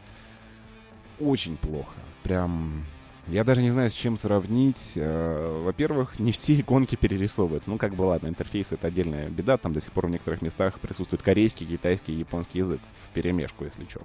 Очень 1.20 1.56
плохо. 1.56 1.94
Прям 2.24 2.84
я 3.28 3.44
даже 3.44 3.62
не 3.62 3.70
знаю, 3.70 3.90
с 3.90 3.94
чем 3.94 4.16
сравнить. 4.16 4.92
Э, 4.96 5.62
во-первых, 5.64 6.18
не 6.18 6.32
все 6.32 6.54
иконки 6.60 6.96
перерисовываются. 6.96 7.70
Ну, 7.70 7.78
как 7.78 7.94
бы 7.94 8.02
ладно, 8.02 8.28
интерфейс— 8.28 8.68
это 8.72 8.88
отдельная 8.88 9.28
беда. 9.28 9.56
Там 9.56 9.72
до 9.72 9.80
сих 9.80 9.92
пор 9.92 10.06
в 10.06 10.10
некоторых 10.10 10.42
местах 10.42 10.78
присутствует 10.80 11.22
корейский, 11.22 11.66
китайский 11.66 12.12
и 12.12 12.18
японский 12.18 12.58
язык 12.58 12.80
в 13.06 13.14
перемешку, 13.14 13.64
если 13.64 13.86
что. 13.88 14.02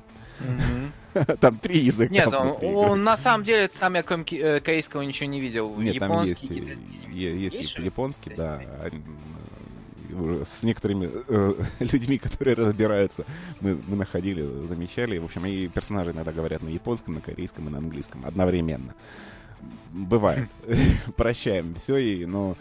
Там 1.39 1.57
три 1.57 1.79
языка. 1.79 2.13
Нет, 2.13 2.31
на 2.31 3.17
самом 3.17 3.43
деле 3.43 3.67
там 3.67 3.95
я 3.95 4.01
э, 4.01 4.59
корейского 4.61 5.01
ничего 5.01 5.27
не 5.27 5.41
видел. 5.41 5.75
Нет, 5.75 5.99
там 5.99 6.23
есть, 6.23 6.43
есть 7.11 7.77
японский, 7.77 8.31
да 8.35 8.61
с 10.09 10.63
некоторыми 10.63 11.09
э, 11.27 11.53
людьми, 11.79 12.17
которые 12.17 12.55
разбираются, 12.55 13.25
мы, 13.61 13.79
мы 13.87 13.95
находили, 13.95 14.67
замечали. 14.67 15.17
В 15.17 15.25
общем, 15.25 15.45
и 15.45 15.67
персонажи 15.67 16.11
иногда 16.11 16.31
говорят 16.31 16.61
на 16.61 16.69
японском, 16.69 17.15
на 17.15 17.21
корейском 17.21 17.67
и 17.67 17.71
на 17.71 17.77
английском 17.77 18.25
одновременно. 18.25 18.95
Бывает. 19.91 20.49
Прощаем 21.15 21.75
все, 21.75 21.97
и, 21.97 22.25
но 22.25 22.55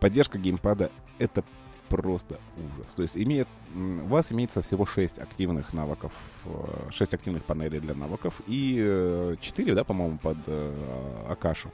поддержка 0.00 0.38
геймпада— 0.38 0.90
это 1.18 1.44
просто 1.88 2.38
ужас. 2.56 2.94
То 2.94 3.02
есть 3.02 3.16
имеет, 3.16 3.46
у 3.74 4.06
вас 4.06 4.32
имеется 4.32 4.62
всего 4.62 4.84
6 4.84 5.18
активных 5.18 5.72
навыков, 5.72 6.12
6 6.90 7.12
э, 7.12 7.16
активных 7.16 7.44
панелей 7.44 7.80
для 7.80 7.94
навыков 7.94 8.34
и 8.46 9.36
4, 9.40 9.72
э, 9.72 9.74
да, 9.74 9.84
по-моему, 9.84 10.18
под 10.18 10.38
э, 10.46 10.74
Акашу 11.28 11.70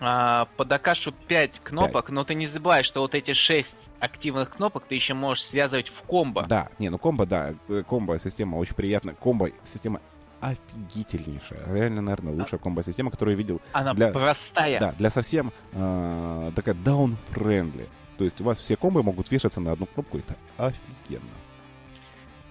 а, 0.00 0.46
под 0.56 0.70
Акашу 0.72 1.12
5 1.12 1.60
кнопок, 1.60 2.06
5. 2.06 2.14
но 2.14 2.24
ты 2.24 2.34
не 2.34 2.46
забывай, 2.46 2.82
что 2.82 3.00
вот 3.00 3.14
эти 3.14 3.32
6 3.32 3.90
активных 4.00 4.50
кнопок 4.50 4.84
ты 4.88 4.94
еще 4.94 5.14
можешь 5.14 5.44
связывать 5.44 5.88
в 5.88 6.02
комбо. 6.02 6.44
Да, 6.46 6.68
не, 6.78 6.90
ну 6.90 6.98
комбо, 6.98 7.26
да, 7.26 7.54
э, 7.68 7.82
комбо-система 7.88 8.56
очень 8.56 8.74
приятная. 8.74 9.14
Комбо-система 9.14 10.00
офигительнейшая. 10.40 11.60
Реально, 11.72 12.02
наверное, 12.02 12.34
лучшая 12.34 12.60
комбо-система, 12.60 13.10
которую 13.10 13.34
я 13.34 13.38
видел. 13.38 13.60
Она 13.72 13.94
для, 13.94 14.08
простая. 14.08 14.78
Да, 14.78 14.94
для 14.98 15.10
совсем 15.10 15.52
э, 15.72 16.52
такая 16.54 16.74
down-friendly. 16.74 17.88
То 18.18 18.24
есть 18.24 18.40
у 18.40 18.44
вас 18.44 18.58
все 18.58 18.76
комбы 18.76 19.02
могут 19.02 19.30
вешаться 19.30 19.60
на 19.60 19.72
одну 19.72 19.86
кнопку, 19.86 20.18
это 20.18 20.36
офигенно. 20.56 21.22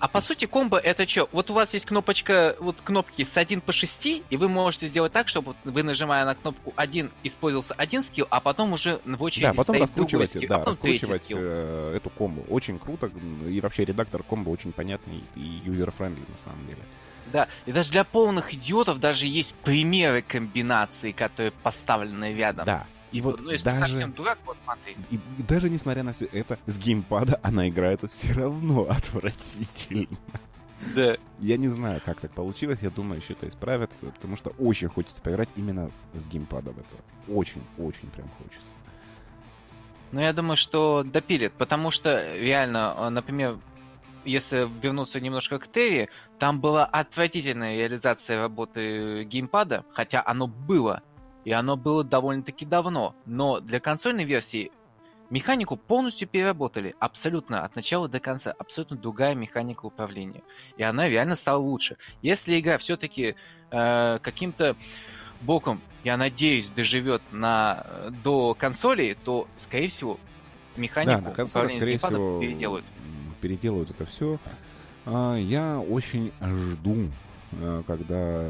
А 0.05 0.07
по 0.07 0.21
сути 0.21 0.45
комбо 0.45 0.77
это 0.77 1.07
что? 1.07 1.27
Вот 1.31 1.49
у 1.49 1.55
вас 1.55 1.73
есть 1.73 1.87
кнопочка, 1.87 2.55
вот 2.59 2.75
кнопки 2.83 3.23
с 3.23 3.37
1 3.37 3.59
по 3.59 3.71
6, 3.71 4.05
и 4.29 4.37
вы 4.37 4.47
можете 4.47 4.85
сделать 4.85 5.11
так, 5.11 5.27
чтобы 5.27 5.55
вы, 5.63 5.81
нажимая 5.81 6.25
на 6.25 6.35
кнопку 6.35 6.73
1, 6.75 7.09
использовался 7.23 7.73
один 7.73 8.03
скилл, 8.03 8.27
а 8.29 8.39
потом 8.39 8.73
уже 8.73 8.99
в 9.03 9.23
очереди 9.23 9.47
да, 9.47 9.53
потом 9.55 9.77
раскручивать, 9.81 10.29
скилл, 10.29 10.47
да, 10.47 10.57
а 10.57 10.65
раскручивать 10.65 11.31
э, 11.31 11.93
эту 11.95 12.11
комбо. 12.11 12.41
Очень 12.49 12.77
круто, 12.77 13.09
и 13.49 13.59
вообще 13.61 13.83
редактор 13.83 14.21
комбо 14.21 14.51
очень 14.51 14.73
понятный 14.73 15.23
и 15.35 15.61
user-friendly 15.65 16.21
на 16.29 16.37
самом 16.37 16.63
деле. 16.67 16.83
Да, 17.33 17.47
и 17.65 17.71
даже 17.71 17.89
для 17.89 18.03
полных 18.03 18.53
идиотов 18.53 18.99
даже 18.99 19.25
есть 19.25 19.55
примеры 19.55 20.21
комбинаций, 20.21 21.13
которые 21.13 21.51
поставлены 21.63 22.35
рядом. 22.35 22.67
Да, 22.67 22.85
и 23.15 23.21
вот 23.21 23.39
ну, 23.39 23.51
если 23.51 23.63
даже, 23.63 23.79
совсем 23.79 24.11
дурак, 24.11 24.37
вот 24.45 24.59
смотри. 24.59 24.97
И, 25.09 25.15
и 25.15 25.43
даже 25.43 25.69
несмотря 25.69 26.03
на 26.03 26.11
все 26.11 26.25
это, 26.25 26.59
с 26.65 26.77
геймпада 26.77 27.39
она 27.43 27.69
играется 27.69 28.07
все 28.07 28.33
равно 28.33 28.81
отвратительно. 28.89 30.17
Да. 30.93 31.15
Я 31.39 31.57
не 31.57 31.69
знаю, 31.69 32.01
как 32.05 32.19
так 32.19 32.31
получилось. 32.31 32.81
Я 32.81 32.89
думаю, 32.89 33.21
еще 33.21 33.33
это 33.33 33.47
исправится, 33.47 34.05
потому 34.07 34.35
что 34.35 34.49
очень 34.59 34.89
хочется 34.89 35.21
поиграть 35.21 35.49
именно 35.55 35.89
с 36.13 36.27
геймпадом. 36.27 36.75
Это 36.77 37.33
очень-очень 37.33 38.09
прям 38.09 38.29
хочется. 38.37 38.73
Ну, 40.11 40.19
я 40.19 40.33
думаю, 40.33 40.57
что 40.57 41.03
допилит, 41.03 41.53
потому 41.53 41.91
что 41.91 42.35
реально, 42.37 42.95
э, 42.97 43.09
например, 43.09 43.57
если 44.25 44.69
вернуться 44.81 45.21
немножко 45.21 45.57
к 45.57 45.67
Терри, 45.67 46.09
там 46.37 46.59
была 46.59 46.85
отвратительная 46.85 47.77
реализация 47.77 48.39
работы 48.39 49.23
геймпада, 49.23 49.85
хотя 49.93 50.21
оно 50.25 50.47
было 50.47 51.01
и 51.45 51.51
оно 51.51 51.77
было 51.77 52.03
довольно-таки 52.03 52.65
давно. 52.65 53.15
Но 53.25 53.59
для 53.61 53.79
консольной 53.79 54.25
версии 54.25 54.71
механику 55.29 55.77
полностью 55.77 56.27
переработали, 56.27 56.95
абсолютно 56.99 57.63
от 57.63 57.75
начала 57.75 58.09
до 58.09 58.19
конца, 58.19 58.53
абсолютно 58.57 58.97
другая 58.97 59.35
механика 59.35 59.85
управления. 59.85 60.41
И 60.77 60.83
она 60.83 61.07
реально 61.07 61.35
стала 61.35 61.59
лучше. 61.59 61.97
Если 62.21 62.59
игра 62.59 62.77
все-таки 62.77 63.35
э, 63.71 64.19
каким-то 64.21 64.75
боком, 65.41 65.81
я 66.03 66.17
надеюсь, 66.17 66.69
доживет 66.69 67.21
на, 67.31 67.85
до 68.23 68.53
консолей, 68.53 69.15
то, 69.15 69.47
скорее 69.57 69.89
всего, 69.89 70.19
механику 70.75 71.21
да, 71.21 71.29
на 71.29 71.35
консоли, 71.35 71.77
скорее 71.77 71.97
всего, 71.97 72.39
переделают. 72.41 72.85
Переделают 73.41 73.89
это 73.91 74.05
все. 74.05 74.39
А, 75.05 75.35
я 75.35 75.79
очень 75.79 76.31
жду, 76.41 77.09
э, 77.53 77.83
когда 77.85 78.49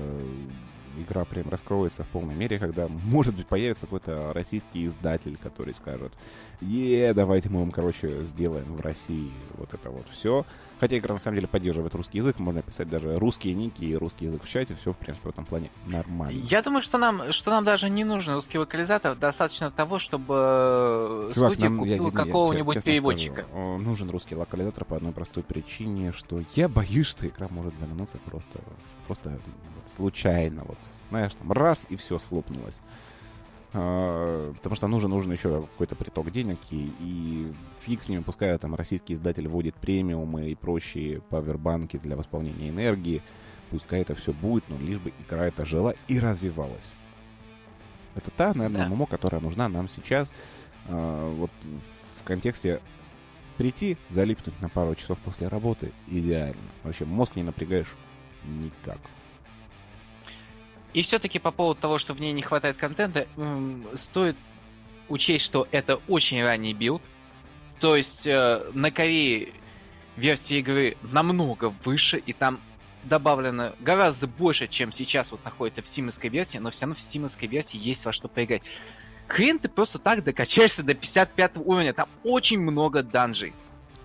игра 0.97 1.26
прям 1.26 1.49
раскроется 1.49 2.03
в 2.03 2.07
полной 2.07 2.35
мере, 2.35 2.59
когда, 2.59 2.88
может 2.88 3.35
быть, 3.35 3.47
появится 3.47 3.85
какой-то 3.85 4.34
российский 4.34 4.85
издатель, 4.85 5.38
который 5.41 5.73
скажет, 5.73 6.13
е, 6.61 7.13
давайте 7.13 7.49
мы 7.49 7.59
вам, 7.59 7.72
короче, 7.72 8.23
сделаем 8.23 8.76
в 8.76 8.81
России 8.81 9.31
вот 9.57 9.73
это 9.73 9.89
вот 9.89 10.07
все. 10.09 10.45
Хотя 10.80 10.97
игра, 10.97 11.13
на 11.13 11.19
самом 11.19 11.35
деле, 11.35 11.47
поддерживает 11.47 11.95
русский 11.95 12.17
язык, 12.17 12.38
можно 12.39 12.61
писать 12.61 12.89
даже 12.89 13.17
русские 13.17 13.53
ники 13.53 13.84
и 13.84 13.95
русский 13.95 14.26
язык 14.26 14.43
в 14.43 14.49
чате, 14.49 14.76
все, 14.76 14.91
в 14.91 14.97
принципе, 14.97 15.30
в 15.30 15.31
этом 15.31 15.45
плане 15.45 15.72
нормально. 15.88 16.41
Я 16.49 16.61
думаю, 16.61 16.81
что 16.81 16.97
нам, 16.97 17.31
что 17.31 17.51
нам 17.51 17.63
даже 17.63 17.89
не 17.89 18.03
нужен 18.03 18.35
русский 18.35 18.57
локализатор, 18.57 19.15
достаточно 19.15 19.72
того, 19.72 19.99
чтобы 19.99 21.31
Чувак, 21.34 21.53
студия 21.53 21.69
нам, 21.69 21.80
купила 21.80 22.11
какого-нибудь 22.11 22.84
переводчика. 22.84 23.43
Скажу, 23.43 23.77
нужен 23.77 24.09
русский 24.09 24.35
локализатор 24.35 24.84
по 24.85 24.97
одной 24.97 25.13
простой 25.13 25.43
причине, 25.43 26.11
что 26.11 26.41
я 26.55 26.67
боюсь, 26.67 27.07
что 27.07 27.26
игра 27.27 27.47
может 27.49 27.77
загнуться 27.77 28.17
просто, 28.26 28.59
просто 29.07 29.40
случайно, 29.86 30.64
вот, 30.65 30.77
знаешь, 31.10 31.34
там 31.34 31.52
раз, 31.52 31.86
и 31.90 31.95
все 31.95 32.19
схлопнулось. 32.19 32.80
А, 33.73 34.53
потому 34.53 34.76
что 34.76 34.88
нужен, 34.88 35.10
нужен 35.10 35.32
еще 35.32 35.61
какой-то 35.61 35.95
приток 35.95 36.32
денег, 36.32 36.60
и, 36.72 36.91
и 36.99 37.53
фиг 37.82 38.03
с 38.03 38.10
ними, 38.10 38.22
пускай 38.22 38.57
там 38.57 38.76
российский 38.76 39.14
издатель 39.14 39.48
вводит 39.48 39.76
премиумы 39.76 40.49
и 40.49 40.56
прочие 40.56 41.22
павербанки 41.22 41.98
для 41.98 42.15
восполнения 42.15 42.69
энергии, 42.69 43.22
пускай 43.72 44.02
это 44.02 44.15
все 44.15 44.32
будет, 44.32 44.64
но 44.69 44.77
лишь 44.77 44.99
бы 44.99 45.11
игра 45.27 45.48
это 45.48 45.65
жила 45.65 45.94
и 46.07 46.19
развивалась. 46.19 46.90
Это 48.15 48.32
та, 48.32 48.53
наверное, 48.53 48.88
да. 48.88 48.95
ММО, 48.95 49.07
которая 49.07 49.41
нужна 49.41 49.68
нам 49.68 49.90
сейчас, 49.90 50.32
э, 50.88 51.34
вот 51.38 51.52
в 52.18 52.23
контексте 52.23 52.80
прийти, 53.57 53.98
залипнуть 54.10 54.60
на 54.61 54.69
пару 54.69 54.95
часов 54.95 55.18
после 55.19 55.49
работы, 55.49 55.91
идеально. 56.07 56.56
Вообще 56.84 57.03
мозг 57.03 57.36
не 57.36 57.44
напрягаешь 57.44 57.94
никак. 58.47 58.99
И 60.93 61.01
все-таки 61.01 61.39
по 61.39 61.51
поводу 61.51 61.81
того, 61.81 61.97
что 61.97 62.13
в 62.13 62.22
ней 62.22 62.31
не 62.31 62.41
хватает 62.41 62.77
контента, 62.77 63.27
стоит 63.95 64.38
учесть, 65.09 65.45
что 65.45 65.67
это 65.72 65.99
очень 66.07 66.41
ранний 66.41 66.73
билд. 66.73 67.01
То 67.80 67.97
есть 67.97 68.26
э, 68.26 68.63
на 68.73 68.91
Корее 68.91 69.49
версия 70.15 70.59
игры 70.59 70.95
намного 71.11 71.73
выше, 71.84 72.17
и 72.17 72.31
там 72.31 72.59
добавлено 73.03 73.73
гораздо 73.81 74.27
больше, 74.27 74.67
чем 74.67 74.91
сейчас 74.91 75.31
вот 75.31 75.43
находится 75.43 75.81
в 75.81 75.88
стимовской 75.88 76.30
версии, 76.30 76.57
но 76.57 76.72
все 76.72 76.81
равно 76.81 76.95
в 76.95 77.01
стимовской 77.01 77.47
версии 77.47 77.77
есть 77.77 78.05
во 78.05 78.11
что 78.11 78.27
поиграть. 78.27 78.63
Хрен 79.27 79.59
ты 79.59 79.69
просто 79.69 79.99
так 79.99 80.23
докачаешься 80.23 80.84
до 80.84 80.93
55 80.93 81.57
уровня, 81.57 81.93
там 81.93 82.07
очень 82.23 82.59
много 82.59 83.03
данжей. 83.03 83.53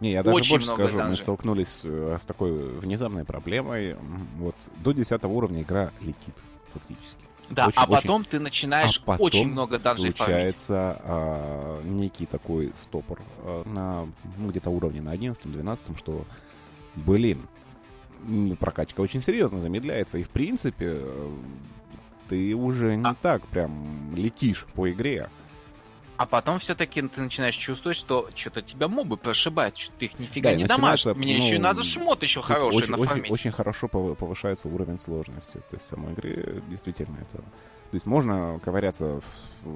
Не, 0.01 0.13
я 0.13 0.23
даже 0.23 0.35
Очень 0.35 0.53
больше 0.53 0.67
скажу, 0.69 0.97
данжей. 0.97 1.11
мы 1.11 1.17
столкнулись 1.17 1.81
э, 1.85 2.19
с 2.21 2.25
такой 2.25 2.53
внезапной 2.53 3.25
проблемой. 3.25 3.97
Вот 4.39 4.57
до 4.83 4.93
10 4.93 5.25
уровня 5.25 5.63
игра 5.63 5.91
летит 6.01 6.35
фактически. 6.73 7.21
Да, 7.51 7.67
очень, 7.67 7.83
а 7.83 7.87
потом 7.87 8.21
очень... 8.21 8.31
ты 8.31 8.41
начинаешь 8.41 8.99
а 9.05 9.07
потом 9.07 9.27
очень 9.27 9.49
много 9.49 9.79
данжей 9.79 10.13
случается 10.15 11.01
а, 11.03 11.83
некий 11.83 12.25
такой 12.25 12.73
стопор 12.81 13.21
а, 13.43 13.65
на 13.69 14.09
ну, 14.39 14.49
где-то 14.51 14.71
уровне 14.71 15.03
на 15.03 15.15
11-12, 15.15 15.99
что, 15.99 16.25
блин, 16.95 17.43
прокачка 18.61 19.01
очень 19.01 19.21
серьезно 19.21 19.61
замедляется. 19.61 20.19
И, 20.19 20.23
в 20.23 20.29
принципе, 20.29 20.99
э, 21.01 21.29
ты 22.29 22.55
уже 22.55 22.95
не 22.97 23.05
а... 23.05 23.17
так 23.21 23.47
прям 23.49 24.15
летишь 24.15 24.67
по 24.75 24.91
игре. 24.91 25.29
А 26.21 26.27
потом 26.27 26.59
все-таки 26.59 27.01
ты 27.01 27.23
начинаешь 27.23 27.57
чувствовать, 27.57 27.97
что 27.97 28.29
что-то 28.35 28.61
тебя 28.61 28.89
мобы 28.89 29.17
прошибают, 29.17 29.79
что 29.79 29.91
ты 29.99 30.05
их 30.05 30.19
нифига 30.19 30.51
да, 30.51 30.55
не 30.55 30.67
дамажишь. 30.67 31.17
Мне 31.17 31.39
ну, 31.39 31.47
еще 31.47 31.59
надо 31.59 31.83
шмот 31.83 32.23
еще 32.23 32.43
хороший 32.43 32.77
очень, 32.77 32.91
нафармить. 32.91 33.25
Очень, 33.25 33.33
очень 33.33 33.53
хорошо 33.53 33.89
повышается 33.89 34.69
уровень 34.69 35.01
сложности. 35.01 35.55
То 35.55 35.77
есть 35.77 35.87
самой 35.87 36.13
игры 36.13 36.63
действительно 36.69 37.17
это... 37.23 37.39
То 37.39 37.95
есть 37.95 38.05
можно 38.05 38.61
ковыряться 38.63 39.23
в, 39.63 39.69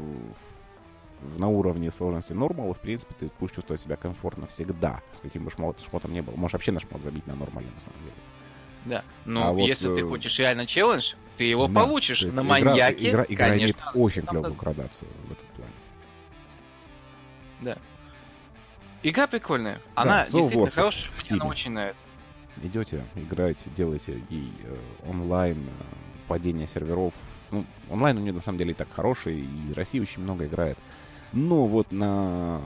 в, 1.23 1.39
на 1.39 1.49
уровне 1.49 1.91
сложности 1.91 2.35
нормал, 2.35 2.75
в 2.75 2.79
принципе, 2.79 3.15
ты 3.19 3.31
будешь 3.41 3.55
чувствовать 3.55 3.81
себя 3.81 3.97
комфортно 3.97 4.47
всегда, 4.47 5.01
с 5.15 5.21
каким 5.21 5.45
бы 5.45 5.51
шмот, 5.51 5.79
шмотом 5.89 6.13
не 6.13 6.21
было. 6.21 6.37
Можешь 6.37 6.53
вообще 6.53 6.73
на 6.73 6.81
шмот 6.81 7.03
забить 7.03 7.27
на 7.27 7.37
нормале, 7.37 7.69
на 7.75 7.81
самом 7.81 8.01
деле. 8.01 8.13
Да. 8.85 9.03
Но 9.25 9.57
а 9.57 9.59
если 9.59 9.89
вот, 9.89 9.97
ты 9.97 10.03
э, 10.03 10.05
хочешь 10.07 10.39
реально 10.39 10.67
челлендж, 10.67 11.15
ты 11.39 11.45
его 11.45 11.69
да, 11.69 11.81
получишь 11.81 12.21
на 12.21 12.43
маньяке. 12.43 13.09
Игра, 13.09 13.23
игра, 13.23 13.27
игра 13.31 13.47
конечно, 13.47 13.63
имеет 13.63 13.79
очень 13.95 14.23
клевую 14.27 14.53
градацию 14.53 15.09
в 15.27 15.33
этом. 15.33 15.47
Да. 17.65 17.77
Игра 19.03 19.27
прикольная. 19.27 19.81
Она 19.95 20.25
да, 20.25 20.31
действительно 20.31 20.71
хорошая, 20.71 21.11
мне 21.31 21.41
она 21.41 21.51
очень 21.51 21.73
нравится. 21.73 22.01
Идете, 22.63 23.05
играете, 23.17 23.69
делаете 23.77 24.23
ей 24.31 24.53
э, 24.63 24.77
онлайн, 25.09 25.59
э, 25.59 25.85
падение 26.29 26.67
серверов. 26.67 27.15
Ну, 27.51 27.65
онлайн 27.91 28.17
у 28.19 28.21
нее 28.21 28.33
на 28.33 28.41
самом 28.41 28.59
деле 28.59 28.71
и 28.71 28.75
так 28.75 28.89
хороший, 28.93 29.41
и 29.41 29.71
из 29.71 29.73
России 29.73 29.99
очень 29.99 30.23
много 30.23 30.47
играет. 30.47 30.79
Но 31.33 31.67
вот 31.67 31.91
на 31.91 32.61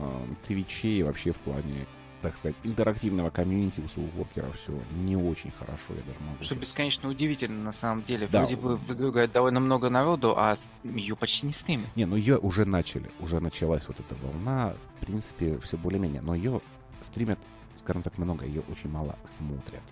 Твиче 0.45 1.03
вообще 1.03 1.31
в 1.31 1.37
плане 1.37 1.85
так 2.21 2.37
сказать, 2.37 2.55
интерактивного 2.63 3.29
комьюнити 3.29 3.81
у 3.81 3.87
соуворкеров 3.87 4.55
все 4.55 4.73
не 4.95 5.15
очень 5.15 5.51
хорошо, 5.51 5.93
я 5.93 6.01
даже 6.01 6.19
могу 6.19 6.35
Что 6.37 6.45
сказать. 6.45 6.61
бесконечно 6.61 7.09
удивительно, 7.09 7.63
на 7.63 7.71
самом 7.71 8.03
деле. 8.03 8.27
Да. 8.31 8.39
Вроде 8.39 8.55
бы 8.57 8.75
в 8.75 8.93
игру 8.93 9.09
играет 9.09 9.31
довольно 9.31 9.59
много 9.59 9.89
народу, 9.89 10.33
а 10.37 10.55
ее 10.83 11.15
почти 11.15 11.45
не 11.45 11.53
стримят. 11.53 11.95
Не, 11.95 12.05
ну 12.05 12.15
ее 12.15 12.37
уже 12.37 12.65
начали, 12.65 13.09
уже 13.19 13.39
началась 13.39 13.87
вот 13.87 13.99
эта 13.99 14.15
волна, 14.15 14.73
в 14.95 15.05
принципе, 15.05 15.57
все 15.59 15.77
более-менее. 15.77 16.21
Но 16.21 16.35
ее 16.35 16.61
стримят, 17.01 17.39
скажем 17.75 18.01
так, 18.01 18.17
много, 18.17 18.45
ее 18.45 18.63
очень 18.69 18.89
мало 18.89 19.17
смотрят. 19.25 19.83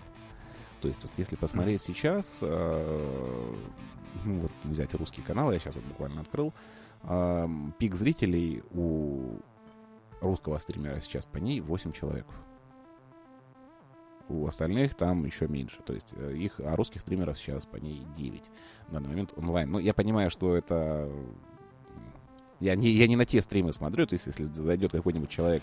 То 0.80 0.88
есть 0.88 1.02
вот 1.02 1.12
если 1.16 1.36
посмотреть 1.36 1.80
mm. 1.80 1.86
сейчас, 1.86 2.38
э, 2.42 3.54
ну 4.24 4.40
вот 4.40 4.52
взять 4.64 4.94
русские 4.94 5.24
каналы, 5.24 5.54
я 5.54 5.58
сейчас 5.58 5.74
вот 5.74 5.84
буквально 5.84 6.20
открыл, 6.20 6.52
э, 7.02 7.48
пик 7.78 7.94
зрителей 7.94 8.62
у 8.72 9.38
русского 10.20 10.58
стримера 10.58 11.00
сейчас 11.00 11.26
по 11.26 11.38
ней 11.38 11.60
8 11.60 11.92
человек. 11.92 12.26
У 14.28 14.46
остальных 14.46 14.94
там 14.94 15.24
еще 15.24 15.48
меньше. 15.48 15.78
То 15.84 15.94
есть 15.94 16.12
э, 16.16 16.34
их, 16.34 16.60
а 16.60 16.76
русских 16.76 17.00
стримеров 17.00 17.38
сейчас 17.38 17.64
по 17.64 17.76
ней 17.76 18.06
9 18.16 18.42
в 18.88 18.92
данный 18.92 19.08
момент 19.08 19.32
онлайн. 19.36 19.70
Ну, 19.70 19.78
я 19.78 19.94
понимаю, 19.94 20.30
что 20.30 20.54
это... 20.54 21.10
Я 22.60 22.74
не, 22.74 22.88
я 22.88 23.06
не 23.06 23.16
на 23.16 23.24
те 23.24 23.40
стримы 23.40 23.72
смотрю, 23.72 24.06
то 24.06 24.14
есть 24.14 24.26
если 24.26 24.42
зайдет 24.42 24.90
какой-нибудь 24.92 25.30
человек 25.30 25.62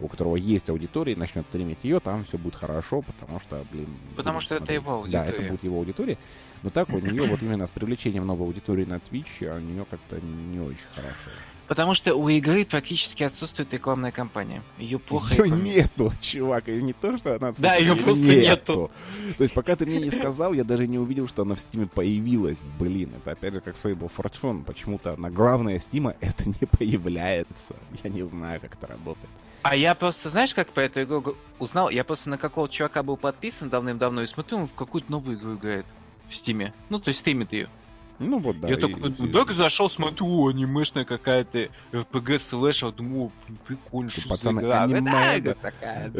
у 0.00 0.08
которого 0.08 0.36
есть 0.36 0.68
аудитория, 0.70 1.16
начнет 1.16 1.44
стримить 1.46 1.78
ее, 1.82 2.00
там 2.00 2.24
все 2.24 2.38
будет 2.38 2.56
хорошо, 2.56 3.02
потому 3.02 3.40
что, 3.40 3.64
блин... 3.70 3.86
Потому 4.16 4.40
что 4.40 4.56
смотреть. 4.56 4.78
это 4.78 4.84
его 4.84 4.94
аудитория. 4.94 5.24
Да, 5.24 5.30
это 5.30 5.42
будет 5.42 5.64
его 5.64 5.78
аудитория. 5.78 6.18
Но 6.62 6.70
так 6.70 6.88
у 6.88 6.98
нее 6.98 7.22
вот 7.22 7.42
именно 7.42 7.66
с 7.66 7.70
привлечением 7.70 8.26
новой 8.26 8.46
аудитории 8.46 8.84
на 8.84 8.94
Twitch, 8.94 9.56
у 9.56 9.60
нее 9.60 9.86
как-то 9.88 10.20
не 10.20 10.58
очень 10.58 10.86
хорошо. 10.94 11.30
Потому 11.66 11.94
что 11.94 12.14
у 12.14 12.28
игры 12.28 12.64
практически 12.64 13.22
отсутствует 13.22 13.72
рекламная 13.72 14.10
кампания. 14.10 14.62
Ее 14.78 14.98
плохо... 14.98 15.34
Ее 15.34 15.50
нету, 15.50 16.12
чувак. 16.20 16.68
И 16.68 16.82
не 16.82 16.92
то, 16.92 17.16
что 17.16 17.36
она 17.36 17.52
Да, 17.56 17.76
ее 17.76 17.96
просто 17.96 18.22
нету. 18.24 18.40
нету. 18.40 18.90
То 19.38 19.42
есть 19.42 19.54
пока 19.54 19.74
ты 19.76 19.86
мне 19.86 19.98
не 19.98 20.10
сказал, 20.10 20.52
я 20.52 20.64
даже 20.64 20.86
не 20.86 20.98
увидел, 20.98 21.26
что 21.26 21.42
она 21.42 21.54
в 21.54 21.60
Стиме 21.60 21.86
появилась. 21.86 22.62
Блин, 22.78 23.10
это 23.16 23.32
опять 23.32 23.54
же 23.54 23.60
как 23.60 23.76
с 23.76 23.84
Fable 23.84 24.10
Fortune. 24.14 24.64
Почему-то 24.64 25.16
на 25.18 25.30
главное 25.30 25.78
Стима 25.78 26.14
это 26.20 26.44
не 26.46 26.66
появляется. 26.66 27.76
Я 28.02 28.10
не 28.10 28.26
знаю, 28.26 28.60
как 28.60 28.74
это 28.74 28.86
работает. 28.86 29.30
А 29.62 29.74
я 29.74 29.94
просто, 29.94 30.28
знаешь, 30.28 30.52
как 30.52 30.68
по 30.68 30.80
этой 30.80 31.04
игру 31.04 31.36
узнал? 31.58 31.88
Я 31.88 32.04
просто 32.04 32.28
на 32.28 32.36
какого 32.36 32.68
чувака 32.68 33.02
был 33.02 33.16
подписан 33.16 33.70
давным-давно 33.70 34.22
и 34.22 34.26
смотрю, 34.26 34.58
он 34.58 34.66
в 34.66 34.74
какую-то 34.74 35.10
новую 35.10 35.38
игру 35.38 35.54
играет 35.54 35.86
в 36.28 36.36
Стиме. 36.36 36.74
Ну, 36.90 37.00
то 37.00 37.08
есть 37.08 37.20
стримит 37.20 37.52
ее. 37.54 37.70
Ну 38.18 38.38
вот, 38.38 38.60
да. 38.60 38.68
Я 38.68 38.76
и, 38.76 39.32
так 39.32 39.52
зашел, 39.52 39.90
смотрю, 39.90 40.48
анимешная 40.48 41.04
какая-то 41.04 41.68
RPG 41.92 42.38
слэшер, 42.38 42.92
думаю, 42.92 43.32
прикольно, 43.66 44.10
что 44.10 44.28
Пацаны, 44.28 44.62
за 44.62 44.66
игра. 44.66 44.82
Аниме, 44.84 45.40
да, 45.40 45.54
такая. 45.54 46.12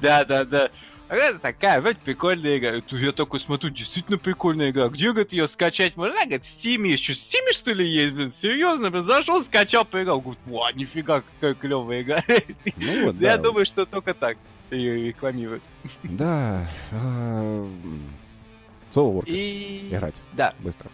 Да, 0.00 0.24
да, 0.24 0.44
да. 0.44 0.70
Это 1.08 1.40
такая, 1.40 1.80
вроде 1.80 1.98
прикольная 2.04 2.58
игра. 2.58 2.82
Я 2.96 3.10
такой 3.10 3.40
смотрю, 3.40 3.70
действительно 3.70 4.16
прикольная 4.16 4.70
игра. 4.70 4.88
Где, 4.88 5.10
говорит, 5.10 5.32
ее 5.32 5.48
скачать 5.48 5.96
можно? 5.96 6.14
Она 6.14 6.24
говорит, 6.24 6.44
в 6.44 6.48
Стиме 6.48 6.90
есть. 6.90 7.02
Что, 7.02 7.14
в 7.14 7.16
Стиме, 7.16 7.52
что 7.52 7.72
ли, 7.72 7.84
есть, 7.88 8.14
блин? 8.14 8.30
Серьезно, 8.30 8.90
блин, 8.90 9.02
зашел, 9.02 9.42
скачал, 9.42 9.84
поиграл. 9.84 10.20
Говорит, 10.20 10.40
ва, 10.46 10.70
нифига, 10.72 11.22
какая 11.22 11.54
клевая 11.54 12.02
игра. 12.02 12.22
Ну, 12.76 13.06
вот, 13.06 13.16
Я 13.16 13.36
да. 13.36 13.42
думаю, 13.42 13.66
что 13.66 13.86
только 13.86 14.14
так 14.14 14.38
ее 14.70 15.08
рекламируют. 15.08 15.64
Да. 16.04 16.68
А, 16.92 17.68
Соло 18.92 19.22
И... 19.26 19.88
Играть. 19.90 20.14
Да. 20.32 20.54
Быстро. 20.60 20.90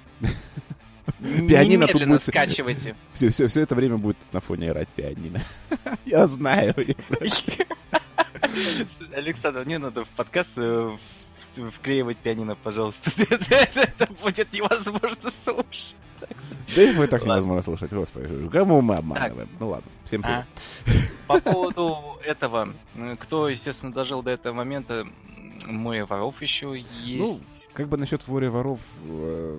Пианино 1.21 1.87
тут 1.87 2.05
будет... 2.05 2.23
скачивайте. 2.23 2.97
Все, 3.13 3.31
все, 3.31 3.47
все 3.47 3.61
это 3.61 3.75
время 3.75 3.97
будет 3.97 4.17
на 4.33 4.41
фоне 4.41 4.69
играть 4.69 4.89
пианино. 4.89 5.41
Я 6.05 6.27
знаю. 6.27 6.75
Александр, 9.15 9.65
мне 9.65 9.79
надо 9.79 10.05
в 10.05 10.09
подкаст 10.09 10.53
э, 10.57 10.97
вклеивать 11.73 12.17
пианино, 12.19 12.55
пожалуйста. 12.57 13.11
Это 13.75 14.09
будет 14.23 14.53
невозможно 14.53 15.31
слушать. 15.45 15.97
Да 16.75 16.83
и 16.83 16.93
мы 16.93 17.07
так 17.07 17.25
невозможно 17.25 17.63
слушать, 17.63 17.93
господи. 17.93 18.49
Кому 18.49 18.81
мы 18.81 18.97
обманываем? 18.97 19.49
Ну 19.61 19.69
ладно, 19.69 19.91
всем 20.05 20.23
а, 20.25 20.45
привет. 20.85 21.11
По 21.27 21.41
поводу 21.41 22.19
этого, 22.25 22.75
кто, 23.21 23.49
естественно, 23.49 23.93
дожил 23.93 24.23
до 24.23 24.31
этого 24.31 24.55
момента, 24.55 25.07
мой 25.67 26.03
воров 26.05 26.43
еще 26.43 26.67
ну, 26.67 26.75
есть. 26.75 27.19
Ну, 27.19 27.41
как 27.73 27.89
бы 27.89 27.97
насчет 27.97 28.27
море 28.29 28.49
воров, 28.49 28.81
э, 29.05 29.59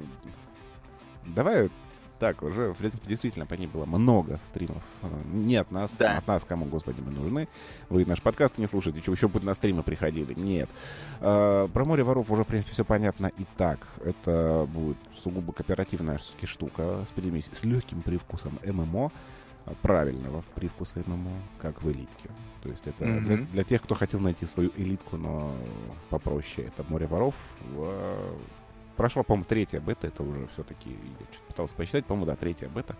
давай 1.35 1.69
так, 2.19 2.41
уже, 2.41 2.73
в 2.73 2.77
принципе, 2.77 3.07
действительно 3.07 3.45
по 3.45 3.53
ней 3.53 3.67
было 3.67 3.85
много 3.85 4.39
стримов. 4.47 4.81
Не 5.31 5.57
от 5.57 5.71
нас, 5.71 5.95
да. 5.97 6.17
от 6.17 6.27
нас 6.27 6.43
кому, 6.45 6.65
господи, 6.65 7.01
мы 7.01 7.11
нужны. 7.11 7.47
Вы 7.89 8.05
наш 8.05 8.21
подкаст 8.21 8.57
не 8.57 8.67
слушаете, 8.67 8.99
еще, 8.99 9.11
еще 9.11 9.27
бы 9.27 9.39
на 9.39 9.53
стримы 9.53 9.83
приходили. 9.83 10.33
Нет. 10.33 10.69
А, 11.21 11.67
про 11.67 11.85
море 11.85 12.03
воров 12.03 12.31
уже, 12.31 12.43
в 12.43 12.47
принципе, 12.47 12.73
все 12.73 12.83
понятно 12.83 13.27
и 13.27 13.45
так. 13.57 13.79
Это 14.03 14.67
будет 14.71 14.97
сугубо 15.15 15.53
кооперативная 15.53 16.19
штука 16.43 17.03
с, 17.05 17.11
примесь, 17.11 17.49
с 17.53 17.63
легким 17.63 18.01
привкусом 18.01 18.57
ММО, 18.65 19.11
правильного 19.81 20.43
привкуса 20.55 21.03
ММО, 21.05 21.31
как 21.61 21.83
в 21.83 21.91
элитке. 21.91 22.29
То 22.63 22.69
есть 22.69 22.87
это 22.87 23.05
mm-hmm. 23.05 23.19
для, 23.21 23.37
для 23.37 23.63
тех, 23.63 23.81
кто 23.83 23.95
хотел 23.95 24.19
найти 24.19 24.45
свою 24.45 24.71
элитку, 24.75 25.17
но 25.17 25.53
попроще. 26.09 26.67
Это 26.67 26.83
море 26.89 27.05
воров. 27.05 27.35
Прошла, 28.97 29.21
по-моему, 29.21 29.45
третья 29.47 29.79
бета, 29.79 30.07
это 30.07 30.23
уже 30.23 30.47
все-таки, 30.53 30.89
я 30.89 31.25
пытался 31.47 31.75
посчитать, 31.75 32.05
по-моему, 32.05 32.25
да, 32.25 32.35
третья 32.35 32.67
бета. 32.67 32.95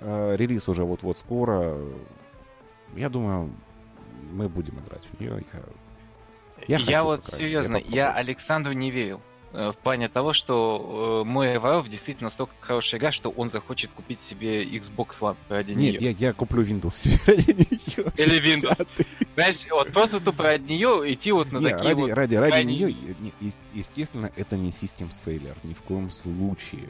Э, 0.00 0.36
релиз 0.36 0.68
уже 0.68 0.84
вот-вот 0.84 1.16
скоро. 1.18 1.78
Я 2.94 3.08
думаю, 3.08 3.50
мы 4.32 4.50
будем 4.50 4.78
играть 4.80 5.02
в 5.10 5.20
нее. 5.20 5.42
Я, 6.68 6.78
я, 6.78 6.84
я 6.84 7.04
вот, 7.04 7.24
серьезно, 7.24 7.76
я, 7.76 7.84
я 7.88 8.12
Александру 8.12 8.72
не 8.72 8.90
верил. 8.90 9.20
Э, 9.54 9.70
в 9.70 9.76
плане 9.76 10.08
того, 10.08 10.32
что 10.32 11.22
э, 11.24 11.28
мой 11.28 11.54
Evolve 11.54 11.88
действительно 11.88 12.26
настолько 12.26 12.52
хорошая 12.60 13.00
игра, 13.00 13.12
что 13.12 13.30
он 13.30 13.48
захочет 13.48 13.92
купить 13.92 14.20
себе 14.20 14.64
Xbox 14.64 15.20
One 15.20 15.36
ради 15.48 15.70
Нет, 15.70 15.78
нее. 15.78 15.92
Нет, 15.92 16.20
я, 16.20 16.28
я 16.28 16.32
куплю 16.32 16.64
Windows 16.64 16.96
себе 16.96 17.18
ради 17.26 17.68
нее. 17.70 18.12
Или 18.16 18.42
Windows. 18.42 18.86
Понимаешь, 19.36 19.66
вот 19.70 19.92
просто 19.92 20.18
тупо 20.18 20.42
ради 20.42 20.72
нее 20.72 21.12
идти 21.12 21.30
вот 21.30 21.52
на 21.52 21.58
Нет, 21.58 21.70
такие 21.70 21.90
ради, 21.90 22.00
вот... 22.00 22.10
Ради, 22.10 22.34
ради 22.34 22.64
нее, 22.66 22.96
естественно, 23.72 24.32
это 24.34 24.56
не 24.56 24.72
систем 24.72 25.12
селлер, 25.12 25.56
ни 25.62 25.74
в 25.74 25.82
коем 25.82 26.10
случае. 26.10 26.88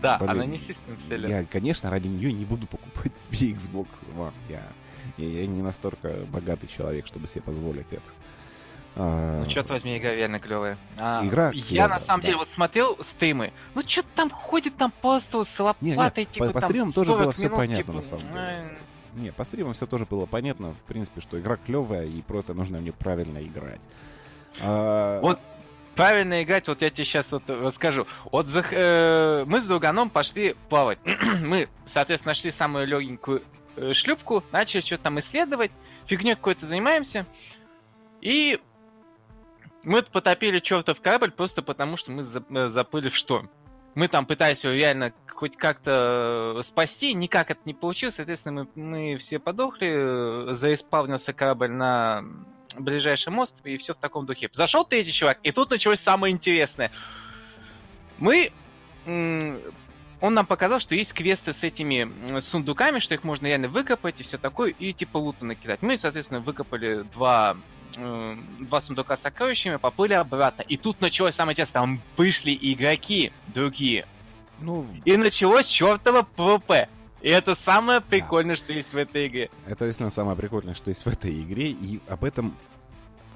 Да, 0.00 0.18
Блин, 0.18 0.30
она 0.30 0.46
не 0.46 0.58
систем 0.58 0.96
селлер. 1.08 1.28
Я, 1.28 1.44
конечно, 1.44 1.90
ради 1.90 2.06
нее 2.06 2.32
не 2.32 2.44
буду 2.44 2.68
покупать 2.68 3.12
себе 3.24 3.50
Xbox 3.50 3.88
One. 4.16 4.32
Я, 4.48 4.62
я, 5.16 5.40
я 5.40 5.46
не 5.48 5.62
настолько 5.62 6.10
богатый 6.30 6.68
человек, 6.68 7.08
чтобы 7.08 7.26
себе 7.26 7.42
позволить 7.42 7.86
это. 7.90 8.02
А, 8.96 9.40
ну, 9.40 9.46
черт 9.46 9.68
возьми, 9.70 9.98
игра 9.98 10.12
реально 10.12 10.38
клевая. 10.38 10.78
А, 10.98 11.24
игра 11.26 11.50
Я 11.52 11.62
клевая, 11.62 11.88
на 11.88 12.00
самом 12.00 12.20
да. 12.20 12.26
деле 12.26 12.38
вот 12.38 12.48
смотрел 12.48 12.96
стримы. 13.02 13.52
Ну, 13.74 13.82
что-то 13.86 14.08
там 14.14 14.30
ходит 14.30 14.76
там 14.76 14.92
просто 15.02 15.42
с 15.42 15.60
лопатой, 15.60 16.26
типа, 16.26 16.46
по, 16.46 16.60
по 16.60 16.66
стримам 16.66 16.92
тоже 16.92 17.12
было 17.12 17.32
все 17.32 17.48
понятно, 17.48 17.76
типа... 17.76 17.92
на 17.92 18.02
самом 18.02 18.32
деле. 18.32 18.78
Не, 19.14 19.32
по 19.32 19.44
стримам 19.44 19.74
все 19.74 19.86
тоже 19.86 20.06
было 20.06 20.26
понятно, 20.26 20.72
в 20.72 20.88
принципе, 20.88 21.20
что 21.20 21.38
игра 21.38 21.56
клевая, 21.56 22.06
и 22.06 22.20
просто 22.22 22.54
нужно 22.54 22.78
в 22.78 22.82
нее 22.82 22.92
правильно 22.92 23.38
играть. 23.38 23.80
А... 24.60 25.20
Вот 25.20 25.40
правильно 25.94 26.42
играть, 26.42 26.68
вот 26.68 26.82
я 26.82 26.90
тебе 26.90 27.04
сейчас 27.04 27.32
вот 27.32 27.48
расскажу. 27.48 28.06
Вот 28.30 28.46
за, 28.46 28.64
э, 28.70 29.44
мы 29.46 29.60
с 29.60 29.66
друганом 29.66 30.10
пошли 30.10 30.56
плавать. 30.68 30.98
мы, 31.42 31.68
соответственно, 31.84 32.30
нашли 32.30 32.50
самую 32.50 32.86
легенькую 32.86 33.42
э, 33.76 33.92
шлюпку, 33.92 34.44
начали 34.52 34.80
что-то 34.80 35.04
там 35.04 35.18
исследовать, 35.20 35.70
фигней 36.06 36.34
какой-то 36.34 36.66
занимаемся. 36.66 37.26
И 38.20 38.60
мы 39.84 40.02
потопили 40.02 40.58
чертов 40.58 41.00
корабль 41.00 41.30
просто 41.30 41.62
потому, 41.62 41.96
что 41.96 42.10
мы 42.10 42.22
э, 42.22 42.68
заплыли 42.68 43.08
в 43.08 43.16
шторм. 43.16 43.50
Мы 43.94 44.08
там 44.08 44.26
пытались 44.26 44.64
его 44.64 44.74
реально 44.74 45.12
хоть 45.28 45.56
как-то 45.56 46.56
э, 46.58 46.62
спасти, 46.62 47.12
никак 47.14 47.50
это 47.50 47.60
не 47.64 47.74
получилось, 47.74 48.16
соответственно, 48.16 48.66
мы, 48.74 48.82
мы 48.82 49.16
все 49.18 49.38
подохли, 49.38 49.88
э, 49.90 50.52
заиспавнился 50.52 51.32
корабль 51.32 51.70
на 51.70 52.24
ближайший 52.78 53.28
мост, 53.28 53.56
и 53.64 53.76
все 53.76 53.94
в 53.94 53.98
таком 53.98 54.26
духе. 54.26 54.48
Зашел 54.52 54.84
третий 54.84 55.12
чувак, 55.12 55.38
и 55.42 55.52
тут 55.52 55.70
началось 55.70 56.00
самое 56.00 56.32
интересное. 56.32 56.90
Мы... 58.18 58.52
Он 60.20 60.32
нам 60.32 60.46
показал, 60.46 60.80
что 60.80 60.94
есть 60.94 61.12
квесты 61.12 61.52
с 61.52 61.62
этими 61.62 62.40
сундуками, 62.40 62.98
что 62.98 63.12
их 63.12 63.24
можно 63.24 63.46
реально 63.46 63.68
выкопать 63.68 64.20
и 64.20 64.22
все 64.22 64.38
такое, 64.38 64.70
и 64.70 64.94
типа 64.94 65.18
лута 65.18 65.44
накидать. 65.44 65.82
Мы, 65.82 65.98
соответственно, 65.98 66.40
выкопали 66.40 67.04
два 67.12 67.56
э, 67.96 68.36
два 68.60 68.80
сундука 68.80 69.16
с 69.16 69.22
сокровищами, 69.22 69.76
поплыли 69.76 70.14
обратно. 70.14 70.62
И 70.62 70.76
тут 70.76 71.00
началось 71.00 71.34
самое 71.34 71.54
интересное, 71.54 71.74
там 71.74 72.00
вышли 72.16 72.56
игроки 72.60 73.32
другие. 73.48 74.06
Ну... 74.60 74.86
И 75.04 75.16
началось 75.16 75.66
чертово 75.66 76.22
PvP. 76.36 76.88
И 77.22 77.28
это 77.28 77.54
самое 77.54 78.00
прикольное, 78.00 78.54
да. 78.54 78.60
что 78.60 78.72
есть 78.72 78.92
в 78.92 78.96
этой 78.96 79.26
игре. 79.28 79.50
Это 79.66 79.86
действительно 79.86 80.10
самое 80.10 80.36
прикольное, 80.36 80.74
что 80.74 80.90
есть 80.90 81.04
в 81.04 81.08
этой 81.08 81.42
игре, 81.42 81.70
и 81.70 82.00
об 82.08 82.24
этом 82.24 82.54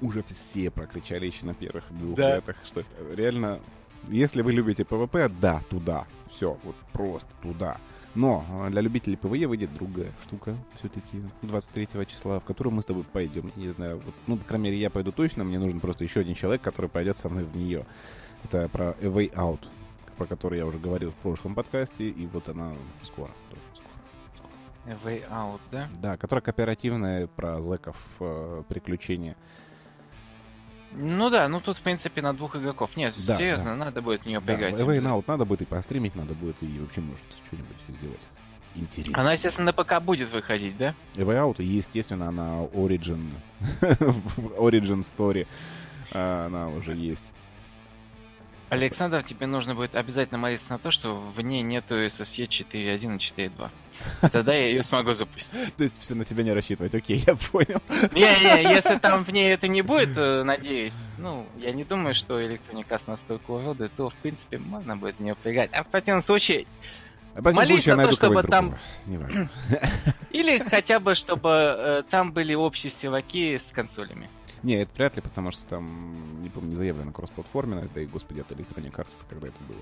уже 0.01 0.23
все 0.23 0.69
прокричали 0.69 1.25
еще 1.25 1.45
на 1.45 1.53
первых 1.53 1.83
двух 1.89 2.15
да. 2.15 2.35
бетах, 2.37 2.55
что 2.63 2.81
это 2.81 2.89
реально... 3.15 3.59
Если 4.07 4.41
вы 4.41 4.53
любите 4.53 4.85
PvP, 4.85 5.27
да, 5.27 5.61
туда. 5.69 6.05
Все, 6.29 6.57
вот 6.63 6.75
просто 6.93 7.27
туда. 7.41 7.77
Но 8.15 8.43
а, 8.49 8.69
для 8.69 8.81
любителей 8.81 9.17
PvE 9.17 9.47
выйдет 9.47 9.73
другая 9.73 10.11
штука 10.23 10.55
все-таки 10.79 11.21
23 11.43 12.05
числа, 12.07 12.39
в 12.39 12.45
которую 12.45 12.73
мы 12.73 12.81
с 12.81 12.85
тобой 12.85 13.03
пойдем. 13.03 13.51
Я 13.55 13.63
не 13.63 13.69
знаю, 13.69 14.01
вот, 14.03 14.15
ну, 14.27 14.37
по 14.37 14.45
крайней 14.45 14.65
мере, 14.65 14.77
я 14.77 14.89
пойду 14.89 15.11
точно, 15.11 15.43
мне 15.43 15.59
нужен 15.59 15.79
просто 15.79 16.03
еще 16.03 16.21
один 16.21 16.33
человек, 16.33 16.61
который 16.61 16.89
пойдет 16.89 17.17
со 17.17 17.29
мной 17.29 17.43
в 17.43 17.55
нее. 17.55 17.85
Это 18.43 18.67
про 18.69 18.91
A 18.91 19.05
Way 19.05 19.31
Out, 19.33 19.59
про 20.17 20.25
который 20.25 20.57
я 20.57 20.65
уже 20.65 20.79
говорил 20.79 21.11
в 21.11 21.15
прошлом 21.15 21.53
подкасте, 21.53 22.09
и 22.09 22.25
вот 22.27 22.49
она 22.49 22.73
скоро, 23.03 23.31
тоже 23.49 23.61
скоро. 23.73 24.95
A 24.95 25.07
Way 25.07 25.29
Out, 25.29 25.59
да? 25.71 25.89
Да, 26.01 26.17
которая 26.17 26.41
кооперативная, 26.41 27.27
про 27.27 27.61
зэков, 27.61 27.97
э, 28.19 28.63
приключения. 28.67 29.35
Ну 30.91 31.29
да, 31.29 31.47
ну 31.47 31.59
тут, 31.59 31.77
в 31.77 31.81
принципе, 31.81 32.21
на 32.21 32.33
двух 32.33 32.55
игроков. 32.55 32.97
Нет, 32.97 33.13
да, 33.27 33.37
серьезно, 33.37 33.71
да. 33.71 33.85
надо 33.85 34.01
будет 34.01 34.21
в 34.21 34.25
нее 34.25 34.41
поиграть. 34.41 34.75
Да, 34.75 34.83
Away 34.83 34.99
Now 34.99 35.23
надо 35.27 35.45
будет 35.45 35.61
и 35.61 35.65
постримить, 35.65 36.15
надо 36.15 36.33
будет 36.33 36.61
и 36.63 36.79
вообще 36.79 37.01
может 37.01 37.23
что-нибудь 37.45 37.77
сделать. 37.87 38.27
Интересно. 38.75 39.19
Она, 39.19 39.33
естественно, 39.33 39.71
на 39.75 39.83
ПК 39.83 40.01
будет 40.01 40.31
выходить, 40.31 40.77
да? 40.77 40.93
Away 41.15 41.55
Out, 41.55 41.63
естественно, 41.63 42.29
она 42.29 42.63
Origin, 42.73 43.29
Origin 44.57 45.01
Story, 45.01 45.47
а, 46.11 46.47
она 46.47 46.69
уже 46.69 46.95
есть. 46.95 47.31
Александр, 48.69 49.23
тебе 49.23 49.47
нужно 49.47 49.75
будет 49.75 49.95
обязательно 49.95 50.37
молиться 50.37 50.73
на 50.73 50.79
то, 50.79 50.91
что 50.91 51.15
в 51.15 51.41
ней 51.41 51.61
нету 51.63 51.95
SSE 51.95 52.47
4.1 52.47 52.71
и 52.71 53.47
4.2. 53.49 53.69
Тогда 54.31 54.53
я 54.53 54.67
ее 54.67 54.83
смогу 54.83 55.13
запустить. 55.13 55.75
То 55.75 55.83
есть 55.83 55.99
все 55.99 56.15
на 56.15 56.25
тебя 56.25 56.43
не 56.43 56.53
рассчитывать, 56.53 56.93
окей, 56.95 57.23
я 57.25 57.35
понял. 57.35 57.81
Не-не, 58.13 58.63
если 58.75 58.97
там 58.97 59.23
в 59.23 59.31
ней 59.31 59.53
это 59.53 59.67
не 59.67 59.81
будет, 59.81 60.15
э, 60.15 60.43
надеюсь, 60.43 61.09
ну, 61.17 61.45
я 61.57 61.71
не 61.71 61.83
думаю, 61.83 62.15
что 62.15 62.39
Electronic 62.39 62.87
Arts 62.87 63.03
настолько 63.07 63.51
уроды, 63.51 63.89
то, 63.95 64.09
в 64.09 64.15
принципе, 64.15 64.57
можно 64.57 64.95
будет 64.95 65.17
в 65.17 65.19
нее 65.19 65.35
прыгать. 65.35 65.71
А 65.73 65.83
в 65.83 65.87
противном 65.87 66.21
случае, 66.21 66.65
а 67.35 67.51
Молись 67.51 67.85
на 67.85 68.05
то, 68.05 68.11
чтобы 68.11 68.43
там... 68.43 68.77
Или 70.31 70.59
хотя 70.69 70.99
бы, 70.99 71.15
чтобы 71.15 71.49
э, 71.49 72.03
там 72.09 72.31
были 72.31 72.53
общие 72.53 72.89
севаки 72.89 73.57
с 73.57 73.71
консолями. 73.71 74.29
Не, 74.63 74.81
это 74.81 74.93
вряд 74.95 75.15
ли, 75.15 75.21
потому 75.21 75.51
что 75.51 75.63
там, 75.65 76.41
не 76.41 76.49
помню, 76.49 76.71
не 76.71 76.75
заявлена 76.75 77.11
кроссплатформенность, 77.11 77.93
да 77.93 78.01
и, 78.01 78.05
господи, 78.05 78.41
это 78.41 78.53
Electronic 78.53 78.91
Arts, 78.91 79.17
когда 79.29 79.47
это 79.47 79.57
было. 79.67 79.79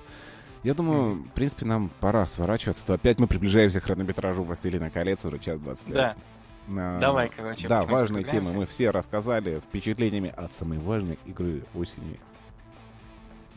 Я 0.64 0.74
думаю, 0.74 1.16
mm-hmm. 1.16 1.30
в 1.30 1.32
принципе, 1.34 1.66
нам 1.66 1.92
пора 2.00 2.26
сворачиваться, 2.26 2.86
то 2.86 2.94
опять 2.94 3.20
мы 3.20 3.28
приближаемся 3.28 3.80
к 3.80 3.84
хронометражу 3.84 4.44
«Властелина 4.44 4.90
колец» 4.90 5.24
уже 5.24 5.40
час 5.40 5.60
25. 5.60 5.94
Да. 5.94 6.16
А, 6.70 7.00
Давай, 7.00 7.32
короче. 7.34 7.68
Да, 7.68 7.82
важные 7.82 8.24
темы 8.24 8.54
мы 8.54 8.66
все 8.66 8.90
рассказали 8.90 9.60
впечатлениями 9.60 10.34
от 10.36 10.54
самой 10.54 10.80
важной 10.80 11.18
игры 11.26 11.64
осени 11.74 12.20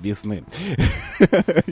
весны. 0.01 0.44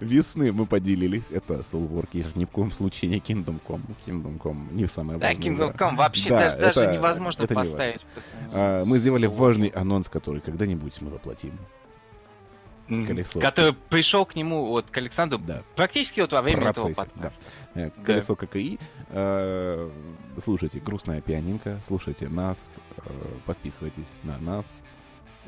Весны 0.00 0.52
мы 0.52 0.66
поделились. 0.66 1.24
Это 1.30 1.54
Soulwork, 1.54 2.08
ни 2.34 2.44
в 2.44 2.50
коем 2.50 2.72
случае 2.72 3.10
не 3.10 3.18
Kingdom 3.18 3.60
Come. 3.66 3.82
Kingdom 4.06 4.38
Come 4.38 4.72
не 4.72 4.86
самое 4.86 5.18
важное. 5.18 5.36
Да, 5.36 5.48
Kingdom 5.48 5.76
Come 5.76 5.96
вообще 5.96 6.30
даже 6.30 6.86
невозможно 6.86 7.46
поставить. 7.46 8.00
А, 8.52 8.84
мы 8.84 8.98
сделали 8.98 9.26
важный 9.26 9.68
анонс, 9.68 10.08
который 10.08 10.40
когда-нибудь 10.40 11.00
мы 11.00 11.10
воплотим. 11.10 11.52
Колесо. 12.88 13.38
Который 13.38 13.74
пришел 13.90 14.24
к 14.24 14.34
нему, 14.34 14.66
вот, 14.66 14.86
к 14.90 14.96
Александру, 14.96 15.38
да. 15.38 15.62
практически 15.76 16.20
вот 16.20 16.32
во 16.32 16.40
время 16.40 16.70
этого 16.70 16.92
подкаста. 16.94 17.38
Да. 17.74 17.90
Колесо 18.02 18.34
ККИ. 18.34 18.78
А, 19.10 19.90
слушайте 20.42 20.80
«Грустная 20.80 21.20
пианинка», 21.20 21.78
слушайте 21.86 22.28
нас, 22.28 22.74
подписывайтесь 23.44 24.20
на 24.22 24.38
нас, 24.38 24.64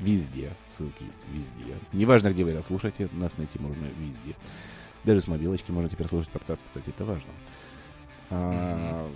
Везде. 0.00 0.52
Ссылки 0.68 1.02
есть 1.04 1.24
везде. 1.32 1.74
Неважно, 1.92 2.32
где 2.32 2.44
вы 2.44 2.50
это 2.50 2.62
слушаете, 2.62 3.08
нас 3.12 3.36
найти 3.38 3.58
можно 3.58 3.86
везде. 3.98 4.34
Даже 5.04 5.20
с 5.20 5.28
мобилочки 5.28 5.70
можно 5.70 5.88
теперь 5.88 6.08
слушать 6.08 6.30
подкаст, 6.30 6.62
кстати, 6.64 6.88
это 6.90 7.04
важно. 7.04 7.30
А, 8.30 9.10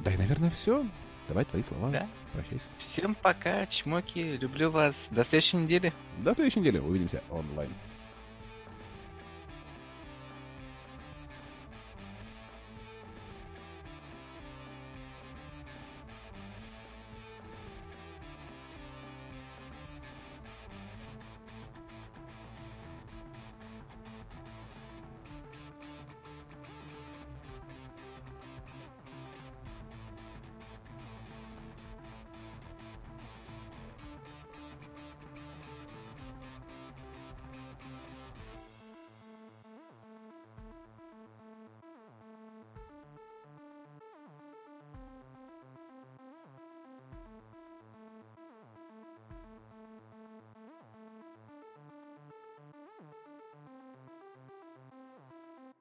да 0.00 0.12
и, 0.12 0.16
наверное, 0.16 0.50
все. 0.50 0.84
Давай 1.28 1.44
твои 1.44 1.62
слова. 1.62 1.90
Да. 1.90 2.08
Прощайся. 2.32 2.64
Всем 2.78 3.14
пока, 3.14 3.66
чмоки. 3.66 4.36
Люблю 4.40 4.70
вас. 4.70 5.08
До 5.10 5.24
следующей 5.24 5.58
недели. 5.58 5.92
До 6.18 6.34
следующей 6.34 6.60
недели. 6.60 6.78
Увидимся 6.78 7.22
онлайн. 7.30 7.70